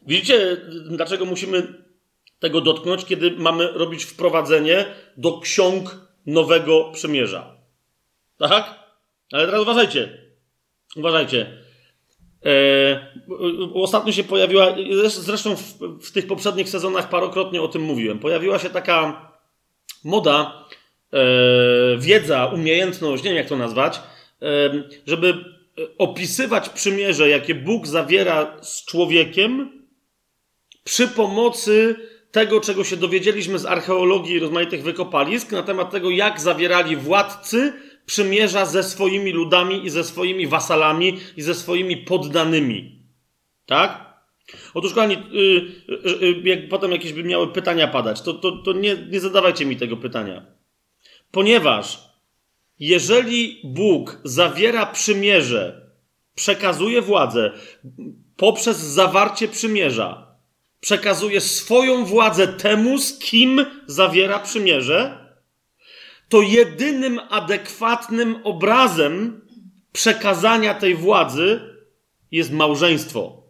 Widzicie, 0.08 0.58
dlaczego 0.86 1.26
musimy 1.26 1.84
tego 2.40 2.62
dotknąć, 2.62 3.06
kiedy 3.06 3.32
mamy 3.32 3.72
robić 3.72 4.04
wprowadzenie 4.04 4.86
do 5.18 5.40
ksiąg 5.40 6.08
nowego 6.26 6.92
przymierza? 6.94 7.56
Tak? 8.38 8.80
Ale 9.32 9.46
teraz 9.46 9.62
uważajcie. 9.62 10.18
Uważajcie. 10.96 11.58
E, 12.46 13.08
ostatnio 13.74 14.12
się 14.12 14.24
pojawiła, 14.24 14.76
zresztą 15.08 15.56
w, 15.56 15.62
w 16.02 16.12
tych 16.12 16.28
poprzednich 16.28 16.70
sezonach 16.70 17.10
parokrotnie 17.10 17.62
o 17.62 17.68
tym 17.68 17.82
mówiłem, 17.82 18.20
pojawiła 18.20 18.60
się 18.60 18.70
taka 18.70 19.32
moda, 20.04 20.66
e, 21.14 21.18
wiedza, 21.98 22.46
umiejętność, 22.46 23.24
nie 23.24 23.30
wiem 23.30 23.38
jak 23.38 23.48
to 23.48 23.58
nazwać, 23.58 24.00
e, 24.42 24.72
żeby 25.08 25.34
opisywać 25.98 26.70
przymierze, 26.70 27.30
jakie 27.30 27.56
Bóg 27.56 27.88
zawiera 27.88 28.58
z 28.62 28.86
człowiekiem 28.86 29.81
przy 30.84 31.08
pomocy 31.08 31.96
tego, 32.32 32.62
czego 32.62 32.84
się 32.84 32.98
dowiedzieliśmy 32.98 33.60
z 33.60 33.66
archeologii 33.66 34.40
rozmaitych 34.40 34.84
wykopalisk 34.84 35.52
na 35.52 35.64
temat 35.64 35.92
tego, 35.92 36.10
jak 36.10 36.42
zawierali 36.42 36.96
władcy 36.96 37.74
przymierza 38.06 38.66
ze 38.66 38.84
swoimi 38.84 39.32
ludami 39.32 39.86
i 39.86 39.90
ze 39.90 40.04
swoimi 40.04 40.48
wasalami 40.48 41.20
i 41.38 41.42
ze 41.42 41.56
swoimi 41.56 41.98
poddanymi. 41.98 43.06
Tak? 43.66 44.12
Otóż, 44.74 44.94
kochani, 44.94 45.18
yy, 45.32 45.72
yy, 46.22 46.42
jak 46.44 46.70
potem 46.70 46.92
jakieś 46.92 47.14
by 47.14 47.24
miały 47.24 47.48
pytania 47.48 47.88
padać, 47.88 48.22
to, 48.22 48.34
to, 48.34 48.52
to 48.52 48.74
nie, 48.74 48.96
nie 49.12 49.20
zadawajcie 49.20 49.66
mi 49.66 49.78
tego 49.78 49.98
pytania. 49.98 50.46
Ponieważ 51.32 52.00
jeżeli 52.80 53.62
Bóg 53.64 54.22
zawiera 54.24 54.86
przymierze, 54.86 55.92
przekazuje 56.36 57.02
władzę 57.02 57.52
poprzez 58.38 58.78
zawarcie 58.78 59.48
przymierza, 59.48 60.21
przekazuje 60.82 61.42
swoją 61.42 62.06
władzę 62.06 62.48
temu, 62.48 62.98
z 62.98 63.20
kim 63.20 63.66
zawiera 63.88 64.40
przymierze, 64.40 65.28
to 66.30 66.42
jedynym 66.42 67.20
adekwatnym 67.30 68.36
obrazem 68.44 69.42
przekazania 69.92 70.74
tej 70.74 70.96
władzy 70.96 71.60
jest 72.32 72.52
małżeństwo. 72.52 73.44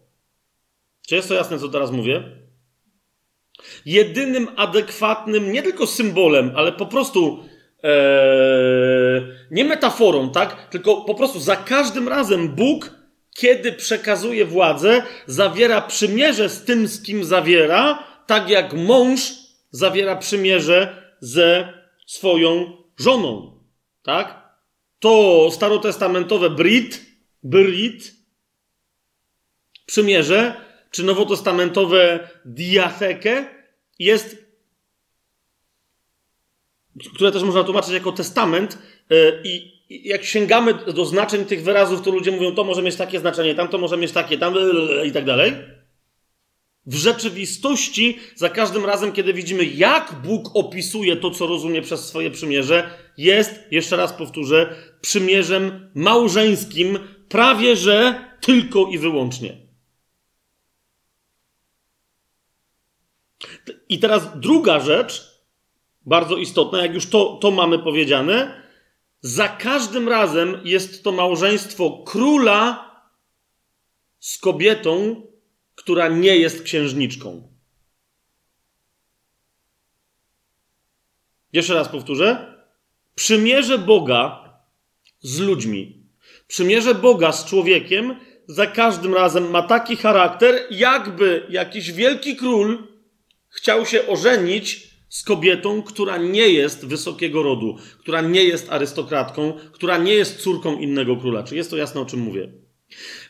Czy 1.06 1.14
jest 1.14 1.28
to 1.28 1.34
jasne, 1.34 1.58
co 1.58 1.68
teraz 1.68 1.90
mówię? 1.90 2.22
Jedynym 3.86 4.48
adekwatnym, 4.56 5.52
nie 5.52 5.62
tylko 5.62 5.86
symbolem, 5.86 6.52
ale 6.56 6.72
po 6.72 6.86
prostu 6.86 7.44
ee, 7.82 9.22
nie 9.50 9.64
metaforą, 9.64 10.30
tak? 10.30 10.68
Tylko 10.68 10.96
po 10.96 11.14
prostu 11.14 11.40
za 11.40 11.56
każdym 11.56 12.08
razem 12.08 12.48
Bóg, 12.48 13.01
kiedy 13.34 13.72
przekazuje 13.72 14.44
władzę, 14.44 15.02
zawiera 15.26 15.80
przymierze 15.80 16.48
z 16.48 16.64
tym, 16.64 16.88
z 16.88 17.02
kim 17.02 17.24
zawiera, 17.24 18.04
tak 18.26 18.48
jak 18.48 18.72
mąż 18.72 19.32
zawiera 19.70 20.16
przymierze 20.16 21.02
ze 21.20 21.72
swoją 22.06 22.76
żoną. 22.98 23.60
Tak? 24.02 24.42
To 24.98 25.48
starotestamentowe 25.52 26.50
Brit, 26.50 27.06
Brit, 27.42 28.14
przymierze, 29.86 30.54
czy 30.90 31.04
nowotestamentowe 31.04 32.28
diatheke 32.44 33.48
jest, 33.98 34.36
które 37.14 37.32
też 37.32 37.42
można 37.42 37.64
tłumaczyć 37.64 37.92
jako 37.92 38.12
testament 38.12 38.78
e, 39.10 39.42
i 39.44 39.71
jak 40.04 40.24
sięgamy 40.24 40.74
do 40.74 41.04
znaczeń 41.04 41.44
tych 41.44 41.62
wyrazów, 41.62 42.02
to 42.02 42.10
ludzie 42.10 42.30
mówią, 42.30 42.54
to 42.54 42.64
może 42.64 42.82
mieć 42.82 42.96
takie 42.96 43.20
znaczenie, 43.20 43.54
tam 43.54 43.68
to 43.68 43.78
może 43.78 43.96
mieć 43.96 44.12
takie, 44.12 44.38
tam 44.38 44.54
i 45.06 45.12
tak 45.12 45.24
dalej. 45.24 45.52
W 46.86 46.94
rzeczywistości, 46.94 48.18
za 48.34 48.48
każdym 48.48 48.84
razem, 48.84 49.12
kiedy 49.12 49.32
widzimy, 49.32 49.64
jak 49.64 50.14
Bóg 50.24 50.50
opisuje 50.54 51.16
to, 51.16 51.30
co 51.30 51.46
rozumie 51.46 51.82
przez 51.82 52.08
swoje 52.08 52.30
przymierze, 52.30 52.90
jest, 53.18 53.54
jeszcze 53.70 53.96
raz 53.96 54.12
powtórzę, 54.12 54.74
przymierzem 55.00 55.90
małżeńskim, 55.94 56.98
prawie 57.28 57.76
że 57.76 58.24
tylko 58.40 58.86
i 58.86 58.98
wyłącznie. 58.98 59.56
I 63.88 63.98
teraz 63.98 64.28
druga 64.40 64.80
rzecz, 64.80 65.42
bardzo 66.06 66.36
istotna, 66.36 66.82
jak 66.82 66.94
już 66.94 67.06
to, 67.06 67.38
to 67.40 67.50
mamy 67.50 67.78
powiedziane, 67.78 68.61
za 69.22 69.48
każdym 69.48 70.08
razem 70.08 70.60
jest 70.64 71.04
to 71.04 71.12
małżeństwo 71.12 72.02
króla 72.06 72.90
z 74.20 74.38
kobietą, 74.38 75.22
która 75.74 76.08
nie 76.08 76.36
jest 76.36 76.62
księżniczką. 76.62 77.48
Jeszcze 81.52 81.74
raz 81.74 81.88
powtórzę. 81.88 82.52
Przymierze 83.14 83.78
Boga 83.78 84.52
z 85.20 85.38
ludźmi, 85.38 86.06
przymierze 86.46 86.94
Boga 86.94 87.32
z 87.32 87.44
człowiekiem 87.44 88.16
za 88.46 88.66
każdym 88.66 89.14
razem 89.14 89.50
ma 89.50 89.62
taki 89.62 89.96
charakter, 89.96 90.66
jakby 90.70 91.46
jakiś 91.48 91.92
wielki 91.92 92.36
król 92.36 92.88
chciał 93.48 93.86
się 93.86 94.06
ożenić 94.06 94.91
z 95.12 95.22
kobietą, 95.22 95.82
która 95.82 96.16
nie 96.16 96.48
jest 96.48 96.86
wysokiego 96.86 97.42
rodu, 97.42 97.76
która 97.98 98.20
nie 98.20 98.44
jest 98.44 98.72
arystokratką, 98.72 99.58
która 99.72 99.98
nie 99.98 100.14
jest 100.14 100.40
córką 100.42 100.78
innego 100.78 101.16
króla. 101.16 101.42
Czy 101.42 101.56
jest 101.56 101.70
to 101.70 101.76
jasne, 101.76 102.00
o 102.00 102.04
czym 102.06 102.20
mówię? 102.20 102.48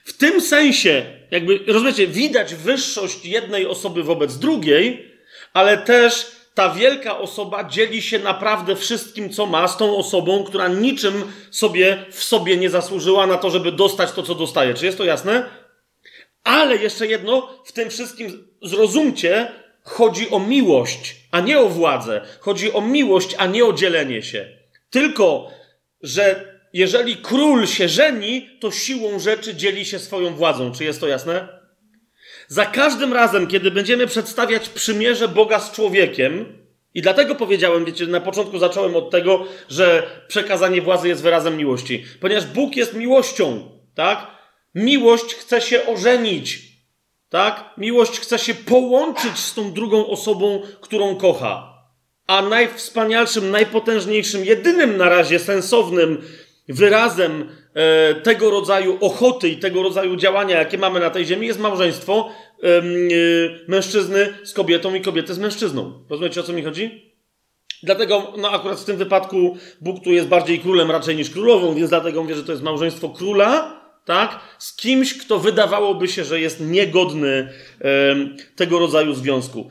W 0.04 0.12
tym 0.12 0.40
sensie, 0.40 1.06
jakby, 1.30 1.60
rozumiecie, 1.66 2.06
widać 2.06 2.54
wyższość 2.54 3.24
jednej 3.24 3.66
osoby 3.66 4.02
wobec 4.02 4.38
drugiej, 4.38 5.12
ale 5.52 5.78
też 5.78 6.32
ta 6.54 6.74
wielka 6.74 7.18
osoba 7.18 7.64
dzieli 7.64 8.02
się 8.02 8.18
naprawdę 8.18 8.76
wszystkim, 8.76 9.30
co 9.30 9.46
ma 9.46 9.68
z 9.68 9.76
tą 9.76 9.96
osobą, 9.96 10.44
która 10.44 10.68
niczym 10.68 11.32
sobie 11.50 12.04
w 12.10 12.24
sobie 12.24 12.56
nie 12.56 12.70
zasłużyła 12.70 13.26
na 13.26 13.36
to, 13.36 13.50
żeby 13.50 13.72
dostać 13.72 14.12
to, 14.12 14.22
co 14.22 14.34
dostaje. 14.34 14.74
Czy 14.74 14.86
jest 14.86 14.98
to 14.98 15.04
jasne? 15.04 15.50
Ale 16.44 16.76
jeszcze 16.76 17.06
jedno, 17.06 17.48
w 17.64 17.72
tym 17.72 17.90
wszystkim 17.90 18.48
zrozumcie, 18.62 19.52
chodzi 19.82 20.30
o 20.30 20.40
miłość, 20.40 21.21
a 21.32 21.40
nie 21.40 21.58
o 21.58 21.68
władzę. 21.68 22.20
Chodzi 22.40 22.72
o 22.72 22.80
miłość, 22.80 23.34
a 23.38 23.46
nie 23.46 23.64
o 23.64 23.72
dzielenie 23.72 24.22
się. 24.22 24.48
Tylko, 24.90 25.50
że 26.02 26.52
jeżeli 26.72 27.16
król 27.16 27.66
się 27.66 27.88
żeni, 27.88 28.50
to 28.60 28.70
siłą 28.70 29.18
rzeczy 29.18 29.54
dzieli 29.54 29.84
się 29.84 29.98
swoją 29.98 30.34
władzą. 30.34 30.72
Czy 30.72 30.84
jest 30.84 31.00
to 31.00 31.08
jasne? 31.08 31.48
Za 32.48 32.66
każdym 32.66 33.12
razem, 33.12 33.46
kiedy 33.46 33.70
będziemy 33.70 34.06
przedstawiać 34.06 34.68
przymierze 34.68 35.28
Boga 35.28 35.60
z 35.60 35.72
człowiekiem, 35.72 36.62
i 36.94 37.02
dlatego 37.02 37.34
powiedziałem, 37.34 37.84
wiecie, 37.84 38.06
na 38.06 38.20
początku 38.20 38.58
zacząłem 38.58 38.96
od 38.96 39.10
tego, 39.10 39.44
że 39.68 40.02
przekazanie 40.28 40.82
władzy 40.82 41.08
jest 41.08 41.22
wyrazem 41.22 41.56
miłości. 41.56 42.04
Ponieważ 42.20 42.46
Bóg 42.46 42.76
jest 42.76 42.94
miłością, 42.94 43.70
tak? 43.94 44.26
Miłość 44.74 45.34
chce 45.34 45.60
się 45.60 45.86
ożenić, 45.86 46.71
tak? 47.32 47.64
Miłość 47.78 48.20
chce 48.20 48.38
się 48.38 48.54
połączyć 48.54 49.38
z 49.38 49.54
tą 49.54 49.72
drugą 49.72 50.06
osobą, 50.06 50.62
którą 50.80 51.16
kocha. 51.16 51.72
A 52.26 52.42
najwspanialszym, 52.42 53.50
najpotężniejszym, 53.50 54.44
jedynym 54.44 54.96
na 54.96 55.08
razie 55.08 55.38
sensownym 55.38 56.22
wyrazem 56.68 57.48
e, 57.74 58.14
tego 58.14 58.50
rodzaju 58.50 58.98
ochoty 59.00 59.48
i 59.48 59.56
tego 59.56 59.82
rodzaju 59.82 60.16
działania, 60.16 60.58
jakie 60.58 60.78
mamy 60.78 61.00
na 61.00 61.10
tej 61.10 61.26
ziemi, 61.26 61.46
jest 61.46 61.60
małżeństwo 61.60 62.28
e, 62.62 62.68
mężczyzny 63.68 64.34
z 64.44 64.52
kobietą 64.52 64.94
i 64.94 65.00
kobiety 65.00 65.34
z 65.34 65.38
mężczyzną. 65.38 66.04
Rozumiecie, 66.10 66.40
o 66.40 66.44
co 66.44 66.52
mi 66.52 66.62
chodzi? 66.62 67.12
Dlatego, 67.82 68.32
no 68.38 68.50
akurat 68.50 68.80
w 68.80 68.84
tym 68.84 68.96
wypadku 68.96 69.56
Bóg 69.80 70.04
tu 70.04 70.12
jest 70.12 70.28
bardziej 70.28 70.58
królem 70.58 70.90
raczej 70.90 71.16
niż 71.16 71.30
królową, 71.30 71.74
więc 71.74 71.90
dlatego 71.90 72.22
mówię, 72.22 72.34
że 72.34 72.44
to 72.44 72.52
jest 72.52 72.64
małżeństwo 72.64 73.08
króla, 73.08 73.81
tak? 74.04 74.40
Z 74.58 74.76
kimś, 74.76 75.18
kto 75.18 75.38
wydawałoby 75.38 76.08
się, 76.08 76.24
że 76.24 76.40
jest 76.40 76.60
niegodny 76.60 77.48
tego 78.56 78.78
rodzaju 78.78 79.14
związku. 79.14 79.70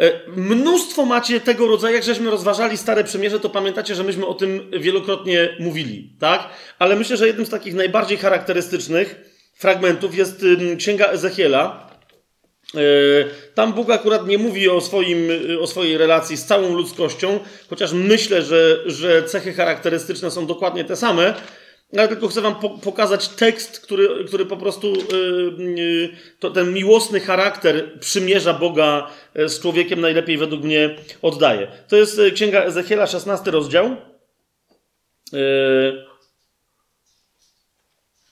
E, 0.00 0.20
mnóstwo 0.36 1.04
macie 1.04 1.40
tego 1.40 1.68
rodzaju, 1.68 1.94
jak 1.94 2.04
żeśmy 2.04 2.30
rozważali 2.30 2.76
Stare 2.76 3.04
Przymierze, 3.04 3.40
to 3.40 3.50
pamiętacie, 3.50 3.94
że 3.94 4.04
myśmy 4.04 4.26
o 4.26 4.34
tym 4.34 4.70
wielokrotnie 4.80 5.56
mówili, 5.58 6.16
tak? 6.20 6.48
Ale 6.78 6.96
myślę, 6.96 7.16
że 7.16 7.26
jednym 7.26 7.46
z 7.46 7.50
takich 7.50 7.74
najbardziej 7.74 8.18
charakterystycznych 8.18 9.20
fragmentów 9.54 10.14
jest 10.14 10.44
Księga 10.78 11.06
Ezechiela. 11.06 11.90
E, 12.74 12.80
tam 13.54 13.72
Bóg 13.72 13.90
akurat 13.90 14.26
nie 14.26 14.38
mówi 14.38 14.68
o, 14.68 14.80
swoim, 14.80 15.28
o 15.60 15.66
swojej 15.66 15.98
relacji 15.98 16.36
z 16.36 16.46
całą 16.46 16.74
ludzkością, 16.74 17.40
chociaż 17.70 17.92
myślę, 17.92 18.42
że, 18.42 18.76
że 18.86 19.22
cechy 19.22 19.52
charakterystyczne 19.52 20.30
są 20.30 20.46
dokładnie 20.46 20.84
te 20.84 20.96
same, 20.96 21.34
ale 21.98 22.08
tylko 22.08 22.28
chcę 22.28 22.40
wam 22.40 22.54
po 22.54 22.70
pokazać 22.70 23.28
tekst, 23.28 23.80
który, 23.80 24.24
który 24.24 24.46
po 24.46 24.56
prostu 24.56 24.92
yy, 24.92 25.74
yy, 25.74 26.08
to, 26.38 26.50
ten 26.50 26.72
miłosny 26.72 27.20
charakter 27.20 28.00
przymierza 28.00 28.54
Boga 28.54 29.10
e, 29.34 29.48
z 29.48 29.60
człowiekiem 29.60 30.00
najlepiej 30.00 30.38
według 30.38 30.62
mnie 30.62 30.96
oddaje. 31.22 31.68
To 31.88 31.96
jest 31.96 32.18
e, 32.18 32.30
Księga 32.30 32.62
Ezechiela, 32.62 33.06
16 33.06 33.50
rozdział. 33.50 33.96
Yy, 35.32 36.06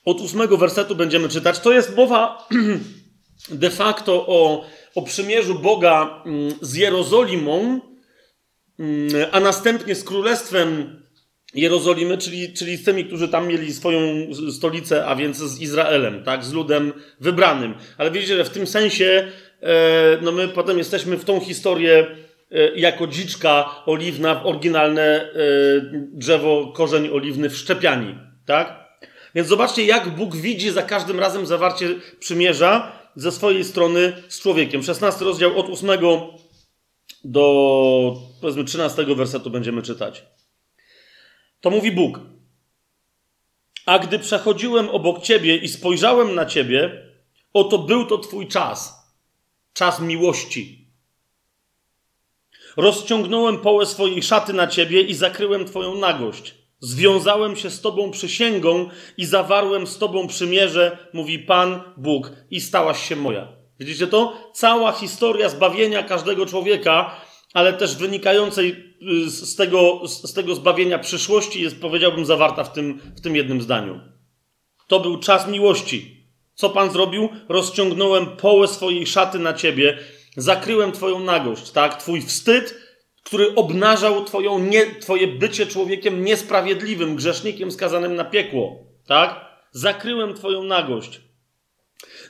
od 0.04 0.20
ósmego 0.20 0.56
wersetu 0.56 0.96
będziemy 0.96 1.28
czytać. 1.28 1.60
To 1.60 1.72
jest 1.72 1.96
mowa 1.96 2.48
de 3.50 3.70
facto 3.70 4.26
o, 4.26 4.64
o 4.94 5.02
przymierzu 5.02 5.58
Boga 5.58 6.22
mm, 6.26 6.52
z 6.60 6.74
Jerozolimą, 6.74 7.80
mm, 8.78 9.08
a 9.32 9.40
następnie 9.40 9.94
z 9.94 10.04
królestwem 10.04 10.98
Jerozolimy, 11.54 12.18
czyli, 12.18 12.52
czyli 12.52 12.76
z 12.76 12.84
tymi, 12.84 13.04
którzy 13.04 13.28
tam 13.28 13.48
mieli 13.48 13.72
swoją 13.72 13.98
stolicę, 14.52 15.06
a 15.06 15.16
więc 15.16 15.36
z 15.36 15.60
Izraelem, 15.60 16.24
tak, 16.24 16.44
z 16.44 16.52
ludem 16.52 16.92
wybranym. 17.20 17.74
Ale 17.98 18.10
widzicie, 18.10 18.36
że 18.36 18.44
w 18.44 18.50
tym 18.50 18.66
sensie, 18.66 19.28
e, 19.60 20.18
no 20.22 20.32
my 20.32 20.48
potem 20.48 20.78
jesteśmy 20.78 21.16
w 21.16 21.24
tą 21.24 21.40
historię 21.40 22.06
e, 22.52 22.78
jako 22.78 23.06
dziczka 23.06 23.82
oliwna 23.86 24.34
w 24.34 24.46
oryginalne 24.46 25.02
e, 25.02 25.30
drzewo, 26.12 26.72
korzeń 26.76 27.08
oliwny 27.08 27.50
wszczepiani, 27.50 28.14
tak? 28.46 28.88
Więc 29.34 29.48
zobaczcie, 29.48 29.84
jak 29.84 30.08
Bóg 30.08 30.36
widzi 30.36 30.70
za 30.70 30.82
każdym 30.82 31.20
razem 31.20 31.46
zawarcie 31.46 31.88
przymierza 32.18 32.92
ze 33.16 33.32
swojej 33.32 33.64
strony 33.64 34.12
z 34.28 34.40
człowiekiem. 34.40 34.82
16 34.82 35.24
rozdział 35.24 35.58
od 35.58 35.68
8 35.70 35.90
do 37.24 38.14
powiedzmy 38.40 38.64
13 38.64 39.04
wersetu 39.14 39.50
będziemy 39.50 39.82
czytać. 39.82 40.24
To 41.60 41.70
mówi 41.70 41.92
Bóg. 41.92 42.20
A 43.86 43.98
gdy 43.98 44.18
przechodziłem 44.18 44.88
obok 44.88 45.22
ciebie 45.22 45.56
i 45.56 45.68
spojrzałem 45.68 46.34
na 46.34 46.46
ciebie, 46.46 47.08
Oto 47.52 47.78
był 47.78 48.06
to 48.06 48.18
Twój 48.18 48.48
czas. 48.48 48.94
Czas 49.72 50.00
miłości. 50.00 50.88
Rozciągnąłem 52.76 53.58
połę 53.58 53.86
swojej 53.86 54.22
szaty 54.22 54.52
na 54.52 54.66
Ciebie 54.66 55.02
i 55.02 55.14
zakryłem 55.14 55.64
Twoją 55.64 55.94
nagość. 55.94 56.54
Związałem 56.80 57.56
się 57.56 57.70
z 57.70 57.80
Tobą 57.80 58.10
przysięgą 58.10 58.88
i 59.16 59.24
zawarłem 59.24 59.86
z 59.86 59.98
Tobą 59.98 60.26
przymierze, 60.26 61.08
mówi 61.12 61.38
Pan 61.38 61.80
Bóg, 61.96 62.32
i 62.50 62.60
stałaś 62.60 63.08
się 63.08 63.16
moja. 63.16 63.48
Widzicie 63.80 64.06
to? 64.06 64.50
Cała 64.52 64.92
historia 64.92 65.48
zbawienia 65.48 66.02
każdego 66.02 66.46
człowieka, 66.46 67.20
ale 67.54 67.72
też 67.72 67.96
wynikającej 67.96 68.94
y, 69.26 69.30
z 69.30 69.56
tego, 69.56 70.08
z 70.08 70.32
tego 70.34 70.54
zbawienia 70.54 70.98
przyszłości 70.98 71.62
jest, 71.62 71.80
powiedziałbym, 71.80 72.26
zawarta 72.26 72.64
w 72.64 72.72
tym, 72.72 73.00
w 73.16 73.20
tym 73.20 73.36
jednym 73.36 73.62
zdaniu. 73.62 74.00
To 74.86 75.00
był 75.00 75.18
czas 75.18 75.48
miłości. 75.48 76.18
Co 76.54 76.70
Pan 76.70 76.90
zrobił? 76.90 77.28
Rozciągnąłem 77.48 78.26
połę 78.26 78.68
swojej 78.68 79.06
szaty 79.06 79.38
na 79.38 79.54
Ciebie, 79.54 79.98
zakryłem 80.36 80.92
Twoją 80.92 81.20
nagość, 81.20 81.70
tak? 81.70 82.02
Twój 82.02 82.22
wstyd, 82.22 82.74
który 83.24 83.54
obnażał 83.54 84.24
twoją 84.24 84.58
nie, 84.58 84.86
Twoje 84.86 85.28
bycie 85.28 85.66
człowiekiem 85.66 86.24
niesprawiedliwym, 86.24 87.16
grzesznikiem 87.16 87.72
skazanym 87.72 88.14
na 88.14 88.24
piekło, 88.24 88.76
tak? 89.06 89.48
Zakryłem 89.72 90.34
Twoją 90.34 90.62
nagość. 90.62 91.20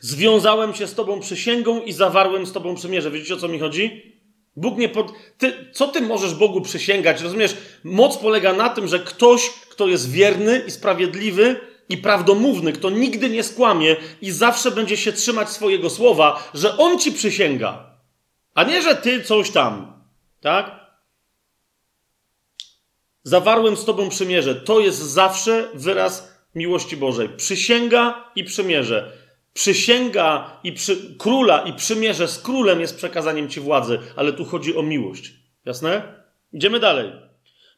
Związałem 0.00 0.74
się 0.74 0.86
z 0.86 0.94
Tobą 0.94 1.20
przysięgą 1.20 1.82
i 1.82 1.92
zawarłem 1.92 2.46
z 2.46 2.52
Tobą 2.52 2.74
przymierze. 2.74 3.10
Wiecie 3.10 3.34
o 3.34 3.36
co 3.36 3.48
mi 3.48 3.58
chodzi? 3.58 4.17
Bóg 4.58 4.78
nie 4.78 4.88
pod... 4.88 5.12
Ty, 5.38 5.70
co 5.72 5.88
Ty 5.88 6.00
możesz 6.00 6.34
Bogu 6.34 6.60
przysięgać? 6.60 7.22
Rozumiesz? 7.22 7.56
Moc 7.84 8.16
polega 8.16 8.52
na 8.52 8.68
tym, 8.68 8.88
że 8.88 8.98
ktoś, 8.98 9.50
kto 9.50 9.88
jest 9.88 10.10
wierny 10.10 10.62
i 10.66 10.70
sprawiedliwy 10.70 11.60
i 11.88 11.96
prawdomówny, 11.96 12.72
kto 12.72 12.90
nigdy 12.90 13.30
nie 13.30 13.42
skłamie 13.42 13.96
i 14.20 14.30
zawsze 14.30 14.70
będzie 14.70 14.96
się 14.96 15.12
trzymać 15.12 15.50
swojego 15.50 15.90
słowa, 15.90 16.50
że 16.54 16.76
On 16.76 16.98
Ci 16.98 17.12
przysięga. 17.12 17.90
A 18.54 18.64
nie, 18.64 18.82
że 18.82 18.94
Ty 18.94 19.22
coś 19.22 19.50
tam. 19.50 20.02
Tak? 20.40 20.88
Zawarłem 23.22 23.76
z 23.76 23.84
Tobą 23.84 24.08
przymierze. 24.08 24.54
To 24.54 24.80
jest 24.80 24.98
zawsze 24.98 25.68
wyraz 25.74 26.32
miłości 26.54 26.96
Bożej. 26.96 27.28
Przysięga 27.28 28.30
i 28.36 28.44
przymierze. 28.44 29.12
Przysięga 29.58 30.60
i 30.64 30.72
przy... 30.72 30.96
króla 31.18 31.60
i 31.60 31.72
przymierze 31.72 32.28
z 32.28 32.38
królem 32.38 32.80
jest 32.80 32.96
przekazaniem 32.96 33.48
Ci 33.48 33.60
władzy, 33.60 33.98
ale 34.16 34.32
tu 34.32 34.44
chodzi 34.44 34.76
o 34.76 34.82
miłość. 34.82 35.32
Jasne? 35.64 36.02
Idziemy 36.52 36.80
dalej. 36.80 37.12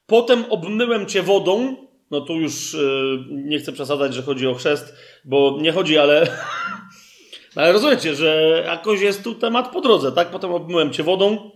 Potem 0.06 0.44
obmyłem 0.50 1.06
Cię 1.06 1.22
wodą. 1.22 1.76
No 2.10 2.20
tu 2.20 2.34
już 2.34 2.74
yy, 2.74 3.24
nie 3.30 3.58
chcę 3.58 3.72
przesadzać, 3.72 4.14
że 4.14 4.22
chodzi 4.22 4.46
o 4.46 4.54
chrzest, 4.54 4.94
bo 5.24 5.58
nie 5.60 5.72
chodzi, 5.72 5.98
ale. 5.98 6.26
ale 7.56 7.72
rozumiecie, 7.72 8.14
że 8.14 8.62
jakoś 8.66 9.00
jest 9.00 9.24
tu 9.24 9.34
temat 9.34 9.72
po 9.72 9.80
drodze, 9.80 10.12
tak? 10.12 10.30
Potem 10.30 10.52
obmyłem 10.52 10.92
Cię 10.92 11.02
wodą. 11.02 11.50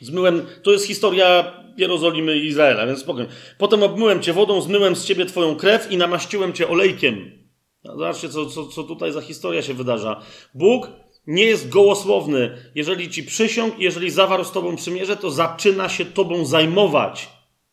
Zmyłem. 0.00 0.46
To 0.62 0.72
jest 0.72 0.86
historia 0.86 1.54
Jerozolimy 1.76 2.38
i 2.38 2.46
Izraela, 2.46 2.86
więc 2.86 2.98
spokojnie. 2.98 3.30
Potem 3.58 3.82
obmyłem 3.82 4.22
cię 4.22 4.32
wodą, 4.32 4.60
zmyłem 4.60 4.96
z 4.96 5.04
ciebie 5.04 5.26
twoją 5.26 5.56
krew 5.56 5.92
i 5.92 5.96
namaściłem 5.96 6.52
cię 6.52 6.68
olejkiem. 6.68 7.39
Zobaczcie, 7.84 8.28
co, 8.28 8.46
co, 8.46 8.66
co 8.66 8.82
tutaj 8.82 9.12
za 9.12 9.20
historia 9.20 9.62
się 9.62 9.74
wydarza. 9.74 10.20
Bóg 10.54 10.88
nie 11.26 11.44
jest 11.44 11.68
gołosłowny. 11.68 12.70
Jeżeli 12.74 13.10
ci 13.10 13.22
przysiąg, 13.22 13.78
jeżeli 13.78 14.10
zawarł 14.10 14.44
z 14.44 14.52
tobą 14.52 14.76
przymierze, 14.76 15.16
to 15.16 15.30
zaczyna 15.30 15.88
się 15.88 16.04
tobą 16.04 16.44
zajmować. 16.44 17.28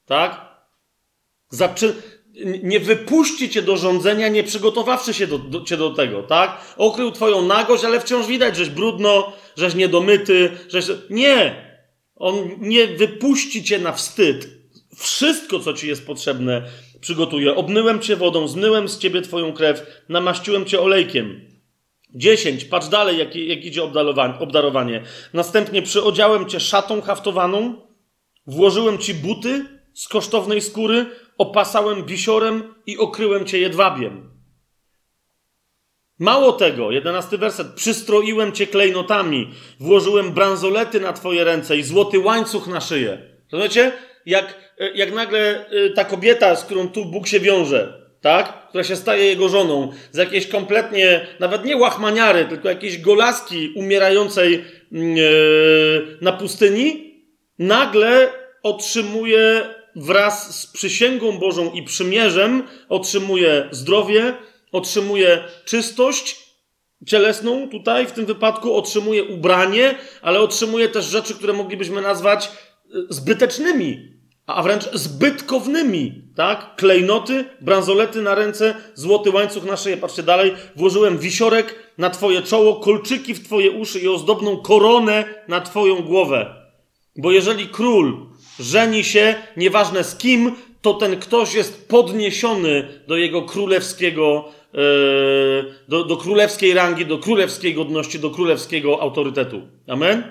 Tak? 0.05 0.57
Zaczy... 1.49 1.95
Nie 2.63 2.79
wypuści 2.79 3.49
cię 3.49 3.61
do 3.61 3.77
rządzenia, 3.77 4.27
nie 4.27 4.43
przygotowawszy 4.43 5.13
się 5.13 5.27
do, 5.27 5.37
do, 5.37 5.61
cię 5.61 5.77
do 5.77 5.89
tego, 5.89 6.23
tak? 6.23 6.75
Okrył 6.77 7.11
twoją 7.11 7.41
nagość, 7.41 7.83
ale 7.83 7.99
wciąż 7.99 8.27
widać, 8.27 8.57
żeś 8.57 8.69
brudno, 8.69 9.33
żeś 9.55 9.75
niedomyty, 9.75 10.57
żeś... 10.69 10.85
Nie! 11.09 11.67
On 12.15 12.35
nie 12.59 12.87
wypuści 12.87 13.63
cię 13.63 13.79
na 13.79 13.91
wstyd. 13.91 14.47
Wszystko, 14.97 15.59
co 15.59 15.73
ci 15.73 15.87
jest 15.87 16.07
potrzebne, 16.07 16.69
przygotuje. 17.01 17.55
Obmyłem 17.55 17.99
cię 17.99 18.15
wodą, 18.15 18.47
zmyłem 18.47 18.87
z 18.87 18.97
ciebie 18.97 19.21
twoją 19.21 19.53
krew, 19.53 20.03
namaściłem 20.09 20.65
cię 20.65 20.81
olejkiem. 20.81 21.41
Dziesięć. 22.15 22.65
Patrz 22.65 22.87
dalej, 22.87 23.17
jak, 23.17 23.35
jak 23.35 23.65
idzie 23.65 23.83
obdarowanie. 24.39 25.03
Następnie 25.33 25.81
przyodziałem 25.81 26.49
cię 26.49 26.59
szatą 26.59 27.01
haftowaną, 27.01 27.81
włożyłem 28.47 28.97
ci 28.97 29.13
buty 29.13 29.65
z 29.93 30.07
kosztownej 30.07 30.61
skóry, 30.61 31.05
opasałem 31.37 32.03
bisiorem 32.03 32.73
i 32.85 32.97
okryłem 32.97 33.45
cię 33.45 33.59
jedwabiem. 33.59 34.37
Mało 36.19 36.51
tego, 36.51 36.91
jedenasty 36.91 37.37
werset. 37.37 37.67
Przystroiłem 37.67 38.51
cię 38.51 38.67
klejnotami, 38.67 39.51
włożyłem 39.79 40.31
bransolety 40.31 40.99
na 40.99 41.13
twoje 41.13 41.43
ręce 41.43 41.77
i 41.77 41.83
złoty 41.83 42.19
łańcuch 42.19 42.67
na 42.67 42.81
szyję. 42.81 43.21
Rozumiecie? 43.51 43.91
Jak, 44.25 44.66
jak 44.95 45.13
nagle 45.13 45.65
y, 45.71 45.89
ta 45.89 46.05
kobieta, 46.05 46.55
z 46.55 46.65
którą 46.65 46.89
tu 46.89 47.05
Bóg 47.05 47.27
się 47.27 47.39
wiąże, 47.39 48.01
tak? 48.21 48.67
Która 48.69 48.83
się 48.83 48.95
staje 48.95 49.25
jego 49.25 49.49
żoną, 49.49 49.91
z 50.11 50.17
jakiejś 50.17 50.47
kompletnie, 50.47 51.27
nawet 51.39 51.65
nie 51.65 51.77
łachmaniary, 51.77 52.45
tylko 52.45 52.69
jakiejś 52.69 53.01
golaski 53.01 53.73
umierającej 53.75 54.63
yy, 54.91 56.17
na 56.21 56.31
pustyni, 56.31 57.13
nagle 57.59 58.29
otrzymuje 58.63 59.61
wraz 59.95 60.61
z 60.61 60.67
przysięgą 60.67 61.39
Bożą 61.39 61.71
i 61.71 61.83
przymierzem, 61.83 62.63
otrzymuje 62.89 63.67
zdrowie, 63.71 64.33
otrzymuje 64.71 65.43
czystość 65.65 66.47
cielesną, 67.05 67.69
tutaj 67.69 68.07
w 68.07 68.11
tym 68.11 68.25
wypadku 68.25 68.75
otrzymuje 68.75 69.23
ubranie, 69.23 69.95
ale 70.21 70.39
otrzymuje 70.39 70.89
też 70.89 71.05
rzeczy, 71.05 71.33
które 71.33 71.53
moglibyśmy 71.53 72.01
nazwać 72.01 72.45
e, 72.45 72.49
zbytecznymi, 73.09 74.16
a 74.47 74.63
wręcz 74.63 74.91
zbytkownymi, 74.93 76.21
tak? 76.35 76.75
Klejnoty, 76.75 77.45
bransolety 77.61 78.21
na 78.21 78.35
ręce, 78.35 78.75
złoty 78.95 79.31
łańcuch 79.31 79.63
na 79.63 79.77
szyję. 79.77 79.97
Patrzcie 79.97 80.23
dalej. 80.23 80.53
Włożyłem 80.75 81.17
wisiorek 81.17 81.75
na 81.97 82.09
twoje 82.09 82.41
czoło, 82.41 82.75
kolczyki 82.75 83.33
w 83.33 83.45
twoje 83.45 83.71
uszy 83.71 83.99
i 83.99 84.07
ozdobną 84.07 84.57
koronę 84.57 85.25
na 85.47 85.61
twoją 85.61 85.95
głowę. 85.95 86.55
Bo 87.15 87.31
jeżeli 87.31 87.67
król 87.67 88.25
żeni 88.59 89.03
się, 89.03 89.35
nieważne 89.57 90.03
z 90.03 90.15
kim, 90.15 90.51
to 90.81 90.93
ten 90.93 91.19
ktoś 91.19 91.53
jest 91.53 91.87
podniesiony 91.87 92.87
do 93.07 93.17
jego 93.17 93.41
królewskiego 93.41 94.45
E, 94.73 94.79
do, 95.87 96.03
do 96.03 96.17
królewskiej 96.17 96.73
rangi, 96.73 97.05
do 97.05 97.17
królewskiej 97.17 97.73
godności, 97.73 98.19
do 98.19 98.29
królewskiego 98.29 99.01
autorytetu. 99.01 99.61
Amen? 99.87 100.23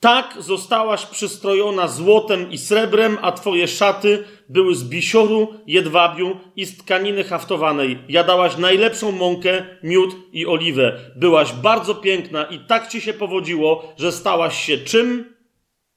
Tak 0.00 0.36
zostałaś 0.38 1.06
przystrojona 1.06 1.88
złotem 1.88 2.50
i 2.50 2.58
srebrem, 2.58 3.18
a 3.22 3.32
twoje 3.32 3.68
szaty 3.68 4.24
były 4.48 4.74
z 4.74 4.84
bisioru, 4.84 5.54
jedwabiu 5.66 6.40
i 6.56 6.66
z 6.66 6.76
tkaniny 6.78 7.24
haftowanej. 7.24 7.98
Jadałaś 8.08 8.56
najlepszą 8.56 9.12
mąkę, 9.12 9.66
miód 9.82 10.16
i 10.32 10.46
oliwę. 10.46 11.00
Byłaś 11.16 11.52
bardzo 11.52 11.94
piękna 11.94 12.44
i 12.44 12.58
tak 12.58 12.88
ci 12.88 13.00
się 13.00 13.12
powodziło, 13.12 13.92
że 13.98 14.12
stałaś 14.12 14.64
się 14.64 14.78
czym? 14.78 15.34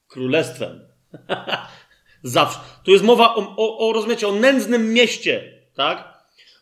Królestwem. 0.07 0.79
Zawsze. 2.23 2.59
Tu 2.83 2.91
jest 2.91 3.03
mowa 3.03 3.35
o, 3.35 3.55
o, 3.57 3.89
o 3.89 3.93
rozumiecie, 3.93 4.27
o 4.27 4.31
nędznym 4.31 4.93
mieście, 4.93 5.43
tak? 5.75 6.13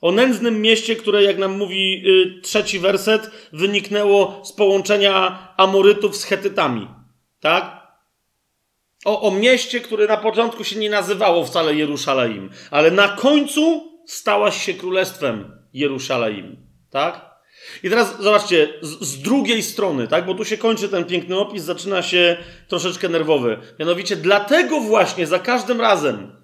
O 0.01 0.11
nędznym 0.11 0.61
mieście, 0.61 0.95
które, 0.95 1.23
jak 1.23 1.38
nam 1.38 1.57
mówi 1.57 2.03
y, 2.07 2.41
trzeci 2.41 2.80
werset, 2.80 3.31
wyniknęło 3.53 4.41
z 4.43 4.53
połączenia 4.53 5.47
Amorytów 5.57 6.18
z 6.18 6.23
Hetytami. 6.23 7.00
Tak? 7.41 7.81
O, 9.05 9.22
o 9.22 9.31
mieście, 9.31 9.80
które 9.80 10.07
na 10.07 10.18
początku 10.18 10.63
się 10.63 10.80
nie 10.80 10.89
nazywało 10.89 11.45
wcale 11.45 11.76
Jerusalem, 11.76 12.49
ale 12.72 12.91
na 12.91 13.07
końcu 13.07 13.91
stałaś 14.07 14.65
się 14.65 14.73
królestwem 14.73 15.61
Jerusalem. 15.73 16.57
Tak? 16.89 17.31
I 17.84 17.89
teraz 17.89 18.22
zobaczcie, 18.22 18.73
z, 18.81 19.07
z, 19.07 19.22
drugiej 19.22 19.63
strony, 19.63 20.07
tak? 20.07 20.26
Bo 20.26 20.34
tu 20.34 20.45
się 20.45 20.57
kończy 20.57 20.89
ten 20.89 21.05
piękny 21.05 21.39
opis, 21.39 21.63
zaczyna 21.63 22.01
się 22.01 22.38
troszeczkę 22.68 23.09
nerwowy. 23.09 23.57
Mianowicie, 23.80 24.15
dlatego 24.15 24.80
właśnie 24.80 25.27
za 25.27 25.39
każdym 25.39 25.81
razem, 25.81 26.35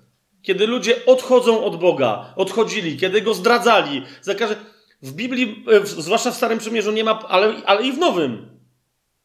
kiedy 0.41 0.68
ludzie 0.68 1.06
odchodzą 1.06 1.64
od 1.64 1.80
Boga, 1.80 2.34
odchodzili, 2.36 2.98
kiedy 2.98 3.22
go 3.22 3.34
zdradzali. 3.34 4.03
Za 4.22 4.36
każdy... 4.36 4.56
W 5.02 5.14
Biblii, 5.14 5.65
e, 5.72 5.86
zwłaszcza 5.86 6.32
w 6.32 6.36
Starym 6.36 6.60
Przymierzu, 6.60 6.91
nie 6.91 7.03
ma, 7.03 7.19
ale, 7.28 7.53
ale 7.65 7.88
i 7.88 7.91
w 7.91 7.98
Nowym, 7.98 8.56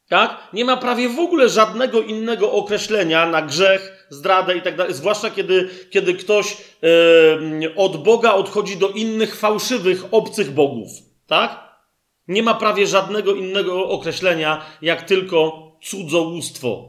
tak? 0.08 0.48
Nie 0.52 0.64
ma 0.64 0.76
prawie 0.76 1.08
w 1.08 1.18
ogóle 1.18 1.48
żadnego 1.48 2.00
innego 2.00 2.52
określenia 2.52 3.26
na 3.26 3.42
grzech, 3.42 4.06
zdradę 4.10 4.56
i 4.56 4.62
tak 4.62 4.76
dalej. 4.76 4.94
Zwłaszcza 4.94 5.30
kiedy, 5.30 5.70
kiedy 5.90 6.14
ktoś 6.14 6.56
yy, 7.60 7.74
od 7.76 8.02
Boga 8.04 8.32
odchodzi 8.32 8.76
do 8.76 8.88
innych 8.88 9.36
fałszywych, 9.36 10.04
obcych 10.10 10.50
bogów, 10.50 10.88
tak? 11.26 11.72
Nie 12.28 12.42
ma 12.42 12.54
prawie 12.54 12.86
żadnego 12.86 13.34
innego 13.34 13.88
określenia, 13.88 14.64
jak 14.82 15.02
tylko 15.02 15.62
cudzołóstwo. 15.82 16.88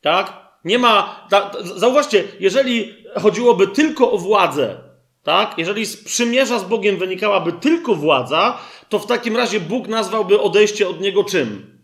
Tak? 0.00 0.46
Nie 0.64 0.78
ma. 0.78 1.26
zauważcie, 1.62 2.24
jeżeli 2.40 2.94
chodziłoby 3.14 3.66
tylko 3.66 4.12
o 4.12 4.18
władzę, 4.18 4.76
tak? 5.22 5.58
Jeżeli 5.58 5.86
z 5.86 6.04
przymierza 6.04 6.58
z 6.58 6.64
Bogiem 6.64 6.96
wynikałaby 6.96 7.52
tylko 7.52 7.94
władza, 7.94 8.58
to 8.88 8.98
w 8.98 9.06
takim 9.06 9.36
razie 9.36 9.60
Bóg 9.60 9.88
nazwałby 9.88 10.40
odejście 10.40 10.88
od 10.88 11.00
niego 11.00 11.24
czym? 11.24 11.75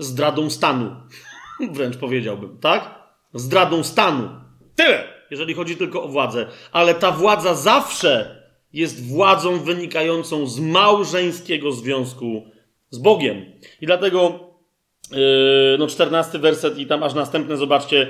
Zdradą 0.00 0.50
stanu. 0.50 0.96
Wręcz 1.72 1.96
powiedziałbym, 1.96 2.58
tak? 2.58 2.94
Zdradą 3.34 3.84
stanu. 3.84 4.28
Tyle, 4.76 5.04
jeżeli 5.30 5.54
chodzi 5.54 5.76
tylko 5.76 6.02
o 6.02 6.08
władzę. 6.08 6.46
Ale 6.72 6.94
ta 6.94 7.10
władza 7.10 7.54
zawsze 7.54 8.40
jest 8.72 9.08
władzą 9.08 9.58
wynikającą 9.58 10.46
z 10.46 10.60
małżeńskiego 10.60 11.72
związku 11.72 12.46
z 12.90 12.98
Bogiem. 12.98 13.44
I 13.80 13.86
dlatego, 13.86 14.40
yy, 15.10 15.18
no, 15.78 15.86
czternasty 15.86 16.38
werset 16.38 16.78
i 16.78 16.86
tam 16.86 17.02
aż 17.02 17.14
następne, 17.14 17.56
zobaczcie, 17.56 18.06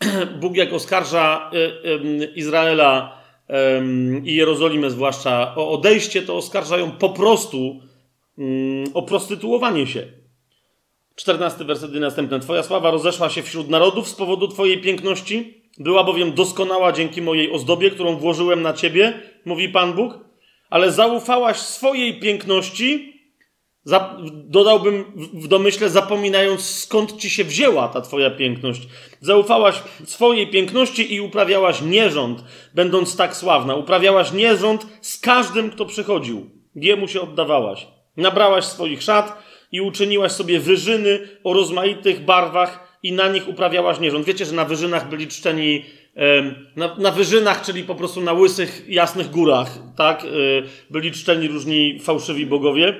Bóg 0.40 0.56
jak 0.56 0.72
oskarża 0.72 1.50
yy, 1.52 2.18
yy, 2.18 2.26
Izraela 2.26 3.18
i 4.24 4.34
Jerozolimę 4.34 4.90
zwłaszcza 4.90 5.54
o 5.56 5.70
odejście, 5.70 6.22
to 6.22 6.36
oskarżają 6.36 6.90
po 6.90 7.08
prostu 7.08 7.80
o 8.94 9.02
prostytuowanie 9.02 9.86
się. 9.86 10.06
Czternasty 11.18 11.64
werset 11.64 11.94
i 11.94 12.00
następne. 12.00 12.40
Twoja 12.40 12.62
sława 12.62 12.90
rozeszła 12.90 13.30
się 13.30 13.42
wśród 13.42 13.68
narodów 13.68 14.08
z 14.08 14.14
powodu 14.14 14.48
Twojej 14.48 14.80
piękności. 14.80 15.62
Była 15.78 16.04
bowiem 16.04 16.32
doskonała 16.32 16.92
dzięki 16.92 17.22
mojej 17.22 17.52
ozdobie, 17.52 17.90
którą 17.90 18.16
włożyłem 18.16 18.62
na 18.62 18.72
Ciebie, 18.72 19.20
mówi 19.44 19.68
Pan 19.68 19.92
Bóg, 19.92 20.18
ale 20.70 20.92
zaufałaś 20.92 21.56
swojej 21.56 22.20
piękności, 22.20 23.14
dodałbym 24.32 25.04
w 25.34 25.48
domyśle, 25.48 25.90
zapominając 25.90 26.60
skąd 26.62 27.16
Ci 27.16 27.30
się 27.30 27.44
wzięła 27.44 27.88
ta 27.88 28.00
Twoja 28.00 28.30
piękność. 28.30 28.82
Zaufałaś 29.20 29.82
swojej 30.04 30.46
piękności 30.46 31.14
i 31.14 31.20
uprawiałaś 31.20 31.82
nierząd, 31.82 32.44
będąc 32.74 33.16
tak 33.16 33.36
sławna. 33.36 33.74
Uprawiałaś 33.74 34.32
nierząd 34.32 34.86
z 35.00 35.20
każdym, 35.20 35.70
kto 35.70 35.86
przychodził. 35.86 36.50
Jemu 36.74 37.08
się 37.08 37.20
oddawałaś. 37.20 37.86
Nabrałaś 38.16 38.64
swoich 38.64 39.02
szat 39.02 39.47
i 39.72 39.80
uczyniłaś 39.80 40.32
sobie 40.32 40.60
wyżyny 40.60 41.18
o 41.44 41.52
rozmaitych 41.52 42.24
barwach 42.24 42.98
i 43.02 43.12
na 43.12 43.28
nich 43.28 43.48
uprawiałaś 43.48 44.00
nierząd. 44.00 44.26
Wiecie, 44.26 44.44
że 44.44 44.52
na 44.52 44.64
wyżynach 44.64 45.08
byli 45.08 45.26
czczeni 45.26 45.84
na, 46.76 46.96
na, 46.96 47.10
wyżynach, 47.10 47.62
czyli 47.62 47.84
po 47.84 47.94
prostu 47.94 48.20
na 48.20 48.32
łysych, 48.32 48.84
jasnych 48.88 49.30
górach, 49.30 49.78
tak? 49.96 50.24
E, 50.24 50.28
byli 50.90 51.12
czczeni 51.12 51.48
różni 51.48 52.00
fałszywi 52.00 52.46
bogowie. 52.46 52.94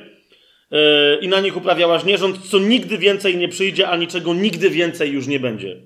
E, 0.73 1.19
I 1.21 1.29
na 1.29 1.41
nich 1.41 1.57
uprawiałaś 1.57 2.05
nierząd, 2.05 2.39
co 2.51 2.59
nigdy 2.59 2.99
więcej 2.99 3.37
nie 3.37 3.49
przyjdzie, 3.49 3.89
a 3.89 3.97
niczego 3.97 4.35
nigdy 4.35 4.71
więcej 4.71 5.11
już 5.11 5.27
nie 5.27 5.41
będzie. 5.41 5.77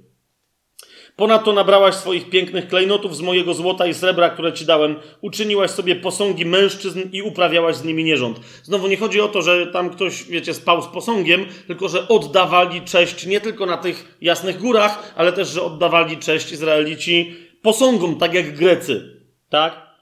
Ponadto 1.16 1.52
nabrałaś 1.52 1.94
swoich 1.94 2.30
pięknych 2.30 2.68
klejnotów 2.68 3.16
z 3.16 3.20
mojego 3.20 3.54
złota 3.54 3.86
i 3.86 3.94
srebra, 3.94 4.30
które 4.30 4.52
ci 4.52 4.66
dałem. 4.66 4.96
Uczyniłaś 5.20 5.70
sobie 5.70 5.96
posągi 5.96 6.46
mężczyzn 6.46 7.00
i 7.12 7.22
uprawiałaś 7.22 7.76
z 7.76 7.84
nimi 7.84 8.04
nierząd. 8.04 8.40
Znowu 8.62 8.88
nie 8.88 8.96
chodzi 8.96 9.20
o 9.20 9.28
to, 9.28 9.42
że 9.42 9.66
tam 9.66 9.90
ktoś, 9.90 10.24
wiecie, 10.24 10.54
spał 10.54 10.82
z 10.82 10.86
posągiem, 10.86 11.46
tylko 11.66 11.88
że 11.88 12.08
oddawali 12.08 12.82
cześć 12.82 13.26
nie 13.26 13.40
tylko 13.40 13.66
na 13.66 13.76
tych 13.76 14.16
jasnych 14.20 14.58
górach, 14.58 15.14
ale 15.16 15.32
też, 15.32 15.48
że 15.48 15.62
oddawali 15.62 16.18
cześć 16.18 16.52
Izraelici 16.52 17.36
posągom, 17.62 18.16
tak 18.16 18.34
jak 18.34 18.56
Grecy. 18.56 19.20
Tak? 19.48 19.92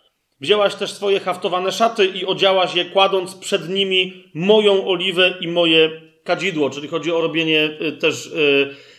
Wzięłaś 0.40 0.74
też 0.74 0.92
swoje 0.92 1.20
haftowane 1.20 1.72
szaty 1.72 2.06
i 2.06 2.26
odziałaś 2.26 2.74
je, 2.74 2.84
kładąc 2.84 3.34
przed 3.34 3.68
nimi 3.68 4.24
moją 4.34 4.86
oliwę 4.86 5.34
i 5.40 5.48
moje 5.48 5.90
kadzidło, 6.24 6.70
czyli 6.70 6.88
chodzi 6.88 7.12
o 7.12 7.20
robienie 7.20 7.70
y, 7.80 7.92
też. 7.92 8.30
Yy, 8.34 8.89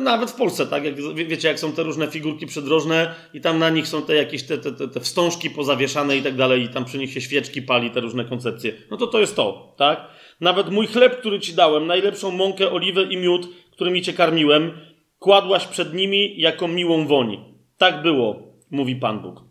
nawet 0.00 0.30
w 0.30 0.34
Polsce, 0.34 0.66
tak? 0.66 0.84
Jak, 0.84 0.94
wiecie, 1.14 1.48
jak 1.48 1.60
są 1.60 1.72
te 1.72 1.82
różne 1.82 2.06
figurki 2.06 2.46
przydrożne 2.46 3.14
i 3.34 3.40
tam 3.40 3.58
na 3.58 3.70
nich 3.70 3.88
są 3.88 4.02
te 4.02 4.14
jakieś 4.14 4.42
te, 4.42 4.58
te, 4.58 4.88
te 4.88 5.00
wstążki 5.00 5.50
pozawieszane 5.50 6.16
i 6.16 6.22
tak 6.22 6.36
dalej 6.36 6.62
i 6.62 6.68
tam 6.68 6.84
przy 6.84 6.98
nich 6.98 7.12
się 7.12 7.20
świeczki 7.20 7.62
pali, 7.62 7.90
te 7.90 8.00
różne 8.00 8.24
koncepcje. 8.24 8.72
No 8.90 8.96
to 8.96 9.06
to 9.06 9.20
jest 9.20 9.36
to, 9.36 9.74
tak? 9.76 10.08
Nawet 10.40 10.70
mój 10.70 10.86
chleb, 10.86 11.20
który 11.20 11.40
ci 11.40 11.54
dałem, 11.54 11.86
najlepszą 11.86 12.30
mąkę, 12.30 12.70
oliwę 12.70 13.02
i 13.02 13.16
miód, 13.16 13.48
którymi 13.72 14.02
cię 14.02 14.12
karmiłem, 14.12 14.72
kładłaś 15.18 15.66
przed 15.66 15.94
nimi 15.94 16.40
jako 16.40 16.68
miłą 16.68 17.06
woń. 17.06 17.38
Tak 17.78 18.02
było, 18.02 18.42
mówi 18.70 18.96
Pan 18.96 19.20
Bóg. 19.20 19.42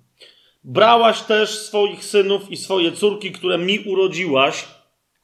Brałaś 0.64 1.22
też 1.22 1.49
swoich 1.49 2.03
synów 2.03 2.52
i 2.52 2.57
swoje 2.57 2.91
córki, 2.91 3.31
które 3.31 3.57
mi 3.57 3.80
urodziłaś. 3.80 4.68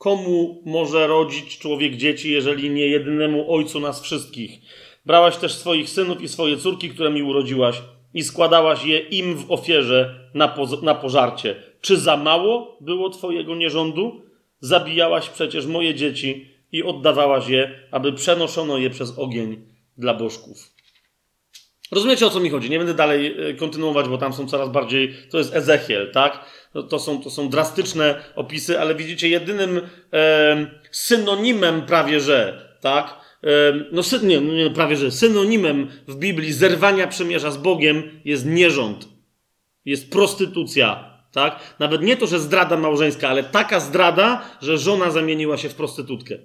Komu 0.06 0.62
może 0.66 1.08
rodzić 1.08 1.58
człowiek 1.58 1.96
dzieci, 1.96 2.32
jeżeli 2.32 2.70
nie 2.70 2.88
jedynemu 2.88 3.54
ojcu 3.54 3.80
nas 3.80 4.02
wszystkich? 4.02 4.60
Brałaś 5.06 5.38
też 5.38 5.54
swoich 5.54 5.90
synów 5.90 6.22
i 6.22 6.28
swoje 6.28 6.58
córki, 6.58 6.90
które 6.90 7.12
mi 7.12 7.24
urodziłaś, 7.24 7.82
i 8.14 8.24
składałaś 8.24 8.86
je 8.86 9.00
im 9.00 9.36
w 9.36 9.52
ofierze 9.52 10.30
na, 10.34 10.56
na 10.82 10.96
pożarcie. 10.96 11.56
Czy 11.82 11.98
za 11.98 12.18
mało 12.18 12.78
było 12.82 13.10
twojego 13.10 13.56
nierządu? 13.56 14.22
Zabijałaś 14.60 15.30
przecież 15.30 15.66
moje 15.66 15.96
dzieci 15.96 16.50
i 16.72 16.84
oddawałaś 16.84 17.48
je, 17.48 17.80
aby 17.92 18.14
przenoszono 18.14 18.78
je 18.78 18.90
przez 18.90 19.20
ogień 19.20 19.62
dla 19.98 20.14
bożków. 20.14 20.76
Rozumiecie 21.92 22.28
o 22.28 22.30
co 22.30 22.40
mi 22.40 22.50
chodzi? 22.50 22.70
Nie 22.70 22.78
będę 22.78 22.94
dalej 22.94 23.50
e, 23.50 23.54
kontynuować, 23.54 24.10
bo 24.10 24.18
tam 24.18 24.34
są 24.34 24.48
coraz 24.48 24.70
bardziej. 24.70 25.14
To 25.32 25.38
jest 25.38 25.56
Ezechiel, 25.56 26.12
tak? 26.12 26.46
To, 26.76 26.84
to 26.84 27.00
są, 27.00 27.22
to 27.22 27.30
są 27.30 27.50
drastyczne 27.50 28.24
opisy, 28.36 28.80
ale 28.80 28.96
widzicie, 28.96 29.30
jedynym 29.30 29.82
e, 30.14 30.68
synonimem 30.92 31.82
prawie 31.82 32.20
że, 32.20 32.70
tak? 32.82 33.20
E, 33.44 33.48
no, 33.92 34.04
sy, 34.04 34.20
nie, 34.26 34.42
no 34.42 34.54
nie, 34.54 34.70
prawie 34.70 34.96
że 34.96 35.12
synonimem 35.12 35.88
w 36.08 36.16
Biblii 36.16 36.54
zerwania 36.54 37.08
przymierza 37.08 37.52
z 37.52 37.58
Bogiem 37.58 38.04
jest 38.26 38.46
nierząd, 38.46 39.08
jest 39.86 40.12
prostytucja, 40.12 41.18
tak? 41.32 41.60
Nawet 41.80 42.02
nie 42.02 42.18
to, 42.18 42.28
że 42.28 42.40
zdrada 42.40 42.78
małżeńska, 42.78 43.30
ale 43.30 43.44
taka 43.44 43.80
zdrada, 43.80 44.42
że 44.62 44.78
żona 44.78 45.12
zamieniła 45.12 45.58
się 45.58 45.70
w 45.70 45.76
prostytutkę, 45.76 46.38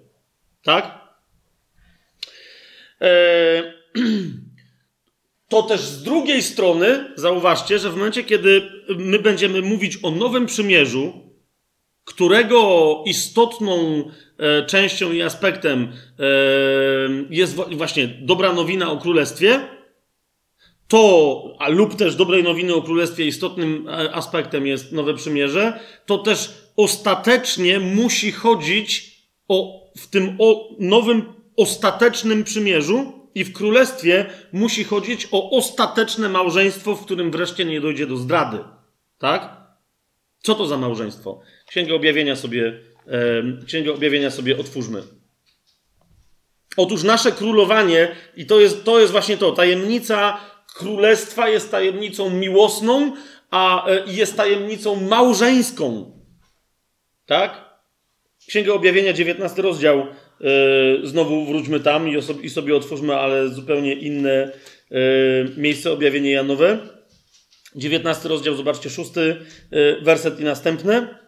tak? 0.63 0.99
E, 3.01 3.63
to 5.51 5.63
też 5.63 5.81
z 5.81 6.03
drugiej 6.03 6.43
strony 6.43 7.05
zauważcie, 7.17 7.79
że 7.79 7.91
w 7.91 7.97
momencie, 7.97 8.25
kiedy 8.25 8.63
my 8.99 9.19
będziemy 9.19 9.63
mówić 9.63 9.99
o 10.03 10.11
nowym 10.11 10.47
przymierzu, 10.47 11.13
którego 12.05 13.03
istotną 13.07 14.05
e, 14.39 14.67
częścią 14.67 15.13
i 15.13 15.23
aspektem 15.23 15.93
e, 16.19 16.25
jest 17.31 17.55
właśnie 17.55 18.09
dobra 18.21 18.53
nowina 18.53 18.93
o 18.93 18.97
królestwie, 18.97 19.61
to, 20.89 21.43
a 21.59 21.69
lub 21.69 21.95
też 21.95 22.17
dobrej 22.17 22.43
nowiny 22.43 22.75
o 22.75 22.83
królestwie 22.83 23.27
istotnym 23.27 23.89
e, 23.89 24.15
aspektem 24.15 24.67
jest 24.67 24.93
nowe 24.93 25.15
przymierze, 25.15 25.81
to 26.07 26.19
też 26.19 26.53
ostatecznie 26.77 27.81
musi 27.81 28.33
chodzić 28.33 29.21
o, 29.49 29.87
w 29.99 30.07
tym 30.07 30.37
o 30.39 30.69
nowym 30.79 31.23
ostatecznym 31.57 32.45
przymierzu 32.45 33.20
i 33.35 33.45
w 33.45 33.53
królestwie 33.53 34.27
musi 34.53 34.85
chodzić 34.85 35.29
o 35.33 35.51
ostateczne 35.51 36.29
małżeństwo, 36.29 36.95
w 36.95 37.05
którym 37.05 37.31
wreszcie 37.31 37.65
nie 37.65 37.81
dojdzie 37.81 38.07
do 38.07 38.17
zdrady. 38.17 38.59
Tak? 39.19 39.57
Co 40.43 40.55
to 40.55 40.67
za 40.67 40.77
małżeństwo? 40.77 41.41
Księgę 41.67 41.95
objawienia 41.95 42.37
sobie, 42.37 42.81
e, 43.07 43.65
Księgę 43.67 43.93
objawienia 43.93 44.31
sobie 44.31 44.59
otwórzmy. 44.59 45.03
Otóż 46.77 47.03
nasze 47.03 47.33
królowanie, 47.33 48.17
i 48.37 48.47
to 48.47 48.61
jest, 48.61 48.85
to 48.85 49.01
jest 49.01 49.13
właśnie 49.13 49.37
to, 49.37 49.53
tajemnica 49.53 50.41
królestwa 50.75 51.49
jest 51.49 51.71
tajemnicą 51.71 52.31
miłosną, 52.31 53.13
a 53.51 53.87
e, 53.87 54.03
jest 54.07 54.37
tajemnicą 54.37 54.97
małżeńską. 54.97 56.13
Tak? 57.27 57.71
Księga 58.49 58.73
Objawienia, 58.73 59.13
19 59.13 59.63
rozdział, 59.63 60.07
znowu 61.03 61.45
wróćmy 61.45 61.81
tam 61.81 62.09
i, 62.09 62.17
i 62.43 62.51
sobie 62.51 62.77
otwórzmy, 62.77 63.17
ale 63.17 63.49
zupełnie 63.49 63.95
inne 63.95 64.53
e, 64.91 64.99
miejsce 65.57 65.93
objawienie 65.93 66.31
Janowe. 66.31 66.79
19 67.77 68.29
rozdział, 68.29 68.55
zobaczcie, 68.55 68.91
szósty 68.91 69.37
e, 69.71 70.01
werset 70.01 70.41
i 70.41 70.45
następne. 70.45 71.21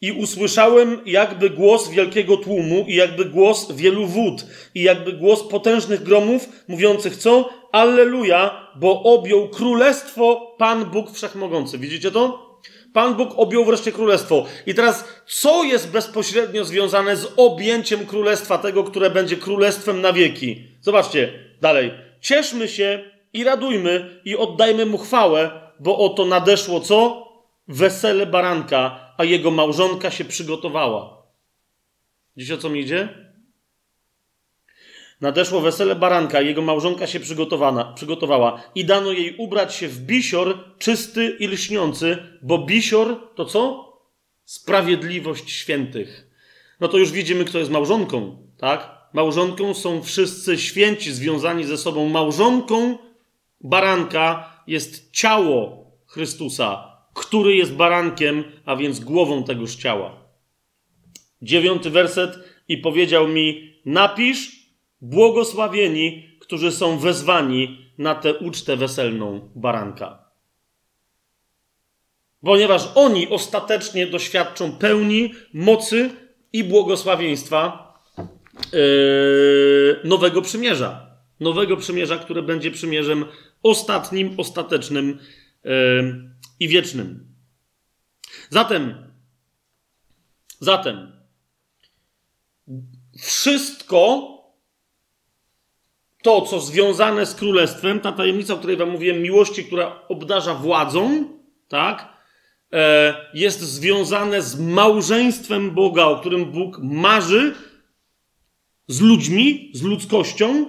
I 0.00 0.12
usłyszałem 0.12 1.00
jakby 1.06 1.50
głos 1.50 1.90
wielkiego 1.90 2.36
tłumu 2.36 2.84
i 2.88 2.94
jakby 2.94 3.24
głos 3.24 3.72
wielu 3.72 4.06
wód 4.06 4.46
i 4.74 4.82
jakby 4.82 5.12
głos 5.12 5.42
potężnych 5.42 6.02
gromów 6.02 6.48
mówiących 6.68 7.16
co? 7.16 7.50
Alleluja, 7.72 8.68
bo 8.76 9.02
objął 9.02 9.48
królestwo 9.48 10.54
Pan 10.58 10.84
Bóg 10.84 11.10
Wszechmogący. 11.10 11.78
Widzicie 11.78 12.10
to? 12.10 12.51
Pan 12.92 13.14
Bóg 13.14 13.30
objął 13.36 13.64
wreszcie 13.64 13.92
królestwo. 13.92 14.46
I 14.66 14.74
teraz, 14.74 15.04
co 15.26 15.64
jest 15.64 15.90
bezpośrednio 15.90 16.64
związane 16.64 17.16
z 17.16 17.32
objęciem 17.36 18.06
królestwa, 18.06 18.58
tego, 18.58 18.84
które 18.84 19.10
będzie 19.10 19.36
królestwem 19.36 20.00
na 20.00 20.12
wieki? 20.12 20.66
Zobaczcie 20.80 21.32
dalej. 21.60 21.92
Cieszmy 22.20 22.68
się 22.68 23.10
i 23.32 23.44
radujmy 23.44 24.20
i 24.24 24.36
oddajmy 24.36 24.86
mu 24.86 24.98
chwałę, 24.98 25.50
bo 25.80 25.98
oto 25.98 26.24
nadeszło 26.24 26.80
co? 26.80 27.28
Wesele 27.68 28.26
baranka, 28.26 29.12
a 29.18 29.24
jego 29.24 29.50
małżonka 29.50 30.10
się 30.10 30.24
przygotowała. 30.24 31.22
Dziś 32.36 32.50
o 32.50 32.58
co 32.58 32.68
mi 32.68 32.80
idzie? 32.80 33.21
Nadeszło 35.22 35.60
wesele 35.60 35.94
baranka 35.94 36.40
jego 36.40 36.62
małżonka 36.62 37.06
się 37.06 37.20
przygotowała 37.94 38.62
i 38.74 38.84
dano 38.84 39.12
jej 39.12 39.36
ubrać 39.36 39.74
się 39.74 39.88
w 39.88 40.00
bisior 40.00 40.58
czysty 40.78 41.36
i 41.40 41.48
lśniący, 41.48 42.18
bo 42.42 42.58
bisior 42.58 43.16
to 43.34 43.44
co? 43.44 43.92
Sprawiedliwość 44.44 45.50
świętych. 45.50 46.26
No 46.80 46.88
to 46.88 46.98
już 46.98 47.12
widzimy, 47.12 47.44
kto 47.44 47.58
jest 47.58 47.70
małżonką, 47.70 48.36
tak? 48.58 48.90
Małżonką 49.12 49.74
są 49.74 50.02
wszyscy 50.02 50.58
święci 50.58 51.12
związani 51.12 51.64
ze 51.64 51.78
sobą. 51.78 52.08
Małżonką 52.08 52.98
baranka 53.60 54.56
jest 54.66 55.10
ciało 55.12 55.86
Chrystusa, 56.06 56.96
który 57.14 57.56
jest 57.56 57.74
barankiem, 57.74 58.44
a 58.64 58.76
więc 58.76 59.00
głową 59.00 59.44
tegoż 59.44 59.74
ciała. 59.74 60.16
Dziewiąty 61.42 61.90
werset 61.90 62.38
i 62.68 62.78
powiedział 62.78 63.28
mi: 63.28 63.74
Napisz, 63.84 64.61
błogosławieni, 65.02 66.38
którzy 66.40 66.72
są 66.72 66.98
wezwani 66.98 67.92
na 67.98 68.14
tę 68.14 68.34
ucztę 68.34 68.76
weselną 68.76 69.50
baranka. 69.54 70.24
Ponieważ 72.40 72.88
oni 72.94 73.28
ostatecznie 73.28 74.06
doświadczą 74.06 74.72
pełni 74.72 75.34
mocy 75.54 76.10
i 76.52 76.64
błogosławieństwa 76.64 77.92
yy, 78.72 80.00
nowego 80.04 80.42
przymierza. 80.42 81.12
Nowego 81.40 81.76
przymierza, 81.76 82.18
które 82.18 82.42
będzie 82.42 82.70
przymierzem 82.70 83.24
ostatnim, 83.62 84.34
ostatecznym 84.36 85.18
yy, 85.64 86.30
i 86.60 86.68
wiecznym. 86.68 87.34
Zatem, 88.50 89.12
zatem, 90.60 91.12
wszystko 93.18 94.31
to, 96.22 96.40
co 96.40 96.60
związane 96.60 97.26
z 97.26 97.34
królestwem, 97.34 98.00
ta 98.00 98.12
tajemnica, 98.12 98.54
o 98.54 98.56
której 98.56 98.76
wam 98.76 98.90
mówiłem, 98.90 99.22
miłości, 99.22 99.64
która 99.64 100.02
obdarza 100.08 100.54
władzą, 100.54 101.24
tak, 101.68 102.08
e, 102.72 103.14
jest 103.34 103.60
związane 103.60 104.42
z 104.42 104.60
małżeństwem 104.60 105.70
Boga, 105.70 106.04
o 106.04 106.20
którym 106.20 106.44
Bóg 106.44 106.78
marzy 106.82 107.54
z 108.88 109.00
ludźmi, 109.00 109.70
z 109.74 109.82
ludzkością. 109.82 110.66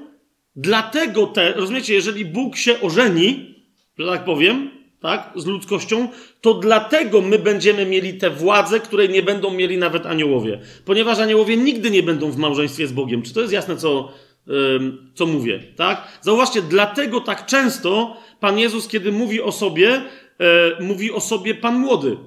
Dlatego 0.55 1.27
te, 1.27 1.53
rozumiecie, 1.53 1.93
jeżeli 1.93 2.25
Bóg 2.25 2.57
się 2.57 2.81
ożeni, 2.81 3.55
że 3.97 4.07
tak 4.07 4.25
powiem, 4.25 4.69
tak, 4.99 5.31
z 5.35 5.45
ludzkością, 5.45 6.07
to 6.41 6.53
dlatego 6.53 7.21
my 7.21 7.39
będziemy 7.39 7.85
mieli 7.85 8.13
tę 8.13 8.29
władzę, 8.29 8.79
której 8.79 9.09
nie 9.09 9.23
będą 9.23 9.51
mieli 9.51 9.77
nawet 9.77 10.05
aniołowie. 10.05 10.59
Ponieważ 10.85 11.19
aniołowie 11.19 11.57
nigdy 11.57 11.91
nie 11.91 12.03
będą 12.03 12.31
w 12.31 12.37
małżeństwie 12.37 12.87
z 12.87 12.91
Bogiem. 12.91 13.21
Czy 13.21 13.33
to 13.33 13.41
jest 13.41 13.53
jasne, 13.53 13.77
co, 13.77 14.13
co 15.15 15.25
mówię, 15.25 15.63
tak? 15.75 16.07
Zauważcie, 16.21 16.61
dlatego 16.61 17.21
tak 17.21 17.45
często 17.45 18.17
Pan 18.39 18.59
Jezus, 18.59 18.87
kiedy 18.87 19.11
mówi 19.11 19.41
o 19.41 19.51
sobie, 19.51 20.01
yy, 20.39 20.85
mówi 20.85 21.11
o 21.11 21.21
sobie 21.21 21.55
Pan 21.55 21.79
Młody. 21.79 22.17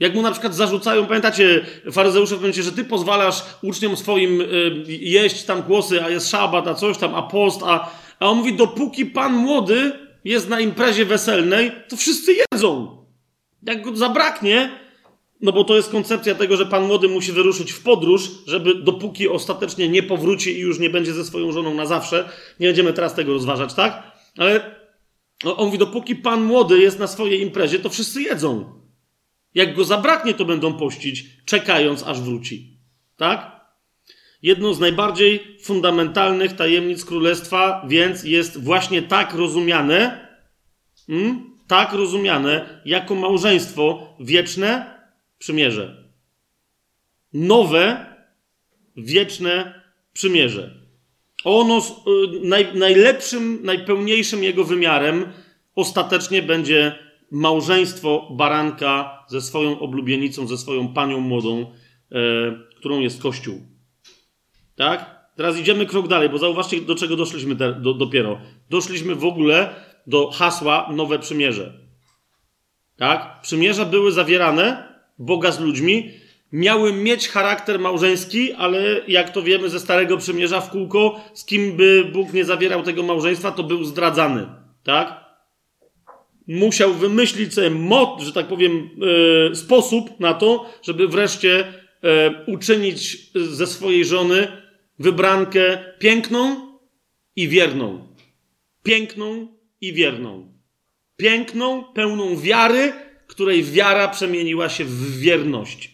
Jak 0.00 0.14
mu 0.14 0.22
na 0.22 0.30
przykład 0.30 0.54
zarzucają, 0.54 1.06
pamiętacie, 1.06 1.66
faryzeusze 1.92 2.34
w 2.36 2.38
momencie, 2.38 2.62
że 2.62 2.72
ty 2.72 2.84
pozwalasz 2.84 3.44
uczniom 3.62 3.96
swoim 3.96 4.40
y, 4.40 4.46
jeść 4.88 5.42
tam 5.42 5.62
głosy, 5.62 6.04
a 6.04 6.10
jest 6.10 6.30
szabat, 6.30 6.68
a 6.68 6.74
coś 6.74 6.98
tam, 6.98 7.14
a 7.14 7.22
post, 7.22 7.62
a, 7.62 7.90
a 8.20 8.26
on 8.26 8.38
mówi, 8.38 8.56
dopóki 8.56 9.06
pan 9.06 9.32
młody 9.32 9.92
jest 10.24 10.48
na 10.48 10.60
imprezie 10.60 11.04
weselnej, 11.04 11.72
to 11.88 11.96
wszyscy 11.96 12.32
jedzą. 12.52 12.98
Jak 13.62 13.82
go 13.82 13.96
zabraknie, 13.96 14.70
no 15.40 15.52
bo 15.52 15.64
to 15.64 15.76
jest 15.76 15.90
koncepcja 15.90 16.34
tego, 16.34 16.56
że 16.56 16.66
pan 16.66 16.86
młody 16.86 17.08
musi 17.08 17.32
wyruszyć 17.32 17.72
w 17.72 17.82
podróż, 17.82 18.30
żeby 18.46 18.74
dopóki 18.74 19.28
ostatecznie 19.28 19.88
nie 19.88 20.02
powróci 20.02 20.50
i 20.50 20.58
już 20.58 20.78
nie 20.78 20.90
będzie 20.90 21.12
ze 21.12 21.24
swoją 21.24 21.52
żoną 21.52 21.74
na 21.74 21.86
zawsze, 21.86 22.28
nie 22.60 22.66
będziemy 22.66 22.92
teraz 22.92 23.14
tego 23.14 23.32
rozważać, 23.32 23.74
tak? 23.74 24.12
Ale 24.36 24.74
on 25.44 25.66
mówi, 25.66 25.78
dopóki 25.78 26.16
pan 26.16 26.44
młody 26.44 26.78
jest 26.78 26.98
na 26.98 27.06
swojej 27.06 27.40
imprezie, 27.40 27.78
to 27.78 27.88
wszyscy 27.88 28.22
jedzą. 28.22 28.80
Jak 29.54 29.74
go 29.74 29.84
zabraknie, 29.84 30.34
to 30.34 30.44
będą 30.44 30.74
pościć, 30.74 31.24
czekając 31.44 32.02
aż 32.02 32.20
wróci. 32.20 32.78
Tak? 33.16 33.54
Jedną 34.42 34.74
z 34.74 34.80
najbardziej 34.80 35.58
fundamentalnych 35.62 36.52
tajemnic 36.52 37.04
królestwa, 37.04 37.86
więc 37.88 38.24
jest 38.24 38.64
właśnie 38.64 39.02
tak 39.02 39.34
rozumiane, 39.34 40.28
hmm, 41.06 41.50
tak 41.66 41.92
rozumiane 41.92 42.82
jako 42.84 43.14
małżeństwo 43.14 44.16
wieczne 44.20 44.93
przymierze. 45.44 46.04
Nowe, 47.32 48.06
wieczne 48.96 49.82
przymierze. 50.12 50.74
Ono 51.44 51.78
y, 51.78 51.82
naj, 52.48 52.74
najlepszym, 52.74 53.58
najpełniejszym 53.62 54.44
jego 54.44 54.64
wymiarem 54.64 55.32
ostatecznie 55.74 56.42
będzie 56.42 56.98
małżeństwo 57.30 58.28
baranka 58.30 59.24
ze 59.28 59.40
swoją 59.40 59.78
oblubienicą, 59.80 60.46
ze 60.46 60.58
swoją 60.58 60.94
panią 60.94 61.20
młodą, 61.20 61.60
e, 61.60 61.66
którą 62.76 63.00
jest 63.00 63.22
Kościół. 63.22 63.60
Tak? 64.76 65.28
Teraz 65.36 65.58
idziemy 65.58 65.86
krok 65.86 66.08
dalej, 66.08 66.28
bo 66.28 66.38
zauważcie, 66.38 66.80
do 66.80 66.94
czego 66.94 67.16
doszliśmy 67.16 67.56
te, 67.56 67.72
do, 67.72 67.94
dopiero. 67.94 68.40
Doszliśmy 68.70 69.14
w 69.14 69.24
ogóle 69.24 69.74
do 70.06 70.30
hasła 70.30 70.88
Nowe 70.92 71.18
Przymierze. 71.18 71.72
Tak? 72.96 73.40
Przymierza 73.42 73.84
były 73.84 74.12
zawierane, 74.12 74.93
Boga 75.18 75.52
z 75.52 75.60
ludźmi, 75.60 76.10
miały 76.52 76.92
mieć 76.92 77.28
charakter 77.28 77.78
małżeński, 77.78 78.52
ale 78.52 79.00
jak 79.08 79.30
to 79.30 79.42
wiemy 79.42 79.68
ze 79.70 79.80
Starego 79.80 80.16
Przymierza 80.16 80.60
w 80.60 80.70
kółko, 80.70 81.20
z 81.34 81.44
kim 81.44 81.76
by 81.76 82.10
Bóg 82.12 82.32
nie 82.32 82.44
zawierał 82.44 82.82
tego 82.82 83.02
małżeństwa, 83.02 83.52
to 83.52 83.62
był 83.62 83.84
zdradzany. 83.84 84.46
Tak? 84.84 85.24
musiał 86.46 86.94
wymyślić 86.94 87.54
sobie 87.54 87.70
mod, 87.70 88.20
że 88.20 88.32
tak 88.32 88.46
powiem, 88.46 88.90
e, 89.50 89.54
sposób 89.54 90.20
na 90.20 90.34
to, 90.34 90.70
żeby 90.82 91.08
wreszcie 91.08 91.64
e, 92.02 92.44
uczynić 92.46 93.30
ze 93.34 93.66
swojej 93.66 94.04
żony 94.04 94.48
wybrankę 94.98 95.94
piękną 95.98 96.56
i 97.36 97.48
wierną. 97.48 98.06
Piękną 98.82 99.48
i 99.80 99.92
wierną. 99.92 100.54
Piękną, 101.16 101.84
pełną 101.84 102.36
wiary, 102.36 102.92
której 103.26 103.64
wiara 103.64 104.08
przemieniła 104.08 104.68
się 104.68 104.84
w 104.84 105.18
wierność. 105.18 105.90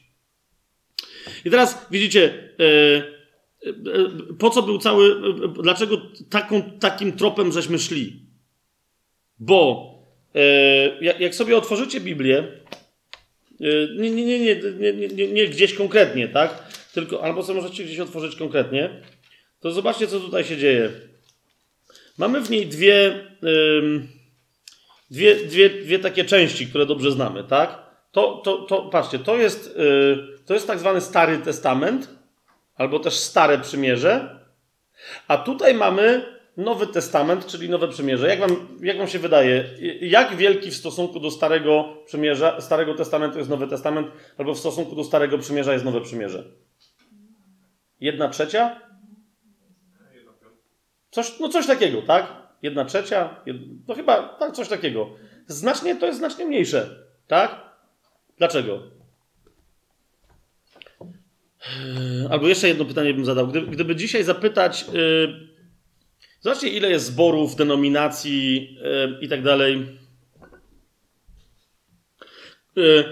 I 1.45 1.51
teraz 1.51 1.87
widzicie, 1.91 2.51
e, 2.61 4.35
po 4.39 4.51
co 4.51 4.63
był 4.63 4.79
cały, 4.79 5.17
dlaczego 5.63 5.97
taką, 6.31 6.63
takim 6.63 7.13
tropem 7.13 7.53
żeśmy 7.53 7.79
szli? 7.79 8.27
Bo 9.39 9.91
E, 10.35 11.15
jak 11.19 11.35
sobie 11.35 11.57
otworzycie 11.57 12.01
Biblię, 12.01 12.45
nie, 13.97 14.11
nie, 14.11 14.25
nie, 14.39 14.61
nie, 15.15 15.29
nie, 15.29 15.47
gdzieś 15.47 15.75
konkretnie, 15.75 16.29
tak? 16.29 16.65
Tylko, 16.95 17.25
albo 17.25 17.43
sobie 17.43 17.61
możecie 17.61 17.85
gdzieś 17.85 17.99
otworzyć 17.99 18.37
konkretnie, 18.37 18.91
to 19.61 19.73
zobaczcie, 19.73 20.07
co 20.07 20.21
tutaj 20.21 20.45
się 20.45 20.57
dzieje. 20.57 20.91
Mamy 22.19 22.41
w 22.41 22.51
niej 22.51 22.67
dwie, 22.67 23.27
dwie, 25.11 25.35
dwie, 25.35 25.71
dwie 25.71 25.99
takie 25.99 26.25
części, 26.25 26.67
które 26.67 26.87
dobrze 26.87 27.13
znamy, 27.13 27.45
tak? 27.45 27.91
To, 28.13 28.37
to, 28.45 28.59
to, 28.59 28.83
patrzcie, 28.83 29.19
to 29.19 29.37
jest, 29.37 29.79
to 30.47 30.55
jest 30.55 30.67
tak 30.67 30.79
zwany 30.79 31.01
Stary 31.01 31.39
Testament, 31.39 32.09
albo 32.75 32.99
też 32.99 33.15
Stare 33.15 33.59
Przymierze, 33.59 34.41
a 35.29 35.39
tutaj 35.39 35.75
mamy 35.75 36.25
Nowy 36.57 36.87
Testament, 36.87 37.47
czyli 37.47 37.71
Nowe 37.71 37.89
Przymierze. 37.89 38.29
Jak 38.29 38.39
wam, 38.39 38.79
jak 38.83 38.99
wam 38.99 39.09
się 39.09 39.19
wydaje, 39.19 39.65
jak 40.01 40.37
wielki 40.37 40.71
w 40.71 40.75
stosunku 40.75 41.21
do 41.21 41.31
Starego 41.31 41.97
Przymierza, 42.07 42.61
Starego 42.61 42.95
Testamentu 42.95 43.39
jest 43.39 43.51
Nowy 43.51 43.67
Testament, 43.67 44.09
albo 44.39 44.55
w 44.55 44.59
stosunku 44.59 44.97
do 44.97 45.05
Starego 45.05 45.39
Przymierza 45.39 45.73
jest 45.73 45.85
Nowe 45.85 46.01
Przymierze? 46.01 46.45
Jedna 48.01 48.29
trzecia? 48.29 48.81
Coś, 51.11 51.41
no 51.41 51.49
coś 51.49 51.67
takiego, 51.67 52.03
tak? 52.03 52.40
Jedna 52.63 52.85
trzecia? 52.85 53.43
No 53.89 53.95
chyba 53.95 54.23
tak, 54.29 54.53
coś 54.53 54.69
takiego. 54.69 55.11
Znacznie, 55.47 55.97
to 55.97 56.07
jest 56.07 56.19
znacznie 56.19 56.45
mniejsze, 56.45 57.07
tak? 57.27 57.71
Dlaczego? 58.39 58.83
Albo 62.31 62.49
jeszcze 62.49 62.69
jedno 62.69 62.85
pytanie 62.85 63.15
bym 63.15 63.25
zadał. 63.25 63.49
Gdyby, 63.49 63.67
gdyby 63.67 63.97
dzisiaj 63.97 64.25
zapytać... 64.25 64.87
Yy, 64.93 65.51
Zobaczcie, 66.41 66.69
ile 66.69 66.91
jest 66.91 67.07
zborów, 67.07 67.57
denominacji 67.57 68.75
yy, 68.75 69.19
i 69.21 69.29
tak 69.29 69.43
dalej. 69.43 69.99
Yy, 72.77 73.05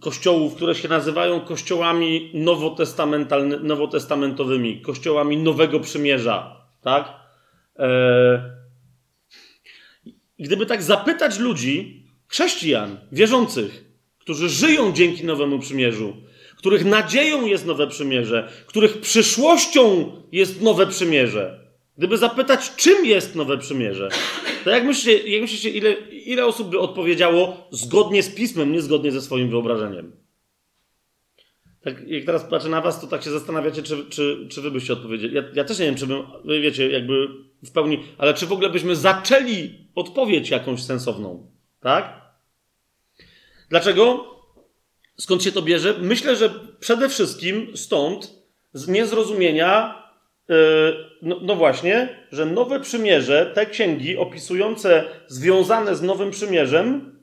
kościołów, 0.00 0.54
które 0.54 0.74
się 0.74 0.88
nazywają 0.88 1.40
kościołami 1.40 2.30
nowotestamentowymi, 3.62 4.80
kościołami 4.80 5.36
Nowego 5.36 5.80
Przymierza, 5.80 6.66
tak? 6.82 7.12
Yy, 7.78 8.57
gdyby 10.44 10.66
tak 10.66 10.82
zapytać 10.82 11.38
ludzi, 11.38 12.06
chrześcijan, 12.28 12.96
wierzących, 13.12 13.84
którzy 14.18 14.48
żyją 14.48 14.92
dzięki 14.92 15.24
Nowemu 15.24 15.58
Przymierzu, 15.58 16.16
których 16.56 16.84
nadzieją 16.84 17.46
jest 17.46 17.66
Nowe 17.66 17.86
Przymierze, 17.86 18.48
których 18.66 19.00
przyszłością 19.00 20.12
jest 20.32 20.62
Nowe 20.62 20.86
Przymierze, 20.86 21.68
Gdyby 21.98 22.18
zapytać, 22.18 22.76
czym 22.76 23.06
jest 23.06 23.34
nowe 23.34 23.58
przymierze, 23.58 24.08
to 24.64 24.70
jak 24.70 24.84
myślicie, 24.84 25.28
jak 25.28 25.42
myślicie 25.42 25.70
ile, 25.70 25.92
ile 26.10 26.46
osób 26.46 26.70
by 26.70 26.78
odpowiedziało 26.78 27.68
zgodnie 27.70 28.22
z 28.22 28.34
pismem, 28.34 28.72
niezgodnie 28.72 29.12
ze 29.12 29.20
swoim 29.20 29.50
wyobrażeniem? 29.50 30.12
Tak, 31.80 32.08
jak 32.08 32.24
teraz 32.24 32.44
patrzę 32.44 32.68
na 32.68 32.80
was, 32.80 33.00
to 33.00 33.06
tak 33.06 33.22
się 33.22 33.30
zastanawiacie, 33.30 33.82
czy, 33.82 34.04
czy, 34.10 34.46
czy 34.50 34.62
wy 34.62 34.70
byście 34.70 34.92
odpowiedzieli. 34.92 35.34
Ja, 35.34 35.42
ja 35.54 35.64
też 35.64 35.78
nie 35.78 35.84
wiem, 35.84 35.94
czy 35.94 36.06
bym, 36.06 36.22
wiecie, 36.62 36.90
jakby 36.90 37.28
w 37.62 37.72
pełni, 37.72 38.04
ale 38.18 38.34
czy 38.34 38.46
w 38.46 38.52
ogóle 38.52 38.70
byśmy 38.70 38.96
zaczęli 38.96 39.88
odpowiedź 39.94 40.50
jakąś 40.50 40.82
sensowną, 40.82 41.50
tak? 41.80 42.20
Dlaczego? 43.68 44.24
Skąd 45.16 45.42
się 45.42 45.52
to 45.52 45.62
bierze? 45.62 45.94
Myślę, 46.00 46.36
że 46.36 46.50
przede 46.80 47.08
wszystkim 47.08 47.76
stąd 47.76 48.34
z 48.72 48.88
niezrozumienia, 48.88 50.02
yy, 50.48 50.56
no, 51.22 51.36
no, 51.42 51.54
właśnie, 51.54 52.26
że 52.32 52.46
nowe 52.46 52.80
przymierze, 52.80 53.52
te 53.54 53.66
księgi 53.66 54.16
opisujące 54.16 55.04
związane 55.26 55.96
z 55.96 56.02
nowym 56.02 56.30
przymierzem, 56.30 57.18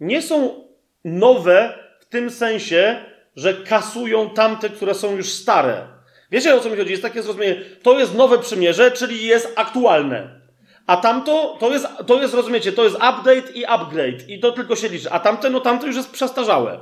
nie 0.00 0.22
są 0.22 0.64
nowe 1.04 1.78
w 2.00 2.04
tym 2.04 2.30
sensie, 2.30 3.04
że 3.36 3.54
kasują 3.54 4.30
tamte, 4.30 4.68
które 4.68 4.94
są 4.94 5.16
już 5.16 5.28
stare. 5.28 5.88
Wiecie 6.30 6.54
o 6.54 6.60
co 6.60 6.70
mi 6.70 6.76
chodzi? 6.76 6.90
Jest 6.90 7.02
takie 7.02 7.22
zrozumienie, 7.22 7.64
to 7.82 7.98
jest 7.98 8.14
nowe 8.14 8.38
przymierze, 8.38 8.90
czyli 8.90 9.26
jest 9.26 9.52
aktualne. 9.56 10.40
A 10.86 10.96
tamto, 10.96 11.56
to 11.60 11.72
jest, 11.72 11.86
to 12.06 12.22
jest, 12.22 12.34
rozumiecie, 12.34 12.72
to 12.72 12.84
jest 12.84 12.96
update 12.96 13.52
i 13.54 13.64
upgrade. 13.64 14.28
I 14.28 14.40
to 14.40 14.52
tylko 14.52 14.76
się 14.76 14.88
liczy. 14.88 15.10
A 15.10 15.20
tamte, 15.20 15.50
no 15.50 15.60
tamto 15.60 15.86
już 15.86 15.96
jest 15.96 16.10
przestarzałe. 16.10 16.80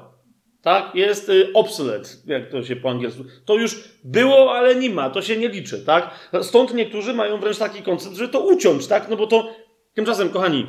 Tak? 0.62 0.94
Jest 0.94 1.28
y, 1.28 1.52
obsolete, 1.54 2.08
jak 2.26 2.50
to 2.50 2.62
się 2.62 2.76
po 2.76 2.90
angielsku. 2.90 3.24
To 3.44 3.54
już 3.54 3.84
było, 4.04 4.54
ale 4.54 4.74
nie 4.74 4.90
ma. 4.90 5.10
To 5.10 5.22
się 5.22 5.36
nie 5.36 5.48
liczy, 5.48 5.84
tak? 5.84 6.30
Stąd 6.42 6.74
niektórzy 6.74 7.14
mają 7.14 7.40
wręcz 7.40 7.58
taki 7.58 7.82
koncept, 7.82 8.16
że 8.16 8.28
to 8.28 8.40
uciąć, 8.40 8.86
tak? 8.86 9.08
No 9.08 9.16
bo 9.16 9.26
to... 9.26 9.54
Tymczasem, 9.94 10.28
kochani, 10.28 10.66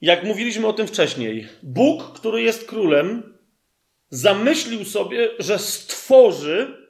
jak 0.00 0.24
mówiliśmy 0.24 0.66
o 0.66 0.72
tym 0.72 0.86
wcześniej, 0.86 1.48
Bóg, 1.62 2.12
który 2.12 2.42
jest 2.42 2.68
królem, 2.68 3.37
zamyślił 4.10 4.84
sobie, 4.84 5.28
że 5.38 5.58
stworzy 5.58 6.88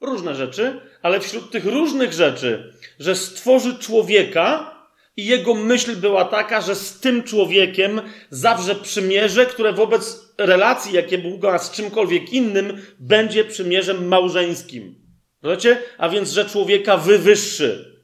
różne 0.00 0.34
rzeczy, 0.34 0.80
ale 1.02 1.20
wśród 1.20 1.50
tych 1.50 1.64
różnych 1.64 2.12
rzeczy, 2.12 2.72
że 2.98 3.16
stworzy 3.16 3.78
człowieka 3.78 4.78
i 5.16 5.26
jego 5.26 5.54
myśl 5.54 5.96
była 5.96 6.24
taka, 6.24 6.60
że 6.60 6.74
z 6.74 7.00
tym 7.00 7.22
człowiekiem 7.22 8.00
zawrze 8.30 8.74
przymierze, 8.74 9.46
które 9.46 9.72
wobec 9.72 10.34
relacji, 10.38 10.94
jakie 10.94 11.18
Bóg 11.18 11.42
ma 11.42 11.58
z 11.58 11.70
czymkolwiek 11.70 12.32
innym, 12.32 12.82
będzie 12.98 13.44
przymierzem 13.44 14.08
małżeńskim. 14.08 14.94
Rozumiecie? 15.42 15.82
A 15.98 16.08
więc, 16.08 16.30
że 16.30 16.44
człowieka 16.44 16.96
wywyższy. 16.96 17.98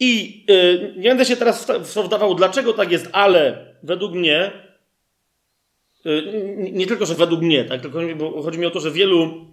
I 0.00 0.44
yy, 0.48 0.94
nie 0.96 1.08
będę 1.08 1.24
się 1.24 1.36
teraz 1.36 1.66
w 1.66 2.04
wdawał, 2.04 2.34
dlaczego 2.34 2.72
tak 2.72 2.92
jest, 2.92 3.08
ale 3.12 3.66
według 3.82 4.12
mnie, 4.12 4.52
nie 6.72 6.86
tylko, 6.86 7.06
że 7.06 7.14
według 7.14 7.42
mnie, 7.42 7.64
tak, 7.64 7.80
tylko 7.80 8.00
chodzi 8.42 8.58
mi 8.58 8.66
o 8.66 8.70
to, 8.70 8.80
że 8.80 8.90
wielu 8.90 9.46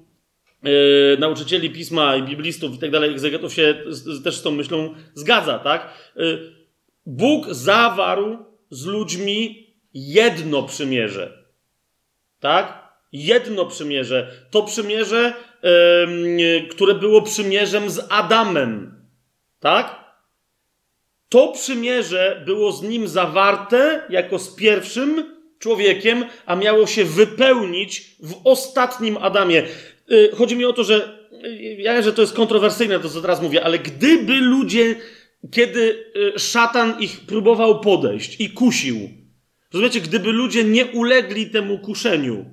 yy, 0.63 1.17
nauczycieli 1.19 1.69
pisma 1.69 2.15
i 2.15 2.23
biblistów 2.23 2.75
i 2.75 2.77
tak 2.77 2.91
dalej, 2.91 3.11
egzegetów 3.11 3.53
się 3.53 3.83
też 4.23 4.37
z 4.37 4.41
tą 4.41 4.51
myślą 4.51 4.93
zgadza, 5.13 5.59
tak? 5.59 5.93
Y, 6.17 6.59
Bóg 7.05 7.47
zawarł 7.49 8.37
z 8.69 8.85
ludźmi 8.85 9.67
jedno 9.93 10.63
przymierze. 10.63 11.43
Tak? 12.39 12.89
Jedno 13.11 13.65
przymierze. 13.65 14.31
To 14.51 14.63
przymierze, 14.63 15.33
które 16.71 16.93
było 16.95 17.21
przymierzem 17.21 17.89
z 17.89 18.05
Adamem. 18.09 19.01
Tak? 19.59 19.99
To 21.29 21.47
przymierze 21.47 22.43
było 22.45 22.71
z 22.71 22.83
nim 22.83 23.07
zawarte 23.07 24.03
jako 24.09 24.39
z 24.39 24.55
pierwszym 24.55 25.38
człowiekiem, 25.59 26.25
a 26.45 26.55
miało 26.55 26.87
się 26.87 27.05
wypełnić 27.05 28.15
w 28.19 28.35
ostatnim 28.43 29.17
Adamie. 29.17 29.63
Y, 30.11 30.31
chodzi 30.35 30.55
mi 30.55 30.65
o 30.65 30.73
to, 30.73 30.83
że 30.83 31.19
y, 31.43 31.75
ja, 31.79 32.01
że 32.01 32.13
to 32.13 32.21
jest 32.21 32.33
kontrowersyjne, 32.33 32.99
to 32.99 33.09
co 33.09 33.21
teraz 33.21 33.41
mówię, 33.41 33.63
ale 33.63 33.79
gdyby 33.79 34.33
ludzie, 34.33 34.95
kiedy 35.51 36.05
y, 36.35 36.39
szatan 36.39 36.99
ich 36.99 37.19
próbował 37.19 37.81
podejść 37.81 38.41
i 38.41 38.49
kusił, 38.49 39.09
rozumiecie, 39.73 40.01
gdyby 40.01 40.31
ludzie 40.31 40.63
nie 40.63 40.85
ulegli 40.85 41.49
temu 41.49 41.79
kuszeniu, 41.79 42.45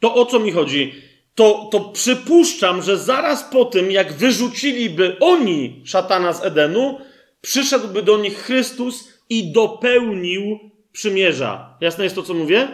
to 0.00 0.14
o 0.14 0.26
co 0.26 0.38
mi 0.38 0.52
chodzi? 0.52 0.94
To, 1.34 1.68
to 1.72 1.80
przypuszczam, 1.80 2.82
że 2.82 2.98
zaraz 2.98 3.44
po 3.44 3.64
tym, 3.64 3.90
jak 3.90 4.12
wyrzuciliby 4.12 5.16
oni 5.20 5.82
szatana 5.84 6.32
z 6.32 6.44
Edenu, 6.44 6.98
przyszedłby 7.40 8.02
do 8.02 8.18
nich 8.18 8.38
Chrystus 8.38 9.08
i 9.28 9.52
dopełnił 9.52 10.58
przymierza. 10.96 11.76
Jasne 11.80 12.04
jest 12.04 12.16
to, 12.16 12.22
co 12.22 12.34
mówię? 12.34 12.68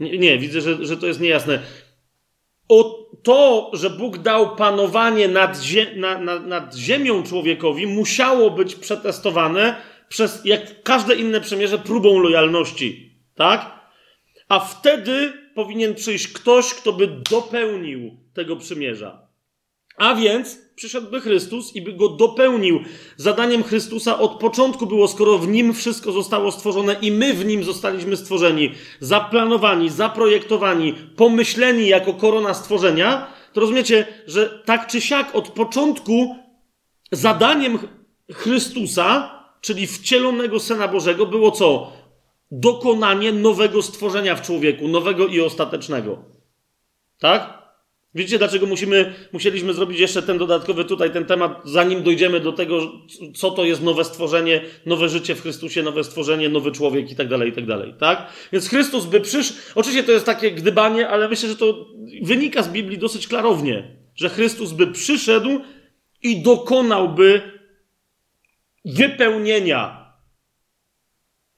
Nie, 0.00 0.18
nie 0.18 0.38
widzę, 0.38 0.60
że, 0.60 0.86
że 0.86 0.96
to 0.96 1.06
jest 1.06 1.20
niejasne. 1.20 1.62
O 2.68 3.08
to, 3.22 3.70
że 3.74 3.90
Bóg 3.90 4.18
dał 4.18 4.56
panowanie 4.56 5.28
nad, 5.28 5.56
zie 5.56 5.96
na, 5.96 6.18
na, 6.18 6.38
nad 6.38 6.74
ziemią 6.74 7.22
człowiekowi, 7.22 7.86
musiało 7.86 8.50
być 8.50 8.74
przetestowane 8.74 9.76
przez, 10.08 10.44
jak 10.44 10.82
każde 10.82 11.14
inne 11.14 11.40
przymierze, 11.40 11.78
próbą 11.78 12.18
lojalności. 12.18 13.12
Tak? 13.34 13.80
A 14.48 14.60
wtedy 14.60 15.32
powinien 15.54 15.94
przyjść 15.94 16.28
ktoś, 16.28 16.74
kto 16.74 16.92
by 16.92 17.06
dopełnił 17.30 18.16
tego 18.34 18.56
przymierza. 18.56 19.28
A 19.96 20.14
więc 20.14 20.67
przyszedłby 20.78 21.20
Chrystus 21.20 21.76
i 21.76 21.82
by 21.82 21.92
go 21.92 22.08
dopełnił. 22.08 22.80
Zadaniem 23.16 23.62
Chrystusa 23.62 24.18
od 24.18 24.32
początku 24.32 24.86
było, 24.86 25.08
skoro 25.08 25.38
w 25.38 25.48
nim 25.48 25.74
wszystko 25.74 26.12
zostało 26.12 26.52
stworzone 26.52 26.96
i 27.02 27.12
my 27.12 27.34
w 27.34 27.44
nim 27.44 27.64
zostaliśmy 27.64 28.16
stworzeni, 28.16 28.72
zaplanowani, 29.00 29.90
zaprojektowani, 29.90 30.94
pomyśleni 31.16 31.88
jako 31.88 32.14
korona 32.14 32.54
stworzenia, 32.54 33.26
to 33.52 33.60
rozumiecie, 33.60 34.06
że 34.26 34.62
tak 34.64 34.86
czy 34.86 35.00
siak 35.00 35.34
od 35.34 35.48
początku 35.48 36.36
zadaniem 37.12 37.78
Chrystusa, 38.32 39.30
czyli 39.60 39.86
wcielonego 39.86 40.60
Syna 40.60 40.88
Bożego, 40.88 41.26
było 41.26 41.50
co? 41.50 41.92
Dokonanie 42.50 43.32
nowego 43.32 43.82
stworzenia 43.82 44.36
w 44.36 44.42
człowieku, 44.42 44.88
nowego 44.88 45.26
i 45.26 45.40
ostatecznego. 45.40 46.18
Tak? 47.18 47.57
Widzicie, 48.14 48.38
dlaczego 48.38 48.66
musimy, 48.66 49.14
musieliśmy 49.32 49.74
zrobić 49.74 50.00
jeszcze 50.00 50.22
ten 50.22 50.38
dodatkowy 50.38 50.84
tutaj 50.84 51.10
ten 51.10 51.24
temat, 51.24 51.60
zanim 51.64 52.02
dojdziemy 52.02 52.40
do 52.40 52.52
tego, 52.52 52.92
co 53.34 53.50
to 53.50 53.64
jest 53.64 53.82
nowe 53.82 54.04
stworzenie, 54.04 54.60
nowe 54.86 55.08
życie 55.08 55.34
w 55.34 55.42
Chrystusie, 55.42 55.82
nowe 55.82 56.04
stworzenie, 56.04 56.48
nowy 56.48 56.72
człowiek 56.72 57.10
i 57.10 57.16
tak 57.16 57.28
dalej, 57.28 57.50
i 57.50 57.52
tak 57.52 57.66
dalej, 57.66 57.94
tak? 58.00 58.32
Więc 58.52 58.68
Chrystus 58.68 59.04
by 59.04 59.20
przyszedł, 59.20 59.58
oczywiście 59.74 60.04
to 60.04 60.12
jest 60.12 60.26
takie 60.26 60.50
gdybanie, 60.50 61.08
ale 61.08 61.28
myślę, 61.28 61.48
że 61.48 61.56
to 61.56 61.86
wynika 62.22 62.62
z 62.62 62.68
Biblii 62.68 62.98
dosyć 62.98 63.28
klarownie, 63.28 63.96
że 64.14 64.28
Chrystus 64.28 64.72
by 64.72 64.86
przyszedł 64.86 65.60
i 66.22 66.42
dokonałby 66.42 67.42
wypełnienia. 68.84 70.08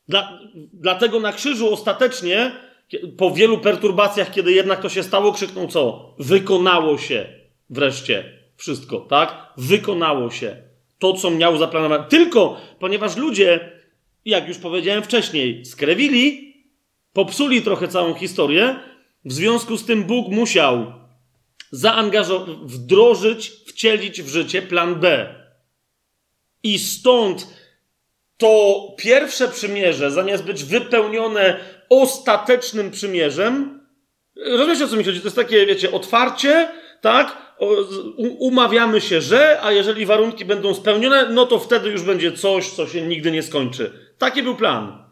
Dla, 0.08 0.38
dlatego 0.72 1.20
na 1.20 1.32
krzyżu 1.32 1.72
ostatecznie 1.72 2.52
po 3.16 3.30
wielu 3.30 3.58
perturbacjach, 3.58 4.30
kiedy 4.30 4.52
jednak 4.52 4.82
to 4.82 4.88
się 4.88 5.02
stało, 5.02 5.32
krzyknął 5.32 5.68
co? 5.68 6.14
Wykonało 6.18 6.98
się 6.98 7.26
wreszcie 7.70 8.40
wszystko, 8.56 9.00
tak? 9.00 9.52
Wykonało 9.56 10.30
się 10.30 10.56
to, 10.98 11.12
co 11.12 11.30
miał 11.30 11.58
zaplanowane. 11.58 12.04
Tylko 12.08 12.60
ponieważ 12.78 13.16
ludzie, 13.16 13.72
jak 14.24 14.48
już 14.48 14.58
powiedziałem 14.58 15.02
wcześniej, 15.02 15.64
skrewili, 15.66 16.54
popsuli 17.12 17.62
trochę 17.62 17.88
całą 17.88 18.14
historię, 18.14 18.76
w 19.24 19.32
związku 19.32 19.76
z 19.76 19.84
tym 19.84 20.04
Bóg 20.04 20.28
musiał 20.28 20.92
zaangażować, 21.70 22.56
wdrożyć, 22.62 23.52
wcielić 23.66 24.22
w 24.22 24.28
życie 24.28 24.62
plan 24.62 24.94
B. 24.94 25.34
I 26.62 26.78
stąd 26.78 27.46
to 28.40 28.86
pierwsze 28.98 29.48
przymierze, 29.48 30.10
zamiast 30.10 30.44
być 30.44 30.64
wypełnione 30.64 31.56
ostatecznym 31.88 32.90
przymierzem, 32.90 33.80
rozumiecie 34.46 34.84
o 34.84 34.88
co 34.88 34.96
mi 34.96 35.04
chodzi? 35.04 35.20
To 35.20 35.26
jest 35.26 35.36
takie, 35.36 35.66
wiecie, 35.66 35.92
otwarcie, 35.92 36.68
tak? 37.00 37.50
umawiamy 38.18 39.00
się, 39.00 39.20
że, 39.20 39.58
a 39.62 39.72
jeżeli 39.72 40.06
warunki 40.06 40.44
będą 40.44 40.74
spełnione, 40.74 41.28
no 41.30 41.46
to 41.46 41.58
wtedy 41.58 41.90
już 41.90 42.02
będzie 42.02 42.32
coś, 42.32 42.68
co 42.68 42.86
się 42.86 43.02
nigdy 43.02 43.30
nie 43.30 43.42
skończy. 43.42 43.92
Taki 44.18 44.42
był 44.42 44.56
plan. 44.56 45.04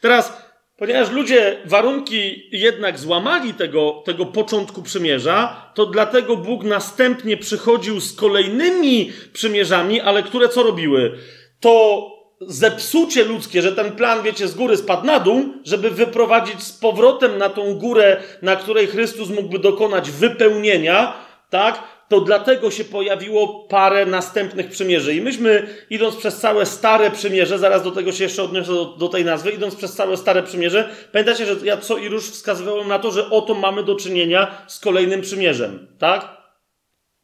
Teraz, 0.00 0.42
ponieważ 0.76 1.10
ludzie 1.10 1.56
warunki 1.64 2.48
jednak 2.52 2.98
złamali 2.98 3.54
tego, 3.54 4.02
tego 4.04 4.26
początku 4.26 4.82
przymierza, 4.82 5.70
to 5.74 5.86
dlatego 5.86 6.36
Bóg 6.36 6.64
następnie 6.64 7.36
przychodził 7.36 8.00
z 8.00 8.16
kolejnymi 8.16 9.12
przymierzami, 9.32 10.00
ale 10.00 10.22
które 10.22 10.48
co 10.48 10.62
robiły? 10.62 11.18
To 11.60 12.17
zepsucie 12.40 13.24
ludzkie, 13.24 13.62
że 13.62 13.72
ten 13.72 13.92
plan, 13.92 14.22
wiecie, 14.22 14.48
z 14.48 14.54
góry 14.54 14.76
spadł 14.76 15.06
na 15.06 15.20
dół, 15.20 15.44
żeby 15.64 15.90
wyprowadzić 15.90 16.62
z 16.62 16.72
powrotem 16.72 17.38
na 17.38 17.48
tą 17.48 17.74
górę, 17.74 18.16
na 18.42 18.56
której 18.56 18.86
Chrystus 18.86 19.28
mógłby 19.28 19.58
dokonać 19.58 20.10
wypełnienia, 20.10 21.14
tak? 21.50 21.82
To 22.08 22.20
dlatego 22.20 22.70
się 22.70 22.84
pojawiło 22.84 23.66
parę 23.68 24.06
następnych 24.06 24.70
przymierzy. 24.70 25.14
I 25.14 25.20
myśmy, 25.20 25.66
idąc 25.90 26.16
przez 26.16 26.36
całe 26.36 26.66
Stare 26.66 27.10
Przymierze, 27.10 27.58
zaraz 27.58 27.82
do 27.82 27.90
tego 27.90 28.12
się 28.12 28.24
jeszcze 28.24 28.42
odniosę 28.42 28.72
do, 28.72 28.84
do 28.84 29.08
tej 29.08 29.24
nazwy, 29.24 29.50
idąc 29.50 29.74
przez 29.74 29.94
całe 29.94 30.16
Stare 30.16 30.42
Przymierze, 30.42 30.88
pamiętacie, 31.12 31.46
że 31.46 31.56
ja 31.64 31.76
co 31.76 31.98
i 31.98 32.08
róż 32.08 32.30
wskazywałem 32.30 32.88
na 32.88 32.98
to, 32.98 33.10
że 33.10 33.30
oto 33.30 33.54
mamy 33.54 33.82
do 33.82 33.94
czynienia 33.94 34.62
z 34.66 34.80
kolejnym 34.80 35.20
przymierzem, 35.20 35.86
tak? 35.98 36.37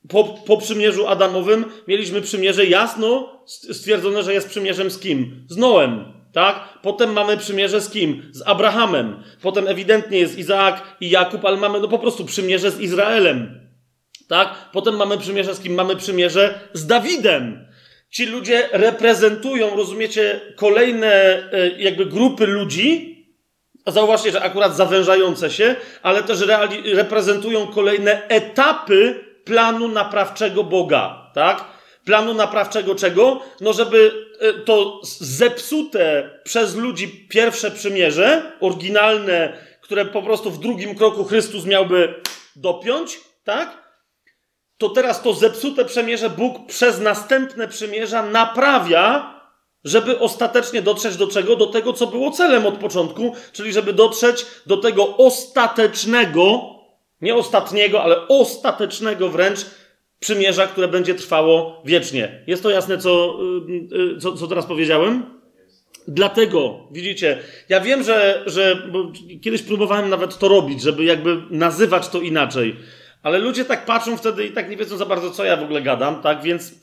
Po, 0.09 0.25
po 0.25 0.57
przymierzu 0.57 1.07
Adamowym 1.07 1.65
mieliśmy 1.89 2.21
przymierze 2.21 2.67
jasno 2.67 3.41
stwierdzone, 3.47 4.23
że 4.23 4.35
jest 4.35 4.49
przymierzem 4.49 4.91
z 4.91 4.99
kim? 4.99 5.47
Z 5.49 5.57
Noem, 5.57 6.05
tak? 6.33 6.79
Potem 6.83 7.13
mamy 7.13 7.37
przymierze 7.37 7.81
z 7.81 7.91
kim? 7.91 8.23
Z 8.33 8.43
Abrahamem. 8.47 9.23
Potem 9.43 9.69
ewidentnie 9.69 10.19
jest 10.19 10.39
Izaak 10.39 10.97
i 11.01 11.11
Jakub, 11.11 11.45
ale 11.45 11.57
mamy 11.57 11.81
no 11.81 11.89
po 11.89 11.99
prostu 11.99 12.25
przymierze 12.25 12.71
z 12.71 12.81
Izraelem. 12.81 13.61
Tak? 14.29 14.71
Potem 14.73 14.97
mamy 14.97 15.19
przymierze 15.19 15.55
z 15.55 15.61
kim? 15.61 15.75
Mamy 15.75 15.97
przymierze 15.97 16.61
z 16.73 16.87
Dawidem. 16.87 17.67
Ci 18.11 18.27
ludzie 18.27 18.69
reprezentują, 18.73 19.77
rozumiecie, 19.77 20.41
kolejne 20.57 21.13
e, 21.53 21.69
jakby 21.79 22.07
grupy 22.07 22.47
ludzi, 22.47 23.15
zauważcie, 23.87 24.33
że 24.33 24.43
akurat 24.43 24.77
zawężające 24.77 25.51
się, 25.51 25.77
ale 26.03 26.23
też 26.23 26.39
reprezentują 26.85 27.67
kolejne 27.67 28.29
etapy 28.29 29.25
planu 29.45 29.89
naprawczego 29.89 30.65
Boga, 30.65 31.31
tak? 31.35 31.65
Planu 32.05 32.35
naprawczego 32.35 32.95
czego? 32.95 33.41
No, 33.61 33.73
żeby 33.73 34.27
e, 34.41 34.53
to 34.53 35.01
zepsute 35.21 36.31
przez 36.45 36.77
ludzi 36.77 37.27
pierwsze 37.29 37.71
przymierze, 37.71 38.53
oryginalne, 38.61 39.59
które 39.81 40.05
po 40.05 40.23
prostu 40.23 40.51
w 40.51 40.59
drugim 40.59 40.95
kroku 40.95 41.25
Chrystus 41.25 41.65
miałby 41.65 42.15
dopiąć, 42.57 43.21
tak? 43.45 43.85
To 44.79 44.89
teraz 44.89 45.23
to 45.23 45.35
zepsute 45.35 45.85
przymierze 45.85 46.31
Bóg 46.31 46.67
przez 46.67 47.01
następne 47.01 47.69
przymierza 47.69 48.23
naprawia, 48.23 49.35
żeby 49.85 50.19
ostatecznie 50.19 50.83
dotrzeć 50.83 51.17
do 51.17 51.27
czego? 51.27 51.57
Do 51.57 51.67
tego, 51.67 51.93
co 51.93 52.07
było 52.07 52.31
celem 52.31 52.67
od 52.67 52.79
początku, 52.79 53.35
czyli 53.53 53.73
żeby 53.73 53.93
dotrzeć 53.93 54.47
do 54.67 54.77
tego 54.77 55.17
ostatecznego, 55.17 56.74
nie 57.25 57.35
ostatniego, 57.35 58.03
ale 58.03 58.29
ostatecznego 58.29 59.29
wręcz 59.29 59.67
przymierza, 60.21 60.67
które 60.67 60.89
będzie 60.89 61.15
trwało 61.15 61.83
wiecznie. 61.85 62.43
Jest 62.47 62.63
to 62.63 62.71
jasne, 62.71 62.99
co, 62.99 63.39
y, 63.93 64.17
y, 64.17 64.19
co, 64.19 64.33
co 64.33 64.47
teraz 64.47 64.67
powiedziałem? 64.67 65.23
Dlatego, 66.09 66.89
widzicie, 66.93 67.39
ja 67.69 67.81
wiem, 67.81 68.03
że, 68.03 68.43
że 68.47 68.83
kiedyś 69.43 69.63
próbowałem 69.63 70.11
nawet 70.11 70.39
to 70.39 70.49
robić, 70.49 70.83
żeby 70.83 71.05
jakby 71.05 71.43
nazywać 71.51 72.09
to 72.09 72.21
inaczej, 72.21 72.77
ale 73.23 73.39
ludzie 73.39 73.65
tak 73.65 73.85
patrzą 73.85 74.17
wtedy 74.17 74.47
i 74.47 74.53
tak 74.53 74.71
nie 74.71 74.77
wiedzą 74.77 74.97
za 74.97 75.07
bardzo, 75.07 75.31
co 75.31 75.45
ja 75.45 75.57
w 75.57 75.63
ogóle 75.63 75.83
gadam, 75.83 76.23
tak? 76.23 76.43
Więc, 76.43 76.75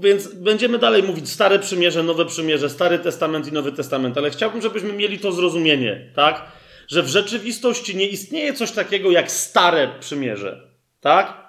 więc 0.00 0.34
będziemy 0.34 0.78
dalej 0.78 1.02
mówić 1.02 1.28
Stare 1.28 1.58
Przymierze, 1.58 2.02
Nowe 2.02 2.26
Przymierze, 2.26 2.70
Stary 2.70 2.98
Testament 2.98 3.48
i 3.48 3.52
Nowy 3.52 3.72
Testament, 3.72 4.18
ale 4.18 4.30
chciałbym, 4.30 4.62
żebyśmy 4.62 4.92
mieli 4.92 5.18
to 5.18 5.32
zrozumienie, 5.32 6.10
tak? 6.14 6.61
Że 6.92 7.02
w 7.02 7.08
rzeczywistości 7.08 7.96
nie 7.96 8.06
istnieje 8.06 8.54
coś 8.54 8.72
takiego 8.72 9.10
jak 9.10 9.30
Stare 9.30 9.88
Przymierze, 10.00 10.68
tak? 11.00 11.42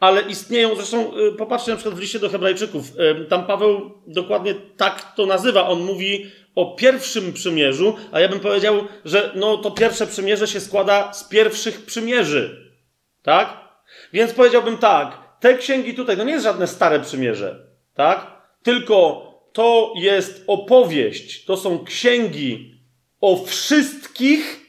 ale 0.00 0.22
istnieją, 0.22 0.76
zresztą 0.76 1.18
y, 1.18 1.32
popatrzcie 1.32 1.70
na 1.70 1.76
przykład 1.76 1.94
w 1.94 2.00
liście 2.00 2.18
do 2.18 2.28
Hebrajczyków, 2.28 2.84
y, 3.22 3.24
tam 3.24 3.46
Paweł 3.46 3.90
dokładnie 4.06 4.54
tak 4.76 5.14
to 5.16 5.26
nazywa. 5.26 5.68
On 5.68 5.84
mówi 5.84 6.30
o 6.54 6.74
pierwszym 6.74 7.32
przymierzu, 7.32 7.96
a 8.12 8.20
ja 8.20 8.28
bym 8.28 8.40
powiedział, 8.40 8.86
że 9.04 9.32
no, 9.34 9.56
to 9.56 9.70
pierwsze 9.70 10.06
przymierze 10.06 10.46
się 10.46 10.60
składa 10.60 11.12
z 11.12 11.24
pierwszych 11.24 11.86
przymierzy. 11.86 12.72
Tak? 13.22 13.56
Więc 14.12 14.32
powiedziałbym 14.32 14.78
tak, 14.78 15.18
te 15.40 15.58
księgi 15.58 15.94
tutaj, 15.94 16.16
to 16.16 16.24
nie 16.24 16.32
jest 16.32 16.44
żadne 16.44 16.66
stare 16.66 17.00
przymierze, 17.00 17.66
tak? 17.94 18.26
Tylko 18.62 19.28
to 19.52 19.92
jest 19.96 20.44
opowieść, 20.46 21.44
to 21.44 21.56
są 21.56 21.84
księgi 21.84 22.74
o 23.20 23.44
wszystkich 23.44 24.67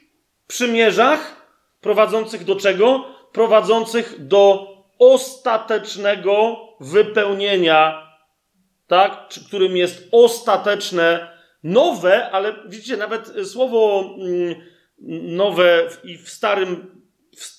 przymierzach 0.50 1.50
prowadzących 1.82 2.44
do 2.44 2.56
czego? 2.56 3.06
Prowadzących 3.32 4.28
do 4.28 4.68
ostatecznego 5.00 6.58
wypełnienia, 6.80 8.08
tak, 8.88 9.30
którym 9.48 9.78
jest 9.78 10.08
ostateczne, 10.12 11.40
nowe, 11.64 12.32
ale 12.32 12.56
widzicie, 12.68 12.98
nawet 12.98 13.32
słowo 13.44 14.04
mm, 14.18 14.56
nowe 15.38 15.88
i 16.04 16.18
w 16.18 16.30
starym 16.30 17.00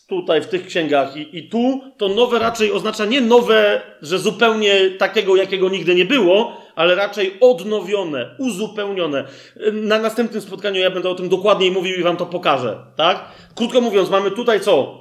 tutaj 0.09 0.41
w 0.41 0.47
tych 0.47 0.67
księgach 0.67 1.17
i, 1.17 1.39
i 1.39 1.49
tu, 1.49 1.81
to 1.97 2.09
nowe 2.09 2.39
raczej 2.39 2.73
oznacza 2.73 3.05
nie 3.05 3.21
nowe, 3.21 3.81
że 4.03 4.19
zupełnie 4.19 4.91
takiego, 4.91 5.37
jakiego 5.37 5.69
nigdy 5.69 5.95
nie 5.95 6.05
było, 6.05 6.57
ale 6.75 6.95
raczej 6.95 7.37
odnowione, 7.41 8.35
uzupełnione. 8.39 9.25
Na 9.73 9.99
następnym 9.99 10.43
spotkaniu 10.43 10.81
ja 10.81 10.91
będę 10.91 11.09
o 11.09 11.15
tym 11.15 11.29
dokładniej 11.29 11.71
mówił 11.71 11.97
i 11.97 12.03
wam 12.03 12.17
to 12.17 12.27
pokażę, 12.27 12.87
tak? 12.97 13.29
Krótko 13.55 13.81
mówiąc, 13.81 14.11
mamy 14.11 14.31
tutaj 14.31 14.61
co? 14.61 15.01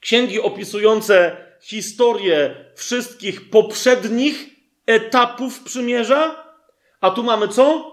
Księgi 0.00 0.40
opisujące 0.40 1.36
historię 1.60 2.54
wszystkich 2.74 3.50
poprzednich 3.50 4.50
etapów 4.86 5.62
przymierza, 5.62 6.44
a 7.00 7.10
tu 7.10 7.22
mamy 7.22 7.48
co? 7.48 7.92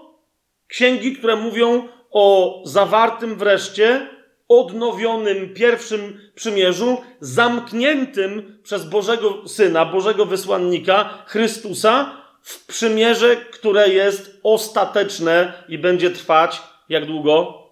Księgi, 0.68 1.16
które 1.16 1.36
mówią 1.36 1.88
o 2.10 2.62
zawartym 2.64 3.36
wreszcie, 3.36 4.08
odnowionym 4.48 5.54
pierwszym 5.54 6.20
przymierzu, 6.34 6.98
zamkniętym 7.20 8.58
przez 8.62 8.88
Bożego 8.88 9.48
Syna, 9.48 9.84
Bożego 9.84 10.26
Wysłannika, 10.26 11.24
Chrystusa, 11.26 12.22
w 12.48 12.66
przymierze, 12.66 13.36
które 13.36 13.88
jest 13.88 14.40
ostateczne 14.42 15.52
i 15.68 15.78
będzie 15.78 16.10
trwać 16.10 16.62
jak 16.88 17.06
długo? 17.06 17.62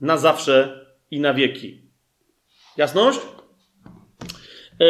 Na 0.00 0.16
zawsze 0.16 0.86
i 1.10 1.20
na 1.20 1.34
wieki. 1.34 1.80
Jasność? 2.76 3.18
E, 4.80 4.86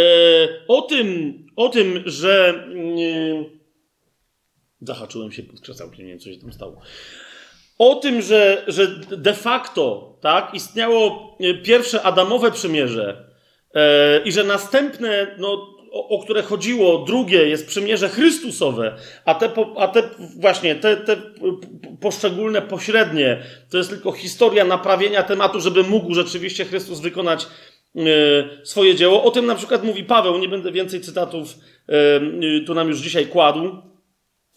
o 0.68 0.82
tym, 0.82 1.36
o 1.56 1.68
tym, 1.68 2.02
że. 2.06 2.64
E, 2.78 3.44
zahaczyłem 4.80 5.32
się 5.32 5.42
pod 5.42 5.60
krzesełkiem, 5.60 6.06
nie 6.06 6.10
wiem, 6.10 6.20
co 6.20 6.32
się 6.32 6.38
tam 6.38 6.52
stało. 6.52 6.80
O 7.78 7.94
tym, 7.94 8.22
że, 8.22 8.64
że 8.66 8.86
de 9.10 9.34
facto 9.34 10.18
tak, 10.20 10.54
istniało 10.54 11.36
e, 11.40 11.54
pierwsze 11.54 12.02
Adamowe 12.02 12.50
przymierze 12.50 13.30
e, 13.74 14.20
i 14.24 14.32
że 14.32 14.44
następne, 14.44 15.36
no, 15.38 15.75
o, 15.92 16.08
o, 16.08 16.22
które 16.22 16.42
chodziło, 16.42 16.98
drugie 16.98 17.48
jest 17.48 17.66
przymierze 17.66 18.08
Chrystusowe, 18.08 18.96
a 19.24 19.34
te, 19.34 19.50
a 19.76 19.88
te 19.88 20.02
właśnie, 20.40 20.74
te, 20.74 20.96
te 20.96 21.16
poszczególne, 22.00 22.62
pośrednie, 22.62 23.42
to 23.70 23.78
jest 23.78 23.90
tylko 23.90 24.12
historia 24.12 24.64
naprawienia 24.64 25.22
tematu, 25.22 25.60
żeby 25.60 25.82
mógł 25.82 26.14
rzeczywiście 26.14 26.64
Chrystus 26.64 27.00
wykonać 27.00 27.46
E, 27.96 28.66
swoje 28.66 28.94
dzieło. 28.94 29.24
O 29.24 29.30
tym 29.30 29.46
na 29.46 29.54
przykład 29.54 29.84
mówi 29.84 30.04
Paweł, 30.04 30.38
nie 30.38 30.48
będę 30.48 30.72
więcej 30.72 31.00
cytatów 31.00 31.54
e, 31.88 32.64
tu 32.66 32.74
nam 32.74 32.88
już 32.88 32.98
dzisiaj 32.98 33.26
kładł, 33.26 33.82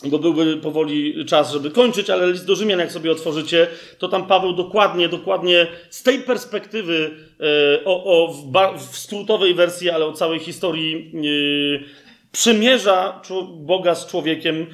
bo 0.03 0.19
byłby 0.19 0.57
powoli 0.57 1.25
czas, 1.25 1.51
żeby 1.51 1.71
kończyć, 1.71 2.09
ale 2.09 2.31
list 2.31 2.45
do 2.45 2.55
Rzymian, 2.55 2.79
jak 2.79 2.91
sobie 2.91 3.11
otworzycie, 3.11 3.67
to 3.97 4.07
tam 4.07 4.27
Paweł 4.27 4.53
dokładnie, 4.53 5.09
dokładnie 5.09 5.67
z 5.89 6.03
tej 6.03 6.19
perspektywy, 6.19 7.11
e, 7.39 7.85
o, 7.85 8.03
o 8.03 8.33
w, 8.33 8.51
w 8.77 8.97
skrótowej 8.97 9.53
wersji, 9.53 9.89
ale 9.89 10.05
o 10.05 10.13
całej 10.13 10.39
historii 10.39 11.11
przymierza 12.31 13.21
Boga 13.57 13.95
z 13.95 14.07
człowiekiem, 14.07 14.67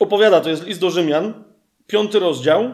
opowiada. 0.00 0.40
To 0.40 0.50
jest 0.50 0.66
list 0.66 0.80
do 0.80 0.90
Rzymian, 0.90 1.44
piąty 1.86 2.18
rozdział. 2.18 2.72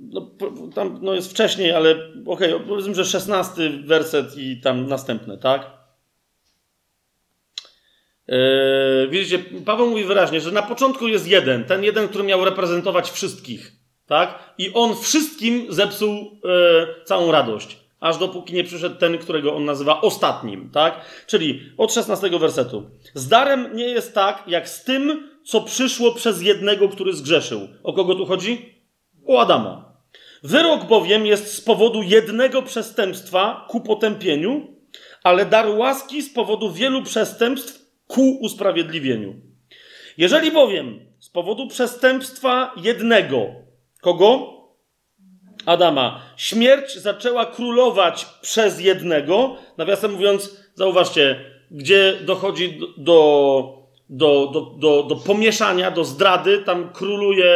No, 0.00 0.30
tam 0.74 0.98
no 1.02 1.14
jest 1.14 1.30
wcześniej, 1.30 1.72
ale 1.72 1.90
okej, 2.26 2.54
okay, 2.54 2.66
powiedzmy, 2.68 2.94
że 2.94 3.04
szesnasty 3.04 3.70
werset 3.70 4.38
i 4.38 4.60
tam 4.60 4.86
następne, 4.86 5.38
tak? 5.38 5.70
Yy, 8.28 9.08
widzicie, 9.10 9.38
Paweł 9.64 9.90
mówi 9.90 10.04
wyraźnie, 10.04 10.40
że 10.40 10.50
na 10.50 10.62
początku 10.62 11.08
jest 11.08 11.28
jeden, 11.28 11.64
ten 11.64 11.84
jeden, 11.84 12.08
który 12.08 12.24
miał 12.24 12.44
reprezentować 12.44 13.10
wszystkich, 13.10 13.72
tak? 14.06 14.54
I 14.58 14.72
on 14.74 14.96
wszystkim 14.96 15.66
zepsuł 15.68 16.14
yy, 16.44 17.04
całą 17.04 17.32
radość, 17.32 17.78
aż 18.00 18.18
dopóki 18.18 18.54
nie 18.54 18.64
przyszedł 18.64 18.96
ten, 18.96 19.18
którego 19.18 19.56
on 19.56 19.64
nazywa 19.64 20.00
ostatnim, 20.00 20.70
tak? 20.70 21.00
Czyli 21.26 21.72
od 21.76 21.92
szesnastego 21.92 22.38
wersetu. 22.38 22.90
Z 23.14 23.28
darem 23.28 23.76
nie 23.76 23.88
jest 23.88 24.14
tak, 24.14 24.44
jak 24.46 24.68
z 24.68 24.84
tym, 24.84 25.30
co 25.44 25.60
przyszło 25.60 26.14
przez 26.14 26.42
jednego, 26.42 26.88
który 26.88 27.12
zgrzeszył. 27.12 27.68
O 27.82 27.92
kogo 27.92 28.14
tu 28.14 28.26
chodzi? 28.26 28.74
O 29.26 29.40
Adama. 29.40 29.89
Wyrok 30.42 30.84
bowiem 30.84 31.26
jest 31.26 31.54
z 31.54 31.60
powodu 31.60 32.02
jednego 32.02 32.62
przestępstwa 32.62 33.66
ku 33.68 33.80
potępieniu, 33.80 34.76
ale 35.22 35.46
dar 35.46 35.68
łaski 35.68 36.22
z 36.22 36.34
powodu 36.34 36.72
wielu 36.72 37.02
przestępstw 37.02 37.80
ku 38.06 38.38
usprawiedliwieniu. 38.40 39.34
Jeżeli 40.16 40.50
bowiem 40.50 41.00
z 41.18 41.28
powodu 41.28 41.68
przestępstwa 41.68 42.74
jednego, 42.76 43.46
kogo? 44.00 44.60
Adama. 45.66 46.22
Śmierć 46.36 46.94
zaczęła 46.96 47.46
królować 47.46 48.26
przez 48.42 48.80
jednego. 48.80 49.56
Nawiasem 49.78 50.12
mówiąc, 50.12 50.56
zauważcie, 50.74 51.44
gdzie 51.70 52.18
dochodzi 52.24 52.78
do, 52.96 53.80
do, 54.08 54.50
do, 54.52 54.60
do, 54.60 55.02
do 55.02 55.16
pomieszania, 55.16 55.90
do 55.90 56.04
zdrady, 56.04 56.58
tam 56.58 56.92
króluje, 56.92 57.52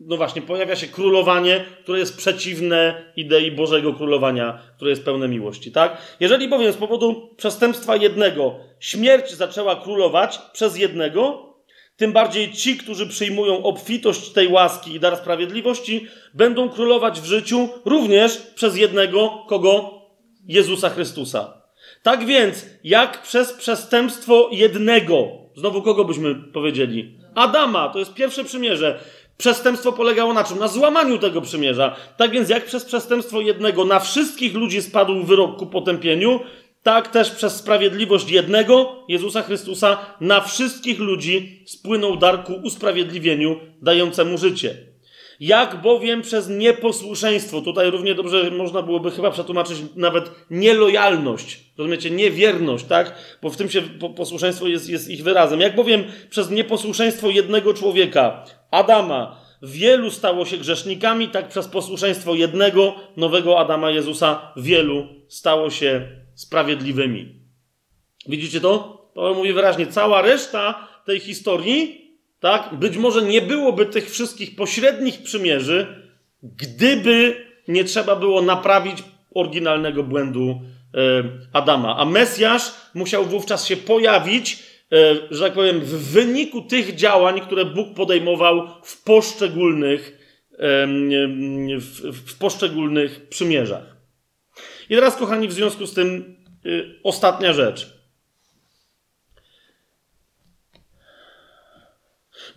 no 0.00 0.16
właśnie, 0.16 0.42
pojawia 0.42 0.76
się 0.76 0.86
królowanie, 0.86 1.64
które 1.82 1.98
jest 1.98 2.16
przeciwne 2.16 3.04
idei 3.16 3.52
Bożego 3.52 3.92
królowania, 3.92 4.58
które 4.76 4.90
jest 4.90 5.04
pełne 5.04 5.28
miłości, 5.28 5.72
tak? 5.72 5.96
Jeżeli 6.20 6.48
bowiem 6.48 6.72
z 6.72 6.76
powodu 6.76 7.34
przestępstwa 7.36 7.96
jednego 7.96 8.56
śmierć 8.80 9.30
zaczęła 9.30 9.76
królować 9.76 10.38
przez 10.52 10.78
jednego, 10.78 11.48
tym 11.96 12.12
bardziej 12.12 12.52
ci, 12.52 12.76
którzy 12.76 13.06
przyjmują 13.06 13.62
obfitość 13.62 14.30
tej 14.30 14.48
łaski 14.48 14.94
i 14.94 15.00
dar 15.00 15.16
sprawiedliwości, 15.16 16.06
będą 16.34 16.68
królować 16.68 17.20
w 17.20 17.24
życiu 17.24 17.68
również 17.84 18.36
przez 18.36 18.76
jednego, 18.76 19.44
kogo? 19.48 20.02
Jezusa 20.46 20.90
Chrystusa. 20.90 21.62
Tak 22.02 22.26
więc, 22.26 22.66
jak 22.84 23.22
przez 23.22 23.52
przestępstwo 23.52 24.48
jednego, 24.52 25.28
znowu 25.56 25.82
kogo 25.82 26.04
byśmy 26.04 26.34
powiedzieli? 26.34 27.18
Adama, 27.34 27.88
to 27.88 27.98
jest 27.98 28.14
pierwsze 28.14 28.44
przymierze. 28.44 29.00
Przestępstwo 29.38 29.92
polegało 29.92 30.34
na 30.34 30.44
czym? 30.44 30.58
Na 30.58 30.68
złamaniu 30.68 31.18
tego 31.18 31.40
przymierza. 31.40 31.96
Tak 32.16 32.30
więc, 32.30 32.48
jak 32.48 32.64
przez 32.64 32.84
przestępstwo 32.84 33.40
jednego 33.40 33.84
na 33.84 34.00
wszystkich 34.00 34.54
ludzi 34.54 34.82
spadł 34.82 35.24
wyrok 35.24 35.56
ku 35.56 35.66
potępieniu, 35.66 36.40
tak 36.82 37.08
też 37.08 37.30
przez 37.30 37.56
sprawiedliwość 37.56 38.30
jednego, 38.30 39.04
Jezusa 39.08 39.42
Chrystusa, 39.42 39.98
na 40.20 40.40
wszystkich 40.40 40.98
ludzi 40.98 41.62
spłynął 41.66 42.16
dar 42.16 42.44
ku 42.44 42.52
usprawiedliwieniu 42.52 43.60
dającemu 43.82 44.38
życie. 44.38 44.87
Jak 45.40 45.82
bowiem 45.82 46.22
przez 46.22 46.48
nieposłuszeństwo, 46.48 47.60
tutaj 47.60 47.90
równie 47.90 48.14
dobrze 48.14 48.50
można 48.50 48.82
byłoby 48.82 49.10
chyba 49.10 49.30
przetłumaczyć 49.30 49.78
nawet 49.96 50.30
nielojalność, 50.50 51.60
rozumiecie, 51.78 52.10
niewierność, 52.10 52.84
tak? 52.84 53.14
Bo 53.42 53.50
w 53.50 53.56
tym 53.56 53.70
się 53.70 53.82
posłuszeństwo 54.16 54.66
jest, 54.66 54.88
jest 54.88 55.08
ich 55.08 55.22
wyrazem. 55.22 55.60
Jak 55.60 55.76
bowiem 55.76 56.04
przez 56.30 56.50
nieposłuszeństwo 56.50 57.30
jednego 57.30 57.74
człowieka, 57.74 58.44
Adama, 58.70 59.40
wielu 59.62 60.10
stało 60.10 60.44
się 60.44 60.56
grzesznikami, 60.56 61.28
tak 61.28 61.48
przez 61.48 61.68
posłuszeństwo 61.68 62.34
jednego 62.34 62.94
nowego 63.16 63.58
Adama 63.58 63.90
Jezusa 63.90 64.52
wielu 64.56 65.06
stało 65.28 65.70
się 65.70 66.08
sprawiedliwymi. 66.34 67.34
Widzicie 68.26 68.60
to? 68.60 68.98
Paweł 69.14 69.34
mówi 69.34 69.52
wyraźnie, 69.52 69.86
cała 69.86 70.22
reszta 70.22 70.88
tej 71.04 71.20
historii, 71.20 72.07
tak, 72.40 72.74
być 72.74 72.96
może 72.96 73.22
nie 73.22 73.42
byłoby 73.42 73.86
tych 73.86 74.10
wszystkich 74.10 74.56
pośrednich 74.56 75.22
przymierzy, 75.22 75.86
gdyby 76.42 77.44
nie 77.68 77.84
trzeba 77.84 78.16
było 78.16 78.42
naprawić 78.42 78.98
oryginalnego 79.34 80.02
błędu 80.02 80.60
e, 80.94 81.00
Adama. 81.52 81.96
A 81.98 82.04
Mesjasz 82.04 82.72
musiał 82.94 83.24
wówczas 83.24 83.66
się 83.66 83.76
pojawić, 83.76 84.62
e, 84.92 85.14
że 85.30 85.44
tak 85.44 85.52
powiem, 85.52 85.80
w 85.80 86.12
wyniku 86.12 86.62
tych 86.62 86.94
działań, 86.94 87.40
które 87.40 87.64
Bóg 87.64 87.94
podejmował 87.94 88.68
w 88.82 89.02
poszczególnych, 89.02 90.18
e, 90.52 90.86
w, 92.12 92.38
poszczególnych 92.38 93.28
przymierzach. 93.28 93.96
I 94.90 94.94
teraz, 94.94 95.16
kochani, 95.16 95.48
w 95.48 95.52
związku 95.52 95.86
z 95.86 95.94
tym 95.94 96.36
ostatnia 97.02 97.52
rzecz. 97.52 97.97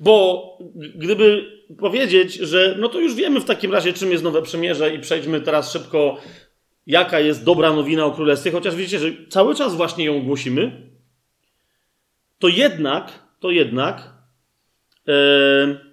Bo 0.02 0.57
gdyby 0.95 1.45
powiedzieć, 1.80 2.34
że 2.34 2.76
no 2.80 2.90
to 2.90 2.99
już 2.99 3.15
wiemy 3.15 3.40
w 3.40 3.45
takim 3.45 3.72
razie, 3.72 3.94
czym 3.94 4.11
jest 4.11 4.23
Nowe 4.23 4.41
Przymierze 4.41 4.95
i 4.95 4.99
przejdźmy 4.99 5.41
teraz 5.41 5.72
szybko, 5.72 6.18
jaka 6.88 7.19
jest 7.19 7.44
dobra 7.44 7.73
nowina 7.73 8.06
o 8.06 8.11
Królestwie, 8.11 8.52
chociaż 8.52 8.76
widzicie, 8.76 8.99
że 8.99 9.11
cały 9.30 9.56
czas 9.56 9.76
właśnie 9.76 10.06
ją 10.06 10.23
głosimy, 10.23 10.90
to 12.40 12.48
jednak, 12.48 13.28
to 13.40 13.52
jednak 13.52 14.14
e, 15.07 15.91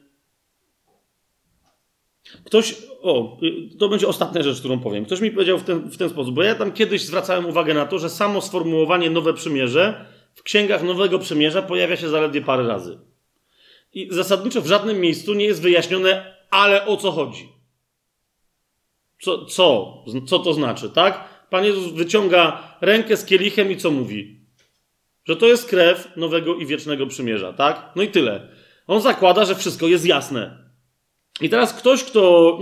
ktoś 2.45 2.75
o, 3.03 3.39
to 3.79 3.89
będzie 3.89 4.09
ostatnia 4.09 4.43
rzecz, 4.43 4.59
którą 4.59 4.81
powiem. 4.81 5.05
Ktoś 5.05 5.21
mi 5.21 5.31
powiedział 5.31 5.59
w 5.59 5.65
ten, 5.65 5.91
w 5.91 5.97
ten 5.97 6.09
sposób, 6.09 6.35
bo 6.35 6.43
ja 6.43 6.55
tam 6.55 6.73
kiedyś 6.73 7.05
zwracałem 7.05 7.47
uwagę 7.47 7.75
na 7.75 7.87
to, 7.87 7.99
że 7.99 8.11
samo 8.11 8.41
sformułowanie 8.41 9.11
Nowe 9.11 9.35
Przymierze 9.35 10.07
w 10.35 10.43
księgach 10.43 10.83
Nowego 10.83 11.19
Przymierza 11.19 11.63
pojawia 11.63 11.97
się 11.97 12.09
zaledwie 12.09 12.41
parę 12.41 12.67
razy. 12.67 12.99
I 13.93 14.09
zasadniczo 14.11 14.63
w 14.63 14.67
żadnym 14.67 15.01
miejscu 15.01 15.35
nie 15.35 15.45
jest 15.45 15.63
wyjaśnione, 15.63 16.35
ale 16.51 16.87
o 16.87 16.97
co 16.97 17.13
chodzi. 17.13 17.49
Co, 19.21 19.45
co, 19.45 19.95
co 20.27 20.39
to 20.39 20.55
znaczy, 20.55 20.91
tak? 20.91 21.25
Pan 21.51 21.65
Jezus 21.65 21.93
wyciąga 21.93 22.75
rękę 22.81 23.17
z 23.17 23.25
kielichem 23.25 23.73
i 23.73 23.77
co 23.77 23.91
mówi? 23.91 24.41
Że 25.25 25.37
to 25.37 25.47
jest 25.47 25.69
krew 25.69 26.09
nowego 26.17 26.55
i 26.55 26.67
wiecznego 26.67 27.07
przymierza, 27.07 27.53
tak? 27.53 27.93
No 27.97 28.03
i 28.03 28.09
tyle. 28.09 28.49
On 28.87 29.01
zakłada, 29.01 29.45
że 29.45 29.55
wszystko 29.55 29.87
jest 29.87 30.07
jasne. 30.07 30.68
I 31.41 31.49
teraz 31.49 31.73
ktoś, 31.73 32.05
kto 32.05 32.59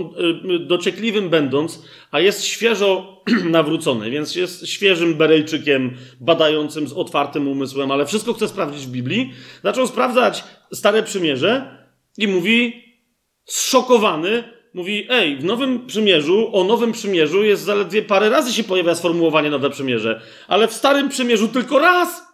y, 0.47 0.53
y, 0.53 0.59
dociekliwym 0.59 1.29
będąc, 1.29 1.83
a 2.11 2.19
jest 2.19 2.45
świeżo 2.45 3.23
nawrócony, 3.49 4.09
więc 4.09 4.35
jest 4.35 4.67
świeżym 4.67 5.15
Berejczykiem, 5.15 5.97
badającym 6.19 6.87
z 6.87 6.93
otwartym 6.93 7.47
umysłem, 7.47 7.91
ale 7.91 8.05
wszystko 8.05 8.33
chce 8.33 8.47
sprawdzić 8.47 8.85
w 8.85 8.91
Biblii, 8.91 9.33
zaczął 9.63 9.87
sprawdzać 9.87 10.43
Stare 10.73 11.03
Przymierze 11.03 11.77
i 12.17 12.27
mówi, 12.27 12.83
zszokowany, 13.45 14.43
mówi, 14.73 15.07
ej, 15.09 15.37
w 15.37 15.43
Nowym 15.43 15.87
Przymierzu, 15.87 16.49
o 16.53 16.63
Nowym 16.63 16.91
Przymierzu 16.91 17.43
jest 17.43 17.63
zaledwie 17.63 18.01
parę 18.01 18.29
razy 18.29 18.53
się 18.53 18.63
pojawia 18.63 18.95
sformułowanie 18.95 19.49
Nowe 19.49 19.69
Przymierze, 19.69 20.21
ale 20.47 20.67
w 20.67 20.73
Starym 20.73 21.09
Przymierzu 21.09 21.47
tylko 21.47 21.79
raz. 21.79 22.26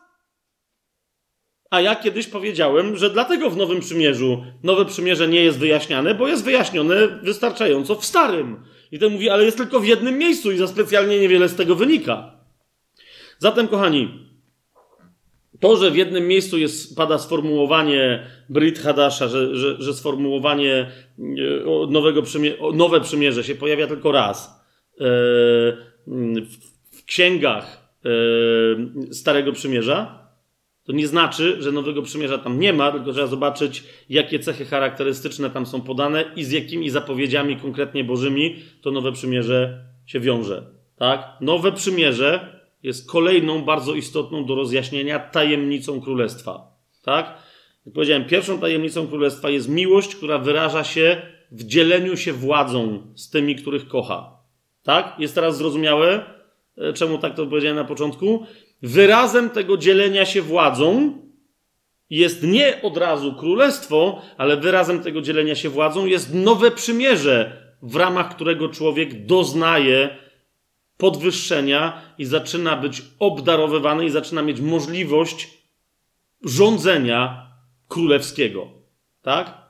A 1.74 1.82
ja 1.82 1.96
kiedyś 1.96 2.28
powiedziałem, 2.28 2.98
że 2.98 3.10
dlatego 3.10 3.50
w 3.50 3.58
Nowym 3.58 3.80
Przymierzu 3.80 4.44
Nowe 4.64 4.86
Przymierze 4.86 5.28
nie 5.28 5.44
jest 5.44 5.60
wyjaśniane, 5.60 6.16
bo 6.16 6.28
jest 6.28 6.44
wyjaśnione 6.44 7.08
wystarczająco 7.08 7.96
w 7.96 8.06
Starym. 8.06 8.58
I 8.92 9.00
ten 9.00 9.12
mówi, 9.12 9.30
ale 9.30 9.46
jest 9.46 9.58
tylko 9.58 9.80
w 9.80 9.86
jednym 9.86 10.18
miejscu 10.18 10.52
i 10.52 10.58
za 10.58 10.68
specjalnie 10.68 11.20
niewiele 11.20 11.50
z 11.50 11.56
tego 11.56 11.76
wynika. 11.76 12.32
Zatem, 13.40 13.68
kochani, 13.68 14.30
to, 15.60 15.78
że 15.78 15.92
w 15.92 15.96
jednym 15.96 16.28
miejscu 16.28 16.58
jest, 16.58 16.96
pada 16.96 17.18
sformułowanie 17.18 18.28
Brit 18.50 18.80
Hadasza, 18.80 19.28
że, 19.28 19.56
że, 19.56 19.82
że 19.82 19.94
sformułowanie 19.94 20.74
e, 20.76 20.92
nowego 21.90 22.24
nowe 22.74 23.02
przymierze 23.02 23.44
się 23.44 23.56
pojawia 23.56 23.88
tylko 23.88 24.12
raz 24.12 24.64
e, 25.00 25.04
w 26.92 27.06
księgach 27.06 27.90
e, 28.06 28.10
Starego 29.14 29.52
Przymierza, 29.52 30.23
to 30.86 30.94
nie 30.94 31.08
znaczy, 31.08 31.62
że 31.62 31.72
Nowego 31.72 32.02
Przymierza 32.02 32.38
tam 32.38 32.60
nie 32.60 32.74
ma, 32.74 32.92
tylko 32.92 33.12
trzeba 33.12 33.28
zobaczyć, 33.28 33.84
jakie 34.10 34.40
cechy 34.40 34.66
charakterystyczne 34.66 35.50
tam 35.50 35.66
są 35.66 35.82
podane 35.82 36.26
i 36.36 36.44
z 36.44 36.52
jakimi 36.52 36.90
zapowiedziami 36.90 37.58
konkretnie 37.58 38.04
Bożymi 38.04 38.56
to 38.82 38.92
Nowe 38.92 39.12
Przymierze 39.12 39.86
się 40.06 40.20
wiąże. 40.20 40.64
Tak? 40.96 41.38
Nowe 41.42 41.72
Przymierze 41.72 42.62
jest 42.84 43.12
kolejną 43.12 43.62
bardzo 43.62 43.96
istotną 43.96 44.46
do 44.46 44.56
rozjaśnienia 44.56 45.20
tajemnicą 45.20 46.02
Królestwa. 46.02 46.78
Tak? 47.04 47.38
Jak 47.86 47.94
powiedziałem, 47.94 48.26
pierwszą 48.26 48.60
tajemnicą 48.60 49.08
Królestwa 49.08 49.50
jest 49.50 49.70
miłość, 49.70 50.16
która 50.16 50.38
wyraża 50.38 50.84
się 50.84 51.22
w 51.52 51.64
dzieleniu 51.64 52.18
się 52.18 52.34
władzą 52.34 53.08
z 53.16 53.30
tymi, 53.30 53.56
których 53.56 53.88
kocha. 53.88 54.38
Tak? 54.84 55.16
Jest 55.20 55.36
teraz 55.36 55.58
zrozumiałe, 55.58 56.26
e, 56.78 56.94
czemu 56.94 57.18
tak 57.18 57.36
to 57.36 57.46
powiedziałem 57.46 57.76
na 57.78 57.86
początku? 57.86 58.46
Wyrazem 58.84 59.50
tego 59.50 59.78
dzielenia 59.78 60.26
się 60.26 60.42
władzą 60.42 61.18
jest 62.10 62.44
nie 62.44 62.82
od 62.82 62.98
razu 62.98 63.36
królestwo, 63.36 64.22
ale 64.38 64.58
wyrazem 64.58 65.04
tego 65.04 65.22
dzielenia 65.22 65.56
się 65.56 65.70
władzą 65.70 66.06
jest 66.06 66.34
nowe 66.34 66.72
przymierze, 66.72 67.64
w 67.82 67.96
ramach 67.96 68.36
którego 68.36 68.70
człowiek 68.70 69.26
doznaje 69.26 70.18
podwyższenia 70.98 72.02
i 72.18 72.26
zaczyna 72.26 72.78
być 72.78 73.02
obdarowywany 73.20 74.06
i 74.06 74.10
zaczyna 74.10 74.42
mieć 74.42 74.62
możliwość 74.62 75.50
rządzenia 76.46 77.48
królewskiego. 77.88 78.68
Tak? 79.22 79.62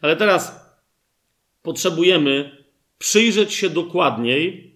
Ale 0.00 0.16
teraz 0.16 0.70
potrzebujemy 1.62 2.64
przyjrzeć 2.98 3.54
się 3.54 3.70
dokładniej 3.70 4.67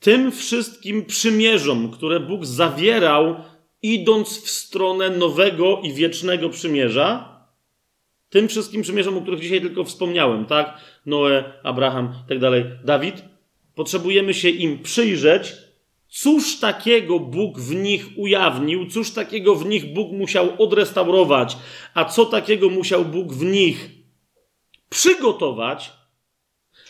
tym 0.00 0.32
wszystkim 0.32 1.04
przymierzom, 1.04 1.90
które 1.90 2.20
Bóg 2.20 2.44
zawierał, 2.44 3.36
idąc 3.82 4.44
w 4.44 4.50
stronę 4.50 5.10
nowego 5.10 5.80
i 5.82 5.92
wiecznego 5.92 6.48
przymierza, 6.48 7.38
tym 8.30 8.48
wszystkim 8.48 8.82
przymierzom, 8.82 9.18
o 9.18 9.20
których 9.20 9.40
dzisiaj 9.40 9.60
tylko 9.60 9.84
wspomniałem, 9.84 10.46
tak? 10.46 10.80
Noe, 11.06 11.44
Abraham, 11.62 12.14
tak 12.28 12.38
dalej, 12.38 12.64
Dawid, 12.84 13.24
potrzebujemy 13.74 14.34
się 14.34 14.48
im 14.48 14.82
przyjrzeć, 14.82 15.54
cóż 16.08 16.60
takiego 16.60 17.18
Bóg 17.18 17.60
w 17.60 17.74
nich 17.74 18.06
ujawnił, 18.16 18.86
cóż 18.86 19.10
takiego 19.10 19.54
w 19.54 19.66
nich 19.66 19.92
Bóg 19.92 20.12
musiał 20.12 20.62
odrestaurować, 20.62 21.56
a 21.94 22.04
co 22.04 22.26
takiego 22.26 22.68
musiał 22.68 23.04
Bóg 23.04 23.32
w 23.32 23.44
nich 23.44 23.90
przygotować, 24.88 25.92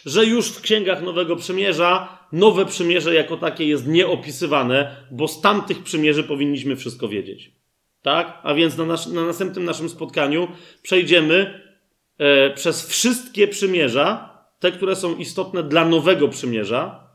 Że 0.06 0.24
już 0.24 0.48
w 0.48 0.60
księgach 0.60 1.02
Nowego 1.02 1.36
Przymierza 1.36 2.17
nowe 2.32 2.66
przymierze 2.66 3.14
jako 3.14 3.36
takie 3.36 3.66
jest 3.66 3.86
nieopisywane, 3.86 4.96
bo 5.10 5.28
z 5.28 5.40
tamtych 5.40 5.82
przymierzy 5.82 6.24
powinniśmy 6.24 6.76
wszystko 6.76 7.08
wiedzieć. 7.08 7.52
Tak? 8.02 8.40
A 8.42 8.54
więc 8.54 8.76
na, 8.76 8.84
nas, 8.84 9.12
na 9.12 9.26
następnym 9.26 9.64
naszym 9.64 9.88
spotkaniu 9.88 10.48
przejdziemy 10.82 11.60
e, 12.18 12.50
przez 12.50 12.88
wszystkie 12.88 13.48
przymierza, 13.48 14.38
te, 14.58 14.72
które 14.72 14.96
są 14.96 15.16
istotne 15.16 15.62
dla 15.62 15.84
nowego 15.88 16.28
przymierza. 16.28 17.08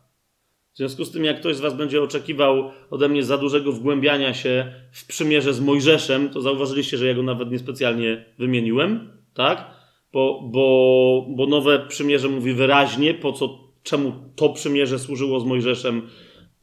W 0.74 0.78
związku 0.78 1.06
z 1.06 1.12
tym, 1.12 1.26
jak 1.26 1.40
ktoś 1.40 1.56
z 1.56 1.60
Was 1.60 1.74
będzie 1.74 2.02
oczekiwał 2.02 2.72
ode 2.90 3.10
mnie 3.10 3.24
za 3.24 3.38
dużego 3.38 3.72
wgłębiania 3.72 4.34
się 4.34 4.74
w 4.92 5.08
przymierze 5.08 5.54
z 5.54 5.60
Mojżeszem, 5.60 6.30
to 6.30 6.42
zauważyliście, 6.42 6.98
że 6.98 7.08
ja 7.08 7.14
go 7.14 7.24
nawet 7.24 7.52
niespecjalnie 7.52 8.26
wymieniłem, 8.38 9.12
tak? 9.34 9.72
Bo, 10.14 10.42
bo, 10.44 11.26
bo 11.30 11.48
nowe 11.48 11.80
przymierze 11.80 12.30
mówi 12.30 12.54
wyraźnie, 12.54 13.14
po 13.14 13.34
co, 13.34 13.63
czemu 13.84 14.14
to 14.36 14.50
przymierze 14.50 15.00
służyło 15.00 15.40
z 15.40 15.46
Mojżeszem. 15.46 16.10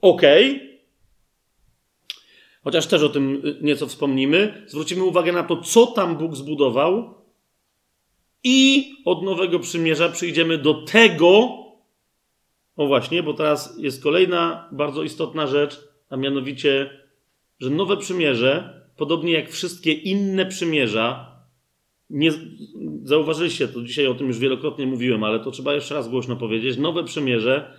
Okej, 0.00 0.56
okay 0.56 0.70
chociaż 2.64 2.86
też 2.86 3.02
o 3.02 3.08
tym 3.08 3.42
y, 3.46 3.58
nieco 3.62 3.86
wspomnimy, 3.86 4.64
zwrócimy 4.66 5.04
uwagę 5.04 5.32
na 5.32 5.42
to, 5.42 5.56
co 5.56 5.86
tam 5.86 6.16
Bóg 6.16 6.36
zbudował, 6.36 7.14
i 8.44 8.92
od 9.04 9.22
Nowego 9.22 9.58
Przymierza 9.58 10.08
przyjdziemy 10.08 10.58
do 10.58 10.74
tego, 10.74 11.48
o 12.76 12.86
właśnie, 12.86 13.22
bo 13.22 13.34
teraz 13.34 13.78
jest 13.78 14.02
kolejna 14.02 14.68
bardzo 14.72 15.02
istotna 15.02 15.46
rzecz, 15.46 15.80
a 16.10 16.16
mianowicie, 16.16 16.90
że 17.58 17.70
Nowe 17.70 17.96
Przymierze, 17.96 18.82
podobnie 18.96 19.32
jak 19.32 19.50
wszystkie 19.50 19.92
inne 19.92 20.46
przymierza, 20.46 21.29
nie, 22.10 22.32
zauważyliście 23.02 23.68
to, 23.68 23.82
dzisiaj 23.82 24.06
o 24.06 24.14
tym 24.14 24.26
już 24.26 24.38
wielokrotnie 24.38 24.86
mówiłem, 24.86 25.24
ale 25.24 25.40
to 25.40 25.50
trzeba 25.50 25.74
jeszcze 25.74 25.94
raz 25.94 26.08
głośno 26.08 26.36
powiedzieć. 26.36 26.78
Nowe 26.78 27.04
Przymierze, 27.04 27.74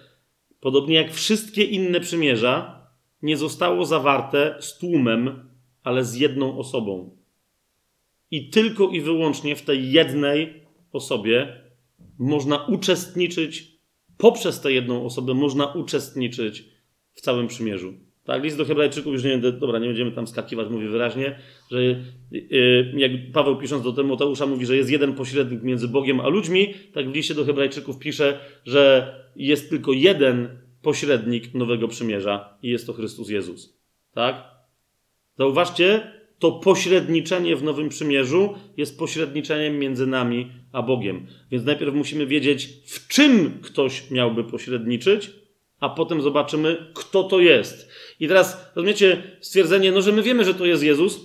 podobnie 0.60 0.96
jak 0.96 1.14
wszystkie 1.14 1.64
inne 1.64 2.00
przymierza, 2.00 2.82
nie 3.22 3.38
zostało 3.38 3.86
zawarte 3.86 4.56
z 4.60 4.78
tłumem, 4.78 5.50
ale 5.84 6.06
z 6.06 6.16
jedną 6.16 6.58
osobą. 6.58 7.18
I 8.32 8.50
tylko 8.50 8.90
i 8.90 9.02
wyłącznie 9.02 9.56
w 9.56 9.62
tej 9.62 9.92
jednej 9.92 10.64
osobie 10.92 11.62
można 12.20 12.66
uczestniczyć, 12.66 13.78
poprzez 14.18 14.62
tę 14.62 14.72
jedną 14.72 15.06
osobę 15.06 15.34
można 15.34 15.66
uczestniczyć 15.66 16.66
w 17.14 17.22
całym 17.22 17.48
przymierzu. 17.48 17.94
Tak, 18.26 18.44
list 18.44 18.58
do 18.58 18.66
Hebrajczyków, 18.66 19.14
już 19.14 19.24
nie 19.24 19.30
będę, 19.30 19.52
dobra, 19.52 19.80
nie 19.80 19.88
będziemy 19.88 20.12
tam 20.12 20.28
skakiwać, 20.28 20.70
mówi 20.70 20.88
wyraźnie, 20.88 21.40
że 21.72 21.84
yy, 21.84 22.94
jak 22.96 23.12
Paweł 23.34 23.58
pisząc 23.58 23.84
do 23.84 23.94
Tymoteusza 23.94 24.46
mówi, 24.46 24.66
że 24.66 24.78
jest 24.78 24.90
jeden 24.90 25.14
pośrednik 25.14 25.64
między 25.64 25.88
Bogiem 25.88 26.20
a 26.20 26.28
ludźmi, 26.28 26.74
tak 26.94 27.10
w 27.10 27.16
liście 27.16 27.34
do 27.34 27.46
Hebrajczyków 27.46 28.00
pisze, 28.00 28.40
że 28.66 29.16
jest 29.36 29.70
tylko 29.70 29.94
jeden 29.94 30.50
pośrednik 30.82 31.54
nowego 31.54 31.88
przymierza 31.88 32.58
i 32.64 32.70
jest 32.70 32.88
to 32.88 32.94
Chrystus 32.94 33.30
Jezus. 33.30 33.78
Tak? 34.14 34.44
Zauważcie, 35.38 36.12
to 36.40 36.52
pośredniczenie 36.52 37.56
w 37.56 37.64
nowym 37.64 37.90
przymierzu 37.90 38.54
jest 38.78 39.00
pośredniczeniem 39.00 39.80
między 39.80 40.08
nami 40.08 40.52
a 40.72 40.82
Bogiem. 40.82 41.28
Więc 41.52 41.66
najpierw 41.66 41.94
musimy 41.94 42.26
wiedzieć, 42.26 42.70
w 42.86 43.08
czym 43.08 43.60
ktoś 43.62 44.12
miałby 44.12 44.44
pośredniczyć, 44.44 45.32
a 45.80 45.90
potem 45.90 46.22
zobaczymy, 46.22 46.92
kto 46.94 47.24
to 47.24 47.40
jest. 47.40 47.91
I 48.22 48.28
teraz 48.28 48.72
rozumiecie 48.76 49.24
stwierdzenie, 49.40 49.92
no 49.92 50.02
że 50.02 50.12
my 50.12 50.24
wiemy, 50.24 50.46
że 50.46 50.54
to 50.54 50.66
jest 50.66 50.84
Jezus. 50.84 51.20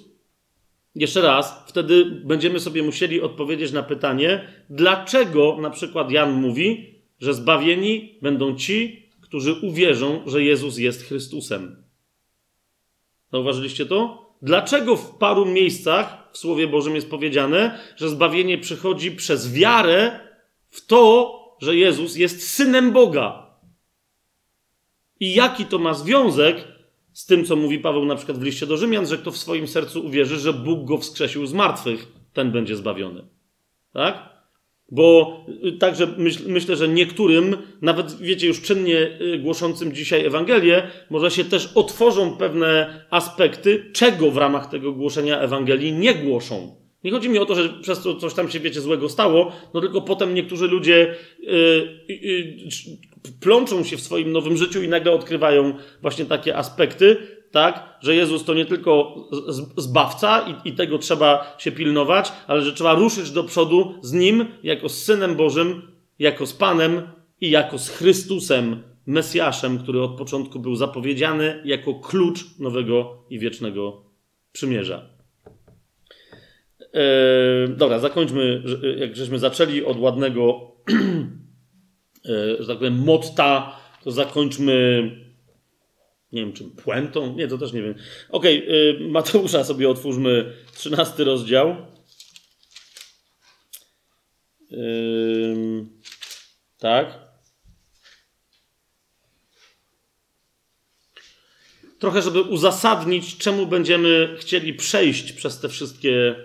Jeszcze 0.94 1.23
raz, 1.23 1.64
wtedy 1.66 2.05
będziemy 2.05 2.60
sobie 2.60 2.82
musieli 2.82 3.20
odpowiedzieć 3.20 3.73
na 3.73 3.82
pytanie, 3.82 4.48
dlaczego 4.70 5.59
na 5.60 5.70
przykład 5.70 6.10
Jan 6.10 6.32
mówi, 6.32 6.94
że 7.20 7.35
zbawieni 7.35 8.18
będą 8.23 8.56
ci, 8.56 9.09
którzy 9.20 9.52
uwierzą, 9.52 10.23
że 10.27 10.43
Jezus 10.43 10.78
jest 10.78 11.02
Chrystusem. 11.02 11.85
Zauważyliście 13.32 13.86
to? 13.86 14.27
Dlaczego 14.43 14.97
w 14.97 15.18
paru 15.18 15.47
miejscach 15.47 16.28
w 16.32 16.39
Słowie 16.39 16.68
Bożym 16.68 16.94
jest 16.94 17.10
powiedziane, 17.10 17.78
że 17.97 18.09
zbawienie 18.09 18.59
przychodzi 18.59 19.10
przez 19.10 19.52
wiarę 19.52 20.20
w 20.70 20.86
to, 20.86 21.32
że 21.60 21.77
Jezus 21.77 22.16
jest 22.16 22.48
synem 22.48 22.93
Boga? 22.93 23.47
I 25.20 25.35
jaki 25.35 25.64
to 25.64 25.78
ma 25.78 25.94
związek 25.94 26.76
z 27.17 27.27
tym, 27.27 27.45
co 27.45 27.57
mówi 27.57 27.79
Paweł 27.79 28.05
na 28.05 28.17
przykład 28.17 28.39
w 28.39 28.43
liście 28.43 28.67
do 28.67 28.77
Rzymian, 28.77 29.07
że 29.07 29.19
kto 29.19 29.31
w 29.31 29.37
swoim 29.37 29.69
sercu 29.69 30.07
uwierzy, 30.07 30.39
że 30.39 30.53
Bóg 30.53 30.85
go 30.85 30.99
wskrzesił 30.99 31.47
z 31.47 31.53
martwych, 31.53 32.07
ten 32.33 32.53
będzie 32.53 32.77
zbawiony. 32.77 33.25
Tak? 33.93 34.29
Bo 34.91 35.37
y, 35.65 35.73
także 35.73 36.07
myśl, 36.19 36.43
myślę, 36.47 36.77
że 36.77 36.89
niektórym, 36.89 37.57
nawet 37.83 38.19
wiecie, 38.19 38.47
już 38.47 38.63
czynnie 38.63 39.21
y, 39.21 39.39
głoszącym 39.39 39.93
dzisiaj 39.93 40.25
Ewangelię, 40.27 40.91
może 41.11 41.31
się 41.31 41.45
też 41.45 41.73
otworzą 41.75 42.37
pewne 42.37 43.05
aspekty, 43.11 43.91
czego 43.93 44.31
w 44.31 44.37
ramach 44.37 44.71
tego 44.71 44.93
głoszenia 44.93 45.41
Ewangelii 45.41 45.93
nie 45.93 46.15
głoszą. 46.15 46.77
Nie 47.05 47.11
chodzi 47.11 47.29
mi 47.29 47.39
o 47.39 47.47
to, 47.47 47.55
że 47.55 47.69
przez 47.69 48.03
to 48.03 48.15
coś 48.15 48.35
tam 48.35 48.51
się, 48.51 48.61
wiecie, 48.61 48.81
złego 48.81 49.09
stało, 49.09 49.53
no 49.75 49.81
tylko 49.81 50.01
potem 50.03 50.35
niektórzy 50.35 50.69
ludzie 50.69 51.15
yy, 51.41 52.07
yy, 52.09 52.69
plączą 53.32 53.85
się 53.85 53.97
w 53.97 54.01
swoim 54.01 54.32
nowym 54.32 54.57
życiu 54.57 54.82
i 54.82 54.89
nagle 54.89 55.12
odkrywają 55.12 55.74
właśnie 56.03 56.24
takie 56.24 56.57
aspekty, 56.57 57.16
tak, 57.51 57.98
że 58.01 58.15
Jezus 58.15 58.44
to 58.44 58.55
nie 58.55 58.66
tylko 58.66 59.15
zbawca 59.77 60.40
i, 60.40 60.69
i, 60.69 60.73
tego 60.73 60.98
trzeba 60.98 61.57
się 61.59 61.73
pilnować, 61.73 62.32
ale 62.47 62.62
że 62.62 62.73
trzeba 62.73 62.94
ruszyć 62.94 63.31
do 63.31 63.44
przodu 63.44 63.94
z 64.03 64.12
Nim 64.12 64.47
jako 64.62 64.89
z 64.89 65.03
Synem 65.05 65.36
Bożym, 65.36 65.82
jako 66.19 66.47
z 66.47 66.53
Panem 66.53 67.03
i 67.40 67.51
jako 67.51 67.78
z 67.78 67.89
Chrystusem, 67.89 68.82
Mesjaszem, 69.07 69.78
który 69.78 70.03
od 70.03 70.19
początku 70.19 70.59
był 70.59 70.77
zapowiedziany 70.77 71.62
jako 71.65 71.94
klucz 71.94 72.59
nowego 72.59 73.24
i 73.31 73.39
wiecznego 73.39 74.05
przymierza. 74.53 75.09
Eee, 76.93 77.69
dobra, 77.77 77.98
zakończmy, 77.98 78.62
jak 78.97 79.16
żeśmy 79.16 79.39
zaczęli 79.39 79.85
od 79.85 80.01
ładnego, 80.01 80.73
e, 80.90 80.93
że 82.59 82.66
tak 82.66 82.78
powiem, 82.78 83.05
motta, 83.05 83.81
to 84.05 84.11
zakończmy 84.11 85.11
nie 86.32 86.40
wiem 86.40 86.53
czym, 86.53 86.70
puentą? 86.70 87.35
Nie, 87.36 87.48
to 87.48 87.59
też 87.59 87.73
nie 87.73 87.82
wiem. 87.82 87.94
Okej, 88.31 88.65
okay, 88.65 89.09
Mateusza 89.09 89.65
sobie 89.65 89.89
otwórzmy, 89.89 90.53
13 90.74 91.24
rozdział. 91.24 91.77
Tak. 96.78 97.27
Trochę, 101.98 102.23
żeby 102.23 102.43
uzasadnić, 102.43 103.39
czemu 103.39 103.66
będziemy 103.66 104.36
chcieli 104.40 104.74
przejść 104.74 105.32
przez 105.32 105.61
te 105.61 105.69
wszystkie 105.69 106.36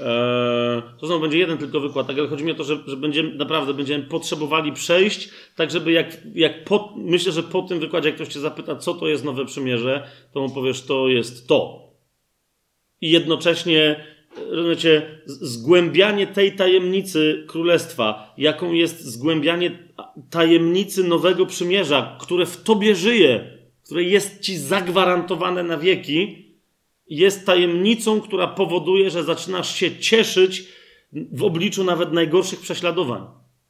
Eee, 0.00 0.82
to 1.00 1.06
znowu 1.06 1.20
będzie 1.20 1.38
jeden 1.38 1.58
tylko 1.58 1.80
wykład, 1.80 2.06
tak, 2.06 2.18
ale 2.18 2.28
chodzi 2.28 2.44
mi 2.44 2.52
o 2.52 2.54
to, 2.54 2.64
że, 2.64 2.78
że 2.86 2.96
będziemy, 2.96 3.34
naprawdę 3.34 3.74
będziemy 3.74 4.04
potrzebowali 4.04 4.72
przejść, 4.72 5.30
tak 5.56 5.70
żeby 5.70 5.92
jak, 5.92 6.16
jak 6.34 6.64
po, 6.64 6.94
myślę, 6.96 7.32
że 7.32 7.42
po 7.42 7.62
tym 7.62 7.80
wykładzie, 7.80 8.08
jak 8.08 8.16
ktoś 8.16 8.28
cię 8.28 8.40
zapyta, 8.40 8.76
co 8.76 8.94
to 8.94 9.08
jest 9.08 9.24
Nowe 9.24 9.44
Przymierze, 9.44 10.08
to 10.32 10.40
mu 10.40 10.50
powiesz, 10.50 10.82
to 10.82 11.08
jest 11.08 11.48
to. 11.48 11.84
I 13.00 13.10
jednocześnie, 13.10 14.04
rozumiecie, 14.50 15.20
zgłębianie 15.26 16.26
tej 16.26 16.56
tajemnicy 16.56 17.44
Królestwa, 17.48 18.34
jaką 18.38 18.72
jest 18.72 19.04
zgłębianie 19.04 19.78
tajemnicy 20.30 21.04
Nowego 21.04 21.46
Przymierza, 21.46 22.16
które 22.20 22.46
w 22.46 22.62
tobie 22.62 22.94
żyje, 22.94 23.58
które 23.84 24.02
jest 24.02 24.40
ci 24.40 24.56
zagwarantowane 24.56 25.62
na 25.62 25.76
wieki, 25.76 26.43
jest 27.08 27.46
tajemnicą, 27.46 28.20
która 28.20 28.46
powoduje, 28.46 29.10
że 29.10 29.24
zaczynasz 29.24 29.74
się 29.74 29.98
cieszyć 29.98 30.64
w 31.12 31.44
obliczu 31.44 31.84
nawet 31.84 32.12
najgorszych 32.12 32.60
prześladowań. 32.60 33.26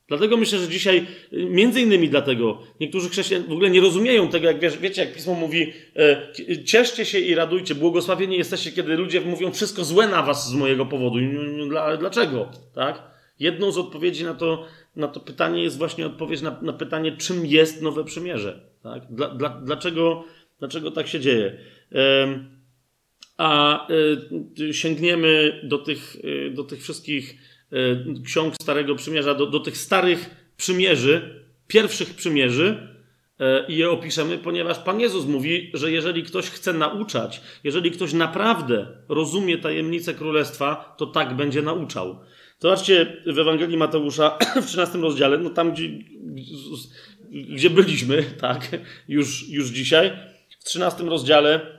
Dlatego 0.08 0.36
myślę, 0.36 0.58
że 0.58 0.68
dzisiaj, 0.68 1.06
między 1.32 1.80
innymi 1.80 2.08
dlatego, 2.08 2.62
niektórzy 2.80 3.08
chrześcijanie 3.08 3.46
w 3.48 3.52
ogóle 3.52 3.70
nie 3.70 3.80
rozumieją 3.80 4.28
tego, 4.28 4.46
jak 4.46 4.60
wiesz, 4.60 4.78
wiecie, 4.78 5.04
jak 5.04 5.14
pismo 5.14 5.34
mówi, 5.34 5.72
e, 5.96 6.64
cieszcie 6.64 7.04
się 7.04 7.18
i 7.18 7.34
radujcie, 7.34 7.74
błogosławieni 7.74 8.36
jesteście, 8.36 8.72
kiedy 8.72 8.96
ludzie 8.96 9.20
mówią 9.20 9.52
wszystko 9.52 9.84
złe 9.84 10.08
na 10.08 10.22
was 10.22 10.50
z 10.50 10.54
mojego 10.54 10.86
powodu. 10.86 11.16
Ale 11.80 11.98
dlaczego? 11.98 12.48
Tak? 12.74 13.02
Jedną 13.40 13.72
z 13.72 13.78
odpowiedzi 13.78 14.24
na 14.24 14.34
to, 14.34 14.66
na 14.96 15.08
to 15.08 15.20
pytanie 15.20 15.62
jest 15.62 15.78
właśnie 15.78 16.06
odpowiedź 16.06 16.42
na, 16.42 16.60
na 16.62 16.72
pytanie, 16.72 17.16
czym 17.16 17.46
jest 17.46 17.82
nowe 17.82 18.04
przymierze. 18.04 18.60
Tak? 18.82 19.02
Dla, 19.10 19.28
dla, 19.28 19.48
dlaczego, 19.48 20.24
dlaczego 20.58 20.90
tak 20.90 21.08
się 21.08 21.20
dzieje? 21.20 21.58
A 23.36 23.86
y, 24.60 24.74
sięgniemy 24.74 25.60
do 25.62 25.78
tych, 25.78 26.16
y, 26.24 26.50
do 26.50 26.64
tych 26.64 26.82
wszystkich 26.82 27.34
y, 27.72 28.22
ksiąg 28.24 28.54
Starego 28.62 28.94
Przymierza, 28.94 29.34
do, 29.34 29.46
do 29.46 29.60
tych 29.60 29.76
starych 29.76 30.50
przymierzy, 30.56 31.44
pierwszych 31.66 32.14
przymierzy, 32.14 32.94
i 33.68 33.76
je 33.76 33.90
opiszemy, 33.90 34.38
ponieważ 34.38 34.78
Pan 34.78 35.00
Jezus 35.00 35.26
mówi, 35.26 35.70
że 35.74 35.92
jeżeli 35.92 36.22
ktoś 36.22 36.50
chce 36.50 36.72
nauczać, 36.72 37.40
jeżeli 37.64 37.90
ktoś 37.90 38.12
naprawdę 38.12 38.86
rozumie 39.08 39.58
tajemnicę 39.58 40.14
królestwa, 40.14 40.94
to 40.98 41.06
tak 41.06 41.36
będzie 41.36 41.62
nauczał. 41.62 42.18
Zobaczcie 42.58 43.22
w 43.26 43.38
Ewangelii 43.38 43.76
Mateusza 43.76 44.38
w 44.62 44.66
13 44.66 44.98
rozdziale, 44.98 45.38
no 45.38 45.50
tam 45.50 45.72
gdzie, 45.72 45.88
gdzie 47.30 47.70
byliśmy, 47.70 48.22
tak, 48.40 48.68
już, 49.08 49.48
już 49.48 49.68
dzisiaj, 49.68 50.12
w 50.60 50.64
13 50.64 51.04
rozdziale, 51.04 51.73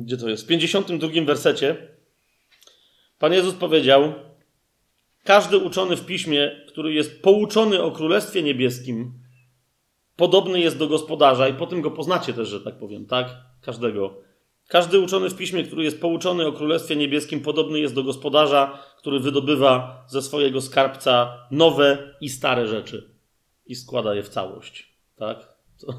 gdzie 0.00 0.16
to 0.16 0.28
jest, 0.28 0.44
w 0.44 0.46
52 0.46 1.08
wersecie, 1.24 1.76
Pan 3.18 3.32
Jezus 3.32 3.54
powiedział, 3.54 4.12
każdy 5.24 5.58
uczony 5.58 5.96
w 5.96 6.06
piśmie, 6.06 6.64
który 6.68 6.94
jest 6.94 7.22
pouczony 7.22 7.82
o 7.82 7.90
Królestwie 7.90 8.42
Niebieskim, 8.42 9.12
podobny 10.16 10.60
jest 10.60 10.78
do 10.78 10.86
gospodarza 10.88 11.48
i 11.48 11.54
potem 11.54 11.80
go 11.80 11.90
poznacie 11.90 12.32
też, 12.32 12.48
że 12.48 12.60
tak 12.60 12.78
powiem, 12.78 13.06
tak? 13.06 13.36
Każdego. 13.62 14.22
Każdy 14.68 15.00
uczony 15.00 15.30
w 15.30 15.36
piśmie, 15.36 15.64
który 15.64 15.84
jest 15.84 16.00
pouczony 16.00 16.46
o 16.46 16.52
Królestwie 16.52 16.96
Niebieskim, 16.96 17.40
podobny 17.40 17.80
jest 17.80 17.94
do 17.94 18.02
gospodarza, 18.02 18.78
który 18.98 19.20
wydobywa 19.20 20.04
ze 20.08 20.22
swojego 20.22 20.60
skarbca 20.60 21.46
nowe 21.50 22.14
i 22.20 22.28
stare 22.28 22.66
rzeczy 22.66 23.14
i 23.66 23.74
składa 23.74 24.14
je 24.14 24.22
w 24.22 24.28
całość. 24.28 24.96
Tak? 25.16 25.56
To 25.80 25.94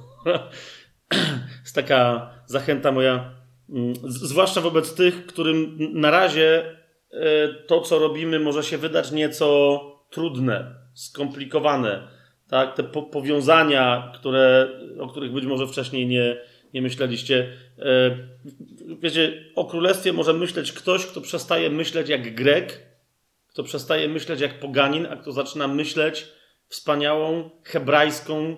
jest 1.63 1.75
taka 1.75 2.29
zachęta 2.45 2.91
moja, 2.91 3.31
mm, 3.69 3.93
zwłaszcza 4.03 4.61
wobec 4.61 4.95
tych, 4.95 5.25
którym 5.25 5.77
na 5.93 6.11
razie 6.11 6.77
e, 7.11 7.53
to, 7.67 7.81
co 7.81 7.99
robimy, 7.99 8.39
może 8.39 8.63
się 8.63 8.77
wydać 8.77 9.11
nieco 9.11 9.79
trudne, 10.09 10.75
skomplikowane. 10.93 12.07
Tak? 12.49 12.75
Te 12.75 12.83
po 12.83 13.03
powiązania, 13.03 14.11
które, 14.15 14.67
o 14.99 15.07
których 15.07 15.31
być 15.31 15.45
może 15.45 15.67
wcześniej 15.67 16.07
nie, 16.07 16.37
nie 16.73 16.81
myśleliście. 16.81 17.53
E, 17.79 18.17
wiecie, 18.99 19.43
o 19.55 19.65
królestwie 19.65 20.13
może 20.13 20.33
myśleć 20.33 20.71
ktoś, 20.71 21.05
kto 21.05 21.21
przestaje 21.21 21.69
myśleć 21.69 22.09
jak 22.09 22.35
Grek, 22.35 22.87
kto 23.47 23.63
przestaje 23.63 24.07
myśleć 24.07 24.41
jak 24.41 24.59
poganin, 24.59 25.05
a 25.05 25.15
kto 25.15 25.31
zaczyna 25.31 25.67
myśleć 25.67 26.27
wspaniałą 26.67 27.49
hebrajską 27.63 28.55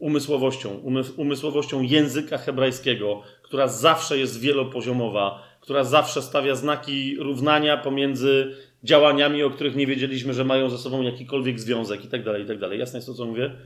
umysłowością, 0.00 0.82
umysłowością 1.16 1.82
języka 1.82 2.38
hebrajskiego, 2.38 3.22
która 3.42 3.68
zawsze 3.68 4.18
jest 4.18 4.40
wielopoziomowa, 4.40 5.42
która 5.60 5.84
zawsze 5.84 6.22
stawia 6.22 6.54
znaki 6.54 7.16
równania 7.16 7.76
pomiędzy 7.76 8.56
działaniami, 8.84 9.42
o 9.42 9.50
których 9.50 9.76
nie 9.76 9.86
wiedzieliśmy, 9.86 10.34
że 10.34 10.44
mają 10.44 10.70
ze 10.70 10.78
sobą 10.78 11.02
jakikolwiek 11.02 11.60
związek 11.60 12.04
i 12.04 12.08
tak 12.08 12.24
dalej, 12.24 12.44
i 12.44 12.46
tak 12.46 12.58
dalej. 12.58 12.78
Jasne 12.78 12.98
jest 12.98 13.06
to, 13.06 13.14
co 13.14 13.26
mówię? 13.26 13.56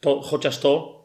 To, 0.00 0.20
chociaż 0.20 0.58
to 0.58 1.00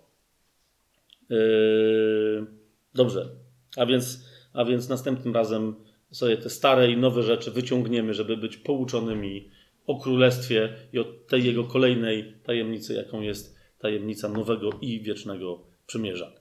Yy, 1.30 2.46
dobrze. 2.94 3.30
A 3.78 3.86
więc, 3.86 4.26
a 4.54 4.66
więc 4.66 4.90
następnym 4.90 5.34
razem 5.34 5.76
sobie 6.12 6.38
te 6.38 6.50
stare 6.50 6.92
i 6.92 6.98
nowe 6.98 7.24
rzeczy 7.24 7.52
wyciągniemy, 7.52 8.14
żeby 8.14 8.38
być 8.38 8.58
pouczonymi 8.58 9.50
o 9.88 10.00
królestwie 10.00 10.74
i 10.94 11.00
o 11.00 11.04
tej 11.04 11.46
jego 11.46 11.64
kolejnej 11.64 12.34
tajemnicy, 12.44 12.94
jaką 12.94 13.22
jest 13.22 13.55
tajemnica 13.86 14.30
nowego 14.30 14.70
i 14.82 15.02
wiecznego 15.02 15.60
przymierza. 15.88 16.32